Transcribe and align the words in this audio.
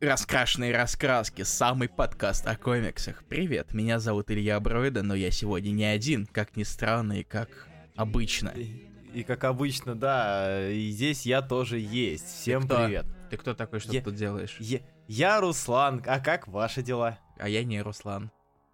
Раскрашенные 0.00 0.74
раскраски, 0.74 1.42
самый 1.42 1.90
подкаст 1.90 2.46
о 2.46 2.56
комиксах. 2.56 3.22
Привет, 3.28 3.74
меня 3.74 3.98
зовут 3.98 4.30
Илья 4.30 4.58
Броида, 4.58 5.02
но 5.02 5.14
я 5.14 5.30
сегодня 5.30 5.72
не 5.72 5.84
один, 5.84 6.24
как 6.26 6.56
ни 6.56 6.62
странно 6.62 7.20
и 7.20 7.22
как 7.22 7.68
обычно. 7.96 8.48
И, 8.56 8.88
и 9.12 9.22
как 9.24 9.44
обычно, 9.44 9.94
да, 9.94 10.70
и 10.70 10.88
здесь 10.88 11.26
я 11.26 11.42
тоже 11.42 11.78
есть. 11.78 12.26
Всем 12.40 12.62
кто? 12.62 12.86
привет. 12.86 13.04
Ты 13.28 13.36
кто 13.36 13.52
такой, 13.52 13.78
что 13.80 13.92
Я- 13.92 14.00
ты 14.00 14.06
тут 14.06 14.14
делаешь? 14.14 14.56
Я, 14.58 14.78
я 15.06 15.38
Руслан, 15.38 16.02
а 16.06 16.18
как 16.18 16.48
ваши 16.48 16.80
дела? 16.82 17.18
А 17.38 17.46
я 17.46 17.62
не 17.62 17.82
Руслан. 17.82 18.30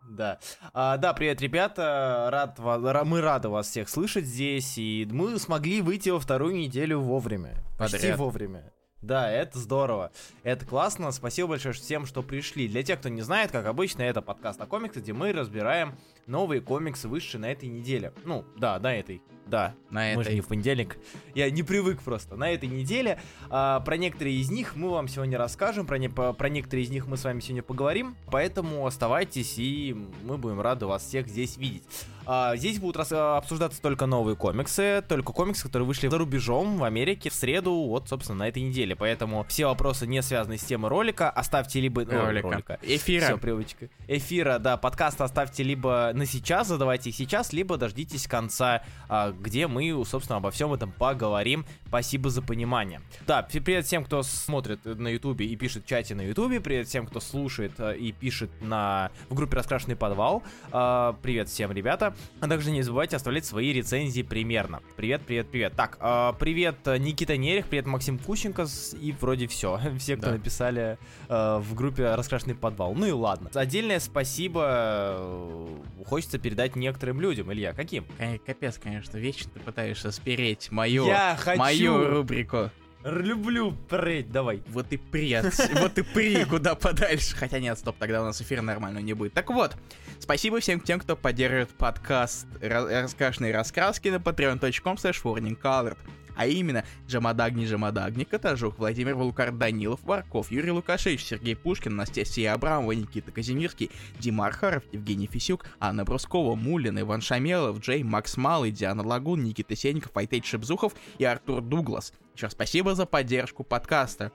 Да. 0.08 0.38
А, 0.72 0.96
да, 0.96 1.12
привет, 1.12 1.40
ребята. 1.40 2.28
Рад 2.30 2.60
ва- 2.60 2.78
ра- 2.78 3.04
мы 3.04 3.20
рады 3.20 3.48
вас 3.48 3.66
всех 3.68 3.88
слышать 3.88 4.26
здесь. 4.26 4.78
И 4.78 5.08
мы 5.10 5.36
смогли 5.40 5.80
выйти 5.80 6.10
во 6.10 6.20
вторую 6.20 6.54
неделю 6.54 7.00
вовремя. 7.00 7.56
Почти 7.76 7.96
Подряд. 7.96 8.18
вовремя. 8.20 8.72
Да, 9.02 9.30
это 9.30 9.58
здорово. 9.58 10.10
Это 10.42 10.64
классно. 10.64 11.12
Спасибо 11.12 11.48
большое 11.48 11.74
всем, 11.74 12.06
что 12.06 12.22
пришли. 12.22 12.66
Для 12.66 12.82
тех, 12.82 12.98
кто 12.98 13.08
не 13.08 13.22
знает, 13.22 13.52
как 13.52 13.66
обычно, 13.66 14.02
это 14.02 14.22
подкаст 14.22 14.60
о 14.60 14.66
комиксах, 14.66 15.02
где 15.02 15.12
мы 15.12 15.32
разбираем 15.32 15.96
новые 16.26 16.60
комиксы, 16.60 17.08
вышедшие 17.08 17.40
на 17.40 17.46
этой 17.52 17.68
неделе. 17.68 18.12
Ну, 18.24 18.44
да, 18.56 18.78
на 18.78 18.94
этой. 18.94 19.22
Да, 19.46 19.76
На 19.90 20.00
мы 20.16 20.24
же 20.24 20.30
этой. 20.30 20.34
не 20.34 20.40
в 20.40 20.48
понедельник. 20.48 20.98
Я 21.32 21.48
не 21.52 21.62
привык 21.62 22.02
просто. 22.02 22.34
На 22.34 22.50
этой 22.50 22.68
неделе 22.68 23.20
а, 23.48 23.78
про 23.78 23.96
некоторые 23.96 24.36
из 24.38 24.50
них 24.50 24.74
мы 24.74 24.90
вам 24.90 25.06
сегодня 25.06 25.38
расскажем, 25.38 25.86
про, 25.86 25.98
не, 25.98 26.08
про 26.08 26.48
некоторые 26.48 26.84
из 26.84 26.90
них 26.90 27.06
мы 27.06 27.16
с 27.16 27.22
вами 27.22 27.38
сегодня 27.38 27.62
поговорим. 27.62 28.16
Поэтому 28.32 28.84
оставайтесь, 28.84 29.54
и 29.58 29.96
мы 30.24 30.36
будем 30.36 30.60
рады 30.60 30.86
вас 30.86 31.04
всех 31.04 31.28
здесь 31.28 31.58
видеть. 31.58 31.84
А, 32.28 32.56
здесь 32.56 32.80
будут 32.80 32.96
рас- 32.96 33.12
обсуждаться 33.12 33.80
только 33.80 34.06
новые 34.06 34.34
комиксы, 34.34 35.04
только 35.08 35.32
комиксы, 35.32 35.62
которые 35.62 35.86
вышли 35.86 36.08
за 36.08 36.18
рубежом 36.18 36.78
в 36.78 36.82
Америке 36.82 37.30
в 37.30 37.34
среду, 37.34 37.72
вот, 37.72 38.08
собственно, 38.08 38.40
на 38.40 38.48
этой 38.48 38.64
неделе. 38.64 38.96
Поэтому 38.96 39.44
все 39.44 39.66
вопросы, 39.66 40.08
не 40.08 40.22
связанные 40.22 40.58
с 40.58 40.64
темой 40.64 40.90
ролика, 40.90 41.30
оставьте 41.30 41.80
либо... 41.80 42.04
ну, 42.04 42.24
Ролика. 42.24 42.80
Эфира. 42.82 43.26
Всё, 43.26 43.38
привычка. 43.38 43.90
Эфира, 44.08 44.58
да, 44.58 44.76
подкаст 44.76 45.20
оставьте 45.20 45.62
либо 45.62 46.10
на 46.16 46.26
сейчас, 46.26 46.68
задавайте 46.68 47.10
их 47.10 47.16
сейчас, 47.16 47.52
либо 47.52 47.76
дождитесь 47.76 48.26
конца, 48.26 48.82
а, 49.08 49.32
где 49.32 49.66
мы, 49.66 50.04
собственно, 50.06 50.38
обо 50.38 50.50
всем 50.50 50.72
этом 50.72 50.90
поговорим. 50.90 51.66
Спасибо 51.86 52.30
за 52.30 52.42
понимание. 52.42 53.00
Да, 53.26 53.42
привет 53.42 53.84
всем, 53.86 54.04
кто 54.04 54.22
смотрит 54.22 54.84
на 54.84 55.08
ютубе 55.08 55.46
и 55.46 55.54
пишет 55.56 55.84
в 55.84 55.86
чате 55.86 56.14
на 56.14 56.22
ютубе, 56.22 56.60
привет 56.60 56.88
всем, 56.88 57.06
кто 57.06 57.20
слушает 57.20 57.72
э, 57.78 57.96
и 57.96 58.12
пишет 58.12 58.50
на 58.60 59.10
в 59.28 59.34
группе 59.34 59.56
«Раскрашенный 59.56 59.96
подвал». 59.96 60.42
А, 60.72 61.16
Привет 61.22 61.48
всем, 61.48 61.70
ребята. 61.72 62.14
А 62.40 62.48
также 62.48 62.70
не 62.70 62.82
забывайте 62.82 63.16
оставлять 63.16 63.44
свои 63.44 63.72
рецензии 63.72 64.22
примерно. 64.22 64.80
Привет, 64.96 65.22
привет, 65.26 65.50
привет. 65.50 65.74
Так, 65.76 65.98
а, 66.00 66.32
привет 66.32 66.76
э, 66.86 66.96
Никита 66.98 67.36
Нерех, 67.36 67.66
привет 67.66 67.86
Максим 67.86 68.18
Кущенко 68.18 68.66
и 69.00 69.12
вроде 69.20 69.46
все. 69.48 69.78
Все, 69.98 70.16
кто 70.16 70.26
Да. 70.26 70.32
написали 70.32 70.98
э, 71.28 71.58
в 71.58 71.74
группе 71.74 72.14
«Раскрашенный 72.14 72.54
подвал». 72.54 72.94
Ну 72.94 73.06
и 73.06 73.12
ладно. 73.12 73.50
Отдельное 73.54 74.00
спасибо 74.00 74.62
э, 74.66 75.76
хочется 76.06 76.38
передать 76.38 76.76
некоторым 76.76 77.20
людям. 77.20 77.52
Илья, 77.52 77.72
каким? 77.72 78.06
Капец, 78.46 78.78
конечно, 78.82 79.18
вечно 79.18 79.50
ты 79.52 79.60
пытаешься 79.60 80.10
спереть 80.12 80.70
мою, 80.70 81.06
Я 81.06 81.36
хочу! 81.38 81.58
мою 81.58 82.08
рубрику. 82.10 82.70
Люблю 83.04 83.70
прыть, 83.88 84.32
давай. 84.32 84.62
Вот 84.68 84.92
и 84.92 84.96
при, 84.96 85.32
от- 85.32 85.54
вот 85.80 85.96
и 85.96 86.02
при 86.02 86.44
куда 86.48 86.74
подальше. 86.74 87.36
Хотя 87.36 87.60
нет, 87.60 87.78
стоп, 87.78 87.96
тогда 87.98 88.20
у 88.22 88.24
нас 88.24 88.40
эфир 88.42 88.62
нормально 88.62 88.98
не 88.98 89.12
будет. 89.12 89.32
Так 89.32 89.50
вот, 89.50 89.76
спасибо 90.18 90.58
всем 90.58 90.80
тем, 90.80 90.98
кто 90.98 91.14
поддерживает 91.14 91.70
подкаст 91.70 92.46
«Ра- 92.60 93.02
«Раскрашенные 93.02 93.52
раскраски» 93.54 94.08
на 94.08 94.16
patreon.com 94.16 94.96
slash 94.96 95.22
warningcolored. 95.22 95.98
А 96.36 96.46
именно, 96.46 96.84
Джамадагни 97.08 97.66
Джамадагни, 97.66 98.24
Катажук, 98.24 98.78
Владимир 98.78 99.14
Вулкар, 99.14 99.52
Данилов, 99.52 100.02
Варков, 100.04 100.50
Юрий 100.50 100.70
Лукашевич, 100.70 101.24
Сергей 101.24 101.56
Пушкин, 101.56 101.92
Анастасия 101.92 102.52
Абрамова, 102.52 102.92
Никита 102.92 103.32
Казимирский, 103.32 103.90
Дима 104.18 104.46
Архаров, 104.46 104.82
Евгений 104.92 105.26
Фисюк, 105.26 105.66
Анна 105.80 106.04
Брускова, 106.04 106.54
Мулин, 106.54 107.00
Иван 107.00 107.20
Шамелов, 107.20 107.80
Джей, 107.80 108.02
Макс 108.02 108.36
Малый, 108.36 108.70
Диана 108.70 109.02
Лагун, 109.02 109.42
Никита 109.42 109.74
Сенников, 109.74 110.16
Айтейт 110.16 110.44
Шипзухов 110.44 110.94
и 111.18 111.24
Артур 111.24 111.62
Дуглас. 111.62 112.12
Еще 112.34 112.50
спасибо 112.50 112.94
за 112.94 113.06
поддержку 113.06 113.64
подкаста. 113.64 114.32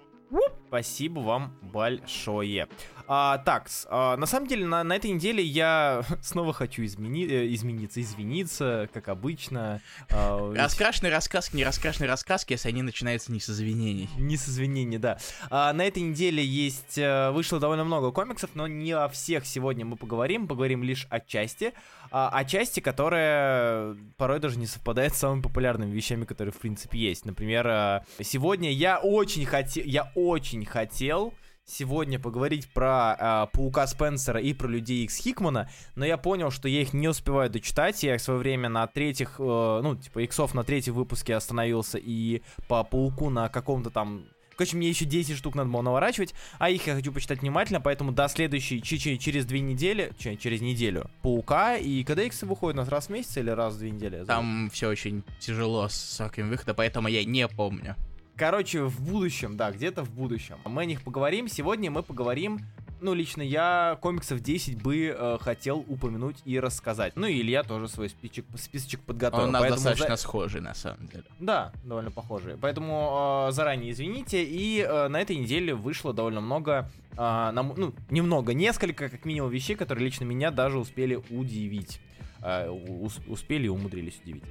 Спасибо 0.76 1.20
вам 1.20 1.54
большое. 1.62 2.70
А, 3.06 3.40
так, 3.40 3.68
а, 3.90 4.16
на 4.16 4.26
самом 4.26 4.48
деле, 4.48 4.66
на, 4.66 4.86
на 4.86 4.96
этой 4.96 5.12
неделе 5.12 5.44
я 5.44 6.02
снова 6.22 6.54
хочу 6.54 6.84
измени- 6.84 7.28
э, 7.28 7.54
измениться, 7.54 8.00
извиниться, 8.00 8.88
как 8.94 9.10
обычно. 9.10 9.82
А, 10.10 10.50
ведь- 10.50 10.58
Раскрашенные 10.58 11.12
рассказки, 11.12 11.58
не 11.58 11.66
раскрашенные 11.66 12.08
рассказки, 12.08 12.54
если 12.54 12.70
они 12.70 12.84
начинаются 12.84 13.34
не 13.34 13.42
с 13.42 13.50
извинений. 13.50 14.08
Не 14.18 14.38
с 14.38 14.48
извинений, 14.48 14.98
да. 14.98 15.18
А, 15.50 15.74
на 15.74 15.84
этой 15.86 16.04
неделе 16.04 16.42
есть 16.42 16.98
э, 16.98 17.32
вышло 17.32 17.60
довольно 17.60 17.84
много 17.84 18.14
комиксов, 18.14 18.52
но 18.54 18.66
не 18.66 18.94
о 18.94 19.10
всех 19.10 19.46
сегодня 19.46 19.84
мы 19.86 19.98
поговорим. 19.98 20.48
Поговорим 20.48 20.84
лишь 20.84 21.06
о 21.10 21.20
части. 21.20 21.74
А, 22.12 22.30
о 22.30 22.46
части, 22.46 22.80
которая 22.80 23.98
порой 24.16 24.40
даже 24.40 24.58
не 24.58 24.68
совпадает 24.68 25.16
с 25.16 25.18
самыми 25.18 25.42
популярными 25.42 25.92
вещами, 25.92 26.24
которые 26.24 26.54
в 26.54 26.60
принципе 26.60 26.98
есть. 26.98 27.26
Например, 27.26 27.68
э, 27.68 28.02
сегодня 28.24 28.72
я 28.72 29.00
очень 29.00 29.46
хотел, 29.46 29.84
я 29.86 30.10
очень 30.16 30.61
хотел 30.66 31.34
сегодня 31.66 32.20
поговорить 32.20 32.72
про 32.74 33.16
э, 33.52 33.56
Паука 33.56 33.88
Спенсера 33.88 34.42
и 34.42 34.54
про 34.54 34.68
Людей 34.68 35.04
Икс 35.06 35.18
Хикмана, 35.18 35.70
но 35.96 36.06
я 36.06 36.18
понял, 36.18 36.52
что 36.52 36.68
я 36.68 36.82
их 36.82 36.94
не 36.94 37.08
успеваю 37.08 37.50
дочитать, 37.50 38.04
я 38.04 38.18
в 38.18 38.22
свое 38.22 38.40
время 38.40 38.68
на 38.68 38.86
третьих, 38.88 39.36
э, 39.40 39.80
ну, 39.84 39.96
типа, 39.96 40.20
Иксов 40.24 40.54
на 40.54 40.64
третьем 40.64 40.96
выпуске 40.96 41.36
остановился, 41.36 41.98
и 41.98 42.42
по 42.68 42.84
Пауку 42.84 43.30
на 43.30 43.48
каком-то 43.50 43.90
там... 43.90 44.26
Короче, 44.58 44.76
мне 44.76 44.90
еще 44.90 45.06
10 45.06 45.38
штук 45.38 45.56
надо 45.56 45.70
было 45.70 45.82
наворачивать, 45.82 46.36
а 46.60 46.70
их 46.70 46.86
я 46.86 46.94
хочу 46.94 47.12
почитать 47.12 47.42
внимательно, 47.42 47.80
поэтому 47.80 48.12
до 48.12 48.28
следующей, 48.28 48.82
через 48.84 49.46
две 49.46 49.60
недели, 49.62 50.12
че- 50.20 50.36
через 50.36 50.62
неделю, 50.62 51.10
Паука, 51.22 51.78
и 51.78 52.04
когда 52.04 52.24
иксы 52.24 52.46
выходят, 52.46 52.76
у 52.76 52.82
нас 52.82 52.90
раз 52.90 53.08
в 53.08 53.10
месяц 53.12 53.38
или 53.38 53.50
раз 53.50 53.76
в 53.76 53.80
две 53.80 53.92
недели? 53.92 54.24
Там 54.26 54.70
все 54.72 54.90
очень 54.90 55.24
тяжело 55.40 55.88
с 55.88 55.96
сроками 55.96 56.50
выхода, 56.50 56.74
поэтому 56.74 57.08
я 57.08 57.24
не 57.24 57.48
помню. 57.48 57.96
Короче, 58.36 58.84
в 58.84 59.02
будущем, 59.02 59.56
да, 59.58 59.72
где-то 59.72 60.04
в 60.04 60.10
будущем. 60.12 60.58
Мы 60.66 60.82
о 60.84 60.86
них 60.86 61.04
поговорим. 61.04 61.48
Сегодня 61.48 61.92
мы 61.92 62.02
поговорим, 62.02 62.60
ну, 63.00 63.14
лично 63.14 63.42
я 63.44 63.98
комиксов 64.02 64.40
10 64.42 64.82
бы 64.82 65.16
э, 65.16 65.38
хотел 65.42 65.80
упомянуть 65.88 66.38
и 66.46 66.60
рассказать. 66.60 67.14
Ну, 67.16 67.28
и 67.28 67.40
Илья 67.40 67.62
тоже 67.64 67.88
свой 67.88 68.10
списочек, 68.10 68.46
списочек 68.56 69.02
подготовил. 69.02 69.44
Он 69.44 69.50
у 69.50 69.54
нас 69.54 69.68
достаточно 69.70 70.16
за- 70.16 70.22
схожий, 70.22 70.62
на 70.62 70.74
самом 70.74 71.08
деле. 71.08 71.24
Да, 71.40 71.72
довольно 71.84 72.10
похожие. 72.10 72.58
Поэтому 72.58 73.48
э, 73.50 73.52
заранее 73.52 73.92
извините. 73.92 74.44
И 74.44 74.80
э, 74.82 75.08
на 75.08 75.22
этой 75.22 75.36
неделе 75.36 75.76
вышло 75.76 76.12
довольно 76.14 76.42
много, 76.42 76.90
э, 77.12 77.16
нам- 77.18 77.74
ну, 77.78 77.94
немного, 78.10 78.54
несколько, 78.56 79.10
как 79.10 79.26
минимум, 79.26 79.52
вещей, 79.52 79.76
которые 79.76 80.06
лично 80.06 80.24
меня 80.24 80.50
даже 80.50 80.80
успели 80.80 81.16
удивить. 81.30 82.00
Э, 82.42 82.70
ус- 82.70 83.20
успели 83.28 83.66
и 83.66 83.70
умудрились 83.70 84.20
удивить. 84.24 84.44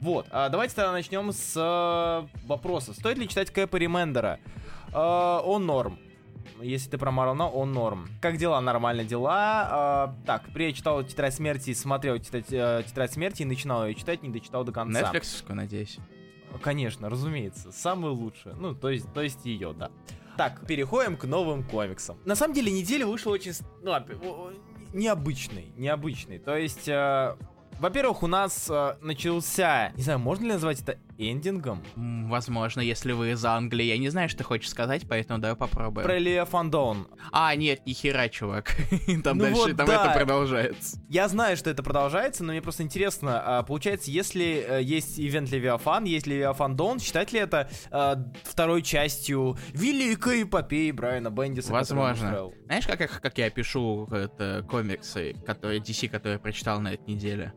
Вот, 0.00 0.26
а 0.30 0.48
давайте 0.48 0.74
тогда 0.74 0.92
начнем 0.92 1.32
с 1.32 1.54
э, 1.56 2.46
вопроса. 2.46 2.94
Стоит 2.94 3.18
ли 3.18 3.28
читать 3.28 3.50
Кэпа 3.50 3.76
Ремендера? 3.76 4.38
Э, 4.92 5.40
он 5.44 5.66
норм. 5.66 5.98
Если 6.60 6.90
ты 6.90 6.98
про 6.98 7.10
Марона, 7.10 7.48
он 7.48 7.72
норм. 7.72 8.08
Как 8.20 8.36
дела? 8.36 8.60
Нормально 8.60 9.04
дела. 9.04 10.14
Э, 10.20 10.26
так, 10.26 10.44
при 10.52 10.66
я 10.66 10.72
читал 10.72 11.02
Тетрадь 11.02 11.34
Смерти, 11.34 11.74
смотрел 11.74 12.18
Тетрадь, 12.18 12.52
э, 12.52 12.84
Тетрадь 12.86 13.12
Смерти 13.12 13.42
и 13.42 13.44
начинал 13.44 13.86
ее 13.86 13.94
читать, 13.94 14.22
не 14.22 14.28
дочитал 14.28 14.64
до 14.64 14.72
конца. 14.72 15.12
Netflix, 15.12 15.44
надеюсь. 15.52 15.98
Конечно, 16.62 17.10
разумеется, 17.10 17.72
самое 17.72 18.14
лучшее. 18.14 18.54
Ну, 18.54 18.74
то 18.74 18.90
есть, 18.90 19.12
то 19.12 19.20
есть 19.20 19.44
ее, 19.44 19.72
да. 19.72 19.90
Так, 20.36 20.66
переходим 20.66 21.16
к 21.16 21.24
новым 21.24 21.64
комиксам. 21.64 22.16
На 22.24 22.36
самом 22.36 22.54
деле, 22.54 22.70
неделя 22.70 23.06
вышла 23.06 23.32
очень, 23.32 23.52
ну, 23.82 23.92
о, 23.92 24.52
необычный, 24.92 25.72
необычный. 25.76 26.38
То 26.38 26.56
есть, 26.56 26.88
э, 26.88 27.36
во-первых, 27.78 28.22
у 28.22 28.26
нас 28.26 28.68
э, 28.70 28.96
начался, 29.00 29.92
не 29.96 30.02
знаю, 30.02 30.18
можно 30.18 30.44
ли 30.44 30.52
назвать 30.52 30.80
это 30.80 30.98
эндингом? 31.18 31.82
Возможно, 32.28 32.80
если 32.80 33.12
вы 33.12 33.32
из 33.32 33.44
Англии. 33.44 33.84
Я 33.84 33.98
не 33.98 34.08
знаю, 34.08 34.28
что 34.28 34.44
хочешь 34.44 34.70
сказать, 34.70 35.02
поэтому 35.08 35.40
давай 35.40 35.56
попробуем. 35.56 36.06
Про 36.06 36.18
Леофандон. 36.18 37.08
А, 37.32 37.54
нет, 37.56 37.84
ни 37.86 37.92
хера, 37.92 38.28
чувак. 38.28 38.76
Там 39.24 39.38
Ну 39.38 39.44
дальше, 39.44 39.60
вот 39.60 39.76
там 39.76 39.86
да. 39.86 40.04
это 40.04 40.14
продолжается. 40.14 41.00
Я 41.08 41.28
знаю, 41.28 41.56
что 41.56 41.70
это 41.70 41.82
продолжается, 41.82 42.44
но 42.44 42.52
мне 42.52 42.62
просто 42.62 42.82
интересно, 42.84 43.40
а, 43.44 43.62
получается, 43.62 44.10
если 44.10 44.64
э, 44.68 44.82
есть 44.82 45.18
ивент 45.18 45.50
Левиафан, 45.50 46.04
есть 46.04 46.26
Левиафан 46.26 46.76
Дон, 46.76 47.00
считать 47.00 47.32
ли 47.32 47.40
это 47.40 47.68
э, 47.90 48.14
второй 48.44 48.82
частью 48.82 49.56
великой 49.70 50.44
эпопеи 50.44 50.90
Брайана 50.92 51.30
Бендиса? 51.30 51.72
Возможно. 51.72 52.50
Знаешь, 52.66 52.86
как, 52.86 53.00
я- 53.00 53.08
как 53.08 53.36
я 53.38 53.50
пишу 53.50 54.06
это, 54.06 54.64
комиксы, 54.70 55.34
которые 55.44 55.80
DC, 55.80 56.08
которые 56.08 56.34
я 56.34 56.38
прочитал 56.38 56.80
на 56.80 56.94
этой 56.94 57.08
неделе? 57.10 57.52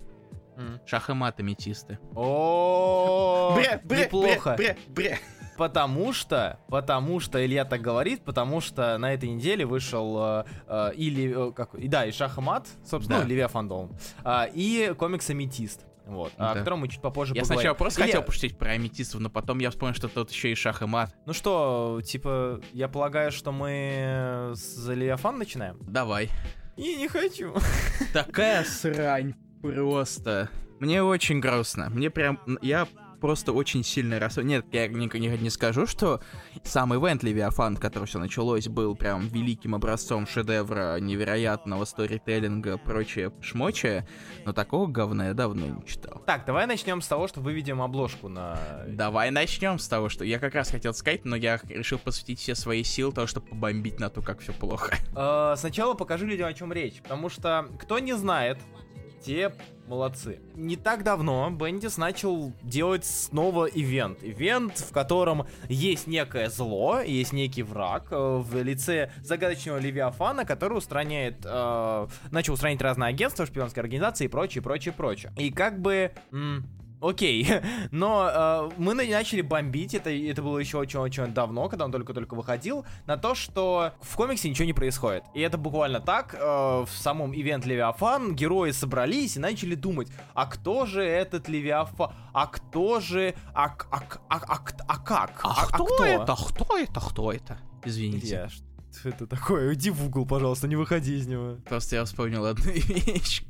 Шах 0.85 1.09
и 1.09 1.13
мат, 1.13 1.39
аметисты. 1.39 1.99
О, 2.15 3.53
Бре, 3.55 3.81
бре, 3.83 4.05
неплохо. 4.05 4.55
бре, 4.57 4.77
бре. 4.87 5.19
Потому 5.57 6.11
что, 6.13 6.59
потому 6.69 7.19
что 7.19 7.45
Илья 7.45 7.65
так 7.65 7.81
говорит, 7.81 8.23
потому 8.23 8.61
что 8.61 8.97
на 8.97 9.13
этой 9.13 9.29
неделе 9.29 9.65
вышел 9.65 10.17
э, 10.19 10.45
э, 10.67 10.91
или 10.95 11.49
э, 11.49 11.51
как, 11.51 11.75
и 11.75 11.87
да, 11.87 12.05
и 12.05 12.11
Шах 12.11 12.37
и 12.37 12.41
Мат, 12.41 12.67
собственно, 12.83 13.19
Да. 13.19 13.23
ну, 13.25 13.29
Левиафан 13.29 13.91
а, 14.23 14.45
и 14.51 14.93
комикс 14.97 15.29
Аметист. 15.29 15.85
Вот, 16.07 16.31
Да. 16.37 16.51
о 16.51 16.55
котором 16.55 16.79
мы 16.79 16.87
чуть 16.87 17.01
попозже 17.01 17.35
Я 17.35 17.41
поговорим. 17.41 17.59
сначала 17.59 17.75
просто 17.75 18.01
Илья, 18.01 18.07
хотел 18.07 18.23
пошутить 18.23 18.57
про 18.57 18.71
аметистов, 18.71 19.21
но 19.21 19.29
потом 19.29 19.59
я 19.59 19.69
вспомнил, 19.69 19.93
что 19.93 20.07
тут 20.07 20.31
еще 20.31 20.51
и 20.51 20.55
шах 20.55 20.81
и 20.81 20.85
мат. 20.85 21.15
Ну 21.27 21.33
что, 21.33 22.01
типа, 22.03 22.59
я 22.73 22.87
полагаю, 22.87 23.31
что 23.31 23.51
мы 23.51 24.53
с 24.55 24.87
Левиафан 24.87 25.37
начинаем? 25.37 25.77
Давай. 25.81 26.29
Я 26.75 26.95
не 26.95 27.07
хочу. 27.07 27.53
Такая 28.13 28.63
срань 28.63 29.35
просто. 29.61 30.49
Мне 30.79 31.03
очень 31.03 31.39
грустно. 31.39 31.89
Мне 31.89 32.09
прям... 32.09 32.39
Я 32.61 32.87
просто 33.21 33.53
очень 33.53 33.83
сильно 33.83 34.19
рас... 34.19 34.37
Нет, 34.37 34.65
я 34.71 34.87
не, 34.87 35.07
не- 35.19 35.37
не 35.37 35.49
скажу, 35.49 35.85
что 35.85 36.21
сам 36.63 36.93
ивент 36.93 37.21
Левиафан, 37.23 37.77
который 37.77 38.05
все 38.05 38.17
началось, 38.17 38.67
был 38.67 38.95
прям 38.95 39.27
великим 39.27 39.75
образцом 39.75 40.25
шедевра, 40.27 40.99
невероятного 40.99 41.85
сторителлинга, 41.85 42.77
прочее 42.77 43.31
шмочее, 43.41 44.07
но 44.43 44.53
такого 44.53 44.87
говна 44.87 45.27
я 45.27 45.33
давно 45.35 45.67
не 45.67 45.85
читал. 45.85 46.23
Так, 46.25 46.45
давай 46.45 46.65
начнем 46.65 46.99
с 47.01 47.07
того, 47.07 47.27
что 47.27 47.41
выведем 47.41 47.81
обложку 47.81 48.27
на... 48.27 48.57
Давай 48.87 49.29
начнем 49.29 49.77
с 49.77 49.87
того, 49.87 50.09
что 50.09 50.25
я 50.25 50.39
как 50.39 50.55
раз 50.55 50.71
хотел 50.71 50.93
сказать, 50.95 51.23
но 51.23 51.35
я 51.35 51.61
решил 51.69 51.99
посвятить 51.99 52.39
все 52.39 52.55
свои 52.55 52.83
силы 52.83 53.13
того, 53.13 53.27
чтобы 53.27 53.45
побомбить 53.47 53.99
на 53.99 54.09
то, 54.09 54.23
как 54.23 54.39
все 54.39 54.51
плохо. 54.51 54.95
Э, 55.15 55.53
сначала 55.57 55.93
покажу 55.93 56.25
людям, 56.25 56.47
о 56.47 56.53
чем 56.53 56.73
речь, 56.73 57.01
потому 57.03 57.29
что 57.29 57.67
кто 57.79 57.99
не 57.99 58.13
знает, 58.13 58.57
те 59.21 59.53
молодцы. 59.87 60.39
Не 60.55 60.75
так 60.77 61.03
давно 61.03 61.49
Бендис 61.49 61.97
начал 61.97 62.53
делать 62.61 63.05
снова 63.05 63.65
ивент. 63.65 64.19
Ивент, 64.23 64.77
в 64.77 64.91
котором 64.91 65.45
есть 65.67 66.07
некое 66.07 66.49
зло, 66.49 67.01
есть 67.01 67.33
некий 67.33 67.63
враг 67.63 68.07
э, 68.11 68.15
в 68.15 68.61
лице 68.63 69.11
загадочного 69.21 69.77
Левиафана, 69.79 70.45
который 70.45 70.77
устраняет, 70.77 71.45
э, 71.45 72.07
начал 72.31 72.53
устранять 72.53 72.81
разные 72.81 73.09
агентства, 73.09 73.45
шпионские 73.45 73.81
организации 73.81 74.25
и 74.25 74.29
прочее, 74.29 74.61
прочее, 74.61 74.93
прочее. 74.93 75.31
И 75.37 75.51
как 75.51 75.81
бы... 75.81 76.11
м, 76.31 76.65
Окей, 77.01 77.47
но 77.91 78.29
э, 78.31 78.69
мы 78.77 78.93
на- 78.93 79.03
начали 79.03 79.41
бомбить, 79.41 79.93
это, 79.95 80.09
это 80.11 80.41
было 80.41 80.59
еще 80.59 80.77
очень-очень 80.77 81.33
давно, 81.33 81.67
когда 81.67 81.85
он 81.85 81.91
только-только 81.91 82.35
выходил, 82.35 82.85
на 83.07 83.17
то, 83.17 83.33
что 83.35 83.91
в 84.01 84.15
комиксе 84.15 84.49
ничего 84.49 84.65
не 84.65 84.73
происходит. 84.73 85.23
И 85.33 85.41
это 85.41 85.57
буквально 85.57 85.99
так, 85.99 86.35
э, 86.35 86.39
в 86.39 86.89
самом 86.91 87.33
ивент 87.35 87.65
Левиафан 87.65 88.35
герои 88.35 88.71
собрались 88.71 89.35
и 89.35 89.39
начали 89.39 89.75
думать, 89.75 90.09
а 90.33 90.45
кто 90.45 90.85
же 90.85 91.03
этот 91.03 91.49
Левиафан, 91.49 92.11
а 92.33 92.47
кто 92.47 92.99
же, 92.99 93.33
а, 93.53 93.69
к- 93.69 93.87
а, 93.91 93.99
к- 93.99 94.21
а, 94.29 94.35
а 94.47 94.57
к- 94.59 94.75
а 94.87 94.97
как? 94.99 95.39
А, 95.43 95.65
кто, 95.67 96.05
это? 96.05 96.35
Кто 96.35 96.77
это? 96.77 96.99
Кто 96.99 97.31
это? 97.31 97.57
Извините. 97.83 98.27
Я, 98.27 98.47
это 99.03 99.27
такое? 99.27 99.73
Иди 99.73 99.89
в 99.89 100.05
угол, 100.05 100.25
пожалуйста, 100.25 100.67
не 100.67 100.75
выходи 100.75 101.17
из 101.17 101.27
него. 101.27 101.57
Просто 101.65 101.97
я 101.97 102.05
вспомнил 102.05 102.45
одну 102.45 102.71
вещь. 102.71 103.43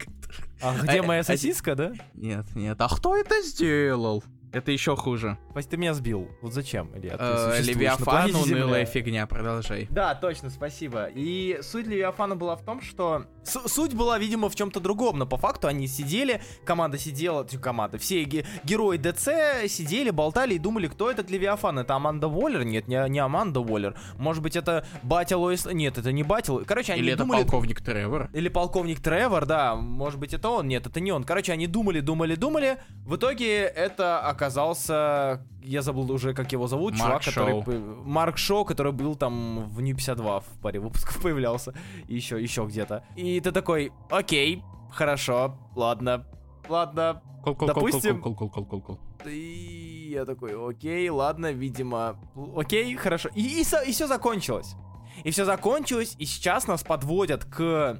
А 0.62 0.78
где 0.78 1.00
А, 1.00 1.04
моя 1.04 1.22
а, 1.22 1.24
сосиска, 1.24 1.76
да? 1.76 1.94
Нет, 2.14 2.46
нет. 2.56 2.80
А 2.80 2.88
кто 2.88 3.16
это 3.18 3.42
сделал? 3.42 4.24
Это 4.54 4.72
еще 4.72 4.96
хуже. 4.98 5.38
Спасибо, 5.52 5.72
ты 5.72 5.78
меня 5.78 5.94
сбил. 5.94 6.28
Вот 6.42 6.54
зачем, 6.54 6.90
Илья? 6.96 7.16
Э, 7.18 7.62
Левиафан, 7.62 8.36
унылая 8.36 8.46
Земля. 8.46 8.86
фигня, 8.86 9.28
продолжай. 9.28 9.88
Да, 9.90 10.14
точно, 10.16 10.50
спасибо. 10.50 11.06
И 11.06 11.60
суть 11.62 11.88
Левиафана 11.88 12.36
была 12.36 12.56
в 12.58 12.64
том, 12.64 12.82
что... 12.82 13.26
С- 13.44 13.68
суть 13.70 13.94
была, 13.94 14.20
видимо, 14.20 14.50
в 14.50 14.56
чем-то 14.56 14.80
другом, 14.80 15.18
но 15.18 15.26
по 15.26 15.38
факту 15.38 15.68
они 15.68 15.88
сидели, 15.88 16.42
команда 16.66 16.98
сидела, 16.98 17.44
команда, 17.44 17.98
все 17.98 18.24
ге- 18.26 18.46
герои 18.64 18.98
ДЦ 18.98 19.70
сидели, 19.72 20.10
болтали 20.10 20.56
и 20.56 20.60
думали, 20.60 20.88
кто 20.88 21.10
этот 21.10 21.30
Левиафан. 21.30 21.80
Это 21.80 21.96
Аманда 21.96 22.28
Уоллер? 22.28 22.64
Нет, 22.64 22.88
не, 22.88 23.10
не 23.10 23.20
Аманда 23.20 23.62
Уоллер. 23.62 23.96
Может 24.18 24.44
быть, 24.44 24.56
это 24.58 24.86
батя 25.02 25.38
Лоис... 25.38 25.66
Нет, 25.66 25.98
это 25.98 26.12
не 26.12 26.24
батя. 26.24 26.58
Короче, 26.66 26.94
они 26.94 27.02
Или 27.04 27.14
это 27.14 27.24
думали... 27.24 27.44
полковник 27.44 27.82
Тревор? 27.82 28.30
Или 28.34 28.50
полковник 28.50 29.00
Тревор, 29.00 29.46
да, 29.46 29.76
может 29.76 30.20
быть 30.20 30.34
это 30.34 30.50
он, 30.50 30.68
нет, 30.68 30.86
это 30.88 31.00
не 31.00 31.12
он. 31.12 31.24
Короче, 31.24 31.54
они 31.54 31.68
думали, 31.68 32.02
думали, 32.02 32.36
думали. 32.36 32.78
В 33.06 33.16
итоге 33.16 33.62
это 33.64 34.20
оказался, 34.42 35.46
я 35.62 35.82
забыл 35.82 36.12
уже, 36.12 36.34
как 36.34 36.52
его 36.52 36.68
зовут, 36.68 36.98
Марк 36.98 37.22
чувак, 37.22 37.24
который... 37.24 37.52
Шоу. 37.52 37.64
по- 37.64 38.10
Марк 38.10 38.38
Шоу, 38.38 38.66
который 38.66 38.92
был 38.92 39.16
там 39.16 39.70
в 39.70 39.82
Нью 39.82 39.96
52 39.96 40.40
в 40.40 40.46
паре 40.62 40.80
выпусков 40.80 41.22
появлялся. 41.22 41.74
И 42.08 42.16
еще, 42.16 42.42
еще 42.42 42.66
где-то. 42.66 43.04
И 43.16 43.40
ты 43.40 43.52
такой, 43.52 43.92
окей, 44.10 44.64
хорошо, 44.92 45.58
ладно, 45.76 46.26
ладно. 46.68 47.22
Кол, 47.44 47.56
кол, 47.56 47.68
Допустим- 47.68 48.22
кол, 48.22 48.36
кол, 48.36 48.50
кол, 48.50 48.66
кол, 48.66 48.82
кол, 48.82 48.82
кол. 48.82 49.00
И 49.28 50.10
я 50.14 50.26
такой, 50.26 50.54
окей, 50.70 51.08
ладно, 51.10 51.52
видимо, 51.52 52.18
окей, 52.56 52.96
хорошо. 52.96 53.30
И, 53.36 53.62
и, 53.62 53.64
все 53.64 54.08
закончилось. 54.08 54.76
И 55.24 55.30
все 55.30 55.46
закончилось, 55.46 56.16
и 56.18 56.26
сейчас 56.26 56.68
нас 56.68 56.84
подводят 56.84 57.46
к... 57.46 58.00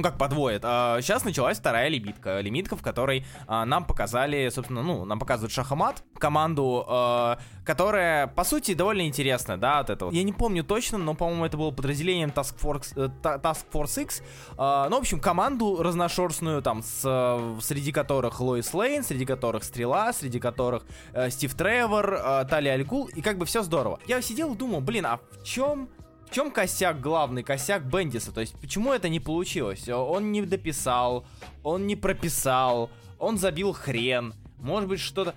Ну, 0.00 0.04
как 0.04 0.16
подводят. 0.16 0.62
а, 0.64 0.98
сейчас 1.02 1.24
началась 1.24 1.58
вторая 1.58 1.88
лимитка. 1.88 2.40
Лимитка, 2.40 2.74
в 2.74 2.80
которой 2.80 3.26
а, 3.46 3.66
нам 3.66 3.84
показали, 3.84 4.48
собственно, 4.48 4.82
ну, 4.82 5.04
нам 5.04 5.18
показывают 5.18 5.52
Шахмат, 5.52 6.02
команду, 6.16 6.86
а, 6.88 7.38
которая, 7.66 8.26
по 8.26 8.42
сути, 8.44 8.72
довольно 8.72 9.06
интересная, 9.06 9.58
да, 9.58 9.80
от 9.80 9.90
этого. 9.90 10.10
Я 10.10 10.22
не 10.22 10.32
помню 10.32 10.64
точно, 10.64 10.96
но, 10.96 11.12
по-моему, 11.12 11.44
это 11.44 11.58
было 11.58 11.70
подразделением 11.70 12.30
Task 12.30 12.58
Force, 12.58 12.94
э, 12.96 13.10
Task 13.22 13.66
Force 13.70 14.02
X. 14.02 14.22
Ну, 14.56 14.96
в 14.96 15.00
общем, 15.00 15.20
команду 15.20 15.82
разношерстную, 15.82 16.62
там, 16.62 16.82
с, 16.82 17.02
э, 17.04 17.60
среди 17.60 17.92
которых 17.92 18.40
Лоис 18.40 18.72
Лейн, 18.72 19.04
среди 19.04 19.26
которых 19.26 19.64
Стрела, 19.64 20.14
среди 20.14 20.40
которых 20.40 20.84
э, 21.12 21.28
Стив 21.28 21.52
Тревор, 21.52 22.46
Тали 22.48 22.68
Алькул, 22.68 23.04
и 23.08 23.20
как 23.20 23.36
бы 23.36 23.44
все 23.44 23.62
здорово. 23.62 24.00
Я 24.06 24.22
сидел 24.22 24.54
и 24.54 24.56
думал, 24.56 24.80
блин, 24.80 25.04
а 25.04 25.18
в 25.18 25.44
чем 25.44 25.90
в 26.30 26.34
чем 26.34 26.52
косяк 26.52 27.00
главный, 27.00 27.42
косяк 27.42 27.84
Бендиса? 27.84 28.30
То 28.30 28.40
есть, 28.40 28.54
почему 28.60 28.92
это 28.92 29.08
не 29.08 29.18
получилось? 29.18 29.88
Он 29.88 30.30
не 30.30 30.42
дописал, 30.42 31.26
он 31.64 31.88
не 31.88 31.96
прописал, 31.96 32.88
он 33.18 33.36
забил 33.36 33.72
хрен, 33.72 34.34
может 34.58 34.88
быть, 34.88 35.00
что-то... 35.00 35.34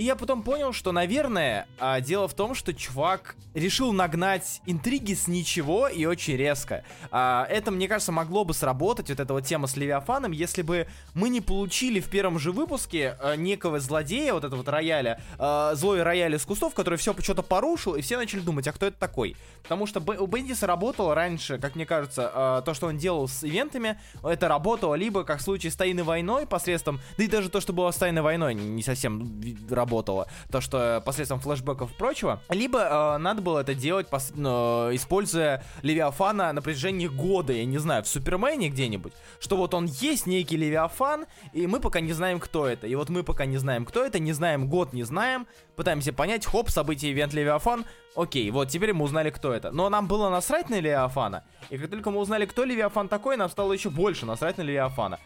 И 0.00 0.04
я 0.04 0.16
потом 0.16 0.42
понял, 0.42 0.72
что, 0.72 0.92
наверное, 0.92 1.66
а, 1.78 2.00
дело 2.00 2.26
в 2.26 2.32
том, 2.32 2.54
что 2.54 2.72
чувак 2.72 3.36
решил 3.52 3.92
нагнать 3.92 4.62
интриги 4.64 5.12
с 5.12 5.28
ничего 5.28 5.88
и 5.88 6.06
очень 6.06 6.38
резко. 6.38 6.84
А, 7.10 7.46
это, 7.50 7.70
мне 7.70 7.86
кажется, 7.86 8.10
могло 8.10 8.46
бы 8.46 8.54
сработать, 8.54 9.10
вот 9.10 9.20
эта 9.20 9.34
вот 9.34 9.44
тема 9.44 9.66
с 9.66 9.76
Левиафаном, 9.76 10.32
если 10.32 10.62
бы 10.62 10.86
мы 11.12 11.28
не 11.28 11.42
получили 11.42 12.00
в 12.00 12.08
первом 12.08 12.38
же 12.38 12.50
выпуске 12.50 13.18
а, 13.20 13.36
некого 13.36 13.78
злодея, 13.78 14.32
вот 14.32 14.44
этого 14.44 14.60
вот 14.60 14.68
рояля, 14.70 15.20
а, 15.38 15.74
злой 15.74 16.02
рояль 16.02 16.34
из 16.34 16.46
кустов, 16.46 16.72
который 16.72 16.98
все 16.98 17.14
что-то 17.20 17.42
порушил, 17.42 17.94
и 17.94 18.00
все 18.00 18.16
начали 18.16 18.40
думать, 18.40 18.66
а 18.68 18.72
кто 18.72 18.86
это 18.86 18.98
такой? 18.98 19.36
Потому 19.64 19.86
что 19.86 20.00
у 20.00 20.26
Бендиса 20.26 20.66
работало 20.66 21.14
раньше, 21.14 21.58
как 21.58 21.74
мне 21.74 21.84
кажется, 21.84 22.30
а, 22.32 22.62
то, 22.62 22.72
что 22.72 22.86
он 22.86 22.96
делал 22.96 23.28
с 23.28 23.44
ивентами, 23.44 24.00
это 24.24 24.48
работало 24.48 24.94
либо 24.94 25.24
как 25.24 25.40
в 25.40 25.42
случае 25.42 25.70
с 25.70 25.76
Тайной 25.76 26.04
войной 26.04 26.46
посредством, 26.46 27.00
да 27.18 27.24
и 27.24 27.26
даже 27.28 27.50
то, 27.50 27.60
что 27.60 27.74
было 27.74 27.90
с 27.90 27.96
Тайной 27.96 28.22
войной, 28.22 28.54
не 28.54 28.82
совсем 28.82 29.38
ви- 29.40 29.58
работало, 29.90 30.28
то, 30.50 30.60
что 30.60 31.02
посредством 31.04 31.40
флешбеков 31.40 31.90
и 31.90 31.94
прочего, 31.94 32.40
либо 32.48 32.78
э, 32.78 33.18
надо 33.18 33.42
было 33.42 33.58
это 33.60 33.74
делать, 33.74 34.06
пос- 34.08 34.32
э, 34.36 34.94
используя 34.94 35.64
Левиафана 35.82 36.52
на 36.52 36.62
протяжении 36.62 37.08
года, 37.08 37.52
я 37.52 37.64
не 37.64 37.78
знаю, 37.78 38.04
в 38.04 38.06
Супермене 38.06 38.68
где-нибудь, 38.68 39.12
что 39.40 39.56
вот 39.56 39.74
он 39.74 39.86
есть 39.86 40.26
некий 40.26 40.56
Левиафан, 40.56 41.26
и 41.52 41.66
мы 41.66 41.80
пока 41.80 42.00
не 42.00 42.12
знаем, 42.12 42.38
кто 42.38 42.66
это. 42.66 42.86
И 42.86 42.94
вот 42.94 43.08
мы 43.08 43.24
пока 43.24 43.46
не 43.46 43.58
знаем, 43.58 43.84
кто 43.84 44.04
это, 44.04 44.20
не 44.20 44.32
знаем 44.32 44.68
год, 44.68 44.92
не 44.92 45.02
знаем, 45.02 45.46
пытаемся 45.74 46.12
понять, 46.12 46.46
хоп, 46.46 46.70
событие, 46.70 47.10
ивент 47.10 47.34
Левиафан, 47.34 47.84
окей, 48.14 48.48
вот 48.50 48.68
теперь 48.68 48.92
мы 48.92 49.04
узнали, 49.04 49.30
кто 49.30 49.52
это. 49.52 49.72
Но 49.72 49.88
нам 49.88 50.06
было 50.06 50.30
насрать 50.30 50.70
на 50.70 50.78
Левиафана, 50.78 51.42
и 51.70 51.78
как 51.78 51.90
только 51.90 52.10
мы 52.10 52.20
узнали, 52.20 52.46
кто 52.46 52.64
Левиафан 52.64 53.08
такой, 53.08 53.36
нам 53.36 53.50
стало 53.50 53.72
еще 53.72 53.90
больше 53.90 54.24
насрать 54.24 54.58
на 54.58 54.62
Левиафана. 54.62 55.18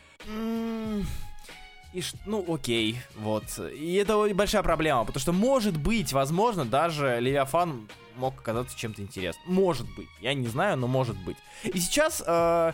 И 1.95 2.03
ну, 2.27 2.45
окей, 2.53 2.99
вот. 3.15 3.45
И 3.73 3.95
это 3.95 4.29
большая 4.35 4.65
проблема, 4.65 5.05
потому 5.05 5.21
что, 5.21 5.33
может 5.33 5.77
быть, 5.77 6.13
возможно, 6.13 6.65
даже 6.65 7.19
Левиафан 7.21 7.89
мог 8.17 8.39
оказаться 8.39 8.77
чем-то 8.77 9.01
интересным. 9.01 9.55
Может 9.55 9.87
быть. 9.95 10.09
Я 10.21 10.35
не 10.35 10.49
знаю, 10.49 10.77
но 10.77 10.89
может 10.89 11.17
быть. 11.25 11.37
И 11.63 11.79
сейчас 11.79 12.23
э, 12.27 12.73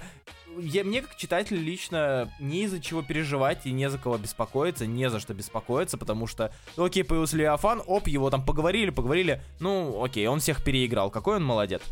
я, 0.58 0.84
мне, 0.84 1.02
как 1.02 1.16
читателю, 1.16 1.60
лично 1.60 2.32
не 2.40 2.64
из-за 2.64 2.80
чего 2.80 3.02
переживать 3.02 3.66
и 3.66 3.72
не 3.72 3.90
за 3.90 3.98
кого 3.98 4.18
беспокоиться, 4.18 4.86
не 4.86 5.10
за 5.10 5.20
что 5.20 5.34
беспокоиться, 5.34 5.98
потому 5.98 6.26
что, 6.26 6.52
ну, 6.76 6.84
окей, 6.84 7.04
появился 7.04 7.36
Левиафан, 7.36 7.82
оп, 7.86 8.08
его 8.08 8.30
там 8.30 8.44
поговорили, 8.44 8.90
поговорили, 8.90 9.42
ну, 9.60 10.02
окей, 10.02 10.26
он 10.26 10.40
всех 10.40 10.64
переиграл, 10.64 11.10
какой 11.10 11.36
он 11.36 11.44
молодец. 11.44 11.82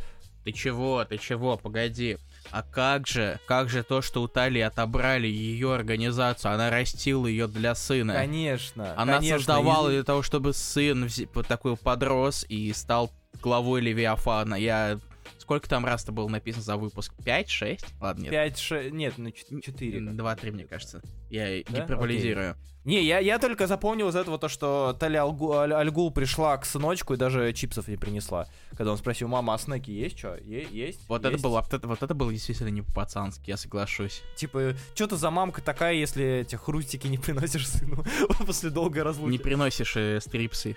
Ты 0.44 0.52
чего, 0.52 1.04
ты 1.04 1.18
чего, 1.18 1.56
погоди. 1.56 2.16
А 2.50 2.62
как 2.62 3.06
же, 3.06 3.38
как 3.46 3.68
же 3.68 3.82
то, 3.82 4.00
что 4.02 4.22
у 4.22 4.28
Талии 4.28 4.60
отобрали 4.62 5.26
ее 5.26 5.74
организацию, 5.74 6.52
она 6.54 6.70
растила 6.70 7.26
ее 7.26 7.46
для 7.46 7.74
сына. 7.74 8.14
Конечно, 8.14 8.94
Она 8.96 9.16
конечно, 9.18 9.38
создавала 9.38 9.90
для 9.90 10.02
того, 10.02 10.22
чтобы 10.22 10.52
сын 10.54 11.04
вз- 11.04 11.28
вот 11.34 11.46
такой 11.46 11.76
подрос 11.76 12.46
и 12.48 12.72
стал 12.72 13.10
главой 13.42 13.80
Левиафана. 13.80 14.54
Я 14.54 14.98
Сколько 15.36 15.68
там 15.68 15.84
раз-то 15.86 16.10
было 16.12 16.28
написано 16.28 16.62
за 16.62 16.76
выпуск? 16.76 17.12
5, 17.24 17.48
6? 17.48 17.86
Ладно, 18.00 18.22
нет. 18.22 18.30
5, 18.30 18.58
6, 18.58 18.92
нет, 18.92 19.14
ну 19.16 19.30
4. 19.30 19.98
2-3, 20.00 20.50
мне 20.52 20.64
кажется. 20.64 21.00
Я 21.30 21.62
Да? 21.68 21.80
гиперболизирую. 21.82 22.56
Не, 22.88 23.02
я, 23.04 23.18
я 23.18 23.38
только 23.38 23.66
запомнил 23.66 24.08
из 24.08 24.16
этого 24.16 24.38
то, 24.38 24.48
что 24.48 24.96
Таля 24.98 25.20
Алгу- 25.20 25.52
Аль- 25.52 25.74
Альгул 25.74 26.10
пришла 26.10 26.56
к 26.56 26.64
сыночку 26.64 27.12
и 27.12 27.16
даже 27.18 27.52
чипсов 27.52 27.86
не 27.86 27.98
принесла. 27.98 28.46
Когда 28.78 28.92
он 28.92 28.96
спросил, 28.96 29.28
мама, 29.28 29.52
а 29.52 29.58
снеки 29.58 29.90
есть 29.92 30.18
что? 30.18 30.36
есть? 30.36 31.00
Вот 31.06 31.20
это 31.20 31.32
Есть?» 31.32 31.44
было, 31.44 31.60
вот 31.60 31.74
это, 31.74 31.86
вот 31.86 32.02
это 32.02 32.14
было 32.14 32.32
действительно 32.32 32.68
не 32.70 32.80
по-пацански, 32.80 33.50
я 33.50 33.58
соглашусь. 33.58 34.22
Типа, 34.36 34.72
что 34.94 35.06
ты 35.06 35.16
за 35.16 35.30
мамка 35.30 35.60
такая, 35.60 35.92
если 35.96 36.40
эти 36.40 36.56
хрустики 36.56 37.06
не 37.08 37.18
приносишь 37.18 37.68
сыну 37.68 38.02
после 38.46 38.70
долгой 38.70 39.02
разлуки? 39.02 39.32
Не 39.32 39.38
приносишь 39.38 39.94
э, 39.98 40.18
стрипсы. 40.22 40.74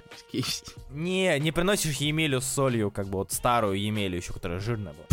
Не, 0.90 1.40
не 1.40 1.54
приносишь 1.54 1.96
Емелю 1.96 2.42
с 2.42 2.46
солью, 2.46 2.92
как 2.92 3.08
бы 3.08 3.20
вот 3.20 3.32
старую 3.32 3.80
Емелю 3.80 4.18
еще, 4.18 4.34
которая 4.34 4.60
жирная 4.60 4.92
была. 4.92 5.06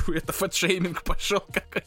Фу, 0.00 0.12
Это 0.12 0.34
фэтшейминг 0.34 1.04
пошел 1.04 1.40
какой. 1.40 1.84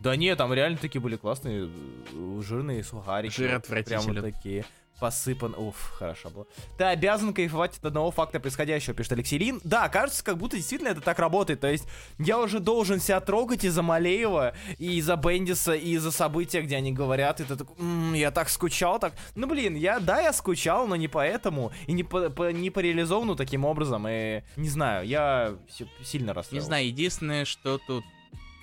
Да 0.00 0.16
не, 0.16 0.34
там 0.36 0.52
реально 0.52 0.78
такие 0.78 1.00
были 1.00 1.16
классные, 1.16 1.68
э, 2.12 2.40
жирные 2.42 2.82
сухарики. 2.84 3.34
Жир 3.34 3.54
отвратителен. 3.56 4.22
вот 4.22 4.32
такие. 4.34 4.64
Посыпан. 4.98 5.54
Уф, 5.56 5.92
хорошо 5.98 6.28
было. 6.28 6.46
Ты 6.76 6.84
обязан 6.84 7.32
кайфовать 7.32 7.78
от 7.78 7.86
одного 7.86 8.10
факта 8.10 8.38
происходящего, 8.38 8.92
пишет 8.92 9.12
Алексей 9.12 9.38
Лин. 9.38 9.58
Да, 9.64 9.88
кажется, 9.88 10.22
как 10.22 10.36
будто 10.36 10.56
действительно 10.56 10.88
это 10.90 11.00
так 11.00 11.18
работает. 11.18 11.60
То 11.60 11.68
есть 11.70 11.86
я 12.18 12.38
уже 12.38 12.60
должен 12.60 13.00
себя 13.00 13.18
трогать 13.20 13.64
из-за 13.64 13.80
Малеева, 13.80 14.52
и 14.76 14.98
из-за 14.98 15.16
Бендиса, 15.16 15.72
и 15.72 15.92
из-за 15.92 16.10
события, 16.10 16.60
где 16.60 16.76
они 16.76 16.92
говорят, 16.92 17.40
и 17.40 17.44
ты 17.44 17.56
такой, 17.56 17.74
«М, 17.78 18.12
я 18.12 18.30
так 18.30 18.50
скучал, 18.50 18.98
так. 18.98 19.14
Ну, 19.36 19.46
блин, 19.46 19.74
я, 19.74 20.00
да, 20.00 20.20
я 20.20 20.34
скучал, 20.34 20.86
но 20.86 20.96
не 20.96 21.08
поэтому, 21.08 21.72
и 21.86 21.92
не 21.94 22.04
по, 22.04 22.28
по- 22.28 22.52
не 22.52 22.68
по 22.68 22.80
реализованну 22.80 23.36
таким 23.36 23.64
образом, 23.64 24.06
и 24.06 24.42
не 24.56 24.68
знаю, 24.68 25.06
я 25.06 25.54
си- 25.70 25.88
сильно 26.04 26.34
расстроился. 26.34 26.62
Не 26.62 26.68
знаю, 26.68 26.86
единственное, 26.86 27.46
что 27.46 27.78
тут 27.78 28.04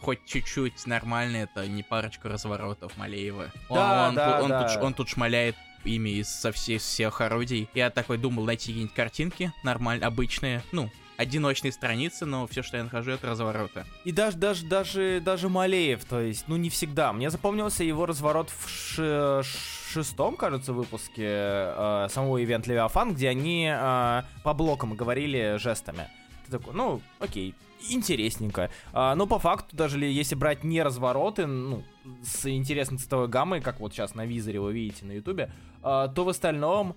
хоть 0.07 0.23
чуть-чуть 0.25 0.87
нормально, 0.87 1.35
это 1.35 1.67
не 1.67 1.83
парочку 1.83 2.29
разворотов 2.29 2.95
Малеева. 2.95 3.51
Он, 3.67 3.75
Да, 3.75 4.07
он, 4.07 4.15
да, 4.15 4.31
тут, 4.35 4.43
он, 4.43 4.49
да. 4.51 4.63
тут, 4.73 4.83
он 4.83 4.93
тут 4.93 5.09
шмаляет 5.09 5.57
ими 5.83 6.21
из 6.21 6.29
со 6.29 6.53
всех, 6.53 6.81
всех 6.81 7.19
орудий. 7.19 7.67
Я 7.73 7.89
такой 7.89 8.17
думал 8.17 8.45
найти 8.45 8.67
какие-нибудь 8.71 8.95
картинки 8.95 9.51
нормально, 9.63 10.07
обычные, 10.07 10.63
ну, 10.71 10.89
одиночные 11.17 11.73
страницы, 11.73 12.25
но 12.25 12.47
все, 12.47 12.63
что 12.63 12.77
я 12.77 12.85
нахожу, 12.85 13.11
это 13.11 13.27
развороты. 13.27 13.83
И 14.05 14.13
даже, 14.13 14.37
даже, 14.37 14.65
даже, 14.65 15.21
даже 15.21 15.49
Малеев, 15.49 16.05
то 16.05 16.21
есть, 16.21 16.45
ну 16.47 16.55
не 16.55 16.69
всегда. 16.69 17.11
Мне 17.11 17.29
запомнился 17.29 17.83
его 17.83 18.05
разворот 18.05 18.49
в 18.49 18.69
ш- 18.69 19.43
шестом, 19.91 20.37
кажется, 20.37 20.71
выпуске 20.71 21.25
э, 21.27 22.07
самого 22.11 22.41
ивент 22.41 22.65
Левиафан, 22.65 23.13
где 23.13 23.27
они 23.27 23.69
э, 23.69 24.23
по 24.43 24.53
блокам 24.53 24.95
говорили 24.95 25.57
жестами. 25.59 26.07
Ты 26.45 26.59
такой, 26.59 26.73
ну, 26.73 27.01
окей, 27.19 27.53
интересненько. 27.89 28.69
А, 28.93 29.15
но 29.15 29.27
по 29.27 29.39
факту, 29.39 29.75
даже 29.75 29.97
ли, 29.97 30.11
если 30.11 30.35
брать 30.35 30.63
не 30.63 30.81
развороты, 30.81 31.45
ну, 31.45 31.83
с 32.23 32.45
интересной 32.49 32.97
цветовой 32.97 33.27
гаммой, 33.27 33.61
как 33.61 33.79
вот 33.79 33.93
сейчас 33.93 34.15
на 34.15 34.25
визоре 34.25 34.59
вы 34.59 34.73
видите 34.73 35.05
на 35.05 35.13
ютубе, 35.13 35.51
а, 35.83 36.07
то 36.07 36.23
в 36.23 36.29
остальном... 36.29 36.95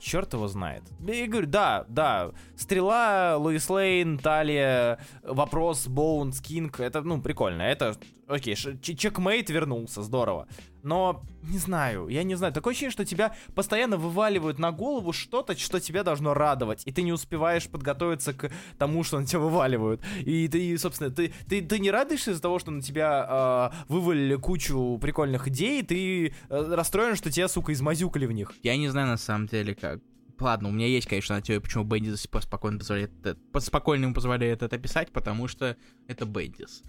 Черт 0.00 0.32
его 0.32 0.46
знает. 0.46 0.84
Я 1.00 1.26
говорю, 1.26 1.48
да, 1.48 1.84
да. 1.88 2.30
Стрела, 2.56 3.36
Луис 3.36 3.68
Лейн, 3.68 4.18
Талия, 4.18 5.00
вопрос, 5.24 5.88
Боунс, 5.88 6.40
Кинг. 6.40 6.78
Это, 6.78 7.02
ну, 7.02 7.20
прикольно. 7.20 7.62
Это, 7.62 7.96
окей, 8.28 8.54
чекмейт 8.54 9.50
вернулся, 9.50 10.02
здорово. 10.02 10.46
Но, 10.82 11.24
не 11.42 11.58
знаю, 11.58 12.08
я 12.08 12.22
не 12.22 12.34
знаю. 12.34 12.52
Такое 12.52 12.72
ощущение, 12.72 12.92
что 12.92 13.04
тебя 13.04 13.34
постоянно 13.54 13.96
вываливают 13.96 14.58
на 14.58 14.70
голову 14.70 15.12
что-то, 15.12 15.56
что 15.58 15.80
тебя 15.80 16.04
должно 16.04 16.34
радовать. 16.34 16.82
И 16.86 16.92
ты 16.92 17.02
не 17.02 17.12
успеваешь 17.12 17.68
подготовиться 17.68 18.32
к 18.32 18.50
тому, 18.78 19.02
что 19.02 19.18
на 19.18 19.26
тебя 19.26 19.40
вываливают. 19.40 20.00
И 20.20 20.46
ты, 20.48 20.78
собственно, 20.78 21.10
ты, 21.10 21.32
ты, 21.48 21.62
ты 21.62 21.78
не 21.78 21.90
радуешься 21.90 22.30
из-за 22.30 22.42
того, 22.42 22.58
что 22.58 22.70
на 22.70 22.80
тебя 22.80 23.72
э, 23.74 23.92
вывалили 23.92 24.36
кучу 24.36 24.98
прикольных 25.00 25.48
идей, 25.48 25.82
ты 25.82 26.28
э, 26.28 26.30
расстроен, 26.48 27.16
что 27.16 27.30
тебя, 27.30 27.48
сука, 27.48 27.72
измазюкали 27.72 28.26
в 28.26 28.32
них. 28.32 28.52
Я 28.62 28.76
не 28.76 28.88
знаю 28.88 29.08
на 29.08 29.16
самом 29.16 29.46
деле 29.48 29.74
как. 29.74 30.00
Ладно, 30.40 30.68
у 30.68 30.72
меня 30.72 30.86
есть, 30.86 31.08
конечно, 31.08 31.34
на 31.34 31.42
теория, 31.42 31.60
почему 31.60 31.82
Бендис 31.82 32.20
спокойно 32.20 32.78
позволяет 32.78 33.10
это, 33.24 33.36
по- 33.52 33.58
спокойно 33.58 34.04
ему 34.04 34.14
позволяет 34.14 34.62
это 34.62 34.78
писать, 34.78 35.10
потому 35.10 35.48
что 35.48 35.76
это 36.06 36.24
Бендис. 36.26 36.84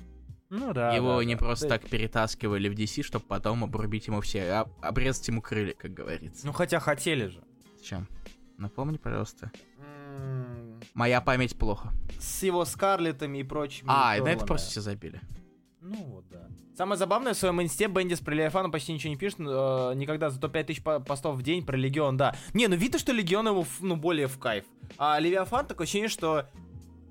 Ну 0.49 0.73
да. 0.73 0.93
Его 0.95 1.17
да, 1.19 1.23
не 1.25 1.35
да. 1.35 1.39
просто 1.39 1.67
Да. 1.67 1.77
так 1.77 1.89
перетаскивали 1.89 2.69
в 2.69 2.73
DC, 2.73 3.03
чтобы 3.03 3.25
потом 3.25 3.63
обрубить 3.63 4.07
ему 4.07 4.21
все, 4.21 4.43
а- 4.51 4.69
обрезать 4.81 5.27
ему 5.27 5.41
крылья, 5.41 5.73
как 5.73 5.93
говорится. 5.93 6.45
Ну 6.47 6.53
хотя 6.53 6.79
хотели 6.79 7.27
же. 7.27 7.43
Чем? 7.83 8.07
Напомни, 8.57 8.97
пожалуйста. 8.97 9.51
Моя 10.93 11.21
память 11.21 11.57
плохо. 11.57 11.91
С 12.19 12.43
его 12.43 12.65
Скарлетами 12.65 13.37
и 13.39 13.43
прочими. 13.43 13.87
А, 13.89 14.17
на 14.17 14.29
это 14.29 14.45
просто 14.45 14.69
все 14.71 14.81
забили. 14.81 15.21
Ну 15.81 15.95
вот, 16.05 16.25
да. 16.29 16.47
Самое 16.75 16.97
забавное, 16.97 17.33
в 17.33 17.37
своем 17.37 17.61
инсте 17.61 17.87
Бендис 17.87 18.19
про 18.19 18.33
Левиафана 18.33 18.69
почти 18.69 18.93
ничего 18.93 19.11
не 19.11 19.17
пишет, 19.17 19.39
э, 19.39 19.43
никогда, 19.95 20.29
зато 20.29 20.47
5000 20.47 20.81
по- 20.81 20.99
постов 20.99 21.35
в 21.37 21.41
день 21.41 21.65
про 21.65 21.75
Легион, 21.77 22.15
да. 22.17 22.35
Не, 22.53 22.67
ну 22.67 22.75
видно, 22.75 22.99
что 22.99 23.11
Легион 23.11 23.47
ему, 23.49 23.65
ну, 23.81 23.95
более 23.97 24.27
в 24.27 24.37
кайф. 24.39 24.63
А 24.97 25.19
Левиафан, 25.19 25.65
такое 25.67 25.83
ощущение, 25.85 26.07
что, 26.09 26.47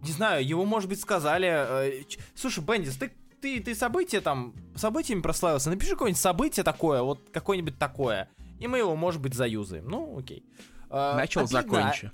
не 0.02 0.10
знаю, 0.12 0.46
его, 0.46 0.64
может 0.64 0.88
быть, 0.88 1.00
сказали, 1.00 1.48
э, 1.48 2.04
ч- 2.08 2.18
слушай, 2.34 2.64
Бендис, 2.64 2.96
ты, 2.96 3.12
ты, 3.40 3.60
ты 3.60 3.74
события 3.74 4.20
там, 4.20 4.54
событиями 4.74 5.20
прославился, 5.20 5.70
напиши 5.70 5.92
какое-нибудь 5.92 6.20
событие 6.20 6.64
такое, 6.64 7.02
вот 7.02 7.28
какое-нибудь 7.32 7.78
такое, 7.78 8.28
и 8.58 8.66
мы 8.66 8.78
его, 8.78 8.96
может 8.96 9.20
быть, 9.20 9.34
заюзаем. 9.34 9.88
Ну, 9.88 10.18
окей. 10.18 10.44
Э, 10.90 11.14
Начал, 11.16 11.42
обидно, 11.42 11.62
закончи. 11.62 12.10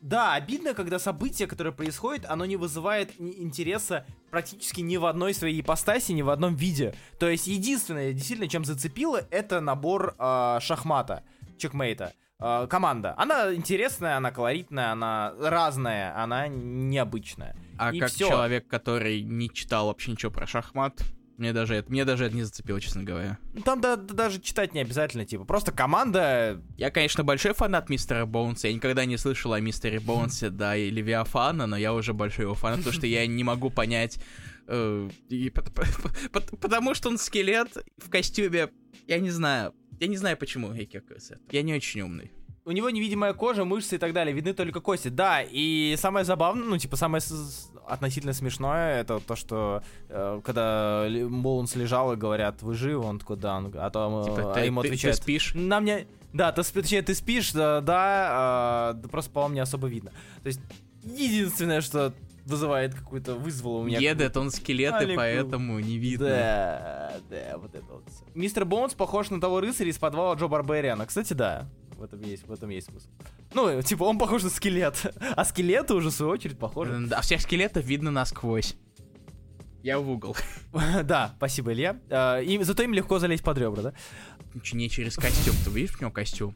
да, 0.00 0.34
обидно, 0.34 0.74
когда 0.74 0.98
событие, 0.98 1.48
которое 1.48 1.72
происходит, 1.72 2.26
оно 2.26 2.44
не 2.44 2.56
вызывает 2.56 3.12
интереса 3.20 4.04
практически 4.30 4.80
ни 4.80 4.96
в 4.96 5.06
одной 5.06 5.32
своей 5.34 5.60
ипостаси, 5.60 6.12
ни 6.12 6.22
в 6.22 6.30
одном 6.30 6.54
виде. 6.54 6.94
То 7.18 7.28
есть 7.28 7.46
единственное, 7.46 8.12
действительно, 8.12 8.48
чем 8.48 8.64
зацепило, 8.64 9.22
это 9.30 9.60
набор 9.60 10.14
э, 10.18 10.58
шахмата, 10.60 11.22
чекмейта. 11.58 12.12
Э, 12.38 12.66
команда. 12.68 13.14
Она 13.16 13.54
интересная, 13.54 14.18
она 14.18 14.30
колоритная, 14.30 14.92
она 14.92 15.32
разная, 15.40 16.14
она 16.22 16.48
необычная. 16.48 17.56
А 17.78 17.92
и 17.92 17.98
как 18.00 18.10
всё. 18.10 18.28
человек, 18.28 18.66
который 18.68 19.22
не 19.22 19.50
читал 19.50 19.86
вообще 19.86 20.12
ничего 20.12 20.30
про 20.30 20.46
шахмат, 20.46 21.02
мне 21.36 21.52
даже 21.52 21.74
это, 21.74 21.90
мне 21.90 22.04
даже 22.04 22.24
это 22.24 22.34
не 22.34 22.44
зацепило, 22.44 22.80
честно 22.80 23.02
говоря. 23.02 23.38
Ну, 23.52 23.60
Там 23.60 23.80
да- 23.80 23.96
да 23.96 24.14
даже 24.14 24.40
читать 24.40 24.72
не 24.72 24.80
обязательно, 24.80 25.26
типа, 25.26 25.44
просто 25.44 25.70
команда... 25.70 26.62
Я, 26.78 26.90
конечно, 26.90 27.24
большой 27.24 27.52
фанат 27.52 27.90
мистера 27.90 28.24
Боунса. 28.24 28.68
Я 28.68 28.74
никогда 28.74 29.04
не 29.04 29.18
слышал 29.18 29.52
о 29.52 29.60
мистере 29.60 30.00
Боунсе, 30.00 30.48
да, 30.48 30.76
и 30.76 30.88
Левиафана, 30.88 31.66
но 31.66 31.76
я 31.76 31.92
уже 31.92 32.14
большой 32.14 32.46
его 32.46 32.54
фанат, 32.54 32.78
потому 32.78 32.94
что 32.94 33.06
я 33.06 33.26
не 33.26 33.44
могу 33.44 33.68
понять... 33.68 34.18
э, 34.66 35.10
потому 36.32 36.94
что 36.94 37.10
он 37.10 37.18
скелет 37.18 37.76
в 37.98 38.08
костюме. 38.08 38.70
Я 39.06 39.18
не 39.18 39.30
знаю. 39.30 39.74
Я 40.00 40.08
не 40.08 40.16
знаю, 40.16 40.36
почему 40.36 40.72
я 40.72 40.86
кекаюсь. 40.86 41.30
Я 41.50 41.62
не 41.62 41.74
очень 41.74 42.00
умный. 42.00 42.32
У 42.66 42.72
него 42.72 42.90
невидимая 42.90 43.32
кожа, 43.32 43.64
мышцы 43.64 43.94
и 43.94 43.98
так 43.98 44.12
далее, 44.12 44.34
видны 44.34 44.52
только 44.52 44.80
кости. 44.80 45.06
Да, 45.06 45.40
и 45.40 45.94
самое 45.96 46.24
забавное, 46.24 46.64
ну, 46.66 46.76
типа, 46.76 46.96
самое 46.96 47.20
с- 47.20 47.70
относительно 47.86 48.32
смешное, 48.32 49.00
это 49.02 49.20
то, 49.20 49.36
что 49.36 49.84
э, 50.08 50.40
когда 50.44 51.06
Боланс 51.30 51.76
лежал 51.76 52.12
и 52.12 52.16
говорят, 52.16 52.62
вы 52.62 52.74
живы, 52.74 53.04
он 53.06 53.20
такой, 53.20 53.36
да, 53.36 53.58
он- 53.58 53.72
а 53.76 53.88
то 53.90 54.24
э, 54.26 54.30
Типа, 54.34 54.50
а 54.50 54.54
ты, 54.54 54.60
ему 54.62 54.82
ты- 54.82 54.96
ты 54.96 55.12
спишь? 55.12 55.52
на 55.54 55.78
мне... 55.78 56.08
Да, 56.32 56.50
ты, 56.50 56.64
точнее, 56.64 57.02
ты 57.02 57.14
спишь, 57.14 57.52
да, 57.52 57.80
да, 57.80 57.94
а, 58.30 58.92
да 58.94 59.08
просто, 59.08 59.30
по-моему, 59.30 59.54
не 59.54 59.60
особо 59.60 59.86
видно. 59.86 60.10
То 60.42 60.48
есть, 60.48 60.60
единственное, 61.04 61.80
что 61.80 62.12
вызывает 62.46 62.94
какую-то, 62.96 63.36
вызвало 63.36 63.78
у 63.78 63.84
меня... 63.84 64.00
Едет 64.00 64.36
он 64.36 64.50
скелет, 64.50 64.92
и 64.94 65.04
Алику. 65.04 65.16
поэтому 65.18 65.78
не 65.78 65.98
видно. 65.98 66.26
Да, 66.28 67.12
да, 67.30 67.58
вот 67.58 67.74
это 67.76 67.86
вот. 67.92 68.02
Мистер 68.34 68.64
Боунс 68.64 68.94
похож 68.94 69.30
на 69.30 69.40
того 69.40 69.60
рыцаря 69.60 69.88
из 69.88 69.98
подвала 69.98 70.34
Джо 70.34 70.48
Барбериана. 70.48 71.06
Кстати, 71.06 71.32
да. 71.32 71.68
В 71.96 72.02
этом 72.02 72.20
есть, 72.22 72.46
в 72.46 72.52
этом 72.52 72.68
есть 72.70 72.88
смысл. 72.88 73.08
Ну, 73.54 73.80
типа, 73.82 74.04
он 74.04 74.18
похож 74.18 74.42
на 74.42 74.50
скелет. 74.50 75.12
А 75.34 75.44
скелеты 75.44 75.94
уже, 75.94 76.10
в 76.10 76.12
свою 76.12 76.32
очередь, 76.32 76.58
похожи. 76.58 77.08
А 77.10 77.20
всех 77.22 77.40
скелетов 77.40 77.84
видно 77.84 78.10
насквозь. 78.10 78.76
Я 79.82 79.98
в 79.98 80.10
угол. 80.10 80.36
Да, 81.04 81.32
спасибо, 81.36 81.72
Илья. 81.72 81.98
А, 82.10 82.40
И 82.40 82.62
зато 82.62 82.82
им 82.82 82.92
легко 82.92 83.18
залезть 83.18 83.42
под 83.44 83.56
ребра, 83.58 83.82
да? 83.82 83.92
Не 84.72 84.90
через 84.90 85.16
костюм. 85.16 85.54
Ты 85.64 85.70
видишь 85.70 85.96
у 85.96 86.00
него 86.02 86.10
костюм? 86.10 86.54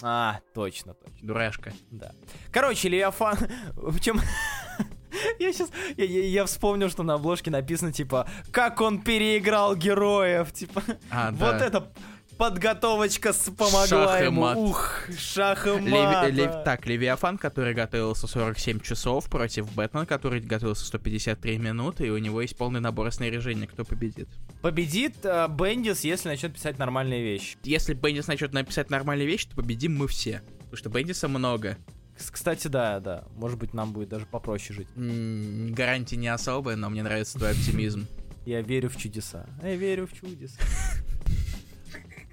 А, 0.00 0.38
точно, 0.54 0.94
точно, 0.94 1.26
Дурашка. 1.26 1.72
да. 1.90 2.12
Короче, 2.52 2.88
Левиафан... 2.88 3.36
В 3.74 3.98
чем... 4.00 4.20
Я 5.40 5.52
сейчас... 5.52 5.70
Я, 5.96 6.04
я- 6.04 6.24
я 6.28 6.44
вспомнил, 6.44 6.88
что 6.90 7.02
на 7.02 7.14
обложке 7.14 7.50
написано, 7.50 7.92
типа, 7.92 8.28
как 8.52 8.80
он 8.80 9.00
переиграл 9.02 9.74
героев, 9.74 10.52
типа... 10.52 10.82
А, 11.10 11.30
Вот 11.32 11.38
да. 11.58 11.66
это 11.66 11.92
подготовочка 12.38 13.32
помогла 13.56 13.86
Шах 13.86 14.22
ему. 14.24 14.40
мат. 14.42 14.56
Ух, 14.56 14.92
шах 15.18 15.66
и 15.66 15.70
Леви- 15.70 15.90
мат, 15.90 16.30
Лев-. 16.30 16.64
Так, 16.64 16.86
Левиафан, 16.86 17.36
который 17.38 17.74
готовился 17.74 18.26
47 18.26 18.80
часов 18.80 19.28
против 19.28 19.70
Бэтмена, 19.74 20.06
который 20.06 20.40
готовился 20.40 20.84
153 20.86 21.58
минуты, 21.58 22.06
и 22.06 22.10
у 22.10 22.18
него 22.18 22.40
есть 22.40 22.56
полный 22.56 22.80
набор 22.80 23.12
снаряжения, 23.12 23.66
кто 23.66 23.84
победит. 23.84 24.28
Победит 24.62 25.16
э, 25.24 25.46
Бендис, 25.48 26.04
если 26.04 26.28
начнет 26.28 26.54
писать 26.54 26.78
нормальные 26.78 27.22
вещи. 27.22 27.56
Если 27.64 27.94
Бендис 27.94 28.26
начнет 28.26 28.52
написать 28.52 28.90
нормальные 28.90 29.26
вещи, 29.26 29.48
то 29.48 29.56
победим 29.56 29.96
мы 29.96 30.06
все. 30.08 30.42
Потому 30.60 30.76
что 30.76 30.88
Бендиса 30.90 31.28
много. 31.28 31.76
Кс- 32.18 32.30
Кстати, 32.32 32.68
да, 32.68 33.00
да. 33.00 33.24
Может 33.36 33.58
быть, 33.58 33.74
нам 33.74 33.92
будет 33.92 34.08
даже 34.08 34.26
попроще 34.26 34.74
жить. 34.74 34.88
М, 34.96 35.72
Гарантия 35.72 36.16
не 36.16 36.28
особая, 36.28 36.76
но 36.76 36.90
мне 36.90 37.02
нравится 37.02 37.38
твой 37.38 37.50
оптимизм. 37.52 38.06
Я 38.46 38.60
верю 38.62 38.88
в 38.90 38.96
чудеса. 38.96 39.46
Я 39.62 39.76
верю 39.76 40.06
в 40.06 40.12
чудеса. 40.12 40.58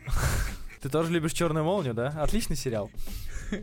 Ты 0.81 0.89
тоже 0.89 1.11
любишь 1.11 1.33
черную 1.33 1.65
молнию, 1.65 1.93
да? 1.93 2.09
Отличный 2.21 2.55
сериал. 2.55 2.91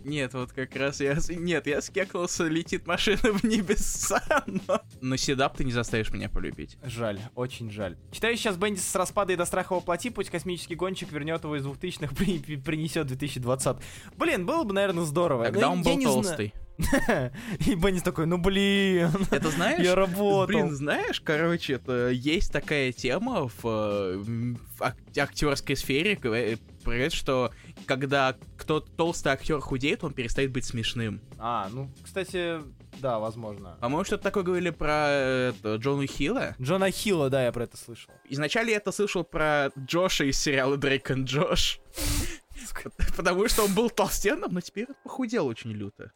Нет, 0.05 0.35
вот 0.35 0.53
как 0.53 0.75
раз 0.77 1.01
я... 1.01 1.17
Нет, 1.29 1.67
я 1.67 1.81
скекнулся, 1.83 2.45
летит 2.47 2.87
машина 2.87 3.33
в 3.33 3.45
небеса, 3.45 4.23
но... 4.47 4.81
Но 5.01 5.17
седап 5.17 5.57
ты 5.57 5.65
не 5.65 5.73
заставишь 5.73 6.11
меня 6.11 6.29
полюбить. 6.29 6.79
Жаль, 6.85 7.21
очень 7.35 7.71
жаль. 7.71 7.97
Читаю 8.13 8.37
сейчас 8.37 8.57
Бендис 8.57 8.87
с 8.87 8.95
распада 8.95 9.33
и 9.33 9.37
до 9.37 9.45
страха 9.45 9.75
воплоти, 9.75 10.11
пусть 10.11 10.31
космический 10.31 10.75
гонщик 10.75 11.11
вернет 11.13 11.45
его 11.45 11.57
из 11.57 11.67
2000-х, 11.67 12.15
при- 12.15 12.39
при- 12.39 12.57
принесет 12.57 13.07
2020. 13.09 13.77
Блин, 14.17 14.47
было 14.47 14.65
бы, 14.65 14.73
наверное, 14.73 15.05
здорово. 15.05 15.45
Когда 15.45 15.63
Но 15.63 15.73
он 15.73 15.83
был 15.83 16.01
толстый. 16.03 16.55
И 17.67 17.75
Бендис 17.75 18.03
такой, 18.03 18.27
ну 18.27 18.39
блин, 18.39 19.11
Это 19.31 19.51
знаешь? 19.51 19.81
я 19.81 19.95
работал. 19.95 20.47
Блин, 20.47 20.71
знаешь, 20.71 21.21
короче, 21.21 21.75
это 21.75 22.09
есть 22.11 22.53
такая 22.53 22.93
тема 22.93 23.49
в, 23.49 23.65
э, 23.65 24.17
в 24.19 24.83
ак- 24.83 24.97
актерской 25.17 25.77
сфере, 25.77 26.17
говорит, 26.17 27.13
что 27.13 27.53
когда 27.87 28.37
кто-то 28.57 28.91
толстый 28.93 29.29
актер 29.33 29.61
худеет, 29.61 30.03
он 30.03 30.13
перестает 30.13 30.51
быть 30.51 30.65
смешным. 30.65 31.21
А, 31.39 31.69
ну, 31.71 31.91
кстати, 32.03 32.61
да, 33.01 33.19
возможно. 33.19 33.77
По-моему, 33.81 34.05
что-то 34.05 34.25
такое 34.25 34.43
говорили 34.43 34.71
про 34.71 35.09
это, 35.09 35.77
Джона 35.77 36.07
Хилла. 36.07 36.57
Джона 36.61 36.91
Хилла, 36.91 37.31
да, 37.31 37.45
я 37.45 37.53
про 37.53 37.65
это 37.65 37.77
слышал. 37.77 38.13
Изначально 38.29 38.71
я 38.71 38.77
это 38.77 38.93
слышал 38.93 39.25
про 39.25 39.71
Джоша 39.79 40.25
из 40.25 40.39
сериала 40.39 40.77
Дрейк 40.77 41.11
и 41.11 41.15
Джош. 41.23 41.81
Потому 43.17 43.49
что 43.49 43.65
он 43.65 43.75
был 43.75 43.91
толстенным, 43.91 44.53
но 44.53 44.61
теперь 44.61 44.87
он 44.89 44.95
похудел 45.05 45.47
очень 45.47 45.73
люто. 45.73 46.13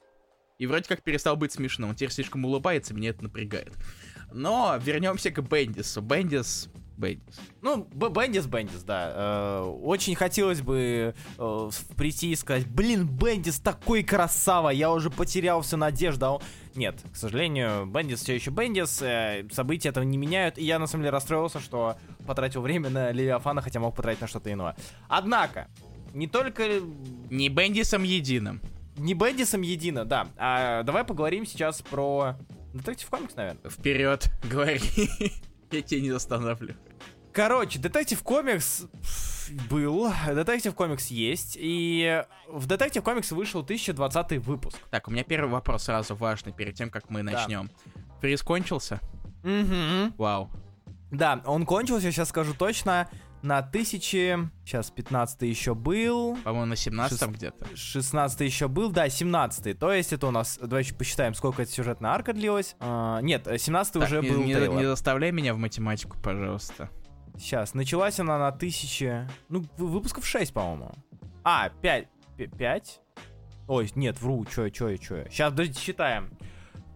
И 0.59 0.67
вроде 0.67 0.89
как 0.89 1.03
перестал 1.03 1.37
быть 1.37 1.53
смешным. 1.53 1.91
Он 1.91 1.97
теперь 1.97 2.13
слишком 2.13 2.45
улыбается, 2.45 2.95
меня 2.95 3.11
это 3.11 3.23
напрягает. 3.23 3.73
Но 4.33 4.79
вернемся 4.83 5.31
к 5.31 5.41
Бендису. 5.41 6.01
Бендис... 6.01 6.69
Бендис. 6.97 7.39
Ну, 7.61 7.85
Бендис, 7.85 8.47
Бендис, 8.47 8.83
да. 8.83 9.13
Э, 9.15 9.61
очень 9.83 10.15
хотелось 10.15 10.63
бы 10.63 11.15
э, 11.37 11.71
прийти 11.95 12.33
и 12.33 12.37
сказать, 12.37 12.67
блин, 12.67 13.07
Бендис 13.07 13.59
такой 13.59 14.03
красава, 14.03 14.71
я 14.71 14.91
уже 14.91 15.11
потерял 15.11 15.61
всю 15.61 15.77
надежду. 15.77 16.25
а 16.25 16.31
он-» 16.37 16.43
Нет, 16.75 17.03
к 17.13 17.17
сожалению, 17.17 17.85
Бендис 17.85 18.23
все 18.23 18.35
еще 18.35 18.51
Бендис, 18.51 19.03
э, 19.03 19.47
события 19.53 19.91
этого 19.91 20.05
не 20.05 20.17
меняют, 20.17 20.57
и 20.57 20.65
я 20.65 20.79
на 20.79 20.87
самом 20.87 21.03
деле 21.03 21.11
расстроился, 21.11 21.61
что 21.61 21.99
потратил 22.27 22.63
время 22.63 22.89
на 22.89 23.13
Левиафана, 23.13 23.61
хотя 23.61 23.79
мог 23.79 23.95
потратить 23.95 24.23
на 24.23 24.27
что-то 24.27 24.51
иное. 24.51 24.75
Однако, 25.07 25.69
не 26.15 26.27
только 26.27 26.81
Не 27.29 27.51
Бендисом 27.51 28.05
единым. 28.05 28.63
Не 28.97 29.15
Бендисом 29.15 29.63
едино, 29.63 30.05
да. 30.05 30.29
А 30.37 30.83
давай 30.83 31.05
поговорим 31.05 31.47
сейчас 31.47 31.83
про 31.83 32.37
Detective 32.75 33.09
Comics, 33.11 33.35
наверное. 33.37 33.71
Вперед, 33.71 34.31
говори. 34.51 34.81
Я 35.71 35.83
тебя 35.83 36.01
не 36.01 36.11
останавливаю. 36.11 36.77
Короче, 37.33 37.79
Detective 37.79 38.23
Comics 38.23 38.87
был, 39.69 40.11
Detective 40.27 40.75
Comics 40.75 41.09
есть, 41.09 41.57
и 41.61 42.25
в 42.49 42.67
Detective 42.67 43.03
Comics 43.03 43.31
вышел 43.33 43.61
1020 43.61 44.39
выпуск. 44.39 44.79
Так, 44.91 45.09
у 45.09 45.11
меня 45.11 45.23
первый 45.23 45.51
вопрос 45.51 45.85
сразу 45.85 46.15
важный, 46.15 46.53
перед 46.53 46.75
тем, 46.75 46.91
как 46.91 47.11
мы 47.11 47.23
начнем. 47.23 47.71
Фриз 48.21 48.43
кончился? 48.43 49.01
Угу. 49.45 50.15
Вау. 50.17 50.51
Да, 51.11 51.43
он 51.45 51.67
кончился, 51.67 52.11
сейчас 52.11 52.31
скажу 52.31 52.55
точно, 52.55 53.09
на 53.47 53.59
1000... 53.59 54.51
Сейчас, 54.65 54.91
15 54.91 55.43
еще 55.43 55.75
был, 55.75 56.37
По-моему, 56.45 56.67
на 56.67 56.77
17 56.77 57.19
Шест- 57.19 57.31
где-то. 57.33 57.67
16 57.77 58.41
еще 58.41 58.67
был, 58.69 58.91
да, 58.91 59.09
17 59.09 59.79
То 59.79 59.93
есть 59.93 60.13
это 60.13 60.27
у 60.27 60.31
нас, 60.33 60.59
давайте 60.61 60.95
посчитаем, 60.95 61.35
сколько 61.35 61.63
эта 61.63 61.71
сюжетная 61.71 62.11
арка 62.11 62.33
длилась. 62.33 62.75
А, 62.81 63.21
нет, 63.21 63.47
17 63.47 63.93
Так, 63.95 64.03
уже 64.03 64.21
не, 64.23 64.31
был 64.31 64.43
не- 64.43 64.55
трейлер. 64.55 64.73
не 64.75 64.85
заставляй 64.85 65.31
меня 65.33 65.55
в 65.55 65.59
математику, 65.59 66.17
пожалуйста. 66.21 66.91
Сейчас, 67.39 67.75
началась 67.75 68.19
она 68.19 68.39
на 68.39 68.49
1000... 68.49 69.29
Ну, 69.49 69.65
вы- 69.79 69.87
выпусков 69.89 70.27
6, 70.27 70.53
по-моему. 70.53 70.93
А, 71.45 71.69
5. 71.69 72.09
5? 72.59 73.01
Ой, 73.69 73.91
нет, 73.95 74.21
вру, 74.21 74.45
чё, 74.47 74.69
чё, 74.71 74.97
чё. 74.97 75.25
Сейчас, 75.31 75.51
подождите, 75.53 75.81
считаем. 75.81 76.31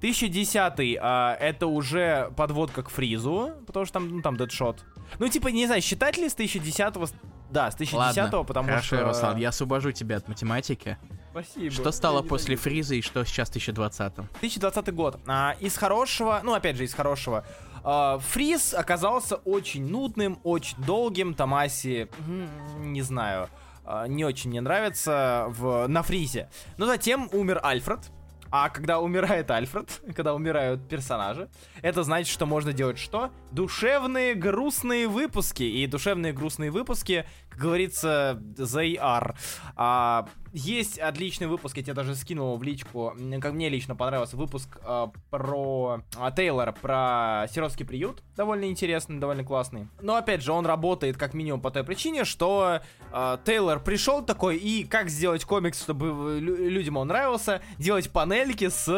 1010 0.00 0.96
а, 1.00 1.36
это 1.38 1.66
уже 1.66 2.32
подводка 2.36 2.82
к 2.82 2.88
фризу, 2.90 3.52
потому 3.66 3.84
что 3.84 3.94
там, 3.94 4.08
ну, 4.08 4.22
там 4.22 4.36
дедшот. 4.36 4.84
Ну, 5.18 5.28
типа, 5.28 5.48
не 5.48 5.66
знаю, 5.66 5.82
считать 5.82 6.16
ли 6.16 6.28
с 6.28 6.34
1010 6.34 7.06
с- 7.06 7.14
Да, 7.50 7.70
с 7.70 7.74
1010 7.74 8.16
Ладно, 8.18 8.44
потому 8.44 8.68
хорошо, 8.68 8.96
что... 8.96 9.04
Руслан, 9.04 9.36
я 9.38 9.48
освобожу 9.50 9.92
тебя 9.92 10.16
от 10.16 10.28
математики. 10.28 10.96
Спасибо. 11.32 11.70
Что 11.70 11.92
стало 11.92 12.22
после 12.22 12.56
знаю. 12.56 12.58
Фриза 12.62 12.94
и 12.96 13.02
что 13.02 13.24
сейчас 13.24 13.48
в 13.48 13.52
2020 13.52 14.14
2020 14.40 14.94
год. 14.94 15.20
А, 15.26 15.54
из 15.60 15.76
хорошего, 15.76 16.40
ну 16.42 16.54
опять 16.54 16.76
же 16.76 16.84
из 16.84 16.92
хорошего, 16.94 17.44
а, 17.84 18.18
Фриз 18.18 18.74
оказался 18.74 19.36
очень 19.36 19.86
нудным, 19.86 20.40
очень 20.42 20.76
долгим. 20.84 21.34
Томаси, 21.34 22.08
м, 22.26 22.92
не 22.92 23.02
знаю, 23.02 23.48
а, 23.84 24.06
не 24.06 24.24
очень 24.24 24.50
мне 24.50 24.60
нравится 24.60 25.46
в, 25.48 25.86
на 25.86 26.02
Фризе. 26.02 26.50
Но 26.78 26.86
затем 26.86 27.28
умер 27.32 27.60
Альфред. 27.62 28.10
А 28.50 28.68
когда 28.68 28.98
умирает 29.00 29.50
Альфред, 29.50 30.00
когда 30.16 30.34
умирают 30.34 30.88
персонажи, 30.88 31.48
это 31.82 32.02
значит, 32.02 32.32
что 32.32 32.46
можно 32.46 32.72
делать 32.72 32.98
что? 32.98 33.30
Душевные 33.52 34.34
грустные 34.34 35.06
выпуски. 35.06 35.62
И 35.62 35.86
душевные 35.86 36.32
грустные 36.32 36.70
выпуски, 36.70 37.24
говорится, 37.60 38.40
they 38.56 38.96
are. 38.96 39.34
А, 39.76 40.26
есть 40.52 40.98
отличный 40.98 41.46
выпуск, 41.46 41.76
я 41.76 41.82
тебе 41.82 41.94
даже 41.94 42.16
скинул 42.16 42.56
в 42.56 42.62
личку. 42.62 43.14
Как 43.40 43.52
мне 43.52 43.68
лично 43.68 43.94
понравился 43.94 44.36
выпуск 44.36 44.78
а, 44.82 45.12
про 45.30 46.02
а, 46.16 46.30
Тейлора, 46.32 46.72
про 46.72 47.46
сиротский 47.52 47.86
приют. 47.86 48.22
Довольно 48.36 48.64
интересный, 48.64 49.18
довольно 49.18 49.44
классный. 49.44 49.86
Но 50.00 50.16
опять 50.16 50.42
же, 50.42 50.52
он 50.52 50.66
работает 50.66 51.16
как 51.16 51.34
минимум 51.34 51.60
по 51.60 51.70
той 51.70 51.84
причине, 51.84 52.24
что 52.24 52.80
а, 53.12 53.40
Тейлор 53.44 53.80
пришел 53.80 54.24
такой, 54.24 54.56
и 54.56 54.84
как 54.84 55.08
сделать 55.08 55.44
комикс, 55.44 55.80
чтобы 55.80 56.38
лю- 56.40 56.68
людям 56.68 56.96
он 56.96 57.08
нравился, 57.08 57.60
делать 57.78 58.10
панельки 58.10 58.68
с 58.68 58.88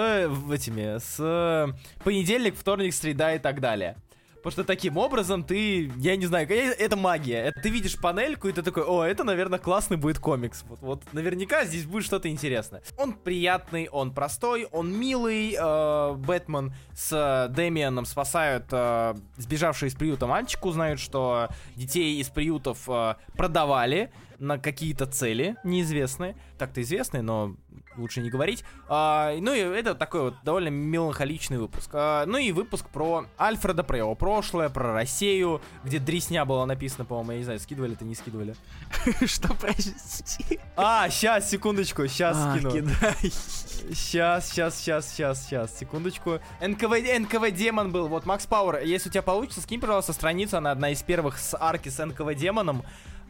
этими, 0.50 0.98
с 0.98 1.74
понедельник, 2.02 2.56
вторник, 2.56 2.94
среда 2.94 3.34
и 3.34 3.38
так 3.38 3.60
далее. 3.60 3.96
Потому 4.42 4.52
что 4.52 4.64
таким 4.64 4.96
образом 4.96 5.44
ты, 5.44 5.90
я 5.98 6.16
не 6.16 6.26
знаю, 6.26 6.48
это 6.50 6.96
магия. 6.96 7.52
Ты 7.62 7.70
видишь 7.70 7.96
панельку, 7.96 8.48
и 8.48 8.52
ты 8.52 8.62
такой, 8.62 8.84
о, 8.84 9.04
это, 9.04 9.22
наверное, 9.22 9.58
классный 9.58 9.96
будет 9.96 10.18
комикс. 10.18 10.64
Вот, 10.68 10.80
вот 10.80 11.02
наверняка 11.12 11.64
здесь 11.64 11.84
будет 11.84 12.04
что-то 12.04 12.28
интересное. 12.28 12.82
Он 12.98 13.12
приятный, 13.12 13.88
он 13.88 14.12
простой, 14.12 14.66
он 14.72 14.92
милый. 14.92 15.56
э, 15.58 16.14
Бэтмен 16.14 16.74
с 16.94 17.12
э, 17.12 17.52
Дэмианом 17.52 18.04
спасают 18.04 18.66
э, 18.70 19.14
сбежавшие 19.36 19.88
из 19.88 19.94
приюта 19.94 20.26
мальчик, 20.26 20.64
узнают, 20.64 21.00
что 21.00 21.48
детей 21.76 22.20
из 22.20 22.28
приютов 22.28 22.88
э, 22.88 23.14
продавали 23.36 24.12
на 24.38 24.58
какие-то 24.58 25.06
цели 25.06 25.56
неизвестные. 25.62 26.36
Так-то 26.58 26.82
известные, 26.82 27.22
но 27.22 27.54
лучше 27.96 28.20
не 28.20 28.30
говорить. 28.30 28.64
А, 28.88 29.34
ну 29.40 29.52
и 29.52 29.60
это 29.60 29.94
такой 29.94 30.22
вот 30.22 30.34
довольно 30.44 30.68
меланхоличный 30.68 31.58
выпуск. 31.58 31.90
А, 31.92 32.24
ну 32.26 32.38
и 32.38 32.52
выпуск 32.52 32.88
про 32.88 33.26
Альфреда, 33.38 33.82
про 33.82 33.98
его 33.98 34.14
прошлое, 34.14 34.68
про 34.68 34.92
Россию, 34.92 35.60
где 35.84 35.98
дресня 35.98 36.44
было 36.44 36.64
написано, 36.64 37.04
по-моему, 37.04 37.32
я 37.32 37.38
не 37.38 37.44
знаю, 37.44 37.60
скидывали 37.60 37.94
это, 37.94 38.04
не 38.04 38.14
скидывали. 38.14 38.54
Что, 39.26 39.54
прости? 39.54 40.60
А, 40.76 41.08
сейчас, 41.10 41.50
секундочку, 41.50 42.06
сейчас 42.06 42.36
А, 42.38 42.56
скину. 42.58 42.90
Сейчас, 43.92 44.50
сейчас, 44.50 44.78
сейчас, 44.78 45.10
сейчас, 45.10 45.44
сейчас, 45.44 45.78
секундочку. 45.78 46.40
НКВ, 46.60 46.92
НКВ 47.18 47.50
Демон 47.50 47.90
был. 47.92 48.08
Вот, 48.08 48.26
Макс 48.26 48.46
Пауэр, 48.46 48.82
если 48.84 49.08
у 49.08 49.12
тебя 49.12 49.22
получится, 49.22 49.60
скинь, 49.60 49.80
пожалуйста, 49.80 50.12
страницу. 50.12 50.56
Она 50.56 50.70
одна 50.70 50.90
из 50.90 51.02
первых 51.02 51.38
с 51.38 51.56
арки 51.58 51.88
с 51.88 52.04
НКВ 52.04 52.34
Демоном. 52.34 52.82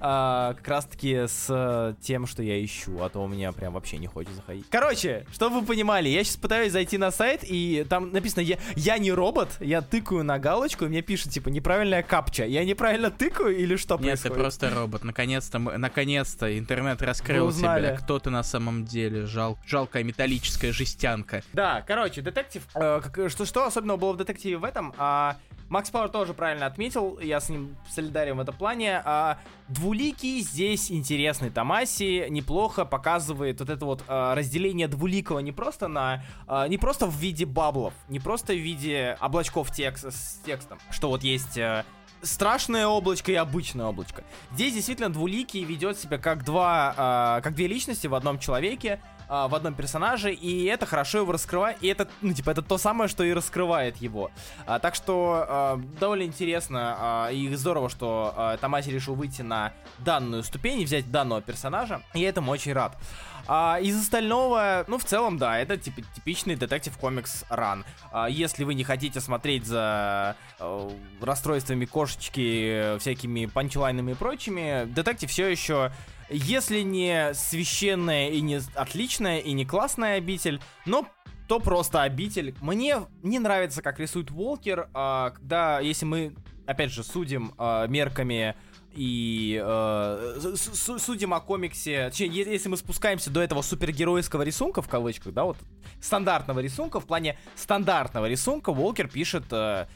А, 0.05 0.55
как 0.55 0.67
раз 0.69 0.85
таки 0.87 1.15
с 1.29 1.47
э, 1.49 1.95
тем, 2.03 2.27
что 2.27 2.43
я 2.43 2.63
ищу, 2.65 3.01
а 3.03 3.09
то 3.09 3.23
у 3.23 3.29
меня 3.29 3.53
прям 3.53 3.73
вообще 3.75 3.99
не 3.99 4.09
хочет 4.09 4.35
заходить. 4.35 4.67
Короче, 4.69 5.25
чтобы 5.33 5.61
вы 5.61 5.67
понимали, 5.67 6.09
я 6.09 6.25
сейчас 6.25 6.37
пытаюсь 6.39 6.73
зайти 6.73 6.99
на 6.99 7.13
сайт, 7.13 7.41
и 7.45 7.87
там 7.89 8.11
написано, 8.11 8.41
я, 8.43 8.59
я 8.75 8.99
не 8.99 9.13
робот, 9.13 9.51
я 9.61 9.81
тыкаю 9.81 10.25
на 10.25 10.41
галочку, 10.41 10.87
и 10.87 10.89
мне 10.89 11.03
пишут, 11.03 11.31
типа, 11.33 11.49
неправильная 11.51 12.03
капча. 12.03 12.45
Я 12.45 12.65
неправильно 12.65 13.11
тыкаю 13.13 13.57
или 13.57 13.77
что 13.77 13.95
Нет, 13.95 14.01
ты 14.21 14.29
происходит? 14.29 14.37
просто 14.39 14.71
робот. 14.71 15.05
Наконец-то, 15.05 15.59
мы- 15.61 15.79
наконец-то 15.79 16.59
интернет 16.59 17.01
раскрыл 17.01 17.53
тебя. 17.53 17.97
Кто 17.97 18.19
ты 18.19 18.31
на 18.31 18.43
самом 18.43 18.85
деле? 18.85 19.27
Жал, 19.27 19.57
жалкая 19.65 20.03
металлическая 20.03 20.73
жестянка. 20.73 21.43
Да, 21.53 21.83
короче, 21.87 22.23
детектив. 22.23 22.63
э, 22.75 23.01
как- 23.03 23.31
что, 23.31 23.45
что 23.45 23.65
особенного 23.65 23.97
было 23.99 24.13
в 24.15 24.17
детективе 24.17 24.57
в 24.57 24.65
этом? 24.65 24.93
А, 24.99 25.37
Макс 25.73 25.89
Пауэр 25.89 26.11
тоже 26.11 26.35
правильно 26.35 26.67
отметил, 26.67 27.19
я 27.19 27.41
с 27.41 27.49
ним 27.49 27.77
солидарен 27.89 28.37
в 28.37 28.41
этом 28.41 28.55
плане. 28.55 29.01
А, 29.07 29.39
двуликий 29.69 30.41
здесь 30.41 30.93
интересный. 30.93 31.49
Томаси 31.49 32.27
неплохо 32.29 32.85
показывает 32.85 33.59
вот 33.61 33.71
это 33.71 33.87
вот 33.87 34.05
а, 34.07 34.35
разделение 34.35 34.87
двуликого 34.87 35.39
не 35.39 35.51
просто 35.51 35.89
на 35.89 36.25
а, 36.47 36.69
не 36.69 36.77
просто 36.77 37.07
в 37.07 37.17
виде 37.17 37.47
баблов, 37.47 37.95
не 38.11 38.21
просто 38.21 38.53
в 38.53 38.59
виде 38.59 39.17
облачков 39.19 39.71
текст, 39.71 40.13
с 40.13 40.43
текстом, 40.45 40.79
что 40.91 41.09
вот 41.09 41.25
есть 41.25 41.57
э, 41.57 41.85
страшное 42.23 42.87
облачко 42.87 43.33
и 43.33 43.35
обычное 43.35 43.87
облачко. 43.87 44.25
Здесь 44.53 44.75
действительно 44.75 45.13
двуликий 45.13 45.65
ведет 45.65 45.99
себя 45.99 46.19
как 46.19 46.45
два, 46.45 46.95
а, 46.97 47.41
как 47.41 47.55
две 47.55 47.67
личности 47.67 48.07
в 48.07 48.15
одном 48.15 48.39
человеке. 48.39 49.01
А, 49.33 49.49
в 49.49 49.55
одном 49.55 49.73
персонаже, 49.73 50.35
и 50.35 50.65
это 50.67 50.85
хорошо 50.85 51.21
его 51.21 51.33
раскрывает, 51.33 51.79
и 51.81 51.87
это, 51.87 52.07
ну, 52.21 52.35
типа, 52.35 52.51
это 52.51 52.61
то 52.61 52.77
самое, 52.77 53.09
что 53.09 53.25
и 53.25 53.33
раскрывает 53.33 53.97
его. 53.97 54.31
А, 54.67 54.79
так 54.79 54.95
что 54.95 55.47
а, 55.49 55.81
довольно 55.99 56.25
интересно 56.25 56.97
а, 56.99 57.31
и 57.31 57.49
здорово, 57.55 57.89
что 57.89 58.35
а, 58.37 58.59
Томаси 58.59 58.91
решил 58.91 59.15
выйти 59.15 59.41
на 59.41 59.73
данную 60.01 60.43
ступень 60.43 60.83
и 60.83 60.85
взять 60.85 61.11
данного 61.11 61.41
персонажа, 61.41 62.03
и 62.13 62.21
я 62.21 62.29
этому 62.29 62.53
очень 62.53 62.75
рад. 62.75 62.99
А, 63.47 63.79
из 63.81 63.99
остального, 63.99 64.85
ну, 64.87 64.99
в 64.99 65.05
целом, 65.05 65.39
да, 65.39 65.59
это 65.59 65.79
типа 65.79 66.03
типичный 66.15 66.55
детектив 66.55 66.95
комикс 66.99 67.47
ран. 67.49 67.87
Если 68.29 68.65
вы 68.65 68.75
не 68.75 68.85
хотите 68.85 69.19
смотреть 69.23 69.65
за 69.65 70.37
а, 70.59 70.93
расстройствами 71.23 71.87
кошечки, 71.87 72.99
всякими 72.99 73.47
панчлайнами 73.47 74.11
и 74.11 74.15
прочими, 74.15 74.85
детектив 74.85 75.31
все 75.31 75.49
еще 75.49 75.91
если 76.33 76.81
не 76.81 77.35
священная 77.35 78.31
и 78.31 78.41
не 78.41 78.61
отличная 78.75 79.39
и 79.39 79.53
не 79.53 79.65
классная 79.65 80.17
обитель, 80.17 80.61
но 80.87 81.07
то 81.49 81.61
просто 81.61 82.03
обитель. 82.03 82.55
Мне 82.61 83.07
не 83.23 83.39
нравится, 83.39 83.83
как 83.83 84.01
рисует 84.01 84.31
Волкер, 84.31 84.89
а, 84.95 85.31
когда, 85.31 85.81
если 85.81 86.07
мы, 86.07 86.35
опять 86.67 86.91
же, 86.91 87.05
судим 87.05 87.55
а, 87.59 87.87
мерками 87.87 88.55
и 88.95 89.61
э, 89.63 90.55
судим 90.99 91.35
о 91.35 91.41
комиксе, 91.41 92.11
точнее, 92.11 92.29
если 92.29 92.69
мы 92.69 92.77
спускаемся 92.77 93.31
до 93.31 93.41
этого 93.41 93.63
супергеройского 93.63 94.43
рисунка, 94.43 94.83
в 94.83 94.89
кавычках, 94.89 95.33
да, 95.33 95.45
вот 95.45 95.57
стандартного 96.01 96.61
рисунка, 96.61 97.01
в 97.01 97.07
плане 97.07 97.39
стандартного 97.55 98.29
рисунка 98.29 98.73
Волкер 98.73 99.09
пишет 99.09 99.45
э, 99.51 99.87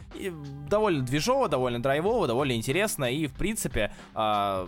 довольно 0.69 1.05
движово, 1.05 1.49
довольно 1.49 1.83
драйвово, 1.83 2.27
довольно 2.27 2.53
интересно, 2.53 3.05
и, 3.05 3.27
в 3.27 3.35
принципе, 3.35 3.93
э, 4.15 4.67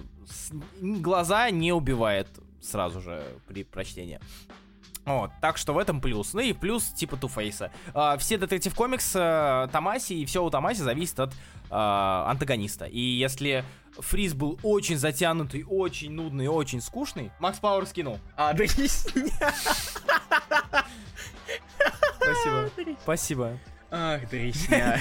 глаза 0.81 1.51
не 1.51 1.73
убивает 1.73 2.29
сразу 2.61 3.01
же 3.01 3.23
при 3.47 3.65
прочтении. 3.65 4.21
Вот, 5.09 5.31
так 5.41 5.57
что 5.57 5.73
в 5.73 5.79
этом 5.79 6.01
плюс. 6.01 6.35
Ну 6.35 6.41
и 6.41 6.53
плюс 6.53 6.85
типа 6.89 7.17
Туфейса. 7.17 7.71
А, 7.95 8.19
все 8.19 8.37
детектив 8.37 8.75
комикс 8.75 9.13
а, 9.17 9.69
Тамаси 9.69 10.21
и 10.21 10.27
все 10.27 10.45
у 10.45 10.51
Тамаси 10.51 10.83
зависит 10.83 11.19
от 11.19 11.35
а, 11.71 12.27
антагониста. 12.31 12.85
И 12.85 13.01
если 13.01 13.65
Фриз 13.99 14.35
был 14.35 14.59
очень 14.63 14.99
затянутый, 14.99 15.65
очень 15.69 16.13
нудный, 16.13 16.49
очень 16.49 16.81
скучный, 16.81 17.31
Макс 17.39 17.59
Пауэр 17.59 17.87
скинул. 17.87 18.19
А, 18.37 18.53
да 18.53 18.65
Спасибо. 22.17 22.71
Спасибо. 23.03 23.59
Ах, 23.91 24.29
дресня. 24.29 25.01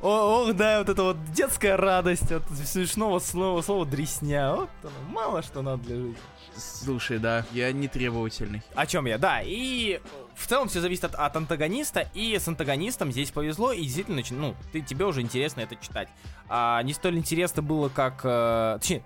Ох, 0.00 0.52
да, 0.54 0.78
вот 0.80 0.88
это 0.88 1.02
вот 1.02 1.24
детская 1.32 1.76
радость 1.76 2.32
от 2.32 2.42
смешного 2.50 3.20
слова, 3.20 3.62
слова 3.62 3.86
дресня. 3.86 4.52
Вот 4.52 4.70
оно, 4.82 4.92
мало 5.10 5.42
что 5.42 5.62
надо 5.62 5.84
для 5.84 5.96
жизни. 5.96 6.16
Слушай, 6.56 7.18
да, 7.18 7.44
я 7.52 7.72
не 7.72 7.88
требовательный. 7.88 8.62
О 8.74 8.86
чем 8.86 9.06
я? 9.06 9.18
Да, 9.18 9.40
и 9.42 10.00
в 10.34 10.46
целом 10.46 10.68
все 10.68 10.80
зависит 10.80 11.04
от, 11.04 11.14
от 11.14 11.36
антагониста, 11.36 12.08
и 12.14 12.38
с 12.38 12.46
антагонистом 12.48 13.12
здесь 13.12 13.30
повезло, 13.30 13.72
и 13.72 13.82
действительно, 13.82 14.22
ну, 14.30 14.54
ты, 14.72 14.80
тебе 14.80 15.04
уже 15.06 15.20
интересно 15.20 15.60
это 15.60 15.76
читать. 15.76 16.08
А, 16.48 16.82
не 16.82 16.92
столь 16.92 17.18
интересно 17.18 17.62
было, 17.62 17.88
как, 17.88 18.20
э, 18.24 18.78
точнее, 18.80 19.02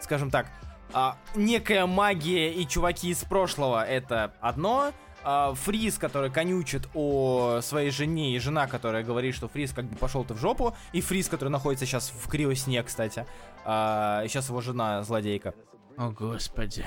скажем 0.00 0.30
так, 0.30 0.46
а, 0.92 1.16
некая 1.34 1.86
магия 1.86 2.52
и 2.52 2.66
чуваки 2.66 3.10
из 3.10 3.24
прошлого 3.24 3.84
это 3.84 4.34
одно, 4.40 4.92
а, 5.22 5.54
Фриз, 5.54 5.98
который 5.98 6.30
конючит 6.30 6.88
о 6.94 7.60
своей 7.62 7.90
жене, 7.90 8.34
и 8.34 8.38
жена, 8.38 8.66
которая 8.66 9.04
говорит, 9.04 9.34
что 9.34 9.48
Фриз 9.48 9.72
как 9.72 9.84
бы 9.84 9.96
пошел 9.96 10.24
ты 10.24 10.34
в 10.34 10.38
жопу, 10.38 10.74
и 10.92 11.00
Фриз, 11.00 11.28
который 11.28 11.50
находится 11.50 11.86
сейчас 11.86 12.10
в 12.10 12.28
криосне, 12.28 12.82
кстати, 12.82 13.26
а, 13.64 14.24
сейчас 14.26 14.48
его 14.48 14.60
жена 14.60 15.02
злодейка. 15.02 15.54
О, 16.00 16.10
господи. 16.10 16.86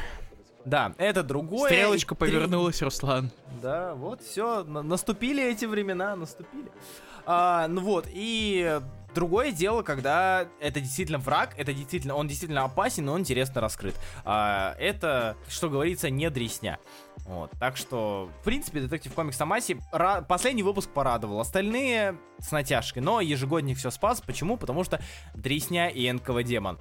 Да, 0.65 0.95
это 0.97 1.21
другое. 1.21 1.69
Стрелочка 1.69 2.15
повернулась, 2.15 2.82
Руслан. 2.82 3.30
Да, 3.62 3.93
вот, 3.93 4.23
все, 4.23 4.63
наступили 4.63 5.43
эти 5.43 5.65
времена, 5.65 6.15
наступили. 6.15 6.71
А, 7.26 7.67
ну 7.67 7.82
вот, 7.82 8.08
и 8.10 8.80
Другое 9.13 9.52
дело, 9.52 9.84
когда 9.84 10.47
это 10.60 10.80
действительно 10.80 11.19
враг, 11.19 11.54
это 11.56 11.71
действительно, 11.71 12.15
он 12.15 12.28
действительно 12.28 12.63
опасен, 12.63 13.06
но 13.06 13.13
он 13.13 13.19
интересно 13.19 13.62
раскрыт. 13.62 13.93
А, 14.26 14.76
это, 14.80 15.38
что 15.47 15.69
говорится, 15.69 16.10
не 16.10 16.32
дресня. 16.32 16.80
Вот, 17.26 17.52
так 17.60 17.78
что, 17.78 18.32
в 18.41 18.43
принципе, 18.43 18.82
Детектив 18.82 19.13
Комикс 19.13 19.39
Амаси 19.39 19.78
последний 20.28 20.63
выпуск 20.63 20.89
порадовал. 20.89 21.39
Остальные 21.39 22.17
с 22.39 22.52
натяжкой, 22.52 23.04
но 23.04 23.21
ежегодник 23.21 23.78
все 23.78 23.91
спас. 23.91 24.19
Почему? 24.19 24.58
Потому 24.58 24.84
что 24.84 24.99
дресня 25.36 25.89
и 25.89 26.12
НКВ 26.12 26.41
Демон. 26.43 26.80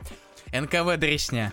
НКВ 0.52 0.96
дресня. 0.96 1.52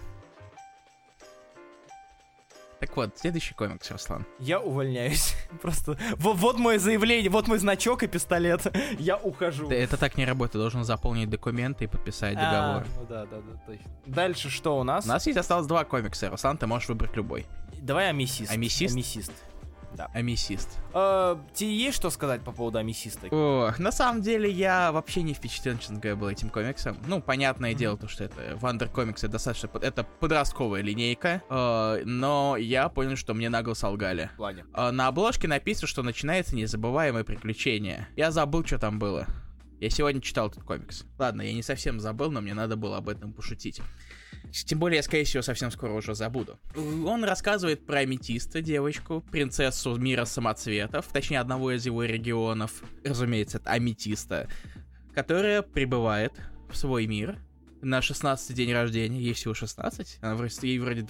Так 2.79 2.95
вот, 2.95 3.17
следующий 3.17 3.53
комикс, 3.53 3.91
Руслан. 3.91 4.25
Я 4.39 4.61
увольняюсь. 4.61 5.35
Просто 5.61 5.97
вот, 6.17 6.37
вот 6.37 6.57
мое 6.57 6.79
заявление, 6.79 7.29
вот 7.29 7.47
мой 7.47 7.59
значок 7.59 8.03
и 8.03 8.07
пистолет. 8.07 8.61
Я 8.99 9.17
ухожу. 9.17 9.67
Да, 9.67 9.75
это 9.75 9.97
так 9.97 10.15
не 10.17 10.25
работает. 10.25 10.53
Ты 10.53 10.57
должен 10.59 10.85
заполнить 10.85 11.29
документы 11.29 11.83
и 11.85 11.87
подписать 11.87 12.37
а, 12.37 12.39
договор. 12.39 12.83
А, 12.83 12.99
ну 12.99 13.05
да, 13.07 13.25
да, 13.25 13.37
да, 13.41 13.61
точно. 13.65 13.91
Дальше 14.05 14.49
что 14.49 14.79
у 14.79 14.83
нас? 14.83 15.05
У 15.05 15.09
нас 15.09 15.27
есть 15.27 15.37
осталось 15.37 15.67
два 15.67 15.83
комикса. 15.83 16.29
Руслан, 16.29 16.57
ты 16.57 16.67
можешь 16.67 16.87
выбрать 16.87 17.15
любой. 17.17 17.45
Давай 17.81 18.09
Amethyst. 18.09 18.51
Amethyst? 18.51 18.93
Amethyst. 18.93 19.31
Да. 19.95 20.09
Amethyst. 20.13 20.79
Э, 20.93 21.37
тебе 21.53 21.75
есть 21.75 21.97
что 21.97 22.09
сказать 22.09 22.43
по 22.43 22.51
поводу 22.51 22.77
Amethyst 22.77 23.17
а? 23.17 23.27
Ох, 23.27 23.79
на 23.79 23.91
самом 23.91 24.21
деле 24.21 24.49
я 24.49 24.91
вообще 24.91 25.21
не 25.21 25.33
впечатлен, 25.33 25.79
честно 25.79 25.97
говоря, 25.97 26.15
был 26.15 26.29
этим 26.29 26.49
комиксом. 26.49 26.97
Ну, 27.07 27.21
понятное 27.21 27.71
mm-hmm. 27.71 27.75
дело, 27.75 27.97
то, 27.97 28.07
что 28.07 28.23
это 28.23 28.55
Wonder 28.55 28.89
Comics, 28.89 29.23
это 29.23 29.33
достаточно... 29.33 29.69
Это 29.81 30.03
подростковая 30.03 30.81
линейка, 30.81 31.41
э, 31.49 32.03
но 32.05 32.55
я 32.57 32.89
понял, 32.89 33.15
что 33.15 33.33
мне 33.33 33.49
нагло 33.49 33.73
солгали. 33.73 34.29
Ладно. 34.37 34.65
Э, 34.73 34.91
на 34.91 35.07
обложке 35.07 35.47
написано, 35.47 35.87
что 35.87 36.03
начинается 36.03 36.55
незабываемое 36.55 37.23
приключение. 37.23 38.07
Я 38.15 38.31
забыл, 38.31 38.65
что 38.65 38.77
там 38.77 38.99
было. 38.99 39.27
Я 39.79 39.89
сегодня 39.89 40.21
читал 40.21 40.49
этот 40.49 40.63
комикс. 40.63 41.05
Ладно, 41.17 41.41
я 41.41 41.53
не 41.53 41.63
совсем 41.63 42.01
забыл, 42.01 42.31
но 42.31 42.41
мне 42.41 42.53
надо 42.53 42.75
было 42.75 42.97
об 42.97 43.07
этом 43.07 43.31
пошутить. 43.31 43.81
Тем 44.51 44.79
более, 44.79 44.97
я, 44.97 45.03
скорее 45.03 45.25
всего, 45.25 45.43
совсем 45.43 45.71
скоро 45.71 45.93
уже 45.93 46.15
забуду. 46.15 46.57
Он 46.75 47.23
рассказывает 47.23 47.85
про 47.85 47.99
аметиста, 47.99 48.61
девочку, 48.61 49.23
принцессу 49.31 49.95
мира 49.95 50.25
самоцветов, 50.25 51.07
точнее, 51.11 51.39
одного 51.39 51.71
из 51.71 51.85
его 51.85 52.03
регионов, 52.03 52.83
разумеется, 53.03 53.57
это 53.57 53.71
аметиста, 53.71 54.47
которая 55.13 55.61
прибывает 55.61 56.33
в 56.71 56.75
свой 56.75 57.05
мир 57.05 57.37
на 57.81 58.01
16 58.01 58.55
день 58.55 58.73
рождения, 58.73 59.19
ей 59.19 59.33
всего 59.33 59.53
16, 59.53 60.19
она, 60.21 60.47
ей 60.61 60.79
вроде 60.79 61.05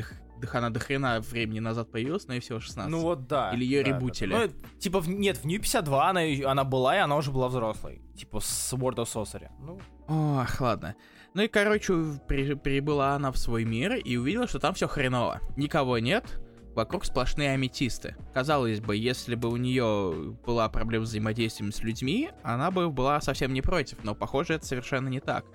она 0.53 0.69
до 0.69 0.79
хрена 0.79 1.19
времени 1.21 1.59
назад 1.59 1.91
появилась, 1.91 2.27
но 2.27 2.33
ей 2.33 2.39
всего 2.39 2.59
16. 2.59 2.89
Ну 2.89 3.01
вот 3.01 3.27
да. 3.27 3.51
Или 3.53 3.65
ее 3.65 3.83
да, 3.83 3.89
ребутили. 3.89 4.31
Да, 4.31 4.47
да. 4.47 4.53
Ну, 4.53 4.79
типа, 4.79 5.03
нет, 5.05 5.37
в 5.37 5.45
New 5.45 5.59
52 5.59 6.09
она, 6.09 6.21
она 6.45 6.63
была, 6.63 6.95
и 6.95 6.99
она 6.99 7.17
уже 7.17 7.31
была 7.31 7.49
взрослой. 7.49 8.01
Типа 8.15 8.39
с 8.39 8.73
World 8.73 8.97
of 8.97 9.05
Sorcery. 9.05 9.49
Ну. 9.59 9.79
Ох, 10.07 10.61
ладно. 10.61 10.95
Ну 11.33 11.43
и, 11.43 11.47
короче, 11.47 11.93
при, 12.27 12.53
прибыла 12.55 13.15
она 13.15 13.31
в 13.31 13.37
свой 13.37 13.63
мир 13.63 13.95
и 13.95 14.17
увидела, 14.17 14.47
что 14.47 14.59
там 14.59 14.73
все 14.73 14.87
хреново. 14.87 15.41
Никого 15.55 15.99
нет, 15.99 16.39
вокруг 16.75 17.05
сплошные 17.05 17.51
аметисты. 17.51 18.15
Казалось 18.33 18.79
бы, 18.79 18.95
если 18.95 19.35
бы 19.35 19.49
у 19.49 19.57
нее 19.57 20.35
была 20.45 20.69
проблема 20.69 21.05
с 21.05 21.09
взаимодействием 21.09 21.71
с 21.71 21.81
людьми, 21.83 22.31
она 22.43 22.71
бы 22.71 22.89
была 22.89 23.21
совсем 23.21 23.53
не 23.53 23.61
против, 23.61 24.03
но 24.03 24.15
похоже, 24.15 24.55
это 24.55 24.65
совершенно 24.65 25.07
не 25.07 25.19
так. 25.19 25.45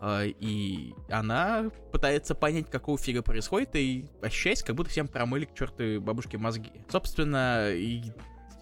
А, 0.00 0.24
и 0.24 0.92
она 1.08 1.70
пытается 1.92 2.34
понять, 2.34 2.70
какого 2.70 2.98
фига 2.98 3.22
происходит, 3.22 3.76
и 3.76 4.06
ощущается, 4.22 4.66
как 4.66 4.76
будто 4.76 4.90
всем 4.90 5.08
промыли 5.08 5.46
к 5.46 5.54
черту 5.54 6.00
бабушке 6.00 6.36
мозги. 6.36 6.70
Собственно, 6.90 7.70
и 7.70 8.02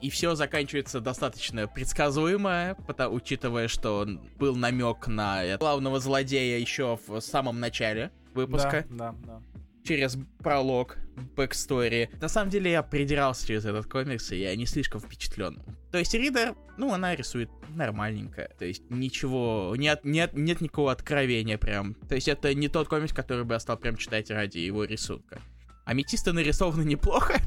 и 0.05 0.11
все 0.11 0.35
заканчивается 0.35 1.01
достаточно 1.01 1.67
предсказуемо, 1.67 2.77
потому, 2.87 3.15
учитывая, 3.17 3.69
что 3.69 4.07
был 4.37 4.55
намек 4.55 5.07
на 5.07 5.57
главного 5.57 5.99
злодея 5.99 6.59
еще 6.59 6.99
в 7.07 7.21
самом 7.21 7.59
начале 7.59 8.11
выпуска. 8.35 8.85
Да, 8.91 9.15
да, 9.25 9.41
да. 9.41 9.43
Через 9.83 10.19
пролог, 10.41 10.99
backstory. 11.35 12.11
На 12.21 12.29
самом 12.29 12.51
деле 12.51 12.71
я 12.71 12.83
придирался 12.83 13.47
через 13.47 13.65
этот 13.65 13.87
комикс, 13.87 14.31
и 14.33 14.41
я 14.41 14.55
не 14.57 14.67
слишком 14.67 15.01
впечатлен. 15.01 15.63
То 15.91 15.97
есть 15.97 16.13
Ридер, 16.13 16.55
ну, 16.77 16.93
она 16.93 17.17
рисует 17.17 17.49
нормальненько. 17.71 18.51
То 18.59 18.67
есть 18.67 18.83
ничего, 18.91 19.75
нет, 19.75 20.01
нет, 20.05 20.35
нет 20.35 20.61
никакого 20.61 20.93
откровения 20.93 21.57
прям. 21.57 21.95
То 22.11 22.15
есть 22.15 22.29
это 22.29 22.53
не 22.53 22.69
тот 22.69 22.89
комикс, 22.89 23.15
который 23.15 23.45
бы 23.45 23.55
я 23.55 23.59
стал 23.59 23.79
прям 23.79 23.97
читать 23.97 24.31
ради 24.31 24.59
его 24.59 24.85
рисунка. 24.85 25.41
Аметисты 25.87 26.33
нарисованы 26.33 26.83
неплохо, 26.83 27.41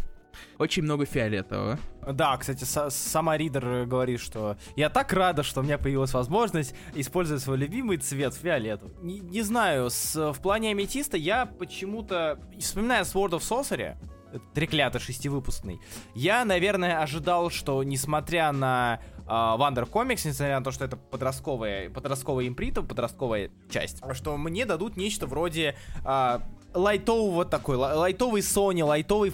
очень 0.58 0.84
много 0.84 1.06
фиолетового. 1.06 1.80
Да, 2.12 2.38
кстати, 2.38 2.63
сама 2.63 3.38
Ридер 3.38 3.86
говорит, 3.86 4.19
что 4.19 4.58
я 4.76 4.89
так 4.89 5.12
рада, 5.13 5.43
что 5.43 5.60
у 5.60 5.63
меня 5.63 5.78
появилась 5.78 6.13
возможность 6.13 6.73
использовать 6.95 7.43
свой 7.43 7.58
любимый 7.58 7.97
цвет 7.97 8.34
фиолетовый. 8.34 8.95
Не, 9.02 9.19
не 9.19 9.41
знаю, 9.41 9.89
с, 9.89 10.15
в 10.15 10.39
плане 10.41 10.71
аметиста 10.71 11.17
я 11.17 11.45
почему-то, 11.45 12.39
вспоминая 12.60 13.04
Sword 13.04 13.32
of 13.32 13.39
Sorcery, 13.39 13.97
треклятый 14.54 15.02
шестивыпускный, 15.02 15.80
я, 16.15 16.45
наверное, 16.45 17.02
ожидал, 17.02 17.50
что 17.50 17.84
несмотря 17.84 18.52
на 18.52 19.00
Вандер 19.26 19.84
uh, 19.84 19.89
Комикс, 19.89 20.23
несмотря 20.23 20.60
на 20.60 20.63
то, 20.63 20.71
что 20.71 20.86
это 20.86 20.95
подростковая, 20.95 21.89
подростковая 21.89 22.47
имприта, 22.47 22.82
подростковая 22.82 23.52
часть, 23.69 24.02
что 24.13 24.38
мне 24.38 24.65
дадут 24.65 24.95
нечто 24.95 25.28
вроде 25.28 25.76
uh, 26.06 26.41
лайтового 26.73 27.43
такой, 27.43 27.76
лайтовый 27.76 28.41
Sony, 28.41 28.84
лайтовый 28.84 29.34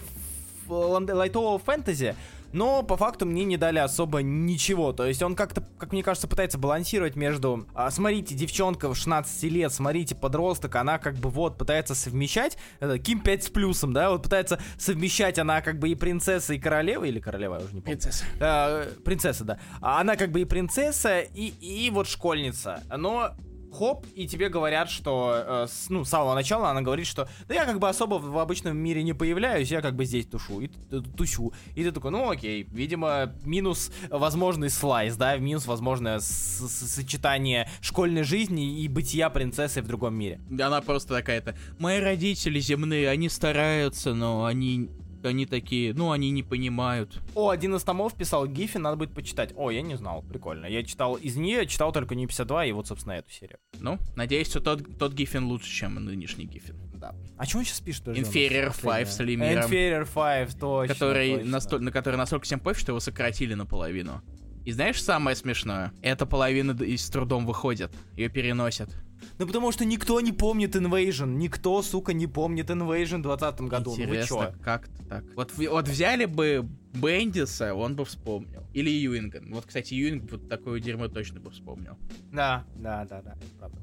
лайтового 0.69 1.59
фэнтези, 1.59 2.15
но 2.53 2.83
по 2.83 2.95
факту 2.95 3.25
мне 3.25 3.43
не 3.43 3.57
дали 3.57 3.79
особо 3.79 4.21
ничего. 4.21 4.93
То 4.93 5.05
есть 5.05 5.21
он 5.21 5.35
как-то, 5.35 5.63
как 5.77 5.91
мне 5.91 6.03
кажется, 6.03 6.27
пытается 6.27 6.57
балансировать 6.57 7.15
между, 7.15 7.67
а, 7.73 7.89
смотрите, 7.91 8.35
девчонка 8.35 8.87
в 8.87 8.95
16 8.95 9.43
лет, 9.49 9.73
смотрите, 9.73 10.15
подросток, 10.15 10.75
она 10.75 10.99
как 10.99 11.15
бы 11.15 11.29
вот 11.29 11.57
пытается 11.57 11.95
совмещать, 11.95 12.57
это 12.79 12.99
Ким 12.99 13.19
5 13.19 13.43
с 13.43 13.49
плюсом, 13.49 13.91
да, 13.91 14.11
вот 14.11 14.23
пытается 14.23 14.59
совмещать, 14.77 15.39
она 15.39 15.61
как 15.61 15.79
бы 15.79 15.89
и 15.89 15.95
принцесса, 15.95 16.53
и 16.53 16.59
королева, 16.59 17.03
или 17.03 17.19
королева, 17.19 17.55
я 17.55 17.65
уже 17.65 17.73
не 17.73 17.81
помню. 17.81 17.97
Принцесса. 17.97 18.23
А, 18.39 18.85
принцесса, 19.03 19.43
да. 19.43 19.59
А 19.81 19.99
Она 19.99 20.15
как 20.15 20.31
бы 20.31 20.41
и 20.41 20.45
принцесса, 20.45 21.21
и, 21.21 21.47
и 21.59 21.89
вот 21.89 22.07
школьница. 22.07 22.83
Но 22.95 23.35
хоп, 23.73 24.05
и 24.15 24.27
тебе 24.27 24.49
говорят, 24.49 24.89
что, 24.89 25.33
э, 25.35 25.67
с, 25.67 25.89
ну, 25.89 26.05
с 26.05 26.09
самого 26.09 26.35
начала 26.35 26.69
она 26.69 26.81
говорит, 26.81 27.07
что 27.07 27.27
да 27.47 27.55
я 27.55 27.65
как 27.65 27.79
бы 27.79 27.89
особо 27.89 28.15
в, 28.15 28.31
в 28.31 28.37
обычном 28.37 28.77
мире 28.77 29.03
не 29.03 29.13
появляюсь, 29.13 29.71
я 29.71 29.81
как 29.81 29.95
бы 29.95 30.05
здесь 30.05 30.25
тушу, 30.25 30.61
и 30.61 30.69
тусю. 31.17 31.53
И 31.75 31.83
ты 31.83 31.91
такой, 31.91 32.11
ну 32.11 32.29
окей, 32.29 32.63
видимо, 32.71 33.33
минус 33.43 33.91
возможный 34.09 34.69
слайс, 34.69 35.15
да, 35.15 35.37
минус 35.37 35.65
возможное 35.65 36.19
сочетание 36.19 37.69
школьной 37.81 38.23
жизни 38.23 38.81
и 38.81 38.87
бытия 38.87 39.29
принцессой 39.29 39.81
в 39.83 39.87
другом 39.87 40.15
мире. 40.15 40.39
Она 40.51 40.81
просто 40.81 41.15
такая-то. 41.15 41.55
Мои 41.79 41.99
родители 41.99 42.59
земные, 42.59 43.09
они 43.09 43.29
стараются, 43.29 44.13
но 44.13 44.45
они 44.45 44.89
они 45.25 45.45
такие, 45.45 45.93
ну, 45.93 46.11
они 46.11 46.31
не 46.31 46.43
понимают. 46.43 47.21
О, 47.35 47.49
один 47.49 47.75
из 47.75 47.83
томов 47.83 48.13
писал 48.15 48.47
Гиффи, 48.47 48.77
надо 48.77 48.97
будет 48.97 49.13
почитать. 49.13 49.53
О, 49.55 49.71
я 49.71 49.81
не 49.81 49.95
знал, 49.95 50.23
прикольно. 50.23 50.65
Я 50.65 50.83
читал 50.83 51.15
из 51.15 51.35
нее, 51.35 51.65
читал 51.67 51.91
только 51.91 52.15
не 52.15 52.27
52, 52.27 52.65
и 52.65 52.71
вот, 52.71 52.87
собственно, 52.87 53.13
эту 53.13 53.31
серию. 53.31 53.57
Ну, 53.79 53.99
надеюсь, 54.15 54.47
что 54.49 54.59
тот, 54.59 54.97
тот 54.97 55.13
Гиффин 55.13 55.45
лучше, 55.45 55.69
чем 55.69 55.95
нынешний 55.95 56.45
Гиффин. 56.45 56.75
Да. 56.95 57.15
А 57.37 57.45
что 57.45 57.57
он 57.59 57.65
сейчас 57.65 57.81
пишет? 57.81 58.07
Inferior 58.07 58.67
последнее. 58.67 59.05
5 59.05 59.13
с 59.13 59.19
Лемиром. 59.19 59.71
Inferior 59.71 60.07
5, 60.13 60.59
точно. 60.59 60.93
который 60.93 61.35
точно. 61.35 61.49
настоль- 61.49 61.79
на 61.79 61.91
который 61.91 62.15
настолько 62.15 62.45
всем 62.45 62.59
пофиг, 62.59 62.79
что 62.79 62.91
его 62.91 62.99
сократили 62.99 63.53
наполовину. 63.53 64.21
И 64.65 64.71
знаешь 64.71 65.03
самое 65.03 65.35
смешное? 65.35 65.91
Эта 66.01 66.25
половина 66.25 66.71
и 66.81 66.95
с 66.95 67.09
трудом 67.09 67.45
выходит. 67.45 67.91
Ее 68.15 68.29
переносят. 68.29 68.89
Ну 69.39 69.47
потому 69.47 69.71
что 69.71 69.83
никто 69.85 70.19
не 70.21 70.31
помнит 70.31 70.75
Invasion. 70.75 71.35
Никто, 71.35 71.81
сука, 71.81 72.13
не 72.13 72.27
помнит 72.27 72.69
Invasion 72.69 73.19
в 73.19 73.23
2020 73.23 73.61
году. 73.61 73.91
Ну 73.91 73.95
вы 73.97 74.03
Интересно, 74.03 74.53
чё? 74.53 74.63
как-то 74.63 75.03
так. 75.05 75.23
Вот, 75.35 75.51
вот 75.57 75.87
взяли 75.87 76.25
бы 76.25 76.67
Бендиса, 76.93 77.73
он 77.73 77.95
бы 77.95 78.05
вспомнил. 78.05 78.63
Или 78.73 78.89
Юинга. 78.89 79.41
Вот, 79.49 79.65
кстати, 79.65 79.93
Юинг 79.93 80.31
вот 80.31 80.49
такое 80.49 80.79
дерьмо 80.79 81.07
точно 81.07 81.39
бы 81.39 81.49
вспомнил. 81.51 81.97
Да, 82.31 82.65
да, 82.75 83.05
да, 83.05 83.21
да, 83.21 83.35
правда. 83.59 83.79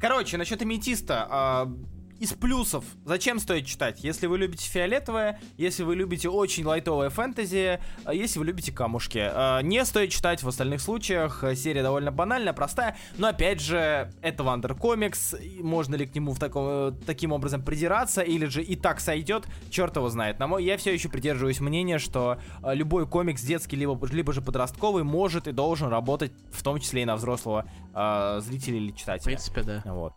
Короче, 0.00 0.36
насчет 0.38 0.62
Аметиста. 0.62 1.26
а, 1.28 1.72
из 2.18 2.32
плюсов, 2.32 2.84
зачем 3.04 3.38
стоит 3.38 3.66
читать? 3.66 4.02
Если 4.02 4.26
вы 4.26 4.38
любите 4.38 4.68
фиолетовое, 4.68 5.40
если 5.56 5.82
вы 5.82 5.96
любите 5.96 6.28
очень 6.28 6.64
лайтовое 6.64 7.10
фэнтези, 7.10 7.80
а 8.04 8.14
если 8.14 8.38
вы 8.38 8.46
любите 8.46 8.72
камушки. 8.72 9.18
А, 9.20 9.60
Не 9.60 9.84
стоит 9.84 10.10
читать 10.10 10.42
в 10.42 10.48
остальных 10.48 10.80
случаях, 10.80 11.44
серия 11.54 11.82
довольно 11.82 12.10
банальная, 12.10 12.52
простая, 12.52 12.96
но 13.16 13.28
опять 13.28 13.60
же, 13.60 14.12
это 14.22 14.42
Wonder 14.42 14.74
Comics, 14.74 15.34
можно 15.60 15.94
ли 15.94 16.06
к 16.06 16.14
нему 16.14 16.32
в 16.32 16.38
таком, 16.38 16.64
э, 16.68 16.92
таким 17.06 17.32
образом 17.32 17.62
придираться, 17.62 18.22
или 18.22 18.46
же 18.46 18.62
и 18.62 18.76
так 18.76 19.00
сойдет, 19.00 19.46
черт 19.70 19.96
его 19.96 20.08
знает. 20.08 20.38
На 20.38 20.46
мой, 20.46 20.64
я 20.64 20.76
все 20.76 20.92
еще 20.92 21.08
придерживаюсь 21.08 21.60
мнения, 21.60 21.98
что 21.98 22.38
а, 22.62 22.74
любой 22.74 23.06
комикс 23.06 23.42
детский, 23.42 23.76
либо, 23.76 23.98
либо 24.06 24.32
же 24.32 24.42
подростковый, 24.42 25.04
может 25.04 25.46
и 25.48 25.52
должен 25.52 25.88
работать, 25.88 26.32
в 26.52 26.62
том 26.62 26.80
числе 26.80 27.02
и 27.02 27.04
на 27.04 27.16
взрослого 27.16 27.68
а, 27.94 28.40
зрителя 28.40 28.76
или 28.76 28.92
В 28.92 28.96
читателя. 28.96 29.24
принципе, 29.26 29.62
да. 29.62 29.82
Вот. 29.86 30.12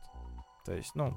То 0.65 0.73
есть, 0.73 0.91
ну... 0.95 1.15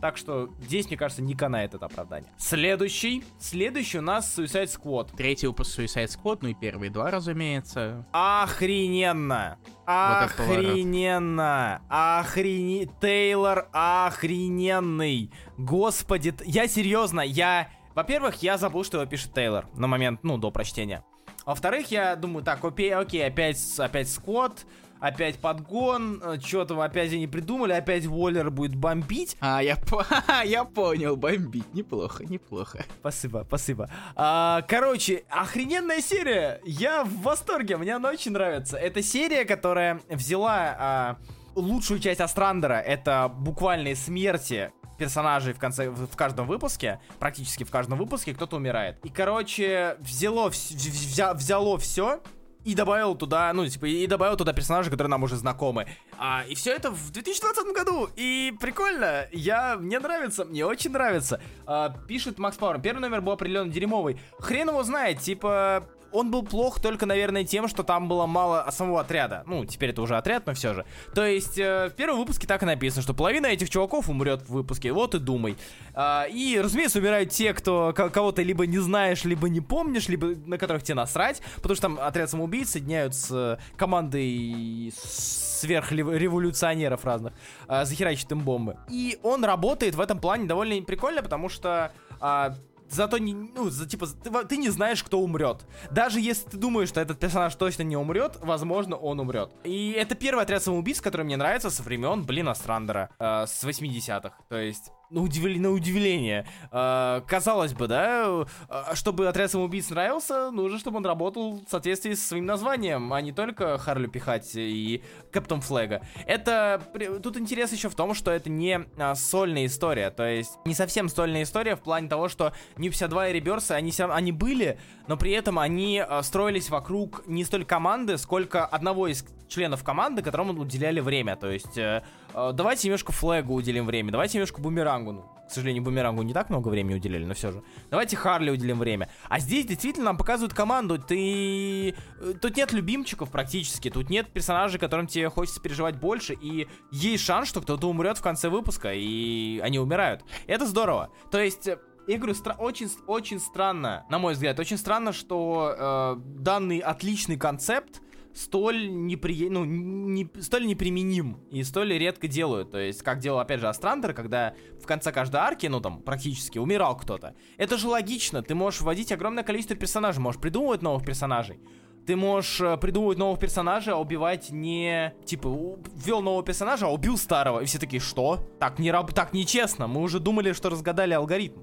Так 0.00 0.16
что 0.16 0.48
здесь, 0.60 0.86
мне 0.86 0.96
кажется, 0.96 1.22
не 1.22 1.34
канает 1.34 1.74
это 1.74 1.86
оправдание. 1.86 2.32
Следующий. 2.38 3.22
Следующий 3.38 3.98
у 3.98 4.02
нас 4.02 4.38
Suicide 4.38 4.66
Squad. 4.66 5.14
Третий 5.16 5.46
выпуск 5.46 5.78
Suicide 5.78 6.08
Squad, 6.08 6.38
ну 6.40 6.48
и 6.48 6.54
первые 6.54 6.90
два, 6.90 7.10
разумеется. 7.10 8.06
Охрененно! 8.12 9.58
Охрененно! 9.84 11.82
Охрени... 11.88 12.90
Тейлор 13.00 13.68
охрененный! 13.72 15.30
Господи, 15.58 16.34
я 16.44 16.66
серьезно, 16.66 17.20
я... 17.20 17.68
Во-первых, 17.94 18.42
я 18.42 18.56
забыл, 18.56 18.84
что 18.84 18.98
его 18.98 19.10
пишет 19.10 19.34
Тейлор 19.34 19.66
на 19.74 19.86
момент, 19.86 20.20
ну, 20.22 20.38
до 20.38 20.50
прочтения. 20.50 21.04
Во-вторых, 21.44 21.90
я 21.90 22.16
думаю, 22.16 22.44
так, 22.44 22.64
окей, 22.64 22.94
окей, 22.94 23.26
опять, 23.26 23.60
опять 23.78 24.08
сквот, 24.08 24.64
опять 25.00 25.38
подгон, 25.38 26.22
что-то 26.44 26.80
опять 26.80 27.12
они 27.12 27.26
придумали, 27.26 27.72
опять 27.72 28.06
Уоллер 28.06 28.50
будет 28.50 28.74
бомбить. 28.74 29.36
А, 29.40 29.62
я, 29.62 29.76
по- 29.76 30.06
я 30.44 30.64
понял, 30.64 31.16
бомбить. 31.16 31.72
Неплохо, 31.74 32.24
неплохо. 32.24 32.84
Спасибо, 33.00 33.44
спасибо. 33.46 33.90
А, 34.16 34.62
короче, 34.68 35.24
охрененная 35.28 36.00
серия. 36.00 36.60
Я 36.64 37.04
в 37.04 37.22
восторге, 37.22 37.76
мне 37.76 37.94
она 37.96 38.10
очень 38.10 38.32
нравится. 38.32 38.76
Это 38.76 39.02
серия, 39.02 39.44
которая 39.44 40.00
взяла 40.08 40.76
а, 40.78 41.16
лучшую 41.54 42.00
часть 42.00 42.20
Астрандера. 42.20 42.74
Это 42.74 43.30
буквальные 43.34 43.96
смерти 43.96 44.72
персонажей 44.98 45.54
в 45.54 45.58
конце 45.58 45.88
в, 45.88 46.14
каждом 46.14 46.46
выпуске, 46.46 47.00
практически 47.18 47.64
в 47.64 47.70
каждом 47.70 47.98
выпуске 47.98 48.34
кто-то 48.34 48.56
умирает. 48.56 48.98
И, 49.02 49.08
короче, 49.08 49.96
взяло, 50.00 50.50
взя- 50.50 51.34
взяло 51.34 51.78
все 51.78 52.20
и 52.64 52.74
добавил 52.74 53.14
туда, 53.14 53.52
ну, 53.52 53.66
типа, 53.66 53.86
и 53.86 54.06
добавил 54.06 54.36
туда 54.36 54.52
персонажи, 54.52 54.90
которые 54.90 55.10
нам 55.10 55.22
уже 55.22 55.36
знакомы. 55.36 55.86
А, 56.18 56.44
и 56.48 56.54
все 56.54 56.72
это 56.72 56.90
в 56.90 57.10
2020 57.10 57.74
году. 57.74 58.08
И 58.16 58.52
прикольно. 58.60 59.26
Я, 59.32 59.76
мне 59.76 59.98
нравится, 59.98 60.44
мне 60.44 60.64
очень 60.66 60.90
нравится. 60.90 61.40
А, 61.66 61.94
пишет 62.06 62.38
Макс 62.38 62.56
Пауэр. 62.56 62.80
Первый 62.80 63.00
номер 63.00 63.22
был 63.22 63.32
определенно 63.32 63.70
дерьмовый. 63.70 64.18
Хрен 64.38 64.68
его 64.68 64.82
знает, 64.82 65.20
типа, 65.20 65.86
он 66.12 66.30
был 66.30 66.42
плох 66.42 66.80
только, 66.80 67.06
наверное, 67.06 67.44
тем, 67.44 67.68
что 67.68 67.82
там 67.82 68.08
было 68.08 68.26
мало 68.26 68.66
самого 68.70 69.00
отряда. 69.00 69.42
Ну, 69.46 69.64
теперь 69.64 69.90
это 69.90 70.02
уже 70.02 70.16
отряд, 70.16 70.46
но 70.46 70.54
все 70.54 70.74
же. 70.74 70.84
То 71.14 71.24
есть, 71.24 71.58
э, 71.58 71.88
в 71.88 71.94
первом 71.94 72.18
выпуске 72.18 72.46
так 72.46 72.62
и 72.62 72.66
написано, 72.66 73.02
что 73.02 73.14
половина 73.14 73.46
этих 73.46 73.70
чуваков 73.70 74.08
умрет 74.08 74.42
в 74.42 74.50
выпуске. 74.50 74.92
Вот 74.92 75.14
и 75.14 75.18
думай. 75.18 75.56
А, 75.94 76.24
и, 76.24 76.60
разумеется, 76.60 76.98
умирают 76.98 77.30
те, 77.30 77.54
кто 77.54 77.92
ко- 77.94 78.10
кого 78.10 78.32
ты 78.32 78.42
либо 78.42 78.66
не 78.66 78.78
знаешь, 78.78 79.24
либо 79.24 79.48
не 79.48 79.60
помнишь, 79.60 80.08
либо 80.08 80.28
на 80.46 80.58
которых 80.58 80.82
тебе 80.82 80.96
насрать. 80.96 81.40
Потому 81.56 81.74
что 81.74 81.82
там 81.82 81.98
отряд 82.00 82.30
самоубийц 82.30 82.70
соединяют 82.70 83.14
с 83.14 83.30
э, 83.30 83.58
командой 83.76 84.92
сверхреволюционеров 84.94 87.04
разных, 87.04 87.32
а, 87.68 87.84
захерачат 87.84 88.32
им 88.32 88.40
бомбы. 88.40 88.76
И 88.88 89.18
он 89.22 89.44
работает 89.44 89.94
в 89.94 90.00
этом 90.00 90.18
плане 90.18 90.46
довольно 90.46 90.82
прикольно, 90.82 91.22
потому 91.22 91.48
что 91.48 91.92
а, 92.20 92.54
Зато 92.90 93.18
не, 93.18 93.32
ну, 93.34 93.70
за, 93.70 93.86
типа, 93.86 94.06
ты, 94.06 94.30
ты 94.46 94.56
не 94.56 94.68
знаешь, 94.68 95.02
кто 95.02 95.20
умрет. 95.20 95.64
Даже 95.90 96.20
если 96.20 96.50
ты 96.50 96.56
думаешь, 96.56 96.88
что 96.88 97.00
этот 97.00 97.18
персонаж 97.20 97.54
точно 97.54 97.82
не 97.82 97.96
умрет, 97.96 98.36
возможно, 98.42 98.96
он 98.96 99.20
умрет. 99.20 99.52
И 99.64 99.92
это 99.92 100.14
первый 100.14 100.42
отряд 100.42 100.62
самоубийц, 100.62 101.00
который 101.00 101.22
мне 101.22 101.36
нравится 101.36 101.70
со 101.70 101.82
времен, 101.82 102.24
блин, 102.24 102.48
Астрандера, 102.48 103.10
э, 103.18 103.46
с 103.46 103.64
80-х. 103.64 104.34
То 104.48 104.56
есть, 104.56 104.90
на, 105.10 105.20
удивле- 105.20 105.58
на 105.60 105.70
удивление. 105.70 106.46
Э, 106.70 107.20
казалось 107.26 107.74
бы, 107.74 107.88
да, 107.88 108.46
э, 108.68 108.94
чтобы 108.94 109.28
отряд 109.28 109.50
самоубийц 109.50 109.90
нравился, 109.90 110.50
нужно, 110.50 110.78
чтобы 110.78 110.98
он 110.98 111.06
работал 111.06 111.60
в 111.66 111.70
соответствии 111.70 112.14
со 112.14 112.28
своим 112.28 112.46
названием, 112.46 113.12
а 113.12 113.20
не 113.20 113.32
только 113.32 113.76
Харлю 113.78 114.08
пихать 114.08 114.50
и 114.54 115.02
Каптон 115.32 115.60
Флэга. 115.60 116.02
Это... 116.26 116.80
Тут 117.22 117.36
интерес 117.36 117.72
еще 117.72 117.88
в 117.88 117.94
том, 117.94 118.14
что 118.14 118.30
это 118.30 118.48
не 118.50 118.80
а, 118.96 119.14
сольная 119.14 119.66
история, 119.66 120.10
то 120.10 120.28
есть 120.28 120.52
не 120.64 120.74
совсем 120.74 121.08
сольная 121.08 121.42
история 121.42 121.76
в 121.76 121.80
плане 121.80 122.08
того, 122.08 122.28
что 122.28 122.52
New 122.76 122.90
52 122.90 123.28
и 123.28 123.32
Реберсы, 123.32 123.72
они, 123.72 123.92
они 123.98 124.32
были, 124.32 124.78
но 125.10 125.16
при 125.16 125.32
этом 125.32 125.58
они 125.58 125.98
а, 125.98 126.22
строились 126.22 126.70
вокруг 126.70 127.26
не 127.26 127.42
столь 127.42 127.64
команды, 127.64 128.16
сколько 128.16 128.64
одного 128.64 129.08
из 129.08 129.24
членов 129.48 129.82
команды, 129.82 130.22
которому 130.22 130.52
уделяли 130.52 131.00
время. 131.00 131.34
То 131.34 131.50
есть 131.50 131.76
э, 131.76 132.04
э, 132.32 132.50
давайте 132.54 132.86
немножко 132.86 133.10
Флэгу 133.10 133.52
уделим 133.52 133.86
время, 133.86 134.12
давайте 134.12 134.38
немножко 134.38 134.60
Бумерангу. 134.60 135.10
Ну, 135.10 135.24
к 135.48 135.50
сожалению, 135.50 135.82
Бумерангу 135.82 136.22
не 136.22 136.32
так 136.32 136.48
много 136.48 136.68
времени 136.68 136.94
уделили, 136.94 137.24
но 137.24 137.34
все 137.34 137.50
же. 137.50 137.60
Давайте 137.90 138.16
Харли 138.16 138.50
уделим 138.50 138.78
время. 138.78 139.10
А 139.28 139.40
здесь 139.40 139.66
действительно 139.66 140.04
нам 140.04 140.16
показывают 140.16 140.54
команду. 140.54 140.96
Ты... 140.96 141.88
э, 141.88 141.94
Тут 142.40 142.56
нет 142.56 142.72
любимчиков 142.72 143.32
практически. 143.32 143.90
Тут 143.90 144.10
нет 144.10 144.28
персонажей, 144.32 144.78
которым 144.78 145.08
тебе 145.08 145.28
хочется 145.28 145.60
переживать 145.60 145.96
больше. 145.96 146.34
И 146.34 146.68
есть 146.92 147.24
шанс, 147.24 147.48
что 147.48 147.60
кто-то 147.60 147.88
умрет 147.90 148.16
в 148.16 148.22
конце 148.22 148.48
выпуска, 148.48 148.92
и 148.94 149.58
они 149.58 149.80
умирают. 149.80 150.22
Это 150.46 150.66
здорово. 150.66 151.10
То 151.32 151.40
есть... 151.40 151.68
Я 152.10 152.18
говорю, 152.18 152.34
стра- 152.34 152.56
очень, 152.58 152.88
очень 153.06 153.38
странно, 153.38 154.04
на 154.10 154.18
мой 154.18 154.32
взгляд, 154.32 154.58
очень 154.58 154.76
странно, 154.78 155.12
что 155.12 155.76
э, 155.78 156.20
данный 156.40 156.80
отличный 156.80 157.36
концепт 157.36 158.02
столь, 158.34 158.90
непри... 158.90 159.48
ну, 159.48 159.64
не... 159.64 160.28
столь 160.40 160.66
неприменим 160.66 161.38
и 161.52 161.62
столь 161.62 161.92
редко 161.98 162.26
делают. 162.26 162.72
То 162.72 162.78
есть, 162.78 163.02
как 163.02 163.20
делал, 163.20 163.38
опять 163.38 163.60
же, 163.60 163.68
Астрандер, 163.68 164.12
когда 164.12 164.54
в 164.82 164.86
конце 164.86 165.12
каждой 165.12 165.36
арки, 165.36 165.68
ну, 165.68 165.80
там, 165.80 166.02
практически 166.02 166.58
умирал 166.58 166.96
кто-то. 166.96 167.36
Это 167.58 167.76
же 167.76 167.86
логично. 167.86 168.42
Ты 168.42 168.56
можешь 168.56 168.80
вводить 168.80 169.12
огромное 169.12 169.44
количество 169.44 169.76
персонажей, 169.76 170.20
можешь 170.20 170.40
придумывать 170.40 170.82
новых 170.82 171.04
персонажей. 171.04 171.60
Ты 172.06 172.16
можешь 172.16 172.60
э, 172.60 172.76
придумывать 172.76 173.18
новых 173.18 173.38
персонажей, 173.38 173.94
а 173.94 173.98
убивать 173.98 174.50
не... 174.50 175.14
Типа, 175.24 175.78
ввел 175.94 176.22
нового 176.22 176.42
персонажа, 176.42 176.86
а 176.86 176.90
убил 176.90 177.16
старого. 177.16 177.60
И 177.60 177.66
все 177.66 177.78
такие, 177.78 178.00
что? 178.00 178.40
Так, 178.58 178.80
не 178.80 178.90
раб... 178.90 179.12
так 179.12 179.32
нечестно. 179.32 179.86
Мы 179.86 180.00
уже 180.00 180.18
думали, 180.18 180.52
что 180.52 180.70
разгадали 180.70 181.14
алгоритм. 181.14 181.60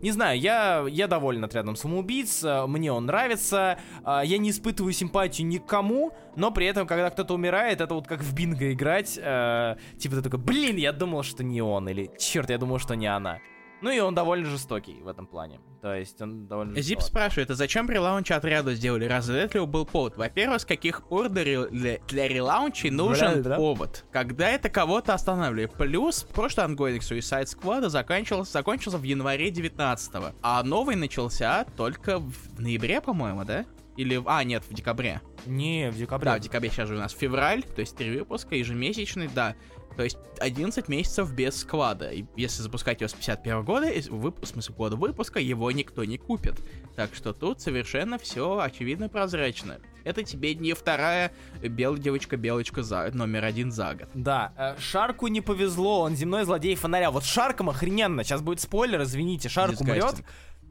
Не 0.00 0.12
знаю, 0.12 0.38
я, 0.38 0.86
я 0.88 1.08
доволен 1.08 1.44
отрядом 1.44 1.74
самоубийц, 1.74 2.44
э, 2.44 2.66
мне 2.66 2.92
он 2.92 3.06
нравится, 3.06 3.78
э, 4.04 4.20
я 4.24 4.38
не 4.38 4.50
испытываю 4.50 4.92
симпатию 4.92 5.48
никому, 5.48 6.12
но 6.36 6.52
при 6.52 6.66
этом, 6.66 6.86
когда 6.86 7.10
кто-то 7.10 7.34
умирает, 7.34 7.80
это 7.80 7.94
вот 7.94 8.06
как 8.06 8.20
в 8.20 8.32
бинго 8.32 8.72
играть, 8.72 9.18
э, 9.20 9.76
типа 9.98 10.16
ты 10.16 10.22
такой, 10.22 10.38
блин, 10.38 10.76
я 10.76 10.92
думал, 10.92 11.24
что 11.24 11.42
не 11.42 11.60
он, 11.60 11.88
или 11.88 12.12
черт, 12.16 12.50
я 12.50 12.58
думал, 12.58 12.78
что 12.78 12.94
не 12.94 13.06
она. 13.06 13.38
Ну 13.82 13.90
и 13.90 13.98
он 13.98 14.14
довольно 14.14 14.46
жестокий 14.46 15.02
в 15.02 15.08
этом 15.08 15.26
плане. 15.26 15.60
То 15.80 15.94
есть 15.94 16.20
он 16.20 16.46
довольно... 16.46 16.80
Зип 16.80 17.00
спрашивает, 17.00 17.50
а 17.50 17.54
зачем 17.54 17.86
relaunch 17.86 18.30
отряду 18.30 18.74
сделали? 18.74 19.04
Разве 19.04 19.34
для 19.34 19.42
этого 19.44 19.66
был 19.66 19.86
повод? 19.86 20.16
Во-первых, 20.16 20.60
с 20.60 20.64
каких 20.64 21.06
пор 21.06 21.28
для, 21.28 21.68
для 21.68 22.28
relaunch 22.28 22.78
ей 22.78 22.90
нужен 22.90 23.42
да, 23.42 23.50
да. 23.50 23.56
повод? 23.56 24.04
Когда 24.10 24.48
это 24.48 24.68
кого-то 24.68 25.14
останавливает. 25.14 25.72
Плюс, 25.74 26.22
прошлый 26.22 26.66
ongoing 26.66 27.02
Suicide 27.02 27.46
Squad 27.46 27.88
закончился, 27.88 28.52
закончился 28.52 28.98
в 28.98 29.02
январе 29.02 29.50
19 29.50 30.14
-го, 30.14 30.34
а 30.42 30.62
новый 30.62 30.96
начался 30.96 31.64
только 31.76 32.18
в 32.18 32.60
ноябре, 32.60 33.00
по-моему, 33.00 33.44
да? 33.44 33.64
Или... 33.98 34.22
А, 34.26 34.44
нет, 34.44 34.62
в 34.68 34.72
декабре. 34.72 35.20
Не, 35.44 35.90
в 35.90 35.98
декабре. 35.98 36.24
Да, 36.30 36.36
в 36.36 36.40
декабре 36.40 36.70
сейчас 36.70 36.88
же 36.88 36.94
у 36.94 36.98
нас 36.98 37.12
февраль, 37.12 37.64
то 37.64 37.80
есть 37.80 37.96
три 37.96 38.16
выпуска, 38.16 38.54
ежемесячный, 38.54 39.28
да. 39.34 39.56
То 39.96 40.04
есть 40.04 40.16
11 40.38 40.88
месяцев 40.88 41.32
без 41.32 41.56
сквада. 41.56 42.10
И 42.10 42.24
если 42.36 42.62
запускать 42.62 43.00
его 43.00 43.08
с 43.08 43.14
51 43.14 43.64
года, 43.64 43.88
в 44.08 44.46
смысле 44.46 44.74
года 44.76 44.94
выпуска, 44.94 45.40
его 45.40 45.72
никто 45.72 46.04
не 46.04 46.16
купит. 46.16 46.54
Так 46.94 47.12
что 47.12 47.32
тут 47.32 47.60
совершенно 47.60 48.18
все 48.18 48.60
очевидно 48.60 49.08
прозрачно. 49.08 49.78
Это 50.04 50.22
тебе 50.22 50.54
не 50.54 50.74
вторая 50.74 51.32
белая 51.60 52.00
девочка-белочка 52.00 52.84
за 52.84 53.10
номер 53.12 53.44
один 53.44 53.72
за 53.72 53.94
год. 53.94 54.08
Да, 54.14 54.52
э, 54.56 54.76
Шарку 54.78 55.26
не 55.26 55.40
повезло, 55.40 56.02
он 56.02 56.14
земной 56.14 56.44
злодей 56.44 56.76
фонаря. 56.76 57.10
Вот 57.10 57.24
Шарком 57.24 57.68
охрененно, 57.68 58.22
сейчас 58.22 58.42
будет 58.42 58.60
спойлер, 58.60 59.02
извините, 59.02 59.48
Шарк 59.48 59.80
умрет. 59.80 60.22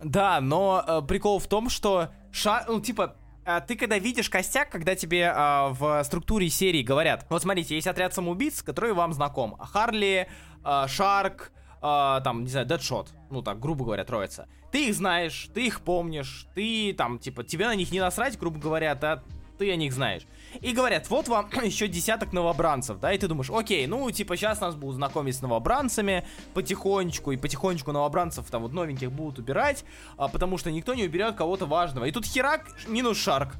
Да, 0.01 0.39
но 0.39 0.83
э, 0.87 1.01
прикол 1.07 1.39
в 1.39 1.47
том, 1.47 1.69
что 1.69 2.11
Шар, 2.37 2.65
ну 2.67 2.79
типа 2.79 3.15
а, 3.45 3.61
ты 3.61 3.75
когда 3.75 3.97
видишь 3.97 4.29
костяк, 4.29 4.69
когда 4.69 4.95
тебе 4.95 5.31
а, 5.33 5.69
в 5.69 6.03
структуре 6.03 6.49
серии 6.49 6.83
говорят, 6.83 7.25
вот 7.29 7.41
смотрите, 7.41 7.75
есть 7.75 7.87
отряд 7.87 8.13
самоубийц, 8.13 8.61
который 8.61 8.93
вам 8.93 9.13
знаком. 9.13 9.57
Харли, 9.57 10.27
а, 10.63 10.87
Шарк, 10.87 11.51
а, 11.81 12.21
там, 12.21 12.43
не 12.43 12.49
знаю, 12.49 12.67
Дэдшот, 12.67 13.09
ну 13.31 13.41
так, 13.41 13.59
грубо 13.59 13.85
говоря, 13.85 14.03
троица. 14.03 14.47
Ты 14.71 14.89
их 14.89 14.95
знаешь, 14.95 15.49
ты 15.53 15.65
их 15.65 15.81
помнишь, 15.81 16.47
ты 16.53 16.93
там, 16.93 17.17
типа, 17.19 17.43
тебе 17.43 17.65
на 17.67 17.75
них 17.75 17.91
не 17.91 17.99
насрать, 17.99 18.37
грубо 18.37 18.59
говоря, 18.59 18.93
да, 18.93 19.23
ты 19.57 19.71
о 19.71 19.75
них 19.75 19.93
знаешь. 19.93 20.23
И 20.61 20.71
говорят, 20.71 21.09
вот 21.09 21.27
вам 21.27 21.49
еще 21.63 21.87
десяток 21.87 22.33
новобранцев, 22.33 22.99
да, 22.99 23.13
и 23.13 23.17
ты 23.17 23.27
думаешь, 23.27 23.49
окей, 23.49 23.87
ну, 23.87 24.09
типа, 24.11 24.37
сейчас 24.37 24.61
нас 24.61 24.75
будут 24.75 24.95
знакомить 24.95 25.35
с 25.35 25.41
новобранцами 25.41 26.25
потихонечку, 26.53 27.31
и 27.31 27.37
потихонечку 27.37 27.91
новобранцев 27.91 28.49
там 28.49 28.63
вот 28.63 28.73
новеньких 28.73 29.11
будут 29.11 29.39
убирать, 29.39 29.83
а, 30.17 30.27
потому 30.27 30.57
что 30.57 30.71
никто 30.71 30.93
не 30.93 31.03
уберет 31.03 31.35
кого-то 31.35 31.65
важного. 31.65 32.05
И 32.05 32.11
тут 32.11 32.25
херак 32.25 32.65
минус 32.87 33.17
шарк. 33.17 33.55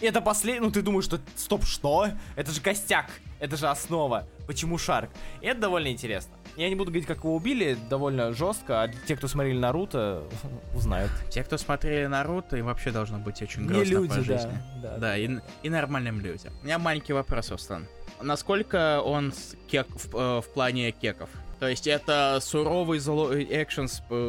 Это 0.00 0.22
последний, 0.22 0.66
ну 0.66 0.72
ты 0.72 0.80
думаешь, 0.80 1.04
что, 1.04 1.20
стоп, 1.36 1.64
что? 1.64 2.08
Это 2.34 2.50
же 2.52 2.60
костяк, 2.62 3.10
это 3.38 3.56
же 3.56 3.68
основа. 3.68 4.26
Почему 4.46 4.78
шарк? 4.78 5.10
И 5.42 5.46
это 5.46 5.60
довольно 5.60 5.88
интересно. 5.88 6.39
Я 6.60 6.68
не 6.68 6.74
буду 6.74 6.90
говорить, 6.90 7.06
как 7.06 7.20
его 7.24 7.34
убили, 7.34 7.74
довольно 7.88 8.34
жестко, 8.34 8.82
а 8.82 8.88
те, 8.88 9.16
кто 9.16 9.28
смотрели 9.28 9.56
Наруто, 9.56 10.24
узнают. 10.74 11.10
Те, 11.30 11.42
кто 11.42 11.56
смотрели 11.56 12.04
Наруто, 12.04 12.58
им 12.58 12.66
вообще 12.66 12.90
должно 12.90 13.16
быть 13.18 13.40
очень 13.40 13.64
грустно 13.64 13.82
не 13.82 13.90
люди, 13.90 14.08
по 14.10 14.14
жизни. 14.16 14.58
Да, 14.82 14.90
да, 14.90 14.98
да 14.98 15.16
и, 15.16 15.38
и 15.62 15.70
нормальным 15.70 16.20
людям. 16.20 16.52
У 16.60 16.66
меня 16.66 16.78
маленький 16.78 17.14
вопрос, 17.14 17.50
Остан. 17.50 17.88
Насколько 18.20 19.00
он 19.00 19.32
кек, 19.68 19.86
в, 19.88 20.14
э, 20.14 20.40
в 20.42 20.52
плане 20.52 20.92
кеков? 20.92 21.30
То 21.60 21.66
есть 21.66 21.86
это 21.86 22.40
суровый 22.42 22.98
злой 22.98 23.42
экшен, 23.50 23.86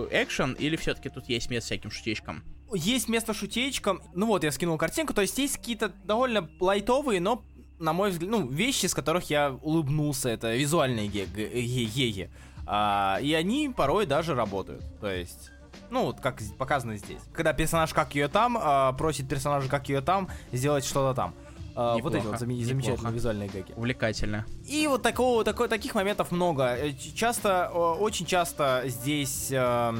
экшен 0.09 0.53
или 0.53 0.77
все-таки 0.77 1.09
тут 1.09 1.27
есть 1.27 1.49
место 1.49 1.65
всяким 1.65 1.91
шутечкам? 1.91 2.45
Есть 2.73 3.09
место 3.09 3.33
шутечкам. 3.33 4.01
Ну 4.13 4.27
вот, 4.27 4.45
я 4.45 4.53
скинул 4.53 4.77
картинку. 4.77 5.13
То 5.13 5.21
есть 5.21 5.37
есть 5.37 5.57
какие-то 5.57 5.89
довольно 6.05 6.49
лайтовые, 6.61 7.19
но 7.19 7.43
на 7.81 7.93
мой 7.93 8.11
взгляд, 8.11 8.29
ну, 8.29 8.47
вещи, 8.47 8.85
с 8.85 8.93
которых 8.93 9.29
я 9.29 9.57
улыбнулся, 9.61 10.29
это 10.29 10.55
визуальные 10.55 11.07
геги. 11.07 12.29
А, 12.65 13.19
и 13.21 13.33
они 13.33 13.69
порой 13.75 14.05
даже 14.05 14.35
работают. 14.35 14.83
То 15.01 15.09
есть, 15.09 15.51
ну, 15.89 16.05
вот 16.05 16.19
как 16.21 16.39
показано 16.57 16.95
здесь. 16.97 17.19
Когда 17.33 17.53
персонаж 17.53 17.93
как 17.93 18.15
ее 18.15 18.27
там, 18.27 18.57
а, 18.59 18.93
просит 18.93 19.27
персонажа 19.27 19.67
как 19.67 19.89
ее 19.89 20.01
там 20.01 20.29
сделать 20.51 20.85
что-то 20.85 21.15
там. 21.15 21.33
А, 21.73 21.97
вот 21.97 22.13
эти 22.13 22.25
вот 22.25 22.35
зам- 22.39 22.63
замечательные 22.63 23.13
визуальные 23.13 23.49
гэги. 23.49 23.73
Увлекательно. 23.75 24.45
И 24.67 24.87
вот 24.87 25.01
такого, 25.01 25.43
такой, 25.43 25.69
таких 25.69 25.95
моментов 25.95 26.31
много. 26.31 26.75
Э, 26.75 26.91
часто, 26.93 27.69
очень 27.69 28.25
часто 28.25 28.83
здесь, 28.87 29.47
э, 29.51 29.93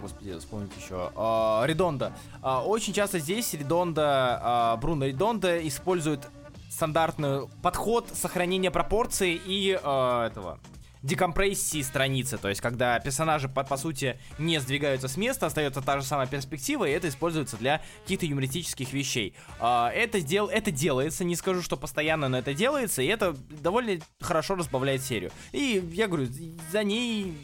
господи, 0.00 0.38
вспомните 0.38 0.74
еще, 0.78 1.10
э, 1.16 1.66
Редонда. 1.66 2.12
Э, 2.42 2.58
очень 2.58 2.92
часто 2.92 3.18
здесь 3.18 3.52
Редонда, 3.54 4.74
э, 4.76 4.80
Бруно 4.80 5.06
Редонда 5.06 5.66
использует 5.66 6.28
стандартный 6.76 7.48
подход 7.62 8.06
сохранения 8.12 8.70
пропорций 8.70 9.40
и 9.46 9.78
э, 9.82 10.26
этого 10.26 10.60
декомпрессии 11.02 11.80
страницы, 11.82 12.36
то 12.36 12.48
есть 12.48 12.60
когда 12.60 12.98
персонажи 12.98 13.48
по, 13.48 13.64
по 13.64 13.76
сути 13.76 14.18
не 14.38 14.60
сдвигаются 14.60 15.08
с 15.08 15.16
места, 15.16 15.46
остается 15.46 15.80
та 15.80 16.00
же 16.00 16.04
самая 16.04 16.26
перспектива, 16.26 16.84
и 16.84 16.90
это 16.90 17.08
используется 17.08 17.56
для 17.56 17.80
каких-то 18.02 18.26
юмористических 18.26 18.92
вещей. 18.92 19.34
А, 19.58 19.90
это, 19.90 20.20
дел, 20.20 20.48
это 20.48 20.70
делается, 20.70 21.24
не 21.24 21.36
скажу, 21.36 21.62
что 21.62 21.76
постоянно, 21.76 22.28
но 22.28 22.38
это 22.38 22.52
делается, 22.52 23.00
и 23.02 23.06
это 23.06 23.34
довольно 23.62 24.02
хорошо 24.20 24.56
разбавляет 24.56 25.02
серию. 25.02 25.30
И 25.52 25.82
я 25.92 26.08
говорю, 26.08 26.26
за 26.72 26.82
ней 26.82 27.38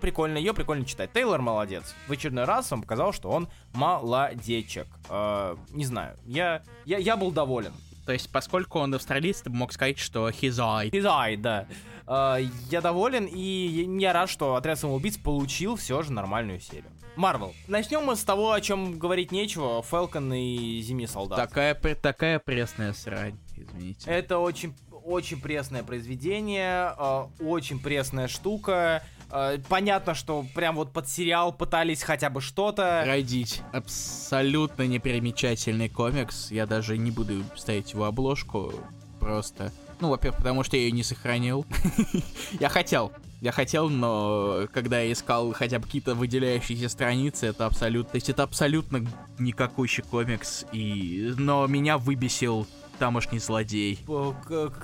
прикольно, 0.00 0.38
ее 0.38 0.54
прикольно 0.54 0.84
читать. 0.84 1.12
Тейлор 1.12 1.42
молодец. 1.42 1.94
В 2.08 2.12
очередной 2.12 2.44
раз 2.44 2.72
он 2.72 2.80
показал, 2.80 3.12
что 3.12 3.28
он 3.28 3.48
молодечек. 3.74 4.86
Э, 5.10 5.56
не 5.70 5.84
знаю, 5.84 6.16
я, 6.24 6.62
я, 6.86 6.98
я 6.98 7.16
был 7.16 7.30
доволен. 7.30 7.72
То 8.04 8.12
есть, 8.12 8.30
поскольку 8.30 8.78
он 8.78 8.94
австралиец, 8.94 9.42
ты 9.42 9.50
мог 9.50 9.72
сказать, 9.72 9.98
что 9.98 10.28
he's 10.28 10.58
eye. 10.58 10.90
He's 10.90 11.04
eye, 11.04 11.36
да. 11.36 11.66
Uh, 12.06 12.46
я 12.70 12.82
доволен, 12.82 13.26
и 13.26 13.86
я 13.98 14.12
рад, 14.12 14.28
что 14.28 14.56
Отряд 14.56 14.78
самоубийц 14.78 15.16
получил 15.16 15.76
все 15.76 16.02
же 16.02 16.12
нормальную 16.12 16.60
серию. 16.60 16.90
Марвел. 17.16 17.54
Начнем 17.66 18.04
мы 18.04 18.16
с 18.16 18.24
того, 18.24 18.52
о 18.52 18.60
чем 18.60 18.98
говорить 18.98 19.32
нечего. 19.32 19.82
Фелкон 19.82 20.32
и 20.34 20.80
Зимний 20.82 21.06
Солдат. 21.06 21.38
Такая, 21.38 21.74
такая 21.74 22.38
пресная 22.40 22.92
срань, 22.92 23.38
извините. 23.56 24.10
Это 24.10 24.38
очень, 24.38 24.74
очень 24.90 25.40
пресное 25.40 25.82
произведение, 25.82 26.94
uh, 26.98 27.30
очень 27.40 27.80
пресная 27.80 28.28
штука. 28.28 29.02
Э, 29.34 29.58
понятно, 29.68 30.14
что 30.14 30.46
прям 30.54 30.76
вот 30.76 30.92
под 30.92 31.08
сериал 31.08 31.52
пытались 31.52 32.02
хотя 32.02 32.30
бы 32.30 32.40
что-то. 32.40 33.02
Родить. 33.04 33.62
Абсолютно 33.72 34.86
непримечательный 34.86 35.88
комикс. 35.88 36.52
Я 36.52 36.66
даже 36.66 36.96
не 36.96 37.10
буду 37.10 37.42
ставить 37.56 37.92
его 37.92 38.04
обложку. 38.04 38.72
Просто. 39.18 39.72
Ну, 40.00 40.10
во-первых, 40.10 40.38
потому 40.38 40.62
что 40.62 40.76
я 40.76 40.84
ее 40.84 40.92
не 40.92 41.02
сохранил. 41.02 41.66
я 42.60 42.68
хотел. 42.68 43.12
Я 43.40 43.52
хотел, 43.52 43.90
но 43.90 44.68
когда 44.72 45.00
я 45.00 45.12
искал 45.12 45.52
хотя 45.52 45.78
бы 45.78 45.84
какие-то 45.84 46.14
выделяющиеся 46.14 46.88
страницы, 46.88 47.46
это 47.46 47.66
абсолютно... 47.66 48.12
То 48.12 48.16
есть 48.16 48.30
это 48.30 48.44
абсолютно 48.44 49.04
никакущий 49.38 50.02
комикс. 50.02 50.64
И... 50.72 51.34
Но 51.36 51.66
меня 51.66 51.98
выбесил 51.98 52.66
тамошний 52.98 53.38
злодей. 53.38 53.98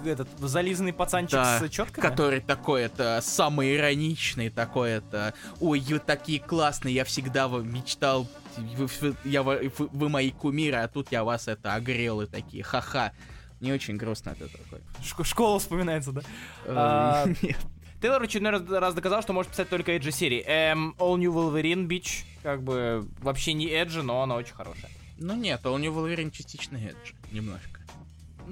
Этот 0.05 0.29
зализанный 0.39 0.93
пацанчик 0.93 1.33
да, 1.33 1.59
с 1.61 1.69
четками? 1.69 2.05
Который 2.05 2.41
такой, 2.41 2.83
это 2.83 3.21
самый 3.23 3.77
ироничный, 3.77 4.51
такой, 4.51 4.91
это 4.91 5.35
ой, 5.61 5.81
вы 5.81 5.99
такие 5.99 6.41
классные, 6.41 6.95
я 6.95 7.05
всегда 7.05 7.49
мечтал, 7.49 8.27
вы, 8.57 9.15
я, 9.25 9.43
вы, 9.43 9.73
вы 9.77 10.09
мои 10.09 10.31
кумиры, 10.31 10.77
а 10.77 10.89
тут 10.89 11.13
я 11.13 11.25
вас 11.25 11.49
это 11.49 11.75
огрел 11.75 12.21
и 12.21 12.27
такие, 12.27 12.63
ха-ха. 12.63 13.13
Не 13.61 13.73
очень 13.73 13.99
грустно 13.99 14.31
это 14.31 14.49
такой. 14.49 14.81
Ш- 15.05 15.25
школа 15.25 15.59
вспоминается, 15.59 16.13
да? 16.13 16.23
Э, 16.65 16.73
а, 16.75 17.27
нет. 17.43 17.59
Тейлор 18.01 18.23
очередной 18.23 18.53
раз, 18.53 18.63
раз 18.71 18.95
доказал, 18.95 19.21
что 19.21 19.35
может 19.35 19.53
писать 19.53 19.69
только 19.69 19.93
Эджи 19.93 20.11
серии. 20.11 20.43
Эм, 20.47 20.95
All 20.99 21.19
New 21.19 21.31
Wolverine 21.31 21.87
Beach, 21.87 22.25
как 22.43 22.63
бы 22.63 23.07
вообще 23.19 23.53
не 23.53 23.69
Эджи, 23.69 24.03
но 24.03 24.23
она 24.23 24.37
очень 24.37 24.55
хорошая. 24.55 24.91
Ну 25.19 25.35
нет, 25.35 25.61
All 25.65 25.79
New 25.79 25.93
Wolverine 25.93 26.31
частично 26.31 26.79
Эджи, 26.79 27.15
немножко. 27.31 27.80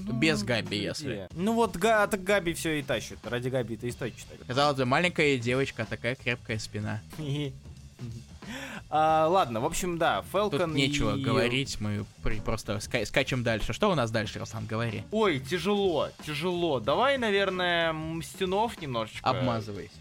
Ну, 0.07 0.13
Без 0.13 0.43
Габи, 0.43 0.79
если. 0.79 1.29
Ну 1.33 1.55
вот 1.55 1.77
га 1.77 2.07
так 2.07 2.23
Габи 2.23 2.53
все 2.55 2.79
и 2.79 2.83
тащит. 2.83 3.19
Ради 3.25 3.49
Габи 3.49 3.75
это 3.75 3.87
и 3.87 3.91
стоит 3.91 4.17
читать. 4.17 4.39
Казалось 4.47 4.77
бы, 4.77 4.85
маленькая 4.85 5.37
девочка, 5.39 5.87
такая 5.89 6.15
крепкая 6.15 6.59
спина. 6.59 7.01
А, 8.91 9.27
ладно, 9.29 9.61
в 9.61 9.67
общем, 9.67 9.99
да, 9.99 10.25
Фелкон 10.33 10.61
Тут 10.61 10.75
нечего 10.75 11.15
и... 11.15 11.23
говорить, 11.23 11.79
мы 11.81 12.07
просто 12.45 12.81
ска 12.81 13.05
скачем 13.05 13.43
дальше. 13.43 13.75
Что 13.75 13.91
у 13.91 13.95
нас 13.95 14.11
дальше, 14.11 14.39
Руслан, 14.39 14.65
говори. 14.67 15.03
Ой, 15.11 15.41
тяжело, 15.41 16.09
тяжело. 16.25 16.81
Давай, 16.81 17.19
наверное, 17.19 17.93
Мстюнов 17.93 18.81
немножечко... 18.81 19.29
Обмазывайся. 19.29 19.93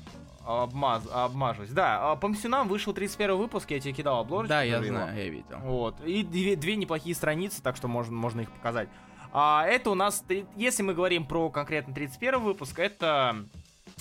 Обмаз... 0.46 1.04
Обмажусь. 1.12 1.70
Да, 1.72 2.12
а 2.12 2.16
по 2.16 2.30
Мстюнам 2.30 2.70
вышел 2.70 2.94
31 2.94 3.36
выпуск, 3.36 3.70
я 3.70 3.82
тебе 3.82 3.94
кидал 3.94 4.22
обложку. 4.22 4.48
Да, 4.48 4.64
я 4.64 4.82
знаю, 4.82 5.18
я 5.18 5.28
видел. 5.28 5.58
Вот. 5.62 6.00
И 6.06 6.24
две, 6.24 6.56
две 6.56 6.78
неплохие 6.78 7.14
страницы, 7.14 7.62
так 7.62 7.76
что 7.76 7.90
можно, 7.90 8.16
можно 8.16 8.42
их 8.42 8.52
показать. 8.52 8.88
А 9.34 9.66
это 9.66 9.92
у 9.92 9.96
нас, 9.96 10.24
если 10.56 10.84
мы 10.84 10.94
говорим 10.94 11.26
про 11.26 11.50
конкретно 11.50 11.94
31 11.94 12.40
выпуск, 12.40 12.80
это 12.80 13.36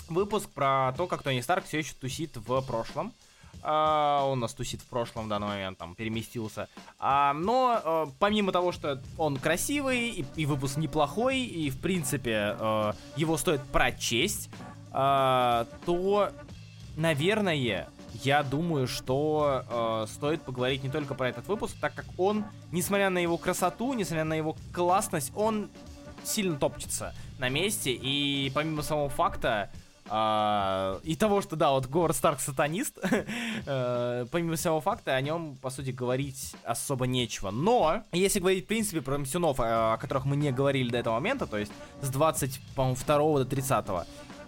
выпуск 0.09 0.49
про 0.49 0.93
то, 0.97 1.07
как 1.07 1.23
Тони 1.23 1.41
Старк 1.41 1.65
все 1.65 1.79
еще 1.79 1.93
тусит 1.93 2.37
в 2.37 2.61
прошлом. 2.61 3.13
А, 3.63 4.23
он 4.25 4.37
у 4.37 4.41
нас 4.41 4.53
тусит 4.53 4.81
в 4.81 4.85
прошлом 4.85 5.25
в 5.25 5.29
данный 5.29 5.47
момент, 5.47 5.77
там, 5.77 5.95
переместился. 5.95 6.69
А, 6.99 7.33
но 7.33 7.81
а, 7.83 8.09
помимо 8.19 8.51
того, 8.51 8.71
что 8.71 9.01
он 9.17 9.37
красивый, 9.37 10.09
и, 10.09 10.25
и 10.35 10.45
выпуск 10.45 10.77
неплохой, 10.77 11.39
и, 11.39 11.69
в 11.69 11.79
принципе, 11.79 12.55
а, 12.59 12.95
его 13.15 13.37
стоит 13.37 13.61
прочесть, 13.71 14.49
а, 14.91 15.67
то, 15.85 16.31
наверное, 16.95 17.89
я 18.23 18.43
думаю, 18.43 18.87
что 18.87 19.63
э, 19.69 20.05
стоит 20.11 20.41
поговорить 20.41 20.83
не 20.83 20.89
только 20.89 21.13
про 21.13 21.29
этот 21.29 21.47
выпуск, 21.47 21.75
так 21.79 21.93
как 21.93 22.05
он, 22.17 22.45
несмотря 22.71 23.09
на 23.09 23.19
его 23.19 23.37
красоту, 23.37 23.93
несмотря 23.93 24.23
на 24.23 24.33
его 24.33 24.55
классность, 24.73 25.31
он 25.35 25.69
сильно 26.23 26.57
топчется 26.57 27.13
на 27.39 27.49
месте. 27.49 27.91
И 27.91 28.51
помимо 28.53 28.81
самого 28.81 29.09
факта, 29.09 29.69
Uh, 30.09 31.01
и 31.03 31.17
того, 31.17 31.41
что 31.41 31.57
да, 31.57 31.71
вот 31.71 31.87
Говард 31.87 32.15
Старк 32.15 32.39
сатанист, 32.39 32.97
uh, 32.97 34.25
помимо 34.31 34.55
всего 34.55 34.79
факта, 34.79 35.15
о 35.15 35.19
нем, 35.19 35.57
по 35.57 35.69
сути, 35.69 35.89
говорить 35.89 36.55
особо 36.63 37.07
нечего. 37.07 37.51
Но, 37.51 38.03
если 38.13 38.39
говорить, 38.39 38.63
в 38.63 38.67
принципе, 38.67 39.01
про 39.01 39.17
миссионов, 39.17 39.59
uh, 39.59 39.95
о 39.95 39.97
которых 39.97 40.23
мы 40.23 40.37
не 40.37 40.53
говорили 40.53 40.89
до 40.89 40.99
этого 40.99 41.15
момента, 41.15 41.45
то 41.45 41.57
есть 41.57 41.73
с 42.01 42.07
20, 42.07 42.57
по-моему, 42.73 42.95
2 42.95 43.17
до 43.39 43.45
30 43.45 43.85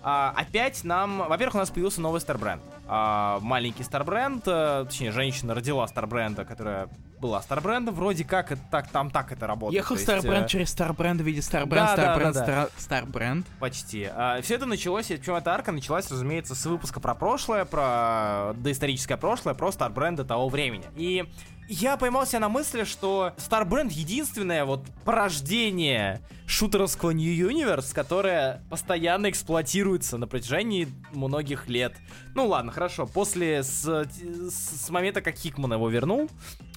а, 0.01 0.34
опять 0.36 0.84
нам, 0.84 1.28
во-первых, 1.28 1.55
у 1.55 1.57
нас 1.57 1.70
появился 1.70 1.99
новый 1.99 2.22
Старбренд. 2.22 2.61
А, 2.88 3.39
маленький 3.41 3.84
Старбренд, 3.84 4.43
а, 4.47 4.86
точнее, 4.86 5.11
женщина 5.11 5.53
родила 5.53 5.86
Старбренда, 5.88 6.45
которая 6.45 6.89
была 7.20 7.41
Старбрендом, 7.41 7.95
вроде 7.95 8.24
как 8.24 8.51
это, 8.51 8.61
так, 8.72 8.88
там 8.89 9.11
так 9.11 9.32
это 9.32 9.47
работает. 9.47 9.84
Ехал 9.84 9.97
Старбренд 9.97 10.45
э... 10.45 10.49
через 10.49 10.70
Старбренд 10.70 11.22
в 11.22 11.24
виде 11.24 11.41
Старбренд, 11.41 11.88
да, 11.88 11.93
Старбренд, 11.93 12.34
да, 12.34 12.45
да, 12.45 12.55
да. 12.63 12.70
Старбренд. 12.78 13.47
Почти. 13.59 14.09
А, 14.11 14.41
все 14.41 14.55
это 14.55 14.65
началось, 14.65 15.07
причем 15.07 15.36
эта 15.36 15.53
арка 15.53 15.72
началась, 15.72 16.09
разумеется, 16.09 16.55
с 16.55 16.65
выпуска 16.65 16.99
про 16.99 17.15
прошлое, 17.15 17.65
про 17.65 18.53
доисторическое 18.55 19.17
прошлое, 19.17 19.53
про 19.53 19.72
Старбренда 19.72 20.26
того 20.26 20.49
времени. 20.49 20.86
И 20.95 21.26
я 21.70 21.97
поймался 21.97 22.39
на 22.39 22.49
мысли, 22.49 22.84
что 22.84 23.34
Starbrand 23.38 23.91
единственное 23.91 24.65
вот 24.65 24.86
порождение 25.05 26.22
шутеровского 26.47 27.11
New 27.11 27.32
Universe, 27.32 27.93
которое 27.93 28.63
постоянно 28.72 29.30
эксплуатируется 29.30 30.17
на 30.17 30.28
протяжении 30.28 30.88
многих 31.11 31.70
лет. 31.70 31.95
Ну 32.34 32.47
ладно, 32.47 32.72
хорошо, 32.72 33.05
после 33.05 33.61
с, 33.61 33.86
с, 33.86 34.89
момента, 34.89 35.22
как 35.22 35.36
Хикман 35.36 35.74
его 35.74 35.89
вернул, 35.89 36.28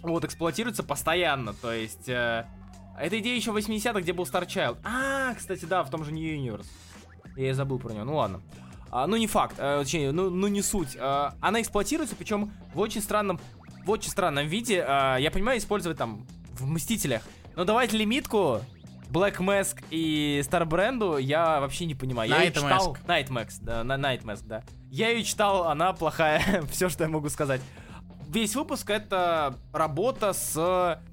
вот 0.03 0.24
эксплуатируется 0.24 0.82
постоянно, 0.82 1.55
то 1.55 1.72
есть... 1.72 2.09
Э, 2.09 2.45
эта 3.01 3.18
идея 3.20 3.34
еще 3.34 3.53
80-х, 3.53 4.03
где 4.03 4.12
был 4.12 4.24
Star 4.24 4.47
Child. 4.47 4.76
А, 4.84 5.34
кстати, 5.34 5.64
да, 5.64 5.82
в 5.82 5.88
том 5.88 6.05
же 6.05 6.12
New 6.12 6.22
Universe. 6.22 6.66
Я 7.36 7.49
и 7.49 7.53
забыл 7.53 7.78
про 7.78 7.95
него, 7.95 8.05
ну 8.05 8.16
ладно. 8.16 8.43
А, 8.90 9.07
ну 9.07 9.16
не 9.16 9.26
факт, 9.26 9.57
а, 9.59 9.82
точнее, 9.82 10.12
ну, 10.12 10.28
ну 10.28 10.49
не 10.49 10.61
суть. 10.61 10.99
А, 11.01 11.34
она 11.40 11.62
эксплуатируется, 11.62 12.14
причем 12.14 12.53
в 12.74 12.78
очень 12.78 13.01
странном 13.01 13.40
в 13.85 13.91
очень 13.91 14.11
странном 14.11 14.47
виде. 14.47 14.85
А, 14.87 15.16
я 15.16 15.30
понимаю, 15.30 15.59
использовать 15.59 15.99
там 15.99 16.26
в 16.55 16.66
Мстителях. 16.66 17.22
Но 17.57 17.64
давать 17.64 17.93
лимитку 17.93 18.61
Black 19.11 19.39
Mask 19.39 19.85
и 19.91 20.43
Star 20.45 20.66
Brand 20.66 21.20
я 21.20 21.61
вообще 21.61 21.85
не 21.85 21.95
понимаю. 21.95 22.30
Я 22.30 22.47
Night 22.47 22.55
читал... 22.55 22.97
Mask. 23.07 23.07
Night 23.07 23.28
Mask, 23.28 23.59
да, 23.61 23.85
на 23.85 23.95
Night 23.95 24.22
Mask, 24.24 24.45
да. 24.47 24.62
Я 24.91 25.11
ее 25.11 25.24
читал, 25.24 25.68
она 25.68 25.93
плохая, 25.93 26.62
все, 26.70 26.89
что 26.89 27.05
я 27.05 27.11
могу 27.11 27.28
сказать. 27.28 27.61
Весь 28.28 28.57
выпуск 28.57 28.89
это 28.89 29.59
работа 29.74 30.33
с, 30.33 30.55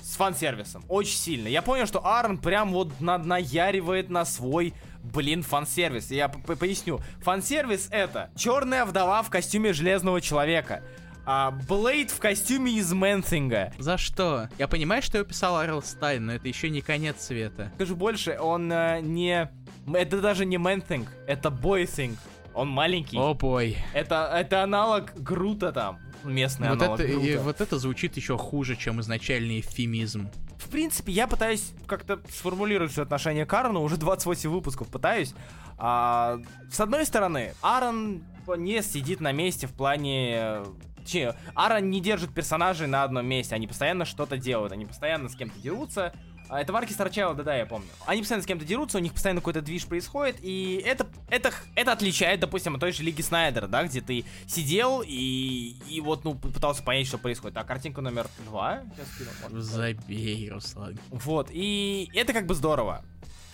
с 0.02 0.16
фан-сервисом. 0.16 0.86
Очень 0.88 1.18
сильно. 1.18 1.50
Я 1.50 1.62
понял, 1.62 1.86
что 1.86 2.06
Аарон 2.06 2.38
прям 2.38 2.72
вот 2.72 3.02
на, 3.02 3.18
наяривает 3.18 4.10
на 4.10 4.24
свой 4.24 4.74
блин, 5.04 5.44
фан-сервис. 5.44 6.12
Я 6.12 6.30
поясню. 6.30 7.00
Фан-сервис 7.22 7.88
это 7.92 8.30
черная 8.36 8.86
вдова 8.86 9.22
в 9.24 9.30
костюме 9.30 9.74
железного 9.74 10.22
человека. 10.22 10.84
А, 11.32 11.52
Блейд 11.52 12.10
в 12.10 12.18
костюме 12.18 12.72
из 12.72 12.92
Man-Thing 12.92 13.57
а. 13.57 13.72
За 13.78 14.00
что? 14.00 14.50
Я 14.58 14.68
понимаю, 14.68 15.04
что 15.04 15.20
его 15.20 15.28
писал 15.28 15.58
Р. 15.58 15.71
Л. 15.71 15.84
Стайн, 15.84 16.26
но 16.26 16.34
это 16.34 16.48
еще 16.48 16.72
не 16.72 16.82
конец 16.82 17.22
света. 17.22 17.72
Скажу 17.76 17.96
больше, 17.96 18.40
он 18.40 18.72
э, 18.72 19.00
не... 19.02 19.48
Это 19.94 20.22
даже 20.22 20.46
не 20.46 20.58
Man-Thing, 20.58 21.08
это 21.28 21.50
Boy-Thing. 21.50 22.18
Он 22.56 22.68
маленький. 22.68 23.20
Oh, 23.20 23.36
boy. 23.36 23.78
Это, 23.94 24.28
это 24.36 24.64
аналог 24.64 25.14
Грута 25.22 25.72
там. 25.72 26.00
Местный 26.24 26.70
вот 26.70 26.82
аналог 26.82 27.00
это, 27.00 27.08
Грута. 27.08 27.28
И, 27.28 27.38
вот 27.38 27.62
это 27.62 27.78
звучит 27.78 28.18
еще 28.18 28.36
хуже, 28.36 28.76
чем 28.76 29.00
изначальный 29.00 29.60
эвфемизм. 29.60 30.32
В 30.58 30.68
принципе, 30.70 31.12
я 31.12 31.28
пытаюсь 31.28 31.74
как-то 31.86 32.20
сформулировать 32.32 32.92
все 32.92 33.04
отношение 33.04 33.46
к 33.46 33.54
Аарону, 33.54 33.84
уже 33.84 33.98
28 33.98 34.50
выпусков 34.50 34.88
пытаюсь. 34.88 35.36
А, 35.78 36.40
с 36.72 36.80
одной 36.80 37.06
стороны, 37.06 37.54
Аарон 37.62 38.24
не 38.58 38.82
сидит 38.82 39.20
на 39.20 39.32
месте 39.32 39.68
в 39.68 39.74
плане 39.74 40.64
Точнее, 41.10 41.34
Аарон 41.56 41.80
не 41.80 42.02
держит 42.02 42.36
персонажей 42.36 42.86
на 42.86 43.02
одном 43.02 43.26
месте, 43.26 43.56
они 43.56 43.66
постоянно 43.66 44.06
что-то 44.06 44.38
делают, 44.38 44.74
они 44.74 44.86
постоянно 44.86 45.28
с 45.28 45.36
кем-то 45.36 45.60
дерутся. 45.60 46.14
А, 46.50 46.62
это 46.62 46.72
Варки 46.72 46.94
Старчайл, 46.94 47.34
да-да, 47.34 47.56
я 47.56 47.66
помню. 47.66 47.88
Они 48.06 48.22
постоянно 48.22 48.44
с 48.44 48.46
кем-то 48.46 48.64
дерутся, 48.64 49.00
у 49.00 49.02
них 49.02 49.14
постоянно 49.14 49.42
какой-то 49.42 49.64
движ 49.64 49.88
происходит, 49.88 50.38
и 50.40 50.84
это, 50.86 51.08
это, 51.32 51.52
это 51.74 51.94
отличает, 51.94 52.42
допустим, 52.42 52.76
от 52.76 52.82
той 52.82 52.92
же 52.92 53.02
Лиги 53.02 53.22
Снайдера, 53.24 53.66
да, 53.66 53.86
где 53.86 54.02
ты 54.02 54.24
сидел 54.46 55.02
и, 55.04 55.80
и 55.90 56.00
вот, 56.00 56.26
ну, 56.26 56.36
пытался 56.36 56.84
понять, 56.84 57.08
что 57.08 57.18
происходит. 57.18 57.58
А 57.58 57.64
картинка 57.64 58.02
номер 58.02 58.28
два? 58.46 58.84
Сейчас 58.96 59.64
Забей, 59.64 60.48
Руслан. 60.52 61.00
Вот, 61.10 61.48
и 61.50 62.12
это 62.14 62.34
как 62.34 62.46
бы 62.46 62.54
здорово. 62.54 63.04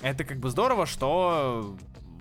Это 0.02 0.26
как 0.26 0.40
бы 0.40 0.50
здорово, 0.50 0.86
что 0.86 1.78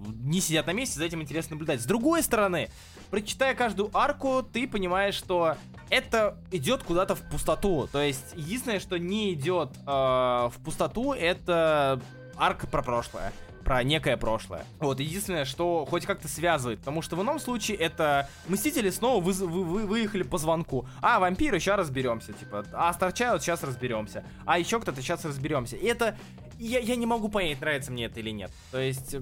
не 0.07 0.41
сидят 0.41 0.67
на 0.67 0.73
месте, 0.73 0.99
за 0.99 1.05
этим 1.05 1.23
интересно 1.23 1.55
наблюдать. 1.55 1.81
С 1.81 1.87
другой 1.87 2.23
стороны, 2.23 2.71
прочитая 3.11 3.55
каждую 3.55 3.91
арку, 3.97 4.43
ты 4.43 4.67
понимаешь, 4.67 5.15
что 5.15 5.57
это 5.91 6.39
идет 6.51 6.83
куда-то 6.83 7.15
в 7.15 7.23
пустоту. 7.29 7.89
То 7.91 8.01
есть, 8.03 8.33
единственное, 8.35 8.81
что 8.81 8.99
не 8.99 9.33
идет 9.35 9.71
э, 9.87 9.91
в 9.91 10.55
пустоту, 10.65 11.13
это 11.13 12.01
арка 12.37 12.67
про 12.67 12.83
прошлое 12.83 13.33
про 13.65 13.83
некое 13.83 14.17
прошлое. 14.17 14.65
Вот, 14.79 15.01
единственное, 15.01 15.45
что 15.45 15.87
хоть 15.87 16.05
как-то 16.05 16.29
связывает, 16.29 16.81
потому 16.81 17.03
что 17.03 17.17
в 17.17 17.23
ином 17.23 17.41
случае 17.41 17.79
это 17.79 18.29
Мстители 18.47 18.91
снова 18.91 19.23
вы, 19.23 19.33
вы, 19.33 19.65
вы, 19.65 19.87
выехали 19.87 20.23
по 20.23 20.39
звонку. 20.39 20.87
А, 21.01 21.19
вампиры, 21.19 21.59
сейчас 21.59 21.79
разберемся, 21.79 22.35
типа, 22.35 22.65
а 22.73 22.93
Старчайлд, 22.93 23.43
сейчас 23.43 23.63
разберемся. 23.65 24.25
А 24.45 24.59
еще 24.59 24.79
кто-то, 24.81 25.01
сейчас 25.01 25.25
разберемся. 25.25 25.77
И 25.77 25.87
это, 25.87 26.17
я, 26.59 26.79
я 26.79 26.95
не 26.95 27.07
могу 27.07 27.29
понять, 27.29 27.61
нравится 27.61 27.91
мне 27.91 28.05
это 28.05 28.21
или 28.21 28.31
нет. 28.31 28.53
То 28.71 28.79
есть, 28.79 29.17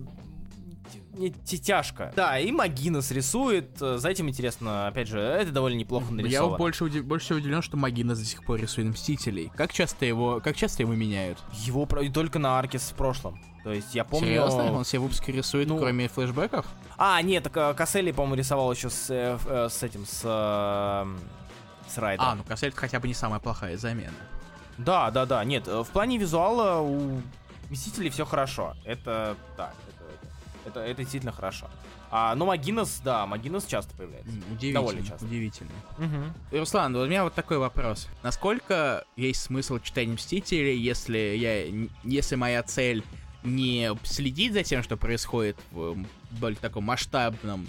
тяжко. 1.63 2.13
Да, 2.17 2.39
и 2.39 2.51
Магинес 2.51 3.11
рисует. 3.11 3.81
Э, 3.81 3.99
за 3.99 4.09
этим 4.09 4.29
интересно, 4.29 4.89
опять 4.89 5.09
же, 5.09 5.21
это 5.21 5.53
довольно 5.53 5.77
неплохо 5.77 6.13
нарисовано. 6.13 6.53
Я 6.53 6.59
больше, 6.59 6.85
удив... 6.85 7.05
больше 7.05 7.27
всего 7.27 7.39
удивлен, 7.39 7.63
что 7.63 7.77
Магинес 7.77 8.19
до 8.19 8.25
сих 8.25 8.45
пор 8.45 8.61
рисует 8.61 8.89
Мстителей. 8.89 9.51
Как 9.57 9.73
часто 9.73 10.05
его, 10.07 10.41
как 10.41 10.57
часто 10.57 10.83
его 10.83 10.95
меняют? 10.95 11.39
Его 11.53 11.87
только 11.87 12.39
на 12.39 12.59
Аркис 12.59 12.91
в 12.91 12.95
прошлом. 12.95 13.39
То 13.63 13.73
есть 13.73 13.95
я 13.95 14.05
помню... 14.05 14.27
Серьезно? 14.27 14.73
Он 14.73 14.85
все 14.85 14.99
выпуски 14.99 15.31
рисует, 15.31 15.69
ну... 15.69 15.79
кроме 15.79 16.09
флешбеков? 16.09 16.67
А, 16.97 17.23
нет, 17.23 17.45
так 17.45 17.57
э, 17.57 17.75
Касселли, 17.75 18.11
по-моему, 18.11 18.35
рисовал 18.35 18.73
еще 18.73 18.91
с, 18.91 19.09
э, 19.09 19.39
э, 19.47 19.69
с 19.71 19.83
этим, 19.83 20.05
с, 20.05 20.23
э, 20.25 21.89
с 21.89 21.99
Райдом. 21.99 22.27
А, 22.27 22.35
ну 22.35 22.43
Касселли 22.43 22.73
хотя 22.73 22.99
бы 22.99 23.07
не 23.07 23.15
самая 23.15 23.39
плохая 23.39 23.77
замена. 23.77 24.13
Да, 24.79 25.11
да, 25.11 25.27
да. 25.27 25.45
Нет, 25.45 25.69
в 25.69 25.87
плане 25.93 26.19
визуала 26.19 26.81
у 26.81 27.21
Мстителей 27.71 28.11
все 28.11 28.25
хорошо. 28.25 28.75
Это, 28.85 29.37
да, 29.57 29.73
это, 30.67 30.81
это 30.81 31.03
действительно 31.03 31.33
хорошо. 31.33 31.69
А, 32.11 32.35
ну, 32.35 32.47
Магинес, 32.47 33.01
да, 33.05 33.27
Магинес 33.27 33.65
часто 33.65 33.95
появляется. 33.97 34.31
Удивительно. 34.51 34.75
Довольно 34.75 35.07
часто. 35.07 35.25
Удивительно. 35.25 35.71
Угу. 35.99 36.59
Руслан, 36.59 36.95
у 36.95 37.07
меня 37.07 37.25
вот 37.25 37.35
такой 37.35 37.59
вопрос. 37.59 38.09
Насколько 38.23 39.05
есть 39.17 39.43
смысл 39.43 39.79
читать 39.79 40.09
Мстители, 40.09 40.75
если 40.75 41.37
я, 41.37 41.89
если 42.05 42.37
моя 42.37 42.63
цель 42.63 43.05
не 43.43 43.91
следить 44.05 44.53
за 44.53 44.63
тем, 44.63 44.83
что 44.83 44.97
происходит 44.97 45.57
в 45.71 45.97
более 46.31 46.59
таком 46.59 46.85
масштабном, 46.85 47.67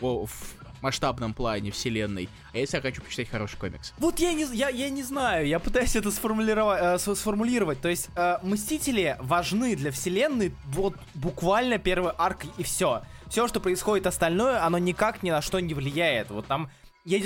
в, 0.00 0.26
в 0.26 0.61
масштабном 0.82 1.34
плане 1.34 1.70
вселенной, 1.70 2.28
а 2.52 2.58
если 2.58 2.76
я 2.76 2.82
хочу 2.82 3.02
почитать 3.02 3.28
хороший 3.28 3.56
комикс? 3.56 3.92
Вот 3.98 4.18
я 4.18 4.32
не, 4.32 4.44
я, 4.54 4.68
я 4.68 4.90
не 4.90 5.02
знаю, 5.02 5.46
я 5.46 5.58
пытаюсь 5.58 5.96
это 5.96 6.10
сформулировать, 6.10 6.80
э, 6.82 7.14
сформулировать. 7.14 7.80
То 7.80 7.88
есть 7.88 8.08
э, 8.16 8.38
Мстители 8.42 9.16
важны 9.20 9.76
для 9.76 9.90
вселенной 9.90 10.54
вот 10.66 10.94
буквально 11.14 11.78
первый 11.78 12.12
арк 12.18 12.44
и 12.58 12.62
все. 12.62 13.02
Все, 13.28 13.48
что 13.48 13.60
происходит 13.60 14.06
остальное, 14.06 14.62
оно 14.64 14.78
никак 14.78 15.22
ни 15.22 15.30
на 15.30 15.40
что 15.40 15.58
не 15.60 15.72
влияет. 15.72 16.30
Вот 16.30 16.46
там 16.46 16.70
я 17.04 17.20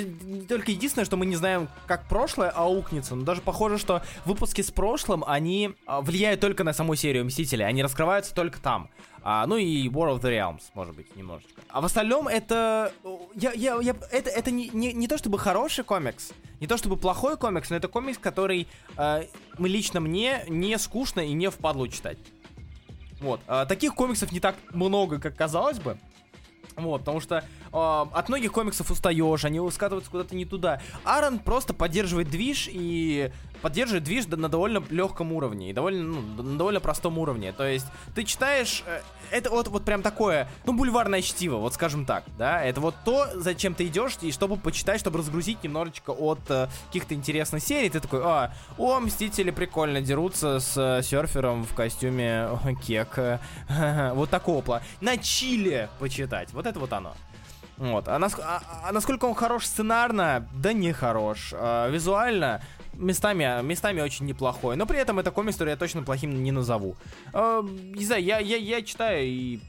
только 0.47 0.71
единственное, 0.71 1.05
что 1.05 1.17
мы 1.17 1.25
не 1.25 1.35
знаем, 1.35 1.69
как 1.85 2.07
прошлое 2.07 2.49
аукнется, 2.49 3.15
но 3.15 3.23
даже 3.23 3.41
похоже, 3.41 3.77
что 3.77 4.01
выпуски 4.25 4.61
с 4.61 4.71
прошлым, 4.71 5.23
они 5.27 5.75
а, 5.85 6.01
влияют 6.01 6.41
только 6.41 6.63
на 6.63 6.73
саму 6.73 6.95
серию 6.95 7.25
Мстителей, 7.25 7.65
они 7.65 7.83
раскрываются 7.83 8.33
только 8.33 8.59
там. 8.59 8.89
А, 9.21 9.45
ну 9.45 9.57
и 9.57 9.87
War 9.87 10.15
of 10.15 10.21
the 10.21 10.31
Realms, 10.31 10.63
может 10.73 10.95
быть, 10.95 11.15
немножечко. 11.15 11.61
А 11.69 11.81
в 11.81 11.85
остальном 11.85 12.27
это... 12.27 12.91
Я, 13.35 13.51
я, 13.53 13.79
я, 13.81 13.95
это 14.11 14.29
это 14.29 14.49
не, 14.49 14.69
не, 14.69 14.93
не 14.93 15.07
то 15.07 15.17
чтобы 15.17 15.37
хороший 15.37 15.83
комикс, 15.83 16.31
не 16.59 16.65
то 16.65 16.77
чтобы 16.77 16.97
плохой 16.97 17.37
комикс, 17.37 17.69
но 17.69 17.75
это 17.75 17.87
комикс, 17.87 18.17
который 18.17 18.67
э, 18.97 19.25
лично 19.59 19.99
мне 19.99 20.43
не 20.47 20.77
скучно 20.79 21.19
и 21.19 21.33
не 21.33 21.51
впадло 21.51 21.87
читать. 21.87 22.17
Вот. 23.19 23.41
А, 23.47 23.65
таких 23.65 23.93
комиксов 23.93 24.31
не 24.31 24.39
так 24.39 24.55
много, 24.71 25.19
как 25.19 25.35
казалось 25.35 25.79
бы. 25.79 25.99
Вот, 26.77 26.99
потому 26.99 27.19
что 27.19 27.43
э, 27.71 27.77
от 27.77 28.29
многих 28.29 28.51
комиксов 28.51 28.91
устаешь, 28.91 29.45
они 29.45 29.59
скатываются 29.71 30.11
куда-то 30.11 30.35
не 30.35 30.45
туда. 30.45 30.81
Аарон 31.03 31.39
просто 31.39 31.73
поддерживает 31.73 32.29
движ 32.29 32.69
и 32.71 33.31
поддерживает 33.61 34.03
движ 34.03 34.27
на 34.27 34.49
довольно 34.49 34.83
легком 34.89 35.33
уровне 35.33 35.69
и 35.69 35.73
довольно, 35.73 36.03
ну, 36.03 36.43
на 36.43 36.57
довольно 36.57 36.79
простом 36.79 37.17
уровне. 37.17 37.51
То 37.51 37.65
есть 37.65 37.85
ты 38.15 38.23
читаешь, 38.23 38.83
э, 38.85 39.01
это 39.31 39.49
вот, 39.49 39.67
вот 39.67 39.83
прям 39.83 40.01
такое, 40.01 40.47
ну, 40.65 40.73
бульварное 40.73 41.21
чтиво, 41.21 41.57
вот 41.57 41.73
скажем 41.73 42.05
так, 42.05 42.23
да, 42.37 42.63
это 42.63 42.81
вот 42.81 42.95
то, 43.03 43.27
зачем 43.35 43.73
ты 43.73 43.87
идешь, 43.87 44.17
и 44.21 44.31
чтобы 44.31 44.57
почитать, 44.57 44.99
чтобы 44.99 45.19
разгрузить 45.19 45.63
немножечко 45.63 46.11
от 46.11 46.39
э, 46.49 46.67
каких-то 46.87 47.13
интересных 47.13 47.63
серий, 47.63 47.89
ты 47.89 47.99
такой, 47.99 48.21
а, 48.23 48.53
о, 48.77 48.99
Мстители 48.99 49.51
прикольно 49.51 50.01
дерутся 50.01 50.59
с 50.59 50.77
э, 50.77 51.03
серфером 51.03 51.65
в 51.65 51.73
костюме 51.73 52.49
кек, 52.85 53.19
вот 54.13 54.29
такого 54.29 54.61
плана. 54.61 54.83
На 55.01 55.17
чиле 55.17 55.89
почитать, 55.99 56.53
вот 56.53 56.65
это 56.65 56.79
вот 56.79 56.93
оно. 56.93 57.13
Вот. 57.77 58.07
А, 58.07 58.17
наск- 58.17 58.41
а, 58.43 58.61
а 58.85 58.91
насколько 58.91 59.25
он 59.25 59.35
хорош 59.35 59.65
сценарно? 59.65 60.47
Да 60.53 60.73
не 60.73 60.93
хорош. 60.93 61.53
А, 61.53 61.89
визуально 61.89 62.61
местами, 62.93 63.61
местами 63.63 64.01
очень 64.01 64.25
неплохой. 64.25 64.75
Но 64.75 64.85
при 64.85 64.97
этом 64.97 65.19
это 65.19 65.31
комикс, 65.31 65.55
который 65.55 65.71
я 65.71 65.77
точно 65.77 66.03
плохим 66.03 66.43
не 66.43 66.51
назову. 66.51 66.95
А, 67.33 67.61
не 67.61 68.05
знаю, 68.05 68.23
я, 68.23 68.39
я, 68.39 68.57
я 68.57 68.81
читаю 68.81 69.25
и... 69.25 69.59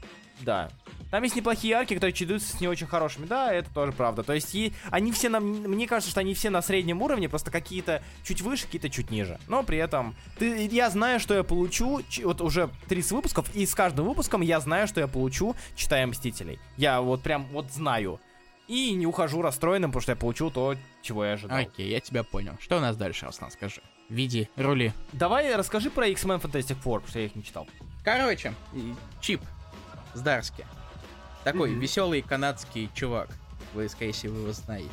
Да. 0.41 0.69
Там 1.11 1.23
есть 1.23 1.35
неплохие 1.35 1.75
арки, 1.75 1.95
которые 1.95 2.13
чередуются 2.13 2.55
с 2.55 2.61
не 2.61 2.67
очень 2.67 2.87
хорошими. 2.87 3.25
Да, 3.25 3.51
это 3.51 3.69
тоже 3.73 3.91
правда. 3.91 4.23
То 4.23 4.33
есть 4.33 4.53
и 4.53 4.73
они 4.91 5.11
все 5.11 5.29
на... 5.29 5.39
Мне 5.39 5.87
кажется, 5.87 6.11
что 6.11 6.19
они 6.19 6.33
все 6.33 6.49
на 6.49 6.61
среднем 6.61 7.01
уровне, 7.01 7.27
просто 7.27 7.49
какие-то 7.51 8.03
чуть 8.23 8.41
выше, 8.41 8.65
какие-то 8.65 8.89
чуть 8.89 9.09
ниже. 9.09 9.39
Но 9.47 9.63
при 9.63 9.77
этом 9.77 10.15
ты, 10.37 10.67
я 10.67 10.89
знаю, 10.89 11.19
что 11.19 11.33
я 11.33 11.43
получу. 11.43 12.01
Вот 12.23 12.41
уже 12.41 12.69
30 12.87 13.11
выпусков, 13.11 13.55
и 13.55 13.65
с 13.65 13.73
каждым 13.73 14.05
выпуском 14.05 14.41
я 14.41 14.59
знаю, 14.59 14.87
что 14.87 14.99
я 14.99 15.07
получу, 15.07 15.55
читая 15.75 16.05
Мстителей. 16.05 16.59
Я 16.77 17.01
вот 17.01 17.23
прям 17.23 17.45
вот 17.47 17.71
знаю. 17.71 18.19
И 18.67 18.91
не 18.93 19.07
ухожу 19.07 19.41
расстроенным, 19.41 19.89
потому 19.89 20.03
что 20.03 20.11
я 20.11 20.15
получил 20.15 20.51
то, 20.51 20.75
чего 21.01 21.25
я 21.25 21.33
ожидал. 21.33 21.57
Окей, 21.57 21.89
я 21.89 21.99
тебя 21.99 22.23
понял. 22.23 22.53
Что 22.59 22.77
у 22.77 22.81
нас 22.81 22.95
дальше, 22.95 23.25
Руслан, 23.25 23.49
скажи? 23.49 23.81
Види, 24.09 24.47
рули. 24.55 24.93
Давай 25.11 25.55
расскажи 25.55 25.89
про 25.89 26.07
X-Men 26.07 26.39
Fantastic 26.39 26.77
Four, 26.83 26.95
потому 26.95 27.07
что 27.07 27.19
я 27.19 27.25
их 27.25 27.35
не 27.35 27.43
читал. 27.43 27.67
Короче, 28.03 28.53
Чип 29.21 29.41
Здарски. 30.13 30.65
Такой 31.43 31.73
веселый 31.73 32.21
канадский 32.21 32.89
чувак. 32.93 33.29
Вы, 33.73 33.87
скорее 33.89 34.11
всего, 34.13 34.37
его 34.39 34.51
знаете. 34.51 34.89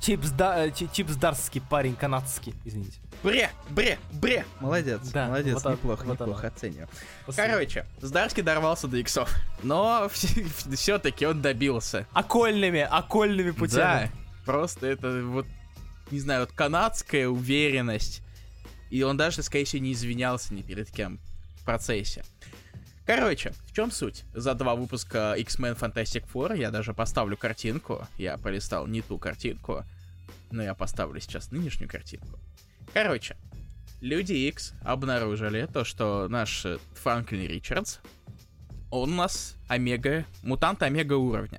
Чип, 0.00 0.22
Сда... 0.24 0.66
э, 0.66 0.70
Чи- 0.70 0.88
Чип 0.92 1.08
Здарский, 1.08 1.62
парень 1.62 1.94
канадский, 1.94 2.54
извините. 2.64 2.98
Бре, 3.22 3.50
бре, 3.70 3.98
бре. 4.12 4.44
Молодец, 4.60 5.00
Да, 5.08 5.28
молодец, 5.28 5.54
вот 5.64 5.72
неплохо, 5.72 6.04
вот 6.04 6.20
неплохо 6.20 6.40
оно. 6.40 6.48
оцениваю. 6.48 6.88
Спасибо. 7.22 7.46
Короче, 7.48 7.86
Здарский 8.02 8.42
дорвался 8.42 8.86
до 8.86 8.98
иксов. 8.98 9.34
Но 9.62 10.10
все-таки 10.74 11.26
он 11.26 11.40
добился. 11.40 12.06
Окольными, 12.12 12.80
окольными 12.80 13.52
Да, 13.52 13.56
путями. 13.58 14.10
просто 14.44 14.86
это 14.88 15.22
вот, 15.24 15.46
не 16.10 16.20
знаю, 16.20 16.40
вот 16.40 16.52
канадская 16.52 17.26
уверенность. 17.28 18.20
И 18.90 19.02
он 19.02 19.16
даже, 19.16 19.42
скорее 19.42 19.64
всего, 19.64 19.82
не 19.82 19.92
извинялся 19.94 20.52
ни 20.52 20.60
перед 20.60 20.90
кем 20.90 21.18
в 21.56 21.64
процессе. 21.64 22.22
Короче, 23.06 23.52
в 23.66 23.72
чем 23.74 23.90
суть? 23.90 24.24
За 24.32 24.54
два 24.54 24.74
выпуска 24.74 25.34
X-Men 25.36 25.78
Fantastic 25.78 26.24
Four 26.32 26.56
я 26.58 26.70
даже 26.70 26.94
поставлю 26.94 27.36
картинку. 27.36 28.06
Я 28.16 28.38
полистал 28.38 28.86
не 28.86 29.02
ту 29.02 29.18
картинку, 29.18 29.84
но 30.50 30.62
я 30.62 30.74
поставлю 30.74 31.20
сейчас 31.20 31.50
нынешнюю 31.50 31.90
картинку. 31.90 32.38
Короче, 32.92 33.36
Люди 34.04 34.34
X 34.34 34.74
обнаружили 34.82 35.66
то, 35.72 35.82
что 35.82 36.28
наш 36.28 36.66
э, 36.66 36.76
Франклин 36.92 37.48
Ричардс, 37.48 38.00
он 38.90 39.14
у 39.14 39.16
нас 39.16 39.56
омега, 39.66 40.26
мутант 40.42 40.82
омега 40.82 41.14
уровня. 41.14 41.58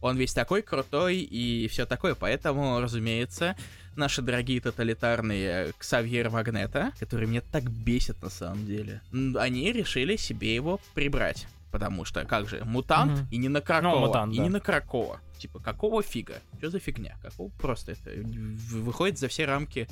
Он 0.00 0.16
весь 0.16 0.32
такой 0.32 0.62
крутой 0.62 1.18
и 1.18 1.68
все 1.68 1.84
такое, 1.84 2.14
поэтому, 2.14 2.80
разумеется, 2.80 3.56
наши 3.96 4.22
дорогие 4.22 4.60
тоталитарные 4.60 5.72
Ксавьер 5.78 6.30
Магнета, 6.30 6.92
которые 6.98 7.28
меня 7.28 7.40
так 7.40 7.70
бесят 7.70 8.22
на 8.22 8.30
самом 8.30 8.66
деле, 8.66 9.00
они 9.36 9.72
решили 9.72 10.16
себе 10.16 10.54
его 10.54 10.80
прибрать. 10.94 11.46
Потому 11.70 12.04
что, 12.04 12.24
как 12.24 12.48
же, 12.48 12.64
мутант 12.64 13.12
Мгм. 13.20 13.28
и 13.30 13.36
не 13.36 13.48
на 13.48 13.60
Кракова, 13.60 14.06
мутант, 14.06 14.34
и 14.34 14.38
да. 14.38 14.42
не 14.42 14.48
на 14.48 14.58
Кракова. 14.58 15.20
Типа, 15.38 15.60
какого 15.60 16.02
фига? 16.02 16.40
Что 16.58 16.68
за 16.70 16.80
фигня? 16.80 17.16
Какого 17.22 17.48
просто 17.50 17.92
это 17.92 18.10
в- 18.10 18.82
выходит 18.82 19.18
за 19.20 19.28
все 19.28 19.44
рамки 19.46 19.86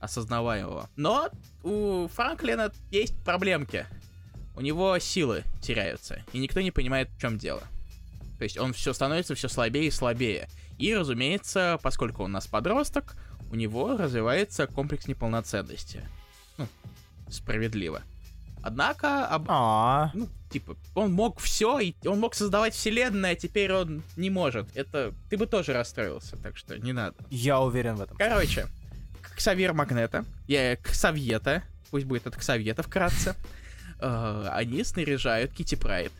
осознаваемого. 0.00 0.90
Но 0.96 1.30
у 1.62 2.06
Франклина 2.08 2.70
есть 2.90 3.16
проблемки. 3.24 3.86
У 4.54 4.60
него 4.60 4.98
силы 4.98 5.44
теряются, 5.62 6.22
и 6.34 6.38
никто 6.38 6.60
не 6.60 6.70
понимает, 6.70 7.08
в 7.16 7.20
чем 7.20 7.38
дело. 7.38 7.62
То 8.36 8.44
есть 8.44 8.58
он 8.58 8.74
все 8.74 8.92
становится 8.92 9.34
все 9.34 9.48
слабее 9.48 9.86
и 9.86 9.90
слабее. 9.90 10.48
И, 10.78 10.94
разумеется, 10.94 11.78
поскольку 11.82 12.24
он 12.24 12.30
у 12.30 12.34
нас 12.34 12.46
подросток, 12.46 13.14
у 13.52 13.54
него 13.56 13.96
развивается 13.96 14.66
комплекс 14.66 15.06
неполноценности. 15.06 16.08
Ну, 16.58 16.66
справедливо. 17.28 18.02
Однако, 18.62 19.26
об- 19.26 19.46
А, 19.48 20.10
ну, 20.14 20.28
типа, 20.50 20.76
он 20.94 21.12
мог 21.12 21.40
все, 21.40 21.78
и 21.80 21.94
он 22.06 22.20
мог 22.20 22.34
создавать 22.34 22.74
вселенную, 22.74 23.32
а 23.32 23.34
теперь 23.34 23.72
он 23.72 24.02
не 24.16 24.30
может. 24.30 24.74
Это 24.76 25.12
ты 25.28 25.36
бы 25.36 25.46
тоже 25.46 25.72
расстроился, 25.72 26.36
так 26.36 26.56
что 26.56 26.78
не 26.78 26.92
надо. 26.92 27.16
я 27.30 27.60
уверен 27.60 27.96
в 27.96 28.00
этом. 28.00 28.16
Короче, 28.16 28.66
Ксавьер 29.36 29.72
Магнета, 29.72 30.24
я 30.46 30.76
Ксавьета, 30.76 31.62
пусть 31.90 32.06
будет 32.06 32.26
это 32.26 32.38
Ксавьета 32.38 32.82
вкратце, 32.82 33.34
э, 33.98 34.46
они 34.52 34.84
снаряжают 34.84 35.52
Кити 35.52 35.74
Прайд, 35.74 36.12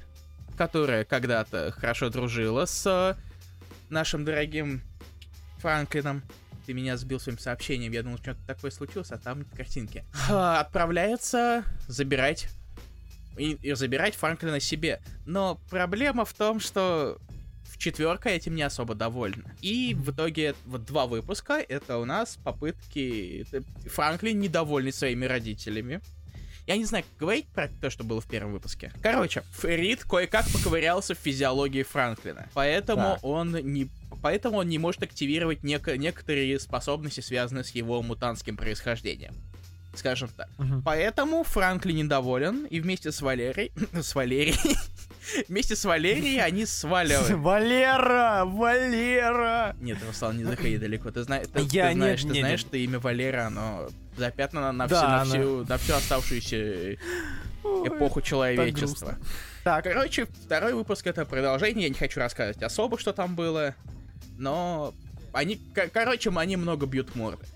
которая 0.59 1.05
когда-то 1.05 1.71
хорошо 1.73 2.11
дружила 2.11 2.65
с 2.67 2.85
э, 2.87 3.15
нашим 3.89 4.25
дорогим 4.25 4.83
Франклином. 5.59 6.23
Ты 6.67 6.73
меня 6.75 6.97
сбил 6.97 7.19
своим 7.21 7.39
сообщением, 7.39 7.93
я 7.93 8.03
думал, 8.03 8.19
что-то 8.19 8.41
такое 8.47 8.71
случилось, 8.71 9.11
а 9.11 9.19
там 9.19 9.45
картинки. 9.57 10.05
Отправляются 10.29 11.65
забирать 11.89 12.49
и, 13.37 13.53
и 13.55 13.75
забирать 13.75 14.15
Франклина 14.15 14.61
себе. 14.61 15.01
Но 15.27 15.61
проблема 15.71 16.25
в 16.25 16.33
том, 16.33 16.61
что 16.61 17.19
в 17.65 17.79
четверка 17.79 18.29
этим 18.29 18.55
не 18.55 18.63
особо 18.63 18.95
довольна. 18.95 19.51
И 19.61 19.95
в 19.99 20.11
итоге 20.11 20.55
вот 20.67 20.85
два 20.85 21.07
выпуска 21.07 21.55
это 21.55 21.99
у 21.99 22.05
нас 22.05 22.39
попытки... 22.45 23.47
Франклин 23.87 24.39
недовольный 24.39 24.93
своими 24.93 25.25
родителями. 25.25 26.01
Я 26.67 26.77
не 26.77 26.85
знаю, 26.85 27.05
как 27.05 27.19
говорить 27.19 27.47
про 27.49 27.69
то, 27.69 27.91
что 27.91 28.05
было 28.05 28.21
в 28.21 28.27
первом 28.27 28.53
выпуске. 28.53 28.93
Короче, 29.03 29.43
Фрид 29.55 30.05
кое-как 30.05 30.47
поковырялся 30.53 31.15
в 31.15 31.19
физиологии 31.19 31.83
Франклина. 31.83 32.49
Поэтому 32.55 33.15
Так. 33.15 33.25
он 33.25 33.53
не... 33.53 33.91
Поэтому 34.21 34.59
он 34.59 34.69
не 34.69 34.79
может 34.79 35.03
активировать 35.03 35.61
неко- 35.63 35.97
некоторые 35.97 36.59
способности, 36.61 37.21
связанные 37.21 37.65
с 37.65 37.71
его 37.71 38.03
мутантским 38.03 38.57
происхождением. 38.57 39.35
Скажем 39.95 40.31
так. 40.35 40.49
Мгм. 40.59 40.83
Поэтому 40.83 41.45
Франклин 41.45 41.97
недоволен, 41.97 42.65
и 42.65 42.81
вместе 42.81 43.13
с 43.13 43.21
Валерией... 43.21 43.73
с 43.93 44.15
Валерией... 44.15 44.57
вместе 45.49 45.77
с 45.77 45.85
Валерией 45.85 46.41
они 46.43 46.65
сваливают. 46.65 47.31
Валера! 47.33 48.45
Валера! 48.47 49.77
Нет, 49.81 49.99
Руслан, 50.07 50.39
не 50.39 50.45
заходи 50.45 50.79
далеко. 50.79 51.11
Ты, 51.11 51.23
знаешь, 51.25 51.47
ты, 51.53 51.61
Я 51.73 51.89
ты 51.89 51.95
знаешь, 51.95 52.23
ты 52.23 52.29
не- 52.29 52.41
знаешь, 52.41 52.63
не. 52.63 52.69
что 52.69 52.77
имя 52.79 52.99
Валера, 53.01 53.47
оно 53.49 53.89
запятнано 54.17 54.73
на, 54.73 54.87
всю, 54.87 54.95
Да, 54.95 55.03
на, 55.09 55.21
оно- 55.23 55.31
всю, 55.31 55.65
на 55.67 55.77
всю 55.79 55.93
оставшуюся 55.95 56.95
эпоху 57.63 58.21
человечества. 58.23 59.19
Так, 59.65 59.85
Короче, 59.85 60.25
второй 60.45 60.73
выпуск 60.75 61.07
это 61.07 61.25
продолжение. 61.25 61.85
Я 61.85 61.89
не 61.91 61.95
хочу 61.95 62.19
рассказывать 62.19 62.63
особо, 62.63 62.99
что 62.99 63.13
там 63.13 63.37
было. 63.37 63.75
Но 64.39 64.95
они, 65.33 65.57
ко- 65.75 65.89
короче, 65.89 66.31
они 66.31 66.57
много 66.57 66.87
бьют 66.87 67.15
морды. 67.15 67.47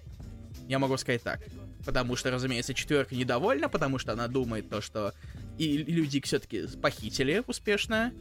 Я 0.68 0.78
могу 0.78 0.96
сказать 0.96 1.22
так. 1.22 1.40
Потому 1.84 2.16
что, 2.16 2.30
разумеется, 2.30 2.74
четверка 2.74 3.14
недовольна, 3.14 3.68
потому 3.68 3.98
что 3.98 4.12
она 4.12 4.26
думает 4.26 4.68
то, 4.68 4.80
что 4.80 5.12
и 5.58 5.78
люди 5.78 6.20
все-таки 6.20 6.66
похитили 6.82 7.42
успешно 7.46 8.12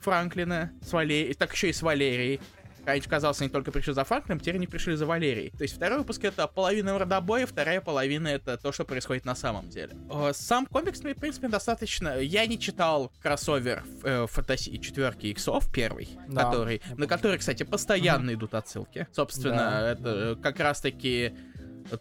Франклина 0.00 0.70
с 0.82 0.92
Валерией, 0.92 1.34
так 1.34 1.52
еще 1.52 1.70
и 1.70 1.72
с 1.72 1.82
Валерией. 1.82 2.40
Раньше 2.88 3.06
казалось, 3.06 3.38
они 3.42 3.50
только 3.50 3.70
пришли 3.70 3.92
за 3.92 4.02
Франклином, 4.04 4.40
теперь 4.40 4.54
они 4.54 4.66
пришли 4.66 4.96
за 4.96 5.04
Валерией. 5.04 5.50
То 5.50 5.62
есть 5.62 5.76
второй 5.76 5.98
выпуск 5.98 6.24
это 6.24 6.46
половина 6.46 6.94
мордобоя, 6.94 7.44
вторая 7.46 7.82
половина 7.82 8.28
это 8.28 8.56
то, 8.56 8.72
что 8.72 8.86
происходит 8.86 9.26
на 9.26 9.34
самом 9.34 9.68
деле. 9.68 9.92
Э, 10.10 10.32
Сам 10.34 10.64
комикс 10.64 11.02
мне, 11.04 11.12
в 11.14 11.18
принципе, 11.18 11.48
достаточно... 11.48 12.18
Я 12.18 12.46
не 12.46 12.58
читал 12.58 13.12
кроссовер 13.20 13.84
э, 14.04 14.26
фантаси 14.26 14.74
четверки 14.78 15.26
иксов 15.26 15.70
первый, 15.70 16.08
Да, 16.28 16.44
который, 16.44 16.80
на 16.96 17.06
который, 17.06 17.36
кстати, 17.36 17.62
постоянно 17.62 18.32
идут 18.32 18.54
отсылки. 18.54 19.06
Собственно, 19.12 19.56
Да, 19.56 19.90
это 19.92 20.38
как 20.42 20.58
раз-таки 20.58 21.34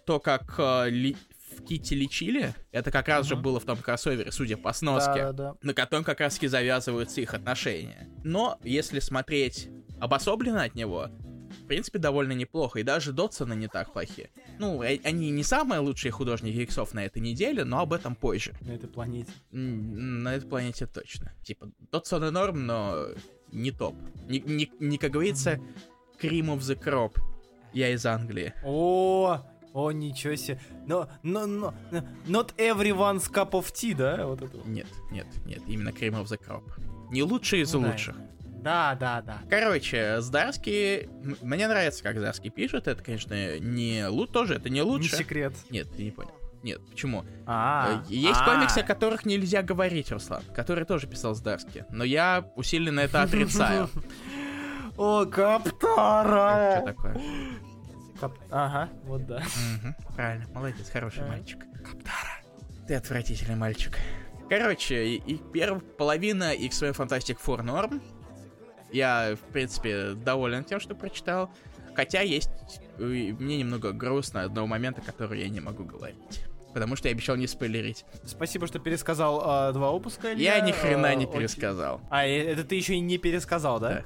то, 0.06 0.22
как 0.22 0.56
э, 0.58 0.90
ли- 0.90 1.18
в 1.58 1.64
Кити 1.66 1.96
лечили, 1.96 2.54
это 2.72 2.92
как 2.92 3.10
раз 3.10 3.26
же 3.26 3.34
Мгм. 3.36 3.44
было 3.44 3.60
в 3.60 3.66
том 3.66 3.78
кроссовере, 3.78 4.32
судя 4.32 4.56
по 4.56 4.72
сноске 4.72 5.16
да, 5.16 5.34
да. 5.34 5.54
на 5.64 5.74
котором 5.74 6.06
как 6.06 6.22
раз 6.22 6.36
таки 6.36 6.48
завязываются 6.48 7.20
их 7.20 7.34
отношения. 7.34 8.08
Но 8.24 8.58
если 8.64 9.00
смотреть 9.00 9.68
обособленно 10.00 10.64
от 10.64 10.76
него, 10.76 11.10
в 11.50 11.68
принципе, 11.68 12.00
довольно 12.00 12.34
неплохо. 12.34 12.80
И 12.80 12.84
даже 12.84 13.14
Дотсона 13.14 13.54
не 13.54 13.68
так 13.68 13.94
плохи. 13.94 14.30
Ну, 14.60 14.82
э- 14.84 15.00
они 15.04 15.32
не 15.32 15.44
самые 15.44 15.80
лучшие 15.80 16.12
художники 16.12 16.58
иксов 16.58 16.94
на 16.94 17.06
этой 17.06 17.22
неделе, 17.22 17.64
но 17.64 17.80
об 17.80 17.94
этом 17.94 18.16
позже. 18.16 18.54
На 18.62 18.72
этой 18.72 18.90
планете. 18.90 19.32
На 19.52 20.36
этой 20.36 20.48
планете 20.48 20.88
точно. 20.88 21.34
Типа, 21.44 21.72
Дотсон 21.92 22.26
и 22.26 22.32
норм, 22.32 22.66
но 22.66 23.08
не 23.52 23.72
топ. 23.72 23.96
Не, 24.28 24.40
не, 24.40 24.72
не 24.80 24.98
как 24.98 25.12
говорится, 25.12 25.60
cream 26.22 26.48
of 26.48 26.60
the 26.60 26.82
crop. 26.82 27.18
Я 27.74 27.90
из 27.94 28.06
Англии. 28.06 28.54
О, 28.64 29.42
о, 29.74 29.92
ничего 29.92 30.36
себе. 30.36 30.60
Но, 30.86 31.10
но, 31.22 31.46
но, 31.46 31.74
not 32.26 32.56
everyone's 32.58 33.32
cup 33.32 33.52
of 33.52 33.72
tea, 33.72 33.96
да? 33.96 34.26
Вот 34.26 34.42
это. 34.42 34.58
Нет, 34.66 34.88
нет, 35.12 35.28
нет, 35.46 35.62
именно 35.68 35.90
cream 35.90 36.22
of 36.22 36.26
the 36.26 36.40
crop. 36.40 36.64
Не 37.12 37.24
лучший 37.24 37.62
из 37.62 37.74
Ну 37.74 37.82
лучших. 37.82 38.16
Да, 38.18 38.24
да, 39.00 39.22
да. 39.22 39.40
Короче, 39.50 40.20
Здарский... 40.22 41.08
Мне 41.42 41.68
нравится, 41.68 42.04
как 42.04 42.18
Здарский 42.18 42.50
пишет. 42.50 42.88
Это, 42.88 43.04
конечно, 43.04 43.60
не 43.60 44.08
лучше 44.08 44.32
тоже, 44.34 44.56
это 44.56 44.70
не 44.70 44.82
лучше. 44.82 45.12
Не 45.12 45.18
секрет. 45.18 45.54
Нет, 45.70 45.88
ты 45.96 46.04
не 46.04 46.12
понял. 46.12 46.32
Нет, 46.64 46.82
почему? 46.90 47.24
А, 47.46 48.04
Э, 48.10 48.12
Есть 48.14 48.40
а. 48.42 48.46
комиксы, 48.46 48.80
о 48.80 48.84
которых 48.84 49.26
нельзя 49.26 49.62
говорить, 49.62 50.12
Руслан, 50.12 50.42
которые 50.56 50.86
тоже 50.86 51.08
писал 51.08 51.36
Здарский. 51.36 51.84
Но 51.92 52.04
я 52.04 52.52
усиленно 52.56 53.00
это 53.02 53.22
отрицаю. 53.22 53.90
О, 54.98 55.24
Что 55.24 55.32
Каптара! 55.32 56.82
такое? 56.86 57.22
Кап- 58.20 58.40
Ага, 58.50 58.90
вот 59.04 59.28
да. 59.28 59.44
Правильно, 60.16 60.48
молодец, 60.54 60.90
хороший 60.90 61.20
Да. 61.20 61.28
мальчик. 61.28 61.60
Ты 62.88 62.96
отвратительный 62.96 63.56
мальчик. 63.56 63.96
Короче, 64.50 65.06
и, 65.06 65.16
и 65.18 65.38
первая 65.54 65.82
половина 65.82 66.54
X-Men 66.56 66.96
Fantastic 66.96 67.38
Four 67.46 67.62
норм. 67.62 68.02
Я, 68.92 69.36
в 69.36 69.52
принципе, 69.52 70.12
доволен 70.14 70.64
тем, 70.64 70.80
что 70.80 70.96
прочитал. 70.96 71.50
Хотя 71.96 72.22
есть... 72.22 72.50
э, 73.00 73.02
Мне 73.04 73.58
немного 73.58 73.92
грустно 73.92 74.44
одного 74.44 74.68
момента, 74.68 75.02
который 75.02 75.42
я 75.42 75.50
не 75.50 75.60
могу 75.60 75.84
говорить. 75.84 76.18
Потому 76.74 76.96
что 76.96 77.08
я 77.08 77.14
обещал 77.14 77.36
не 77.38 77.48
спойлерить. 77.48 78.06
Спасибо, 78.24 78.68
что 78.68 78.78
пересказал 78.80 79.42
а, 79.44 79.72
два 79.72 79.92
выпуска. 79.92 80.32
Я 80.34 80.60
ни 80.60 80.72
хрена 80.72 81.08
А, 81.10 81.16
не 81.16 81.26
очень- 81.26 81.40
пересказал. 81.40 82.02
А, 82.12 82.26
это 82.26 82.64
ты 82.64 82.76
еще 82.76 82.94
и 82.94 83.00
не 83.00 83.18
пересказал, 83.18 83.80
да? 83.80 83.90
Да. 83.90 84.04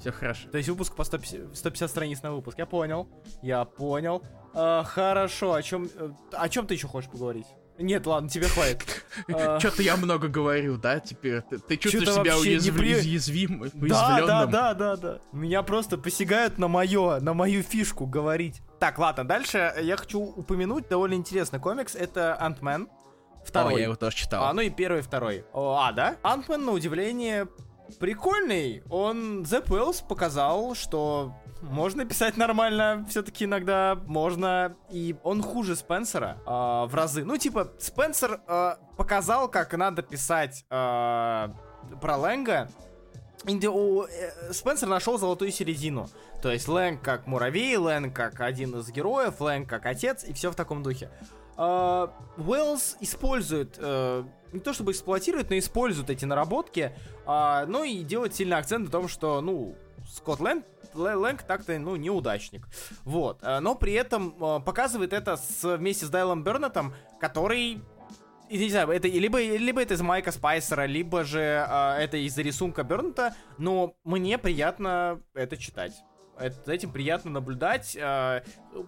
Все 0.00 0.12
хорошо. 0.12 0.50
То 0.50 0.58
есть 0.58 0.68
выпуск 0.68 0.94
по 0.96 1.04
150, 1.04 1.56
150 1.56 1.88
страниц 1.90 2.22
на 2.22 2.32
выпуск. 2.34 2.58
Я 2.58 2.66
понял. 2.66 3.08
Я 3.40 3.64
понял. 3.64 4.22
А, 4.52 4.82
хорошо. 4.82 5.54
О 5.54 5.62
чем, 5.62 5.88
о 6.32 6.48
чем 6.50 6.66
ты 6.66 6.74
еще 6.74 6.88
хочешь 6.88 7.08
поговорить? 7.10 7.46
Нет, 7.78 8.06
ладно, 8.06 8.28
тебе 8.28 8.46
хватит. 8.46 9.04
Что-то 9.58 9.82
я 9.82 9.96
много 9.96 10.28
говорю, 10.28 10.76
да, 10.76 11.00
теперь? 11.00 11.42
Ты, 11.42 11.76
чувствуешь 11.76 12.08
себя 12.08 12.36
вообще 12.36 12.50
не 12.50 12.56
уязв- 12.56 12.78
при- 12.78 12.94
уязвим, 12.94 13.70
Да, 13.74 14.20
да, 14.26 14.46
да, 14.46 14.74
да, 14.74 14.96
да. 14.96 15.18
Меня 15.32 15.62
просто 15.62 15.98
посягают 15.98 16.58
на 16.58 16.68
мое, 16.68 17.18
на 17.20 17.34
мою 17.34 17.62
фишку 17.62 18.06
говорить. 18.06 18.62
Так, 18.78 18.98
ладно, 18.98 19.24
дальше 19.24 19.74
я 19.80 19.96
хочу 19.96 20.20
упомянуть 20.20 20.88
довольно 20.88 21.14
интересный 21.14 21.58
комикс. 21.58 21.94
Это. 21.94 22.36
О, 22.40 22.86
Второй. 23.44 23.76
я 23.76 23.84
его 23.84 23.96
тоже 23.96 24.16
читал. 24.16 24.44
А, 24.44 24.52
ну 24.52 24.60
и 24.60 24.70
первый, 24.70 25.02
второй. 25.02 25.44
О, 25.52 25.76
а, 25.78 25.92
да? 25.92 26.16
Антмен, 26.22 26.64
на 26.64 26.72
удивление, 26.72 27.48
прикольный. 27.98 28.82
Он, 28.88 29.44
Зепп 29.44 29.70
Уэллс 29.70 30.00
показал, 30.00 30.74
что 30.74 31.34
можно 31.64 32.04
писать 32.04 32.36
нормально, 32.36 33.06
все-таки 33.08 33.44
иногда 33.44 33.98
можно. 34.06 34.76
И 34.90 35.16
он 35.22 35.42
хуже 35.42 35.76
Спенсера 35.76 36.38
а, 36.46 36.86
в 36.86 36.94
разы. 36.94 37.24
Ну, 37.24 37.36
типа, 37.36 37.72
Спенсер 37.78 38.40
а, 38.46 38.78
показал, 38.96 39.48
как 39.48 39.72
надо 39.74 40.02
писать 40.02 40.64
а, 40.70 41.54
про 42.00 42.16
Лэнга. 42.16 42.68
Инди- 43.46 43.66
у, 43.66 44.04
э, 44.04 44.52
Спенсер 44.52 44.88
нашел 44.88 45.18
золотую 45.18 45.50
середину. 45.50 46.08
То 46.40 46.50
есть 46.50 46.68
Лэнг 46.68 47.02
как 47.02 47.26
муравей, 47.26 47.76
Лэнг 47.76 48.14
как 48.14 48.40
один 48.40 48.78
из 48.78 48.90
героев, 48.90 49.40
Лэнг 49.40 49.68
как 49.68 49.86
отец, 49.86 50.24
и 50.24 50.32
все 50.32 50.50
в 50.50 50.54
таком 50.54 50.82
духе. 50.82 51.10
А, 51.56 52.12
Уэллс 52.36 52.96
использует, 53.00 53.76
э, 53.78 54.24
не 54.52 54.60
то 54.60 54.72
чтобы 54.72 54.92
эксплуатирует, 54.92 55.50
но 55.50 55.58
использует 55.58 56.10
эти 56.10 56.24
наработки, 56.24 56.96
а, 57.26 57.66
ну 57.66 57.84
и 57.84 58.02
делает 58.02 58.34
сильный 58.34 58.56
акцент 58.56 58.86
на 58.86 58.90
том, 58.90 59.08
что, 59.08 59.40
ну, 59.40 59.76
Скотт 60.08 60.40
Лэнг, 60.40 60.64
Лэ- 60.94 61.16
Лэнг 61.16 61.42
так-то, 61.42 61.78
ну, 61.78 61.96
неудачник. 61.96 62.68
Вот. 63.04 63.38
А, 63.42 63.60
Но 63.60 63.74
при 63.74 63.92
этом 63.92 64.34
а, 64.40 64.60
показывает 64.60 65.12
это 65.12 65.36
с, 65.36 65.76
вместе 65.76 66.06
с 66.06 66.10
Дайлом 66.10 66.44
Бернетом, 66.44 66.94
который 67.20 67.80
и 68.50 68.58
не 68.58 68.68
знаю, 68.68 68.90
это 68.90 69.08
либо, 69.08 69.40
либо 69.40 69.82
это 69.82 69.94
из 69.94 70.02
Майка 70.02 70.30
Спайсера, 70.30 70.84
либо 70.84 71.24
же 71.24 71.64
а, 71.66 71.98
это 71.98 72.18
из-за 72.18 72.42
рисунка 72.42 72.84
Бернета, 72.84 73.34
но 73.58 73.94
мне 74.04 74.36
приятно 74.38 75.20
это 75.34 75.56
читать. 75.56 75.92
Это, 76.38 76.72
этим 76.72 76.90
приятно 76.90 77.30
наблюдать. 77.30 77.96
А, 78.00 78.42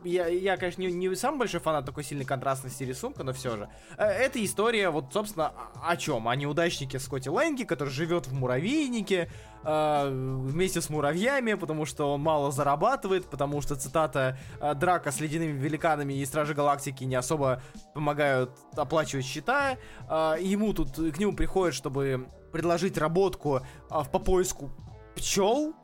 Я, 0.04 0.26
я 0.26 0.56
конечно, 0.56 0.82
не, 0.82 0.92
не 0.92 1.14
самый 1.14 1.38
большой 1.38 1.60
фанат 1.60 1.86
такой 1.86 2.02
сильной 2.02 2.24
контрастности 2.24 2.82
рисунка, 2.82 3.22
но 3.22 3.32
все 3.32 3.56
же. 3.56 3.68
А, 3.96 4.06
Эта 4.06 4.44
история, 4.44 4.90
вот, 4.90 5.12
собственно, 5.12 5.52
о 5.82 5.96
чем? 5.96 6.28
О 6.28 6.34
неудачнике 6.34 6.98
Скотти 6.98 7.28
Лэнге, 7.28 7.64
который 7.64 7.90
живет 7.90 8.26
в 8.26 8.34
муравейнике 8.34 9.30
а, 9.62 10.08
вместе 10.10 10.80
с 10.80 10.90
муравьями, 10.90 11.54
потому 11.54 11.84
что 11.84 12.14
он 12.14 12.20
мало 12.20 12.50
зарабатывает, 12.50 13.26
потому 13.26 13.60
что, 13.60 13.76
цитата, 13.76 14.38
«А, 14.60 14.74
драка 14.74 15.12
с 15.12 15.20
ледяными 15.20 15.58
великанами 15.58 16.14
и 16.14 16.26
Стражи 16.26 16.54
Галактики 16.54 17.04
не 17.04 17.14
особо 17.14 17.62
помогают 17.94 18.50
оплачивать 18.74 19.24
счета. 19.24 19.76
Ему 20.08 20.72
тут, 20.72 20.96
к 20.96 21.18
нему 21.18 21.34
приходят, 21.34 21.74
чтобы 21.74 22.28
предложить 22.52 22.98
работку 22.98 23.60
по 23.88 24.18
поиску 24.18 24.70
пчел, 25.14 25.74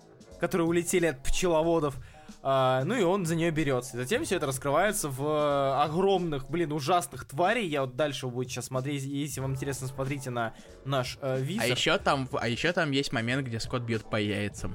которые 0.43 0.67
улетели 0.67 1.07
от 1.07 1.23
пчеловодов. 1.23 1.95
А, 2.43 2.83
ну 2.85 2.97
и 2.97 3.03
он 3.05 3.27
за 3.27 3.37
нее 3.37 3.53
берется. 3.53 3.97
Затем 3.97 4.25
все 4.25 4.35
это 4.35 4.47
раскрывается 4.47 5.09
в 5.09 5.23
э, 5.23 5.83
огромных, 5.85 6.51
блин, 6.51 6.73
ужасных 6.73 7.27
тварей. 7.27 7.69
Я 7.69 7.83
вот 7.83 7.95
дальше 7.95 8.27
будете 8.27 8.55
сейчас 8.55 8.67
смотреть. 8.67 9.05
Если 9.05 9.41
вам 9.41 9.53
интересно, 9.53 9.87
смотрите 9.87 10.31
на 10.31 10.53
наш 10.85 11.17
э, 11.23 11.41
визор. 11.41 11.65
А 11.65 11.69
еще 11.69 11.97
там, 11.97 12.29
а 12.33 12.49
еще 12.49 12.73
там 12.73 12.91
есть 12.91 13.13
момент, 13.13 13.47
где 13.47 13.61
Скотт 13.61 13.83
бьет 13.83 14.03
по 14.11 14.17
яйцам. 14.17 14.75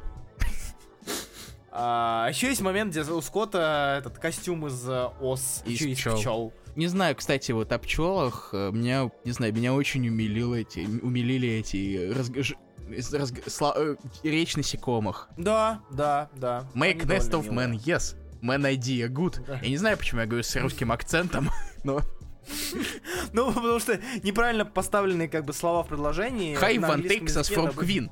А, 1.69 2.27
еще 2.29 2.47
есть 2.47 2.61
момент, 2.61 2.91
где 2.91 3.01
у 3.01 3.19
Скотта 3.19 3.97
этот 3.99 4.19
костюм 4.19 4.67
из 4.67 4.87
э, 4.87 5.09
ос. 5.19 5.63
Из 5.65 5.81
из 5.81 5.97
пчёл. 5.97 6.17
пчел. 6.17 6.53
Не 6.77 6.87
знаю, 6.87 7.13
кстати, 7.13 7.51
вот 7.51 7.73
о 7.73 7.77
пчелах 7.77 8.51
э, 8.53 8.71
меня, 8.71 9.11
не 9.25 9.31
знаю, 9.33 9.53
меня 9.53 9.73
очень 9.73 10.07
умилило 10.07 10.55
эти, 10.55 10.87
умилили 11.01 11.49
эти 11.49 12.13
разг- 12.13 12.55
разг- 12.89 13.47
сла- 13.49 13.73
э, 13.75 13.95
речь 14.23 14.55
насекомых. 14.55 15.29
Да, 15.37 15.81
да, 15.91 16.29
да. 16.35 16.65
Make 16.75 17.01
Они 17.03 17.15
nest 17.15 17.31
of 17.31 17.49
man, 17.49 17.73
yes. 17.73 18.15
Man 18.41 18.61
idea, 18.71 19.07
good. 19.07 19.43
Да. 19.45 19.59
Я 19.61 19.69
не 19.69 19.77
знаю, 19.77 19.97
почему 19.97 20.21
я 20.21 20.27
говорю 20.27 20.43
с 20.43 20.55
русским 20.55 20.91
акцентом, 20.91 21.49
но 21.83 22.01
Ну, 23.33 23.51
потому 23.51 23.79
что 23.79 23.99
неправильно 24.23 24.63
поставленные 24.65 25.27
как 25.27 25.43
бы 25.45 25.53
слова 25.53 25.83
в 25.83 25.87
предложении. 25.87 26.55
На 26.55 26.87
one 26.87 27.03
takes 27.07 27.35
us 27.35 27.53
from 27.53 27.73
Queen. 27.75 28.09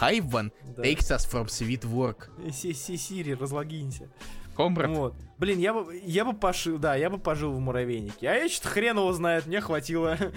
Hive 0.00 0.30
one 0.30 0.50
takes 0.76 1.10
us 1.10 1.24
from 1.30 1.46
sweet 1.46 1.82
work. 1.84 2.28
Си- 2.52 2.72
си- 2.74 2.96
Сири, 2.96 3.32
разлогинься. 3.34 4.08
Комбрат, 4.56 4.90
Вот. 4.90 5.14
Блин, 5.38 5.60
я 5.60 5.72
бы, 5.72 6.00
я 6.04 6.24
бы 6.24 6.32
пошил, 6.32 6.78
да, 6.78 6.96
я 6.96 7.10
бы 7.10 7.18
пожил 7.18 7.52
в 7.52 7.60
муравейнике. 7.60 8.28
А 8.28 8.34
я 8.34 8.48
что-то 8.48 8.70
хрен 8.70 8.96
его 8.96 9.12
знает, 9.12 9.46
мне 9.46 9.60
хватило. 9.60 10.18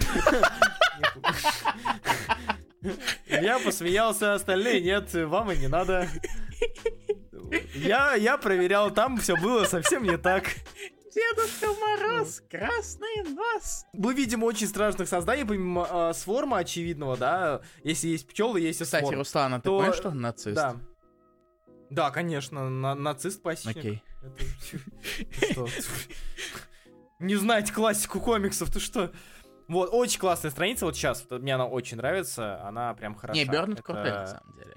Я 3.28 3.58
посмеялся, 3.58 4.34
остальные 4.34 4.80
нет, 4.80 5.12
вам 5.14 5.52
и 5.52 5.56
не 5.56 5.68
надо. 5.68 6.08
Я, 7.74 8.14
я 8.14 8.38
проверял, 8.38 8.90
там 8.90 9.18
все 9.18 9.36
было 9.36 9.64
совсем 9.64 10.02
не 10.04 10.16
так. 10.16 10.44
Дедушка 11.14 11.66
Мороз, 11.78 12.42
красный 12.50 13.22
нос. 13.34 13.84
Мы 13.92 14.14
видим 14.14 14.42
очень 14.42 14.66
страшных 14.66 15.08
созданий, 15.08 15.44
помимо 15.44 15.86
э, 16.10 16.12
сворма 16.14 16.58
очевидного, 16.58 17.18
да. 17.18 17.60
Если 17.84 18.08
есть 18.08 18.26
пчелы, 18.26 18.60
есть 18.60 18.80
и 18.80 18.84
Кстати, 18.84 19.02
сворм. 19.04 19.18
Руслан, 19.18 19.54
а 19.54 19.58
ты 19.58 19.64
То- 19.64 19.78
понял, 19.78 19.92
что 19.92 20.08
он 20.08 20.20
нацист? 20.22 20.56
Да. 20.56 20.76
Да, 21.90 22.10
конечно, 22.10 22.70
на- 22.70 22.94
нацист 22.94 23.42
пасечник. 23.42 23.76
Окей. 23.76 24.02
Это? 25.42 25.66
Не 27.18 27.36
знаете 27.36 27.72
классику 27.74 28.18
комиксов, 28.18 28.70
ты 28.72 28.80
что? 28.80 29.12
Вот, 29.68 29.90
очень 29.92 30.18
классная 30.20 30.50
страница, 30.50 30.84
вот 30.86 30.96
сейчас, 30.96 31.26
вот 31.30 31.42
мне 31.42 31.54
она 31.54 31.66
очень 31.66 31.96
нравится, 31.96 32.62
она 32.66 32.94
прям 32.94 33.14
хороша. 33.14 33.38
Не, 33.38 33.44
Бернет 33.46 33.78
Это- 33.78 33.82
крутой, 33.82 34.10
на 34.10 34.26
самом 34.26 34.54
деле. 34.56 34.76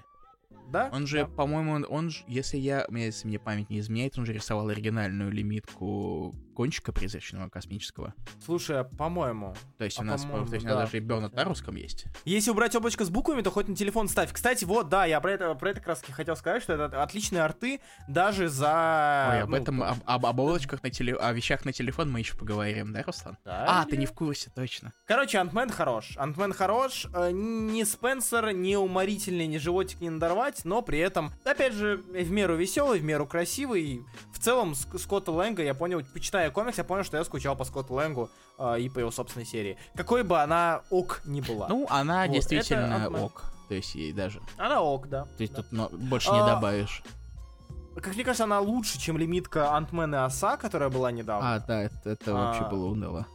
Да? 0.68 0.90
Он 0.92 1.06
же, 1.06 1.18
Да. 1.18 1.26
по-моему, 1.26 1.72
он, 1.72 1.86
он 1.88 2.10
же, 2.10 2.24
если 2.26 2.56
я, 2.56 2.86
если 2.90 3.28
мне 3.28 3.38
память 3.38 3.70
не 3.70 3.78
изменяет, 3.78 4.18
он 4.18 4.26
же 4.26 4.32
рисовал 4.32 4.68
оригинальную 4.68 5.30
лимитку 5.30 6.34
кончика 6.56 6.90
призрачного 6.92 7.48
космического. 7.50 8.14
Слушай, 8.44 8.80
а 8.80 8.84
по-моему, 8.84 9.54
То 9.78 9.84
есть 9.84 9.98
А, 9.98 10.02
у 10.02 10.04
нас, 10.04 10.22
по-моему, 10.22 10.46
то 10.46 10.54
есть 10.54 10.64
да. 10.66 10.74
даже 10.74 10.96
и 10.96 11.00
Бернет 11.00 11.34
на 11.34 11.44
русском 11.44 11.76
есть. 11.76 12.06
Если 12.24 12.50
убрать 12.50 12.74
облачко 12.74 13.04
с 13.04 13.10
буквами, 13.10 13.42
то 13.42 13.50
хоть 13.50 13.68
на 13.68 13.76
телефон 13.76 14.08
ставь. 14.08 14.32
Кстати, 14.32 14.64
вот, 14.64 14.88
да, 14.88 15.04
я 15.04 15.20
про 15.20 15.32
это, 15.32 15.54
про 15.54 15.70
это 15.70 15.80
как 15.80 15.88
раз 15.88 16.02
хотел 16.10 16.34
сказать, 16.36 16.62
что 16.62 16.72
это 16.72 17.02
отличные 17.02 17.42
арты 17.42 17.80
даже 18.08 18.48
за... 18.48 19.28
Ой, 19.34 19.42
об 19.42 19.50
ну, 19.50 19.56
этом, 19.56 19.82
об, 19.82 19.98
об, 20.06 20.26
об 20.26 20.40
облачках 20.40 20.82
на 20.82 20.90
теле, 20.90 21.14
о 21.14 21.32
вещах 21.32 21.64
на 21.66 21.72
телефон 21.72 22.10
мы 22.10 22.20
еще 22.20 22.34
поговорим, 22.36 22.92
да, 22.92 23.02
Руслан? 23.02 23.36
да, 23.44 23.82
А, 23.82 23.84
ты 23.84 23.96
не 23.98 24.06
в 24.06 24.12
курсе, 24.12 24.50
точно. 24.54 24.92
Короче, 25.04 25.38
Антмен 25.38 25.68
хорош. 25.70 26.16
Антмен 26.16 26.52
хорош. 26.52 27.06
э, 27.14 27.30
Ни 27.32 27.82
Спенсер, 27.84 28.52
ни 28.52 28.74
уморительный, 28.74 29.46
ни 29.46 29.58
животик 29.58 30.00
не 30.00 30.08
надорвать, 30.10 30.64
но 30.64 30.80
при 30.82 30.98
этом, 30.98 31.32
опять 31.44 31.74
же, 31.74 31.98
в 31.98 32.30
меру 32.30 32.56
веселый, 32.56 33.00
в 33.00 33.04
меру 33.04 33.26
красивый. 33.26 34.02
В 34.32 34.38
целом, 34.38 34.72
Ск- 34.72 34.98
Скотта 34.98 35.32
Лэнга, 35.32 35.62
я 35.62 35.74
понял, 35.74 36.02
почитая 36.46 36.50
комикс, 36.50 36.78
я 36.78 36.84
понял, 36.84 37.04
что 37.04 37.16
я 37.16 37.24
скучал 37.24 37.56
по 37.56 37.64
Скотту 37.64 37.94
Лэнгу 37.94 38.30
э, 38.58 38.80
и 38.80 38.88
по 38.88 38.98
его 38.98 39.10
собственной 39.10 39.46
серии. 39.46 39.76
Какой 39.94 40.22
бы 40.22 40.40
она 40.40 40.82
ок 40.90 41.22
ни 41.24 41.40
была. 41.40 41.68
Ну, 41.68 41.86
она 41.90 42.26
Вот, 42.26 42.32
действительно 42.34 43.06
это 43.06 43.24
ок. 43.24 43.44
То 43.68 43.74
есть 43.74 43.94
ей 43.94 44.12
даже. 44.12 44.40
Она 44.58 44.80
ок, 44.80 45.08
да. 45.08 45.24
То 45.24 45.40
есть 45.42 45.52
да. 45.54 45.62
тут 45.62 45.72
но, 45.72 45.88
больше 45.88 46.30
не 46.30 46.40
А, 46.40 46.46
добавишь. 46.46 47.02
Как 47.96 48.14
мне 48.14 48.24
кажется, 48.24 48.44
она 48.44 48.60
лучше, 48.60 48.98
чем 48.98 49.16
лимитка 49.18 49.74
Антмен 49.74 50.14
и 50.14 50.18
Оса, 50.18 50.56
которая 50.56 50.90
была 50.90 51.10
недавно. 51.10 51.54
А, 51.54 51.58
да, 51.60 51.82
это, 51.82 52.10
это 52.10 52.34
вообще 52.34 52.62
А. 52.64 52.68
было 52.68 52.86
уныло. 52.86 53.26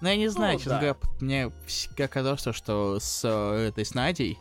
Ну, 0.00 0.08
я 0.08 0.16
не 0.16 0.28
знаю, 0.28 0.52
Ну, 0.54 0.58
честно 0.58 0.74
да. 0.74 0.78
говоря, 0.80 0.96
мне 1.20 1.52
всегда 1.66 2.06
казалось, 2.06 2.44
что 2.52 3.00
с 3.00 3.22
э, 3.24 3.68
этой 3.68 3.84
с 3.84 3.94
Надей 3.94 4.38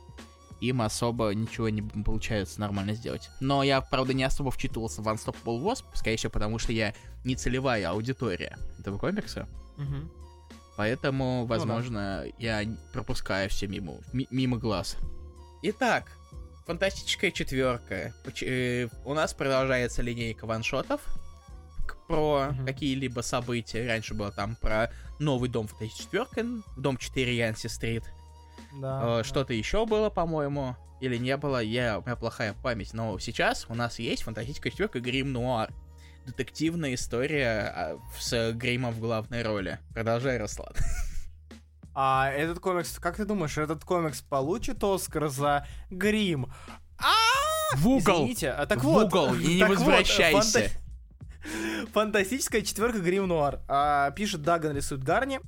им 0.62 0.82
особо 0.82 1.30
ничего 1.32 1.70
не 1.70 1.82
получается 1.82 2.60
нормально 2.60 2.94
сделать. 2.94 3.30
Но 3.40 3.64
я, 3.64 3.82
правда, 3.82 4.14
не 4.14 4.24
особо 4.24 4.52
вчитывался 4.52 5.02
в 5.02 5.08
Unstoppable 5.08 5.62
Wasp, 5.62 5.84
скорее 5.94 6.18
всего, 6.18 6.32
потому 6.32 6.58
что 6.60 6.72
я 6.72 6.94
не 7.24 7.36
целевая 7.36 7.90
аудитория 7.90 8.58
этого 8.80 8.98
комикса. 8.98 9.48
Мгм. 9.78 10.12
Поэтому, 10.76 11.42
Ну 11.42 11.48
да. 11.48 11.56
возможно, 11.56 12.26
я 12.38 12.62
пропускаю 12.94 13.50
все 13.50 13.68
мимо, 13.68 13.98
ми- 14.14 14.28
мимо 14.32 14.58
глаз. 14.58 14.96
Итак, 15.64 16.12
фантастическая 16.66 17.32
четверка. 17.32 18.14
Э, 18.42 18.88
У 19.06 19.14
нас 19.14 19.34
продолжается 19.34 20.02
линейка 20.02 20.46
ваншотов 20.46 21.02
про 22.08 22.50
Мгм. 22.52 22.66
какие-либо 22.66 23.22
события. 23.22 23.88
Раньше 23.88 24.14
было 24.14 24.32
там 24.32 24.56
про 24.56 24.92
новый 25.20 25.50
дом 25.50 25.68
Фантастическая 25.68 26.26
четверка, 26.26 26.62
дом 26.78 26.98
4 26.98 27.36
Янси 27.36 27.68
Стрит. 27.68 28.04
Да, 28.82 29.00
Э, 29.02 29.18
да. 29.18 29.24
Что-то 29.24 29.54
еще 29.54 29.86
было, 29.86 30.10
по-моему, 30.10 30.76
или 31.02 31.18
не 31.18 31.36
было, 31.38 31.62
я, 31.62 32.00
у 32.00 32.02
меня 32.04 32.16
плохая 32.16 32.54
память. 32.64 32.94
Но 32.94 33.18
сейчас 33.20 33.66
у 33.70 33.76
нас 33.76 34.00
есть 34.00 34.24
фантастическая 34.24 34.72
четверка 34.72 35.00
Грим 35.00 35.32
Нуар. 35.34 35.72
Детективная 36.26 36.94
история 36.96 37.72
а, 37.74 37.98
с 38.20 38.52
Гримом 38.54 38.94
в 38.94 39.00
главной 39.00 39.44
роли. 39.44 39.80
Продолжай, 39.94 40.38
Руслан. 40.38 40.74
А 42.00 42.30
этот 42.30 42.60
комикс, 42.60 43.00
как 43.00 43.16
ты 43.16 43.26
думаешь, 43.26 43.58
этот 43.58 43.84
комикс 43.84 44.22
получит 44.22 44.84
Оскар 44.84 45.30
за 45.30 45.66
грим? 45.90 46.54
В 47.76 47.88
угол! 47.88 48.18
Извините, 48.18 48.52
а 48.52 48.68
так 48.68 48.82
В 48.82 48.84
вот. 48.84 49.08
угол 49.08 49.34
и 49.34 49.56
не 49.56 49.64
вот, 49.64 49.78
возвращайся. 49.80 50.60
фанта- 50.60 51.90
Фантастическая 51.94 52.62
четверка 52.62 53.00
Грим 53.00 53.28
Нуар. 53.28 53.62
А, 53.68 54.12
пишет 54.12 54.44
Даган, 54.44 54.76
рисует 54.76 55.04
Гарни. 55.04 55.40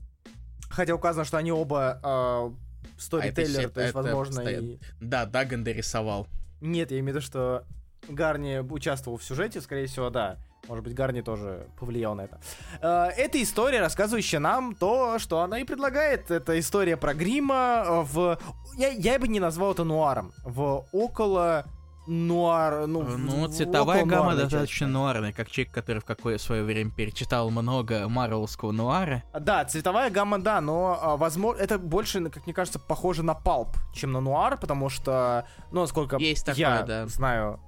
Хотя 0.72 0.96
указано, 0.96 1.24
что 1.24 1.38
они 1.38 1.52
оба 1.52 2.00
а, 2.02 2.52
сторителлеры, 2.98 3.64
это 3.66 3.74
то 3.74 3.82
есть, 3.82 3.90
это 3.96 4.02
возможно, 4.04 4.36
постоянно. 4.36 4.66
и... 4.66 4.80
Да, 5.00 5.26
Даган 5.26 5.64
дорисовал. 5.64 6.28
Нет, 6.62 6.92
я 6.92 7.00
имею 7.00 7.14
в 7.14 7.18
виду, 7.18 7.26
что 7.26 7.64
Гарни 8.08 8.60
участвовал 8.60 9.18
в 9.18 9.24
сюжете, 9.24 9.62
скорее 9.62 9.88
всего, 9.88 10.10
да. 10.10 10.38
Может 10.68 10.84
быть, 10.84 10.94
Гарни 10.94 11.22
тоже 11.22 11.68
повлиял 11.80 12.16
на 12.16 12.22
это. 12.24 12.40
Э, 12.82 13.10
Это 13.16 13.42
история, 13.42 13.80
рассказывающая 13.80 14.40
нам 14.40 14.76
то, 14.76 15.18
что 15.18 15.40
она 15.40 15.60
и 15.60 15.64
предлагает. 15.64 16.32
Это 16.32 16.60
история 16.60 16.98
про 16.98 17.14
грима 17.14 18.04
в... 18.04 18.38
Я, 18.78 18.90
я 18.90 19.18
бы 19.20 19.28
не 19.28 19.40
назвал 19.40 19.72
это 19.72 19.84
нуаром. 19.86 20.34
В 20.44 20.86
около 20.92 21.66
нуар... 22.10 22.88
Ну, 22.88 23.02
в- 23.02 23.18
Ну, 23.18 23.48
цветовая 23.48 24.04
гамма 24.06 24.36
достаточно 24.36 24.68
части. 24.68 24.84
нуарная, 24.92 25.32
как 25.32 25.50
человек, 25.50 25.74
который 25.74 26.00
в 26.00 26.06
какое 26.06 26.38
свое 26.38 26.64
время 26.64 26.92
перечитал 26.92 27.50
много 27.52 28.10
марвелского 28.10 28.72
нуара. 28.72 29.24
Да, 29.40 29.64
цветовая 29.66 30.10
гамма, 30.10 30.40
да, 30.40 30.60
но, 30.60 30.98
а, 31.02 31.18
возможно, 31.18 31.62
это 31.62 31.78
больше, 31.78 32.28
как 32.30 32.46
мне 32.46 32.54
кажется, 32.54 32.80
похоже 32.80 33.24
на 33.24 33.34
палп, 33.36 33.78
чем 33.94 34.12
на 34.12 34.22
нуар, 34.22 34.58
потому 34.58 34.90
что, 34.90 35.46
ну, 35.72 35.82
насколько 35.82 36.18
Есть 36.18 36.46
такое, 36.46 36.60
я 36.60 36.82
да. 36.84 37.06
знаю, 37.08 37.60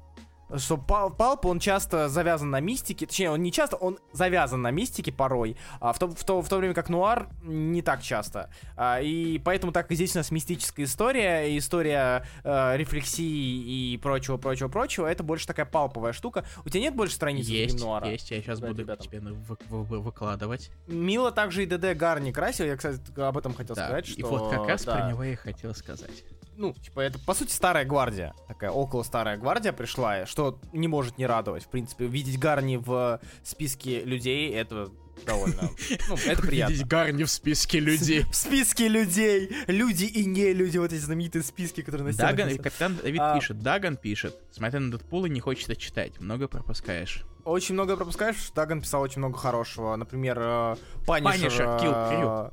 что 0.58 0.78
пал- 0.78 1.10
палп, 1.12 1.46
он 1.46 1.60
часто 1.60 2.10
завязан 2.10 2.50
на 2.50 2.60
мистике, 2.60 3.06
точнее, 3.06 3.32
он 3.32 3.42
не 3.42 3.52
часто, 3.52 3.76
он 3.76 4.00
завязан 4.14 4.62
на 4.62 4.72
мистике 4.72 5.12
порой, 5.12 5.58
а 5.80 5.94
в 5.94 6.00
то, 6.00 6.08
в 6.08 6.24
то, 6.24 6.42
в 6.42 6.50
то 6.50 6.58
время 6.58 6.74
как 6.74 6.90
нуар 6.90 7.28
не 7.44 7.82
так 7.82 8.02
часто. 8.02 8.50
А, 8.76 9.00
и 9.02 9.40
поэтому 9.40 9.72
так 9.72 9.92
и 9.92 9.96
здесь 9.96 10.16
у 10.16 10.20
нас 10.20 10.32
мистическая 10.32 10.84
история, 10.86 11.46
и 11.54 11.58
история 11.58 12.26
э, 12.44 12.78
рефлексии 12.78 13.94
и 13.94 13.98
прочего-прочего-прочего, 13.98 15.08
это 15.08 15.24
больше 15.24 15.48
такая 15.48 15.66
палповая 15.66 16.14
штука. 16.14 16.46
У 16.66 16.70
тебя 16.70 16.82
нет 16.82 16.96
больше 16.96 17.16
страниц 17.16 17.48
Есть, 17.48 17.80
нуара? 17.80 18.08
есть, 18.08 18.32
я 18.32 18.42
сейчас 18.42 18.60
Да, 18.60 18.68
буду 18.68 18.82
ребятам. 18.82 19.06
тебе 19.08 19.20
вы- 19.20 19.58
вы- 19.70 19.84
вы- 19.84 20.00
выкладывать. 20.02 20.72
Мило 20.88 21.32
также 21.32 21.64
и 21.64 21.66
ДД 21.66 21.96
Гарни 21.98 22.32
красил, 22.32 22.66
я, 22.66 22.76
кстати, 22.76 23.00
об 23.20 23.38
этом 23.38 23.54
хотел 23.54 23.76
Да, 23.76 23.86
сказать, 23.86 24.10
и 24.10 24.20
что... 24.20 24.28
вот 24.28 24.52
как 24.52 24.68
раз 24.68 24.84
да. 24.84 24.96
про 24.98 25.10
него 25.10 25.24
я 25.24 25.34
и 25.34 25.36
хотел 25.36 25.74
сказать. 25.76 26.24
Ну, 26.62 26.74
типа, 26.74 27.02
это, 27.02 27.20
по 27.20 27.34
сути, 27.34 27.52
старая 27.52 27.86
гвардия. 27.86 28.34
Такая 28.48 28.70
около 28.70 29.04
старая 29.04 29.38
гвардия 29.38 29.74
пришла, 29.74 30.26
что 30.26 30.60
не 30.72 30.88
может 30.88 31.18
не 31.18 31.26
радовать. 31.26 31.64
В 31.64 31.70
принципе, 31.70 32.06
видеть 32.06 32.40
Гарни 32.40 32.78
в 32.78 33.20
списке 33.44 34.04
людей, 34.04 34.52
это 34.54 34.90
довольно... 35.26 35.72
Ну, 36.08 36.16
это 36.16 36.42
приятно. 36.48 36.74
Видеть 36.74 36.88
Гарни 36.88 37.24
в 37.24 37.32
списке 37.32 37.80
людей. 37.80 38.24
В 38.32 38.36
списке 38.36 38.88
людей! 38.88 39.50
Люди 39.68 40.06
и 40.06 40.24
не 40.26 40.54
люди, 40.54 40.78
вот 40.78 40.94
эти 40.94 41.02
знаменитые 41.02 41.44
списки, 41.44 41.82
которые 41.82 42.12
на 42.12 42.14
Даган, 42.14 42.58
капитан 42.58 42.98
Давид 42.98 43.22
А. 43.22 43.36
пишет, 43.36 43.60
Даган 43.60 43.98
пишет, 43.98 44.36
смотря 44.52 44.80
на 44.80 44.92
Дэдпула 44.92 45.26
не 45.26 45.40
хочется 45.40 45.76
читать, 45.76 46.20
много 46.20 46.48
пропускаешь. 46.48 47.26
Очень 47.46 47.74
много 47.74 47.96
пропускаешь, 47.98 48.52
Даган 48.56 48.82
писал 48.82 49.02
очень 49.02 49.20
много 49.20 49.38
хорошего. 49.38 49.96
Например, 49.96 50.78
Панишер... 51.06 51.66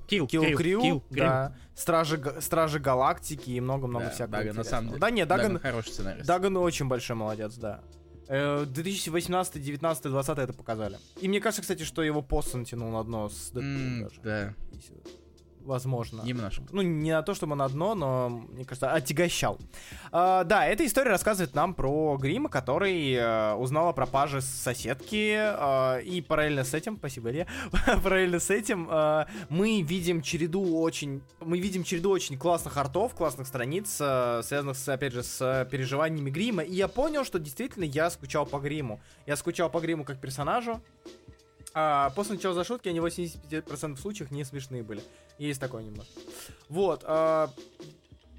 Kill 0.09 1.03
да. 1.11 1.55
Стражи, 1.75 2.21
Стражи 2.41 2.79
Галактики 2.81 3.51
и 3.51 3.61
много-много 3.61 4.07
Да, 4.07 4.11
всякого 4.11 4.39
Даган, 4.39 4.57
на 4.57 4.65
самом 4.65 4.89
деле, 4.89 5.01
Да 5.01 5.11
нет, 5.11 5.29
Даган, 5.29 5.59
хороший 5.59 5.93
сценарист. 5.93 6.27
Даган 6.27 6.57
очень 6.57 6.89
большой 6.89 7.17
молодец, 7.17 7.55
да. 7.55 7.81
Э, 8.29 8.65
2018, 8.67 9.63
19, 9.63 10.03
20 10.05 10.39
это 10.39 10.53
показали. 10.53 10.99
И 11.21 11.29
мне 11.29 11.41
кажется, 11.41 11.63
кстати, 11.63 11.83
что 11.85 12.03
его 12.03 12.21
Постон 12.21 12.65
тянул 12.65 12.91
на 12.91 13.03
дно 13.03 13.29
с 13.31 13.51
Дэдпулом 13.51 14.03
М, 14.03 14.03
даже. 14.05 14.21
Да, 14.23 14.55
Возможно. 15.69 16.23
немножко. 16.23 16.63
Ну, 16.73 16.81
не 16.81 17.13
на 17.13 17.23
то, 17.23 17.35
чтобы 17.35 17.55
на 17.55 17.69
дно, 17.69 17.95
но, 17.95 18.31
мне 18.31 18.65
кажется, 18.65 18.91
отягощал. 18.91 19.59
А, 20.11 20.45
да, 20.45 20.67
эта 20.67 20.87
история 20.87 21.11
рассказывает 21.11 21.55
нам 21.55 21.75
про 21.75 22.17
Грима, 22.17 22.49
который 22.49 23.13
э, 23.13 23.55
узнал 23.55 23.91
о 23.91 23.93
пропаже 23.93 24.41
соседки, 24.41 25.37
э, 25.37 26.03
и 26.03 26.23
параллельно 26.23 26.65
с 26.65 26.73
этим, 26.73 26.97
спасибо, 26.97 27.31
Илья, 27.31 27.47
параллельно 28.03 28.41
с 28.41 28.49
этим 28.49 28.89
э, 28.91 29.27
мы 29.51 29.83
видим 29.83 30.23
череду 30.23 30.81
очень, 30.81 31.21
мы 31.41 31.59
видим 31.59 31.85
череду 31.85 32.11
очень 32.11 32.39
классных 32.39 32.79
артов, 32.79 33.15
классных 33.15 33.47
страниц, 33.47 33.99
э, 34.01 34.41
связанных, 34.43 34.79
с, 34.79 34.89
опять 34.89 35.13
же, 35.13 35.23
с 35.23 35.69
переживаниями 35.71 36.31
Грима, 36.31 36.63
и 36.63 36.75
я 36.75 36.89
понял, 36.89 37.25
что 37.25 37.39
действительно 37.39 37.85
я 37.85 38.09
скучал 38.09 38.47
по 38.47 38.59
Гриму. 38.59 39.01
Я 39.27 39.37
скучал 39.37 39.69
по 39.69 39.81
Гриму 39.81 40.05
как 40.05 40.19
персонажу, 40.19 40.81
а 41.75 42.11
после 42.11 42.35
начала 42.35 42.55
за 42.55 42.65
шутки, 42.65 42.89
они 42.89 43.01
в 43.01 43.07
85% 43.07 43.97
случаев 43.99 44.31
не 44.31 44.45
смешные 44.45 44.83
были. 44.83 45.03
Есть 45.39 45.61
такое 45.61 45.83
немножко. 45.83 46.13
Вот. 46.69 47.05
а, 47.07 47.51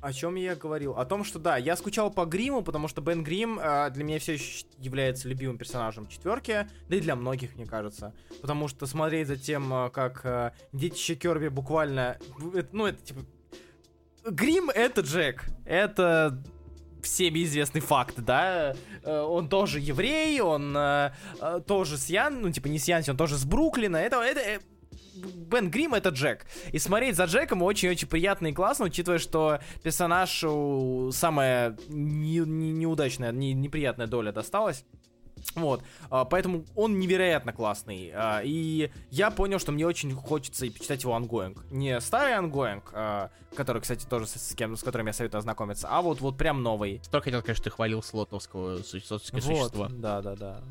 о 0.02 0.14
чем 0.14 0.36
я 0.36 0.56
говорил? 0.56 0.94
О 0.94 1.06
том, 1.06 1.24
что 1.24 1.40
да, 1.40 1.58
я 1.58 1.76
скучал 1.76 2.12
по 2.12 2.26
Гриму, 2.26 2.62
потому 2.62 2.88
что 2.88 3.02
Бен 3.02 3.24
Грим 3.24 3.60
а, 3.62 3.90
для 3.90 4.04
меня 4.04 4.20
все 4.20 4.34
еще 4.34 4.66
является 4.78 5.28
любимым 5.28 5.58
персонажем 5.58 6.08
четверки, 6.08 6.68
да 6.88 6.96
и 6.96 7.00
для 7.02 7.16
многих, 7.16 7.56
мне 7.56 7.66
кажется. 7.66 8.14
Потому 8.42 8.68
что 8.68 8.86
смотреть 8.86 9.28
за 9.28 9.38
тем, 9.38 9.74
а, 9.74 9.90
как 9.90 10.26
а, 10.26 10.54
детище 10.72 11.16
Керби 11.16 11.48
буквально... 11.48 12.18
э, 12.54 12.64
Ну, 12.72 12.86
это 12.86 13.02
типа... 13.04 13.22
Грим— 14.26 14.70
это 14.76 15.02
Джек. 15.02 15.46
Это 15.66 16.44
всеми 17.02 17.44
известный 17.44 17.82
факт, 17.82 18.16
да, 18.18 18.76
Э, 19.04 19.22
он 19.22 19.50
тоже 19.50 19.80
еврей, 19.80 20.40
он 20.42 20.76
э, 20.76 21.12
э, 21.42 21.62
тоже 21.66 21.98
с 21.98 22.08
Ян, 22.10 22.42
ну, 22.42 22.52
типа, 22.52 22.68
не 22.68 22.80
с 22.80 22.88
Янси, 22.88 23.12
он 23.12 23.18
тоже 23.18 23.38
с 23.38 23.46
Бруклина, 23.46 23.98
это, 23.98 24.22
это, 24.22 24.40
э, 24.40 24.60
Бен 25.26 25.70
Грим 25.70 25.94
это 25.94 26.10
Джек. 26.10 26.46
И 26.72 26.80
смотреть 26.80 27.16
за 27.16 27.26
Джеком 27.26 27.62
очень-очень 27.62 28.08
приятно 28.08 28.48
и 28.48 28.54
классно, 28.54 28.86
учитывая, 28.86 29.20
что 29.20 29.60
персонаж 29.84 30.44
самая 31.16 31.78
не- 31.88 32.40
не- 32.40 32.72
неудачная, 32.72 33.32
не- 33.32 33.54
неприятная 33.54 34.08
доля 34.08 34.32
досталась. 34.32 34.84
Вот, 35.56 35.82
а, 36.10 36.26
поэтому 36.26 36.66
он 36.76 37.00
невероятно 37.00 37.54
классный. 37.54 38.12
а, 38.14 38.42
И 38.44 38.92
я 39.10 39.32
понял, 39.32 39.58
что 39.58 39.72
мне 39.72 39.88
очень 39.88 40.14
хочется 40.14 40.66
и 40.66 40.70
почитать 40.70 41.04
его 41.04 41.16
ангоинг. 41.16 41.64
Не 41.72 42.02
старый 42.02 42.34
ангоинг, 42.34 42.92
который, 43.56 43.82
кстати, 43.82 44.06
тоже 44.06 44.28
с, 44.28 44.54
кем, 44.54 44.76
с 44.76 44.84
которым 44.84 45.08
я 45.08 45.14
советую 45.14 45.40
ознакомиться, 45.40 45.88
а 45.90 46.02
вот, 46.02 46.20
вот 46.20 46.38
прям 46.38 46.62
новый. 46.62 47.02
Только 47.10 47.26
хотел, 47.26 47.42
конечно, 47.42 47.64
ты 47.64 47.70
хвалил 47.70 48.04
слотовского 48.04 48.80
су- 48.84 49.00
слотовское 49.00 49.40
Вот, 49.42 50.00
да, 50.02 50.22
да, 50.22 50.36
да. 50.36 50.62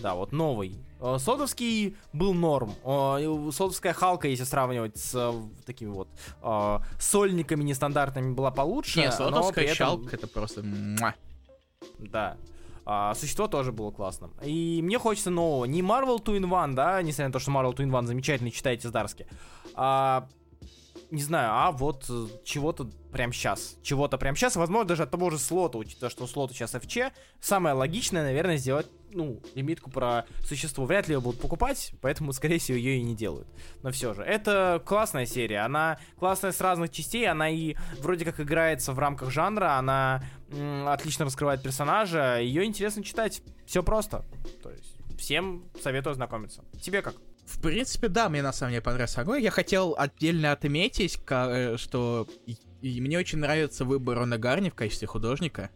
Да, 0.00 0.14
вот 0.14 0.32
новый. 0.32 0.76
Э, 1.00 1.16
Содовский 1.18 1.96
был 2.12 2.34
норм. 2.34 2.74
Э, 2.84 3.50
Содовская 3.52 3.92
Халка, 3.92 4.28
если 4.28 4.44
сравнивать 4.44 4.96
с 4.96 5.14
э, 5.14 5.32
такими 5.66 5.90
вот 5.90 6.08
сольниками 6.98 7.62
нестандартными, 7.62 8.34
была 8.34 8.50
получше. 8.50 9.00
Не, 9.00 9.06
но 9.06 9.12
слотовская 9.12 9.64
при 9.64 9.72
этом- 9.72 9.76
щалка 9.76 10.16
это 10.16 10.26
просто... 10.26 10.62
Да. 11.98 12.36
А, 12.86 13.14
существо 13.14 13.46
тоже 13.46 13.72
было 13.72 13.90
классным. 13.90 14.32
И 14.42 14.80
мне 14.82 14.98
хочется 14.98 15.30
нового. 15.30 15.64
Не 15.64 15.80
Marvel 15.82 16.22
2 16.22 16.36
in 16.36 16.64
1, 16.64 16.74
да, 16.74 17.00
несмотря 17.02 17.26
на 17.28 17.32
то, 17.32 17.38
что 17.38 17.50
Marvel 17.50 17.74
2 17.74 17.84
in 17.84 17.96
1 17.96 18.06
замечательный, 18.06 18.50
читайте 18.50 18.88
с 18.88 18.90
Дарски. 18.90 19.26
А, 19.74 20.26
не 21.10 21.22
знаю, 21.22 21.50
а 21.52 21.72
вот 21.72 22.10
чего-то 22.44 22.90
прям 23.12 23.32
сейчас. 23.32 23.76
Чего-то 23.82 24.18
прям 24.18 24.34
сейчас, 24.34 24.56
возможно, 24.56 24.88
даже 24.88 25.04
от 25.04 25.10
того 25.10 25.30
же 25.30 25.38
слота, 25.38 25.78
учитывая, 25.78 26.10
что 26.10 26.26
слот 26.26 26.52
сейчас 26.52 26.74
FC, 26.74 27.12
самое 27.40 27.74
логичное, 27.74 28.22
наверное, 28.22 28.56
сделать, 28.56 28.86
ну, 29.12 29.40
лимитку 29.54 29.90
про 29.90 30.26
существо. 30.44 30.84
Вряд 30.86 31.08
ли 31.08 31.14
ее 31.14 31.20
будут 31.20 31.40
покупать, 31.40 31.92
поэтому, 32.00 32.32
скорее 32.32 32.58
всего, 32.58 32.76
ее 32.76 32.98
и 32.98 33.02
не 33.02 33.14
делают. 33.14 33.48
Но 33.82 33.90
все 33.90 34.14
же, 34.14 34.22
это 34.22 34.82
классная 34.84 35.26
серия, 35.26 35.60
она 35.60 35.98
классная 36.18 36.52
с 36.52 36.60
разных 36.60 36.90
частей, 36.90 37.28
она 37.28 37.48
и 37.48 37.76
вроде 37.98 38.24
как 38.24 38.40
играется 38.40 38.92
в 38.92 38.98
рамках 38.98 39.30
жанра, 39.30 39.78
она 39.78 40.22
м, 40.50 40.88
отлично 40.88 41.24
раскрывает 41.24 41.62
персонажа, 41.62 42.40
ее 42.40 42.64
интересно 42.64 43.02
читать, 43.02 43.42
все 43.66 43.82
просто. 43.82 44.24
То 44.62 44.70
есть, 44.70 44.96
всем 45.18 45.64
советую 45.80 46.12
ознакомиться. 46.12 46.64
Тебе 46.80 47.02
как? 47.02 47.14
В 47.46 47.60
принципе, 47.60 48.08
да, 48.08 48.28
мне 48.28 48.42
на 48.42 48.52
самом 48.52 48.72
деле 48.72 48.82
понравился 48.82 49.20
огонь. 49.20 49.42
Я 49.42 49.50
хотел 49.50 49.96
отдельно 49.98 50.52
отметить, 50.52 51.18
э, 51.28 51.76
что 51.76 52.28
и 52.80 53.00
мне 53.00 53.18
очень 53.18 53.38
нравится 53.38 53.84
выбор 53.84 54.18
Рона 54.18 54.38
Гарни 54.38 54.70
в 54.70 54.74
качестве 54.74 55.06
художника, 55.06 55.70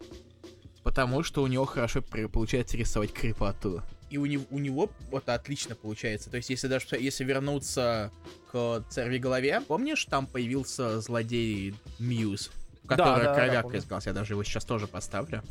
потому 0.85 1.23
что 1.23 1.43
у 1.43 1.47
него 1.47 1.65
хорошо 1.65 2.03
получается 2.03 2.77
рисовать 2.77 3.13
крепоту. 3.13 3.83
И 4.11 4.19
у 4.19 4.27
него, 4.27 4.45
у 4.51 4.59
него 4.59 4.91
вот 5.11 5.29
отлично 5.29 5.75
получается. 5.75 6.31
То 6.31 6.37
есть, 6.37 6.51
если 6.51 6.69
даже 6.69 6.87
если 6.93 7.25
вернуться 7.25 8.13
к 8.53 8.85
церви 8.91 9.19
голове, 9.19 9.61
помнишь, 9.67 10.05
там 10.05 10.27
появился 10.27 11.01
злодей 11.01 11.75
Мьюз, 11.99 12.53
который 12.87 13.25
да, 13.25 13.33
да, 13.33 13.35
кровяк 13.35 13.63
помню. 13.63 13.79
изгался. 13.79 14.11
Я 14.11 14.15
даже 14.15 14.35
его 14.35 14.45
сейчас 14.45 14.65
тоже 14.65 14.87
поставлю, 14.87 15.43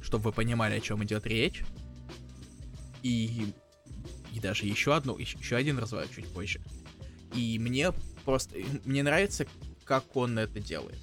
чтобы 0.00 0.24
вы 0.26 0.32
понимали, 0.32 0.76
о 0.76 0.80
чем 0.80 1.04
идет 1.04 1.26
речь. 1.26 1.64
И 3.02 3.52
и 4.32 4.40
даже 4.40 4.64
еще 4.64 4.94
одну, 4.94 5.18
еще, 5.18 5.38
еще 5.38 5.56
один 5.56 5.78
разворот 5.78 6.10
чуть 6.10 6.26
позже. 6.28 6.60
И 7.34 7.58
мне 7.58 7.92
просто, 8.24 8.56
мне 8.84 9.02
нравится, 9.02 9.46
как 9.84 10.16
он 10.16 10.38
это 10.38 10.58
делает. 10.58 10.98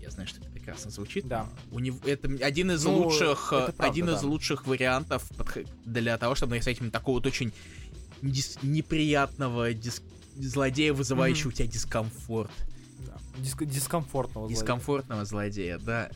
Я 0.00 0.10
знаю, 0.10 0.28
что 0.28 0.40
это 0.40 0.50
прекрасно 0.70 0.90
звучит. 0.90 1.26
Да. 1.26 1.46
У 1.70 1.78
него 1.78 1.98
это 2.04 2.28
один 2.44 2.70
из 2.70 2.84
Ну, 2.84 2.96
лучших, 2.98 3.48
правда, 3.50 3.74
один 3.78 4.08
из 4.10 4.20
да. 4.20 4.26
лучших 4.26 4.66
вариантов 4.66 5.28
для 5.84 6.16
того, 6.18 6.34
чтобы 6.34 6.50
нарисовать 6.52 6.78
именно 6.78 6.92
такого 6.92 7.16
вот 7.16 7.26
очень 7.26 7.52
дис- 8.22 8.58
неприятного 8.62 9.72
дис- 9.72 10.02
злодея, 10.36 10.92
вызывающего 10.92 11.48
у 11.48 11.52
тебя 11.52 11.66
дискомфорт. 11.66 12.50
Да. 13.06 13.16
Диск- 13.38 13.64
дискомфортного. 13.64 14.46
злодея. 14.46 14.60
Дискомфортного 14.60 15.24
злодея, 15.24 15.78
да. 15.78 16.10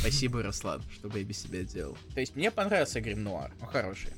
Спасибо, 0.00 0.42
Руслан, 0.42 0.82
что 0.92 1.08
я 1.16 1.24
без 1.24 1.38
себя 1.40 1.62
делал. 1.62 1.96
То 2.14 2.20
есть 2.20 2.34
мне 2.36 2.50
понравился 2.50 3.00
Грим 3.00 3.22
Нуар, 3.24 3.52
он 3.60 3.68
хороший. 3.68 4.10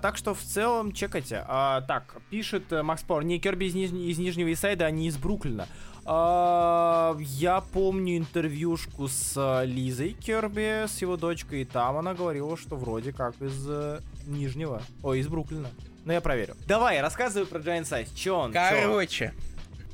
Так 0.00 0.16
что 0.16 0.34
в 0.34 0.40
целом 0.42 0.92
чекайте. 0.92 1.44
А, 1.46 1.82
так, 1.82 2.16
пишет 2.30 2.72
э, 2.72 2.82
Макс 2.82 3.02
Пауэр, 3.02 3.22
не 3.24 3.38
Керби 3.38 3.66
из, 3.66 3.74
Ниж- 3.74 3.92
из 4.10 4.16
Нижнего 4.18 4.50
Исайда, 4.50 4.86
а 4.86 4.90
не 4.90 5.08
из 5.08 5.18
Бруклина. 5.18 5.68
А, 6.04 7.16
я 7.20 7.60
помню 7.60 8.16
интервьюшку 8.18 9.08
с 9.08 9.34
э, 9.36 9.66
Лизой 9.66 10.12
Керби, 10.12 10.86
с 10.86 11.00
его 11.02 11.16
дочкой, 11.16 11.62
и 11.62 11.64
там 11.64 11.96
она 11.96 12.14
говорила, 12.14 12.56
что 12.56 12.76
вроде 12.76 13.12
как 13.12 13.40
из 13.40 13.64
э, 13.68 14.00
Нижнего, 14.26 14.82
ой, 15.02 15.20
из 15.20 15.28
Бруклина. 15.28 15.70
Но 16.04 16.12
я 16.12 16.20
проверю. 16.20 16.56
Давай, 16.66 17.00
рассказывай 17.00 17.46
про 17.46 17.58
Giant 17.58 17.82
Size. 17.82 18.08
Че 18.14 18.32
он? 18.32 18.52
Чё? 18.52 18.58
Короче, 18.70 19.34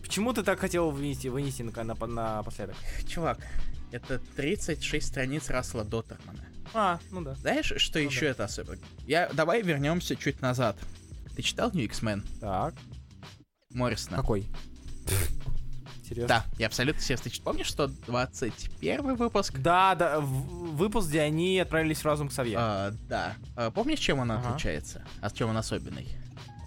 Почему 0.00 0.32
ты 0.32 0.44
так 0.44 0.60
хотел 0.60 0.92
вынести, 0.92 1.26
вынести 1.26 1.62
на, 1.62 1.72
на, 1.82 2.36
напоследок? 2.36 2.76
чувак, 3.08 3.38
это 3.90 4.20
36 4.36 5.04
страниц 5.04 5.50
Рассела 5.50 5.84
Доттермана. 5.84 6.44
А, 6.72 7.00
ну 7.10 7.22
да. 7.22 7.34
Знаешь, 7.34 7.72
что 7.78 7.98
Ну 7.98 8.04
еще 8.04 8.26
да. 8.26 8.30
это 8.30 8.44
особенно? 8.44 8.78
Я, 9.06 9.28
давай 9.32 9.62
вернемся 9.62 10.14
чуть 10.14 10.40
назад. 10.40 10.76
Ты 11.34 11.42
читал 11.42 11.70
New 11.72 11.84
X-Men? 11.84 12.22
Так. 12.40 12.74
Моррисона? 13.70 14.16
Какой? 14.16 14.46
Серьезно? 16.08 16.28
Да, 16.28 16.44
я 16.58 16.66
абсолютно 16.66 17.00
серьезно. 17.02 17.30
Ты 17.30 17.42
Помнишь, 17.42 17.66
что 17.66 17.88
21 17.88 19.16
выпуск? 19.16 19.54
Да, 19.58 19.94
да, 19.94 20.20
в- 20.20 20.76
выпуск, 20.76 21.08
где 21.08 21.20
они 21.22 21.58
отправились 21.58 21.98
в 22.00 22.04
разум 22.04 22.28
к 22.28 22.32
Савье. 22.32 22.56
А, 22.58 22.92
да. 23.08 23.34
А, 23.56 23.70
помнишь, 23.70 23.98
чем 23.98 24.20
он 24.20 24.30
Ага. 24.30 24.48
отличается? 24.50 25.02
А 25.20 25.30
чем 25.30 25.50
он 25.50 25.56
особенный? 25.56 26.06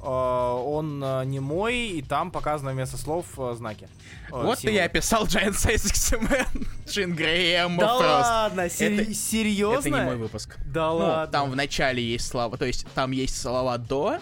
А, 0.02 0.56
он 0.56 1.02
а, 1.04 1.24
не 1.24 1.40
мой, 1.40 1.76
и 1.90 2.02
там 2.02 2.32
показано 2.32 2.72
вместо 2.72 2.98
слов 2.98 3.26
а, 3.38 3.54
знаки. 3.56 3.88
Вот 4.30 4.60
символы. 4.60 4.72
и 4.74 4.76
я 4.76 4.86
описал 4.86 5.26
Giant 5.26 5.56
Size 5.56 5.88
X-Men. 5.88 6.68
Джин 6.88 7.16
Грэем, 7.16 7.78
Да 7.78 7.86
просто. 7.88 8.08
ладно, 8.08 8.70
сери- 8.70 9.02
Это- 9.04 9.14
серьезно? 9.14 9.88
Это 9.90 10.00
не 10.00 10.06
мой 10.06 10.16
выпуск. 10.18 10.58
Да 10.66 10.90
Ну, 10.90 10.98
ладно. 10.98 11.28
там 11.32 11.52
в 11.52 11.56
начале 11.56 12.04
есть 12.04 12.28
слова, 12.28 12.58
то 12.58 12.66
есть 12.66 12.86
там 12.94 13.12
есть 13.12 13.40
слова 13.40 13.78
до. 13.78 14.20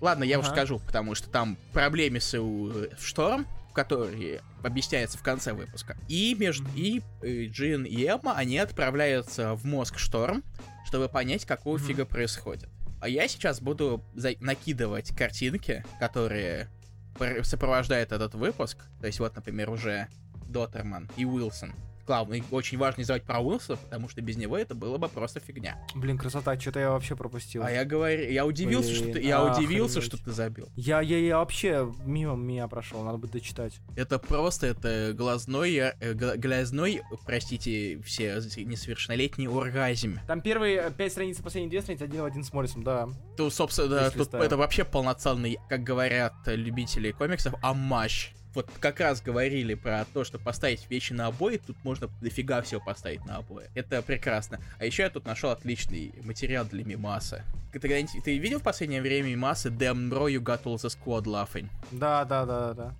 Ладно, 0.00 0.22
я 0.24 0.38
уже 0.38 0.48
Ага. 0.48 0.56
скажу, 0.56 0.78
потому 0.86 1.14
что 1.16 1.28
там 1.28 1.56
проблемисы 1.72 2.40
у 2.40 2.70
э, 2.70 2.88
Шторм, 3.00 3.46
которые 3.82 4.40
объясняются 4.64 5.16
в 5.18 5.22
конце 5.22 5.52
выпуска. 5.52 5.96
И 6.08 6.34
между 6.36 6.64
Мгм. 6.64 6.72
и 6.74 7.02
э, 7.22 7.44
Джин 7.46 7.84
и 7.84 8.04
Эмма, 8.06 8.34
они 8.36 8.58
отправляются 8.58 9.54
в 9.54 9.64
мозг 9.64 9.98
Шторм, 9.98 10.42
чтобы 10.84 11.08
понять, 11.08 11.44
какого 11.44 11.76
Мгм. 11.78 11.86
фига 11.86 12.04
происходит. 12.04 12.68
А 13.00 13.08
я 13.08 13.28
сейчас 13.28 13.60
буду 13.60 14.02
за- 14.16 14.34
накидывать 14.40 15.14
картинки, 15.16 15.84
которые 16.00 16.68
пр- 17.16 17.44
сопровождают 17.44 18.10
этот 18.10 18.34
выпуск. 18.34 18.78
То 19.00 19.06
есть 19.06 19.20
вот, 19.20 19.36
например, 19.36 19.70
уже 19.70 20.08
Доттерман 20.48 21.08
и 21.16 21.24
Уилсон. 21.24 21.72
Главное, 22.08 22.42
очень 22.50 22.78
важно 22.78 23.02
не 23.02 23.04
забывать 23.04 23.24
про 23.24 23.40
Уилсона, 23.40 23.76
потому 23.76 24.08
что 24.08 24.22
без 24.22 24.38
него 24.38 24.56
это 24.56 24.74
было 24.74 24.96
бы 24.96 25.10
просто 25.10 25.40
фигня. 25.40 25.76
Блин, 25.94 26.16
красота, 26.16 26.58
что-то 26.58 26.80
я 26.80 26.90
вообще 26.92 27.14
пропустил. 27.14 27.62
А 27.62 27.70
я 27.70 27.84
говорю, 27.84 28.30
я 28.30 28.46
удивился, 28.46 28.88
Блин, 28.88 29.02
что 29.02 29.12
ты, 29.12 29.20
я 29.20 29.44
удивился, 29.44 29.98
охренеть. 29.98 30.14
что 30.20 30.24
ты 30.24 30.30
забил. 30.30 30.70
Я, 30.74 31.02
я, 31.02 31.18
я 31.18 31.36
вообще 31.36 31.92
мимо 32.06 32.34
меня 32.34 32.66
прошел, 32.66 33.02
надо 33.02 33.18
бы 33.18 33.28
дочитать. 33.28 33.78
Это 33.94 34.18
просто 34.18 34.68
это 34.68 35.12
глазной, 35.14 35.74
э, 35.74 36.14
гла- 36.14 36.38
глазной, 36.38 37.02
простите, 37.26 38.00
все 38.06 38.36
несовершеннолетний 38.56 39.46
оргазм. 39.46 40.18
Там 40.26 40.40
первые 40.40 40.90
пять 40.96 41.12
страниц, 41.12 41.38
и 41.38 41.42
последние 41.42 41.68
две 41.68 41.82
страницы, 41.82 42.04
один 42.04 42.22
в 42.22 42.24
один 42.24 42.42
с 42.42 42.54
Моррисом, 42.54 42.84
да. 42.84 43.06
То, 43.36 43.50
собственно, 43.50 43.88
да, 43.88 44.10
тут 44.10 44.32
это 44.32 44.56
вообще 44.56 44.84
полноценный, 44.84 45.58
как 45.68 45.82
говорят 45.82 46.32
любители 46.46 47.10
комиксов, 47.12 47.52
амаш. 47.60 48.32
Вот 48.58 48.68
как 48.80 48.98
раз 48.98 49.22
говорили 49.22 49.74
про 49.74 50.04
то, 50.12 50.24
что 50.24 50.40
поставить 50.40 50.90
вещи 50.90 51.12
на 51.12 51.28
обои, 51.28 51.60
тут 51.64 51.76
можно 51.84 52.10
дофига 52.20 52.60
всего 52.60 52.80
поставить 52.80 53.24
на 53.24 53.36
обои. 53.36 53.70
Это 53.76 54.02
прекрасно. 54.02 54.58
А 54.80 54.84
еще 54.84 55.04
я 55.04 55.10
тут 55.10 55.26
нашел 55.26 55.50
отличный 55.50 56.12
материал 56.24 56.64
для 56.64 56.82
мимаса. 56.84 57.44
Ты, 57.72 57.78
ты 57.78 58.38
видел 58.38 58.58
в 58.58 58.64
последнее 58.64 59.00
время 59.00 59.28
мимасы 59.28 59.68
Damn 59.68 60.10
bro, 60.10 60.26
you 60.26 60.40
got 60.40 60.64
all 60.64 60.74
the 60.74 60.90
squad 60.90 61.26
laughing? 61.26 61.68
Да, 61.92 62.24
да, 62.24 62.44
да, 62.44 62.74
да. 62.74 62.94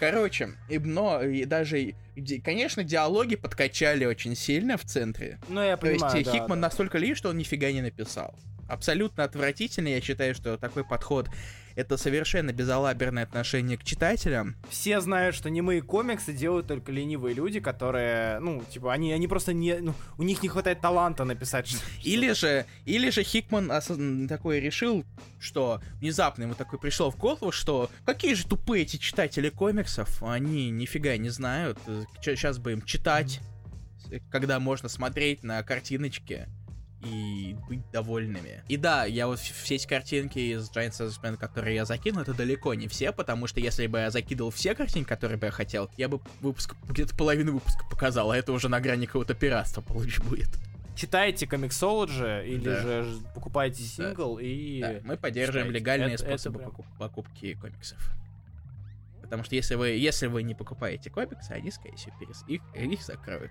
Короче, 0.00 0.54
но 0.70 1.22
и 1.22 1.44
даже, 1.44 1.94
конечно, 2.42 2.82
диалоги 2.82 3.36
подкачали 3.36 4.06
очень 4.06 4.34
сильно 4.34 4.78
в 4.78 4.84
центре. 4.86 5.38
Ну, 5.50 5.60
я 5.62 5.76
То 5.76 5.88
есть 5.88 6.00
понимаю, 6.00 6.26
э, 6.26 6.32
Хикман 6.32 6.60
настолько 6.60 6.96
лишь, 6.96 7.18
что 7.18 7.28
он 7.28 7.36
нифига 7.36 7.70
не 7.70 7.82
написал. 7.82 8.34
Абсолютно 8.68 9.24
отвратительно, 9.24 9.88
я 9.88 10.00
считаю, 10.00 10.34
что 10.34 10.56
такой 10.56 10.84
подход 10.84 11.28
это 11.74 11.96
совершенно 11.96 12.52
безалаберное 12.52 13.22
отношение 13.22 13.78
к 13.78 13.82
читателям. 13.84 14.56
Все 14.68 15.00
знают, 15.00 15.34
что 15.34 15.48
немые 15.48 15.80
комиксы 15.80 16.32
делают 16.34 16.66
только 16.66 16.92
ленивые 16.92 17.34
люди, 17.34 17.60
которые, 17.60 18.40
ну, 18.40 18.62
типа, 18.70 18.92
они, 18.92 19.10
они 19.12 19.26
просто 19.26 19.54
не, 19.54 19.76
ну, 19.78 19.94
у 20.18 20.22
них 20.22 20.42
не 20.42 20.48
хватает 20.50 20.82
таланта 20.82 21.24
написать. 21.24 21.68
ш- 21.68 21.78
Или 22.04 22.32
же, 22.34 22.66
или 22.84 23.08
же 23.08 23.22
Хикман 23.22 23.70
осозн- 23.72 24.28
такой 24.28 24.60
решил, 24.60 25.04
что 25.40 25.80
внезапно 25.98 26.42
ему 26.42 26.54
такой 26.54 26.78
пришло 26.78 27.10
в 27.10 27.16
голову, 27.16 27.52
что 27.52 27.90
какие 28.04 28.34
же 28.34 28.46
тупые 28.46 28.82
эти 28.82 28.98
читатели 28.98 29.48
комиксов, 29.48 30.22
они 30.22 30.68
нифига 30.70 31.16
не 31.16 31.30
знают, 31.30 31.78
сейчас 32.22 32.58
бы 32.58 32.72
им 32.72 32.82
читать, 32.82 33.40
когда 34.30 34.60
можно 34.60 34.90
смотреть 34.90 35.42
на 35.42 35.62
картиночки 35.62 36.46
и 37.04 37.56
быть 37.68 37.88
довольными. 37.90 38.62
И 38.68 38.76
да, 38.76 39.04
я 39.04 39.26
вот 39.26 39.38
все 39.40 39.74
эти 39.74 39.86
картинки 39.86 40.38
из 40.38 40.70
Giant 40.70 40.90
Salesman, 40.90 41.36
которые 41.36 41.74
я 41.74 41.84
закинул, 41.84 42.22
это 42.22 42.32
далеко 42.34 42.74
не 42.74 42.86
все, 42.88 43.12
потому 43.12 43.46
что 43.46 43.60
если 43.60 43.86
бы 43.86 43.98
я 43.98 44.10
закидывал 44.10 44.50
все 44.50 44.74
картинки, 44.74 45.08
которые 45.08 45.38
бы 45.38 45.46
я 45.46 45.52
хотел, 45.52 45.90
я 45.96 46.08
бы 46.08 46.20
выпуск, 46.40 46.74
где-то 46.88 47.16
половину 47.16 47.54
выпуска 47.54 47.84
показал, 47.90 48.30
а 48.30 48.36
это 48.36 48.52
уже 48.52 48.68
на 48.68 48.80
грани 48.80 49.06
какого-то 49.06 49.34
пиратства 49.34 49.80
получ 49.80 50.20
будет. 50.20 50.48
Читайте 50.94 51.46
комиксологи 51.46 52.46
или 52.46 52.64
Да. 52.64 52.80
же 52.82 53.02
ж- 53.04 53.16
покупайте 53.34 53.82
Да. 53.82 53.88
сингл 53.88 54.38
и... 54.38 54.80
Да, 54.80 54.94
мы 55.02 55.16
поддерживаем 55.16 55.68
читайте. 55.68 55.78
легальные 55.80 56.14
Это- 56.14 56.24
это 56.24 56.32
способы 56.38 56.58
прям- 56.60 56.70
покуп- 56.70 56.98
покупки 56.98 57.54
комиксов. 57.54 57.98
Потому 59.22 59.42
что 59.44 59.54
если 59.54 59.74
вы, 59.74 59.88
если 59.88 60.26
вы 60.26 60.42
не 60.42 60.54
покупаете 60.54 61.08
комиксы, 61.10 61.50
они, 61.52 61.70
скорее 61.70 61.96
всего, 61.96 62.14
перес- 62.20 62.44
их, 62.46 62.60
их 62.74 63.02
закроют. 63.02 63.50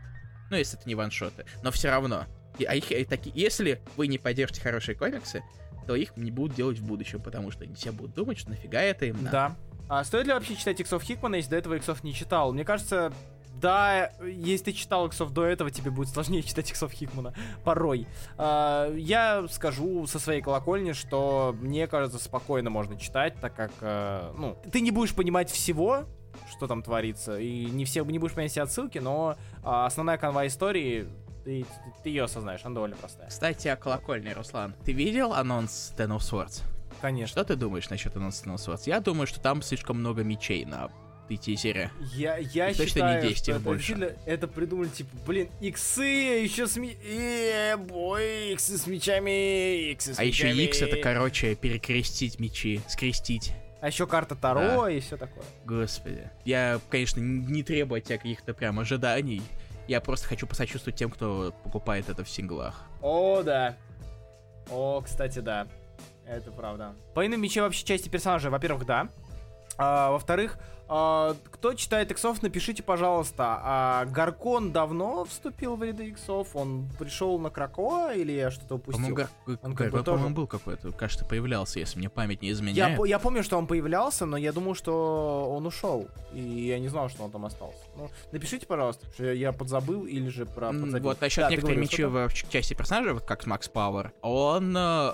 Ну, 0.51 0.57
если 0.57 0.77
это 0.79 0.87
не 0.87 0.93
ваншоты. 0.95 1.45
Но 1.63 1.71
все 1.71 1.89
равно. 1.89 2.27
И, 2.57 2.65
а 2.65 2.75
их, 2.75 2.91
и 2.91 3.05
таки, 3.05 3.31
если 3.33 3.81
вы 3.95 4.07
не 4.07 4.17
поддержите 4.17 4.61
хорошие 4.61 4.95
комиксы, 4.95 5.43
то 5.87 5.95
их 5.95 6.15
не 6.15 6.31
будут 6.31 6.55
делать 6.55 6.79
в 6.79 6.85
будущем, 6.85 7.21
потому 7.21 7.51
что 7.51 7.65
все 7.73 7.91
будут 7.91 8.13
думать, 8.15 8.37
что 8.37 8.51
нафига 8.51 8.81
это 8.81 9.05
им 9.05 9.17
надо. 9.23 9.31
Да. 9.31 9.55
А 9.89 10.03
стоит 10.03 10.25
ли 10.27 10.33
вообще 10.33 10.55
читать 10.55 10.79
иксов 10.79 11.03
Хикмана, 11.03 11.35
если 11.35 11.49
до 11.49 11.57
этого 11.57 11.73
иксов 11.75 12.03
не 12.03 12.13
читал? 12.13 12.53
Мне 12.53 12.63
кажется, 12.63 13.11
Да, 13.59 14.11
если 14.23 14.65
ты 14.65 14.73
читал 14.73 15.05
иксов 15.07 15.33
до 15.33 15.43
этого, 15.45 15.69
тебе 15.69 15.91
будет 15.91 16.09
сложнее 16.09 16.41
читать 16.47 16.71
иксов 16.71 16.91
Хикмана. 16.91 17.33
Порой. 17.63 18.07
А, 18.37 18.91
я 18.95 19.45
скажу 19.49 20.07
со 20.07 20.17
своей 20.19 20.41
колокольни, 20.41 20.93
что 20.93 21.55
мне 21.59 21.87
кажется, 21.87 22.19
спокойно 22.19 22.69
можно 22.69 22.97
читать, 22.97 23.35
так 23.41 23.53
как, 23.55 23.71
э, 23.81 24.33
ну, 24.37 24.57
ты 24.71 24.81
не 24.81 24.91
будешь 24.91 25.13
понимать 25.13 25.49
всего, 25.51 26.05
что 26.49 26.67
там 26.67 26.81
творится, 26.81 27.37
и 27.37 27.65
не 27.65 27.85
все 27.85 28.03
не 28.05 28.17
будешь 28.17 28.33
понимать 28.33 28.51
все 28.51 28.61
отсылки, 28.63 28.99
но 28.99 29.35
а, 29.63 29.85
основная 29.85 30.17
канва 30.17 30.47
истории 30.47 31.07
ты, 31.43 31.63
ты, 31.63 31.67
ты 32.03 32.09
ее 32.09 32.23
осознаешь, 32.23 32.61
она 32.63 32.75
довольно 32.75 32.95
простая. 32.97 33.29
Кстати, 33.29 33.67
о 33.67 33.75
колокольне, 33.75 34.33
Руслан. 34.33 34.73
Ты 34.85 34.91
видел 34.91 35.33
анонс 35.33 35.93
Ten 35.97 36.15
of 36.15 36.19
Swords? 36.19 36.61
Конечно. 37.01 37.27
Что 37.31 37.43
ты 37.43 37.55
думаешь 37.55 37.89
насчет 37.89 38.15
анонса 38.15 38.45
Ten 38.45 38.55
of 38.55 38.57
Swords? 38.57 38.83
Я 38.85 38.99
думаю, 38.99 39.27
что 39.27 39.39
там 39.39 39.61
слишком 39.61 39.99
много 39.99 40.23
мечей 40.23 40.65
на 40.65 40.89
тизере. 41.37 41.91
Я, 42.13 42.37
я 42.37 42.69
И 42.69 42.73
точно 42.73 42.85
считаю, 42.87 43.23
не 43.23 43.29
10 43.29 43.43
что 43.43 43.51
это, 43.51 43.59
больше. 43.61 44.17
это 44.25 44.47
придумали, 44.49 44.89
типа, 44.89 45.15
блин, 45.25 45.49
иксы, 45.61 46.03
еще 46.03 46.67
с 46.67 46.75
ми... 46.75 46.97
Э, 47.05 47.77
бой, 47.77 48.51
иксы 48.51 48.77
с 48.77 48.85
мечами, 48.87 49.91
иксы 49.91 50.13
с 50.13 50.19
А 50.19 50.23
еще 50.25 50.47
мечами. 50.47 50.63
X 50.63 50.81
это, 50.81 50.97
короче, 50.97 51.55
перекрестить 51.55 52.39
мечи, 52.39 52.81
скрестить. 52.89 53.53
А 53.81 53.87
еще 53.87 54.05
карта 54.05 54.35
Таро 54.35 54.87
и 54.89 54.99
все 54.99 55.17
такое. 55.17 55.43
Господи. 55.65 56.29
Я, 56.45 56.79
конечно, 56.89 57.19
не 57.19 57.63
требую 57.63 57.99
от 57.99 58.05
тебя 58.05 58.17
каких-то 58.17 58.53
прям 58.53 58.79
ожиданий. 58.79 59.41
Я 59.91 59.99
просто 59.99 60.25
хочу 60.25 60.47
посочувствовать 60.47 60.97
тем, 60.97 61.11
кто 61.11 61.53
покупает 61.65 62.07
это 62.07 62.23
в 62.23 62.29
синглах. 62.29 62.85
О, 63.01 63.41
да. 63.43 63.75
О, 64.69 65.01
кстати, 65.01 65.39
да. 65.39 65.67
Это 66.25 66.49
правда. 66.49 66.93
По 67.13 67.25
иным 67.25 67.41
мече 67.41 67.61
вообще 67.61 67.83
части 67.83 68.07
персонажа, 68.07 68.49
во-первых, 68.49 68.85
да. 68.85 69.09
А, 69.77 70.11
во-вторых, 70.11 70.57
кто 70.91 71.73
читает 71.73 72.11
иксов, 72.11 72.41
напишите, 72.41 72.83
пожалуйста, 72.83 73.59
а 73.63 74.05
Гаркон 74.05 74.71
давно 74.73 75.23
вступил 75.23 75.77
в 75.77 75.83
ряды 75.83 76.09
иксов? 76.09 76.53
Он 76.55 76.89
пришел 76.99 77.39
на 77.39 77.49
Кракоа 77.49 78.13
или 78.13 78.33
я 78.33 78.51
что-то 78.51 78.75
упустил? 78.75 79.15
По-моему, 79.15 79.15
Гар... 79.15 79.57
Он 79.63 79.73
как 79.75 79.91
бы 79.91 80.03
тоже- 80.03 80.27
был 80.27 80.47
какой-то. 80.47 80.91
Кажется, 80.91 81.23
появлялся, 81.23 81.79
если 81.79 81.97
мне 81.97 82.09
память 82.09 82.41
не 82.41 82.49
Я, 82.49 82.53
изменяет. 82.55 82.97
по- 82.97 83.05
я 83.05 83.19
помню, 83.19 83.41
что 83.43 83.57
он 83.57 83.67
появлялся, 83.67 84.25
но 84.25 84.35
я 84.35 84.51
думал, 84.51 84.75
что 84.75 85.49
он 85.55 85.65
ушел. 85.65 86.09
И 86.33 86.41
я 86.41 86.77
не 86.79 86.89
знал, 86.89 87.07
что 87.09 87.23
он 87.23 87.31
там 87.31 87.45
остался. 87.45 87.79
Ну, 87.95 88.09
напишите, 88.33 88.65
пожалуйста, 88.67 89.07
что 89.13 89.25
я, 89.25 89.31
я 89.31 89.51
подзабыл 89.53 90.05
или 90.05 90.27
же 90.27 90.45
про 90.45 90.71
подзабил. 90.73 91.03
Вот 91.09 91.21
насчет 91.21 91.45
Да, 91.45 91.49
некоторых 91.51 91.77
мечей 91.77 92.05
в 92.05 92.29
части 92.49 92.73
персонажа, 92.73 93.13
вот 93.13 93.23
как 93.23 93.45
Макс 93.45 93.69
Пауэр, 93.69 94.11
он 94.21 94.75
э, 94.75 95.13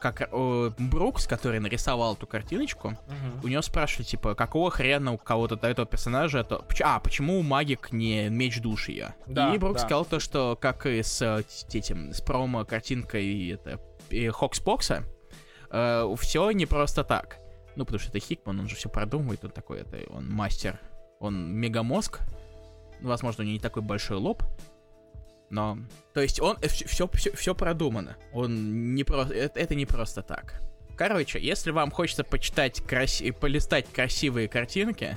как 0.00 0.28
э, 0.30 0.70
Брукс, 0.78 1.26
который 1.26 1.60
нарисовал 1.60 2.14
эту 2.14 2.26
картиночку, 2.26 2.90
Мгм. 2.90 3.40
у 3.44 3.48
него 3.48 3.62
спрашивали, 3.62 4.06
типа, 4.06 4.34
какого 4.34 4.70
хрена 4.70 5.12
у 5.12 5.18
кого-то 5.18 5.56
до 5.56 5.68
этого 5.68 5.86
персонажа, 5.86 6.44
то... 6.44 6.58
поч- 6.68 6.82
А, 6.84 7.00
почему 7.00 7.38
у 7.38 7.42
магик 7.42 7.92
не 7.92 8.28
меч 8.28 8.60
души 8.60 8.92
я? 8.92 9.14
Да, 9.26 9.54
и 9.54 9.58
Брук 9.58 9.74
да. 9.74 9.78
сказал 9.80 10.04
то, 10.04 10.20
что 10.20 10.56
как 10.60 10.86
и 10.86 11.02
с 11.02 11.20
э, 11.22 11.42
с 11.48 11.64
этим, 11.74 12.12
с 12.12 12.20
промо-картинкой 12.20 13.50
это, 13.50 13.80
и 14.10 14.28
Хокспокса, 14.28 15.04
все 15.70 16.50
не 16.52 16.64
просто 16.66 17.04
так. 17.04 17.38
Ну, 17.76 17.84
потому 17.84 17.98
что 18.00 18.08
это 18.10 18.18
Хикман, 18.20 18.58
он 18.60 18.68
же 18.68 18.74
все 18.74 18.88
продумывает, 18.88 19.44
он 19.44 19.50
такой, 19.50 19.80
это, 19.80 19.98
он 20.10 20.28
мастер, 20.30 20.80
он 21.20 21.52
мегамозг, 21.54 22.20
возможно, 23.00 23.42
у 23.42 23.46
него 23.46 23.54
не 23.54 23.60
такой 23.60 23.82
большой 23.82 24.16
лоб, 24.16 24.42
но... 25.50 25.78
То 26.14 26.20
есть 26.20 26.40
он... 26.40 26.56
Все, 26.60 27.08
все, 27.08 27.32
все 27.32 27.54
продумано. 27.54 28.16
Он 28.32 28.94
не 28.94 29.04
просто... 29.04 29.34
Это, 29.34 29.60
это 29.60 29.74
не 29.74 29.86
просто 29.86 30.22
так. 30.22 30.60
Короче, 30.96 31.38
если 31.40 31.70
вам 31.70 31.90
хочется 31.90 32.24
почитать 32.24 32.80
краси... 32.80 33.30
полистать 33.30 33.90
красивые 33.92 34.48
картинки, 34.48 35.16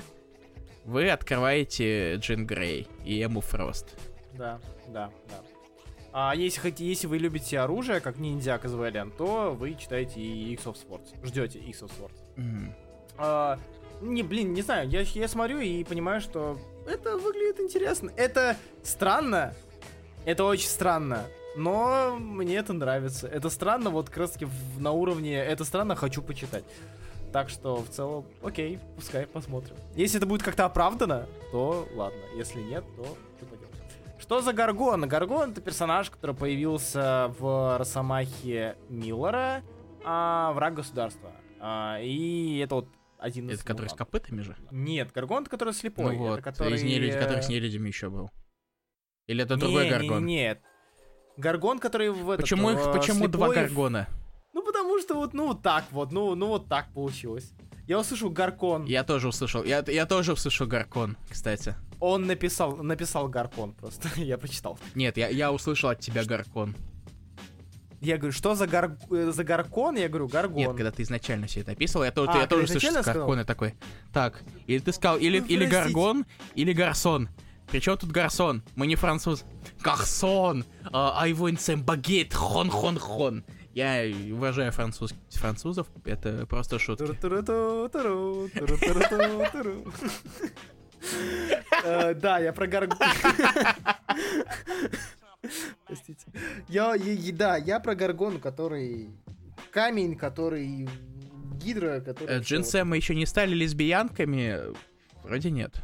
вы 0.84 1.10
открываете 1.10 2.16
Джин 2.16 2.46
Грей 2.46 2.88
и 3.04 3.20
Эму 3.20 3.40
Фрост. 3.40 3.96
Да, 4.34 4.60
да, 4.88 5.10
да. 5.28 5.40
А 6.14 6.34
если, 6.36 6.60
хотите, 6.60 6.86
если 6.86 7.06
вы 7.06 7.18
любите 7.18 7.58
оружие, 7.58 8.00
как 8.00 8.18
ниндзяк 8.18 8.64
из 8.66 8.74
Valiant, 8.74 9.16
то 9.16 9.54
вы 9.58 9.74
читаете 9.74 10.20
и 10.20 10.52
X 10.52 10.66
of 10.66 10.76
Swords. 10.76 11.26
Ждете 11.26 11.58
X 11.58 11.82
of 11.82 11.90
Swords. 11.98 12.18
М. 12.36 12.74
А, 13.16 13.58
не, 14.02 14.22
блин, 14.22 14.52
не 14.52 14.62
знаю, 14.62 14.88
я, 14.90 15.00
я 15.00 15.28
смотрю 15.28 15.60
и 15.60 15.82
понимаю, 15.84 16.20
что 16.20 16.58
это 16.86 17.16
выглядит 17.16 17.60
интересно. 17.60 18.12
Это 18.16 18.56
странно, 18.82 19.54
это 20.24 20.44
очень 20.44 20.68
странно, 20.68 21.24
но 21.56 22.16
мне 22.18 22.56
это 22.56 22.72
нравится. 22.72 23.26
Это 23.26 23.50
странно, 23.50 23.90
вот 23.90 24.08
как 24.08 24.18
раз 24.18 24.30
таки 24.32 24.46
на 24.78 24.92
уровне 24.92 25.34
это 25.36 25.64
странно, 25.64 25.96
хочу 25.96 26.22
почитать. 26.22 26.64
Так 27.32 27.48
что 27.48 27.76
в 27.76 27.88
целом, 27.88 28.26
окей, 28.42 28.78
пускай 28.94 29.26
посмотрим. 29.26 29.74
Если 29.94 30.18
это 30.18 30.26
будет 30.26 30.42
как-то 30.42 30.66
оправдано, 30.66 31.26
то 31.50 31.88
ладно. 31.94 32.20
Если 32.36 32.60
нет, 32.60 32.84
то 32.96 33.04
что 33.36 33.46
поделать. 33.46 33.72
Что 34.18 34.42
за 34.42 34.52
Гаргон? 34.52 35.08
Гаргон 35.08 35.52
это 35.52 35.60
персонаж, 35.62 36.10
который 36.10 36.36
появился 36.36 37.34
в 37.38 37.78
Росомахе 37.78 38.76
Миллера, 38.88 39.62
а, 40.04 40.52
враг 40.52 40.74
государства. 40.74 41.32
А, 41.58 41.98
и 42.00 42.58
это 42.58 42.74
вот 42.76 42.88
один 43.18 43.48
из... 43.48 43.54
Это 43.54 43.64
который 43.64 43.88
с 43.88 43.94
копытами 43.94 44.42
же? 44.42 44.54
Нет, 44.70 45.10
Гаргон, 45.12 45.42
это 45.42 45.50
который 45.50 45.72
слепой. 45.72 46.16
ну 46.16 46.24
вот, 46.24 46.32
это 46.34 46.42
который... 46.42 46.74
из 46.74 46.82
нелюдей, 46.82 47.18
который 47.18 47.42
с 47.42 47.48
нелюдями 47.48 47.88
еще 47.88 48.10
был. 48.10 48.30
Или 49.32 49.44
это 49.44 49.54
не, 49.54 49.60
другой 49.60 49.88
Гаргон? 49.88 50.26
не, 50.26 50.34
Нет. 50.34 50.60
Гаргон, 51.38 51.78
который 51.78 52.10
в 52.10 52.30
этот, 52.30 52.42
Почему, 52.42 52.70
их, 52.70 52.78
э, 52.78 52.92
почему 52.92 53.26
два 53.28 53.48
слепой 53.48 53.64
Гаргона? 53.64 54.08
Ну, 54.52 54.62
потому 54.62 55.00
что 55.00 55.14
вот, 55.14 55.32
ну, 55.32 55.46
вот 55.46 55.62
так 55.62 55.84
вот, 55.90 56.12
ну, 56.12 56.34
ну, 56.34 56.48
вот 56.48 56.68
так 56.68 56.92
получилось. 56.92 57.52
Я 57.88 57.98
услышал 57.98 58.28
Гаркон. 58.28 58.84
Я 58.84 59.02
тоже 59.02 59.28
услышал. 59.28 59.64
Я, 59.64 59.82
я 59.86 60.04
тоже 60.04 60.34
услышал 60.34 60.66
Гаркон, 60.66 61.16
кстати. 61.30 61.74
Он 61.98 62.26
написал, 62.26 62.76
написал 62.76 63.28
Гаркон 63.28 63.72
просто. 63.72 64.08
я 64.20 64.36
прочитал. 64.36 64.78
Нет, 64.94 65.16
я, 65.16 65.28
я 65.28 65.50
услышал 65.50 65.88
от 65.88 66.00
тебя 66.00 66.24
Гаркон. 66.24 66.76
Я 68.02 68.18
говорю, 68.18 68.32
что 68.32 68.54
за, 68.54 68.66
гар... 68.66 68.98
э, 69.10 69.30
за 69.32 69.44
Гаркон? 69.44 69.96
Я 69.96 70.08
говорю, 70.08 70.28
Гаргон. 70.28 70.58
Нет, 70.58 70.70
когда 70.72 70.90
ты 70.90 71.02
изначально 71.04 71.46
все 71.46 71.60
это 71.60 71.72
описывал, 71.72 72.04
я, 72.04 72.10
то- 72.10 72.28
А, 72.28 72.38
я 72.38 72.46
тоже 72.48 72.66
слышал 72.66 72.90
сказал? 72.90 73.14
Гаркон 73.14 73.40
и 73.40 73.44
такой. 73.44 73.74
Так, 74.12 74.42
или 74.66 74.80
ты 74.80 74.92
сказал, 74.92 75.18
или, 75.18 75.38
Ну, 75.38 75.46
или 75.46 75.66
простите. 75.66 75.94
Гаргон, 75.94 76.26
или 76.56 76.72
Гарсон. 76.72 77.28
Причем 77.72 77.96
тут 77.96 78.10
Гарсон? 78.10 78.62
Мы 78.76 78.86
не 78.86 78.96
француз. 78.96 79.46
Гарсон! 79.80 80.66
I 80.92 81.32
want 81.32 81.56
some 81.56 81.82
baguette! 81.82 82.34
Хон, 82.34 82.68
хон, 82.68 82.98
хон. 82.98 83.44
Я 83.72 84.04
уважаю 84.30 84.70
француз... 84.72 85.14
французов, 85.30 85.86
это 86.04 86.46
просто 86.46 86.78
шутки. 86.78 87.02
Э, 91.82 92.14
Да, 92.14 92.38
я 92.40 92.52
про 92.52 92.66
Гаргон. 92.66 92.98
Простите. 95.86 96.26
Я, 96.68 96.94
да, 97.32 97.56
я 97.56 97.80
про 97.80 97.94
Гаргон, 97.94 98.38
который 98.38 99.08
камень, 99.70 100.14
который 100.14 100.86
гидра, 101.54 102.00
который... 102.00 102.36
Э, 102.36 102.40
Джин 102.40 102.64
Сэм 102.64 102.90
мы 102.90 102.98
еще 102.98 103.14
не 103.14 103.24
стали 103.24 103.54
лесбиянками? 103.54 104.74
Вроде 105.24 105.50
нет. 105.50 105.82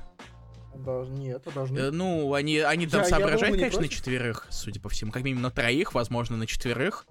Должны, 0.79 1.15
нет, 1.19 1.43
а 1.47 1.51
должны. 1.51 1.79
Э, 1.79 1.91
Ну, 1.91 2.33
они, 2.35 2.59
они 2.59 2.87
там 2.87 3.01
Я- 3.01 3.07
я 3.07 3.11
соображают, 3.11 3.57
не 3.57 3.61
конечно, 3.63 3.83
на 3.83 3.89
четверых, 3.89 4.47
судя 4.51 4.81
по 4.81 4.89
всему. 4.89 5.11
Как 5.13 5.23
минимум 5.23 5.43
на 5.43 5.51
троих, 5.51 5.95
возможно, 5.95 6.37
на 6.37 6.47
четверых. 6.47 7.07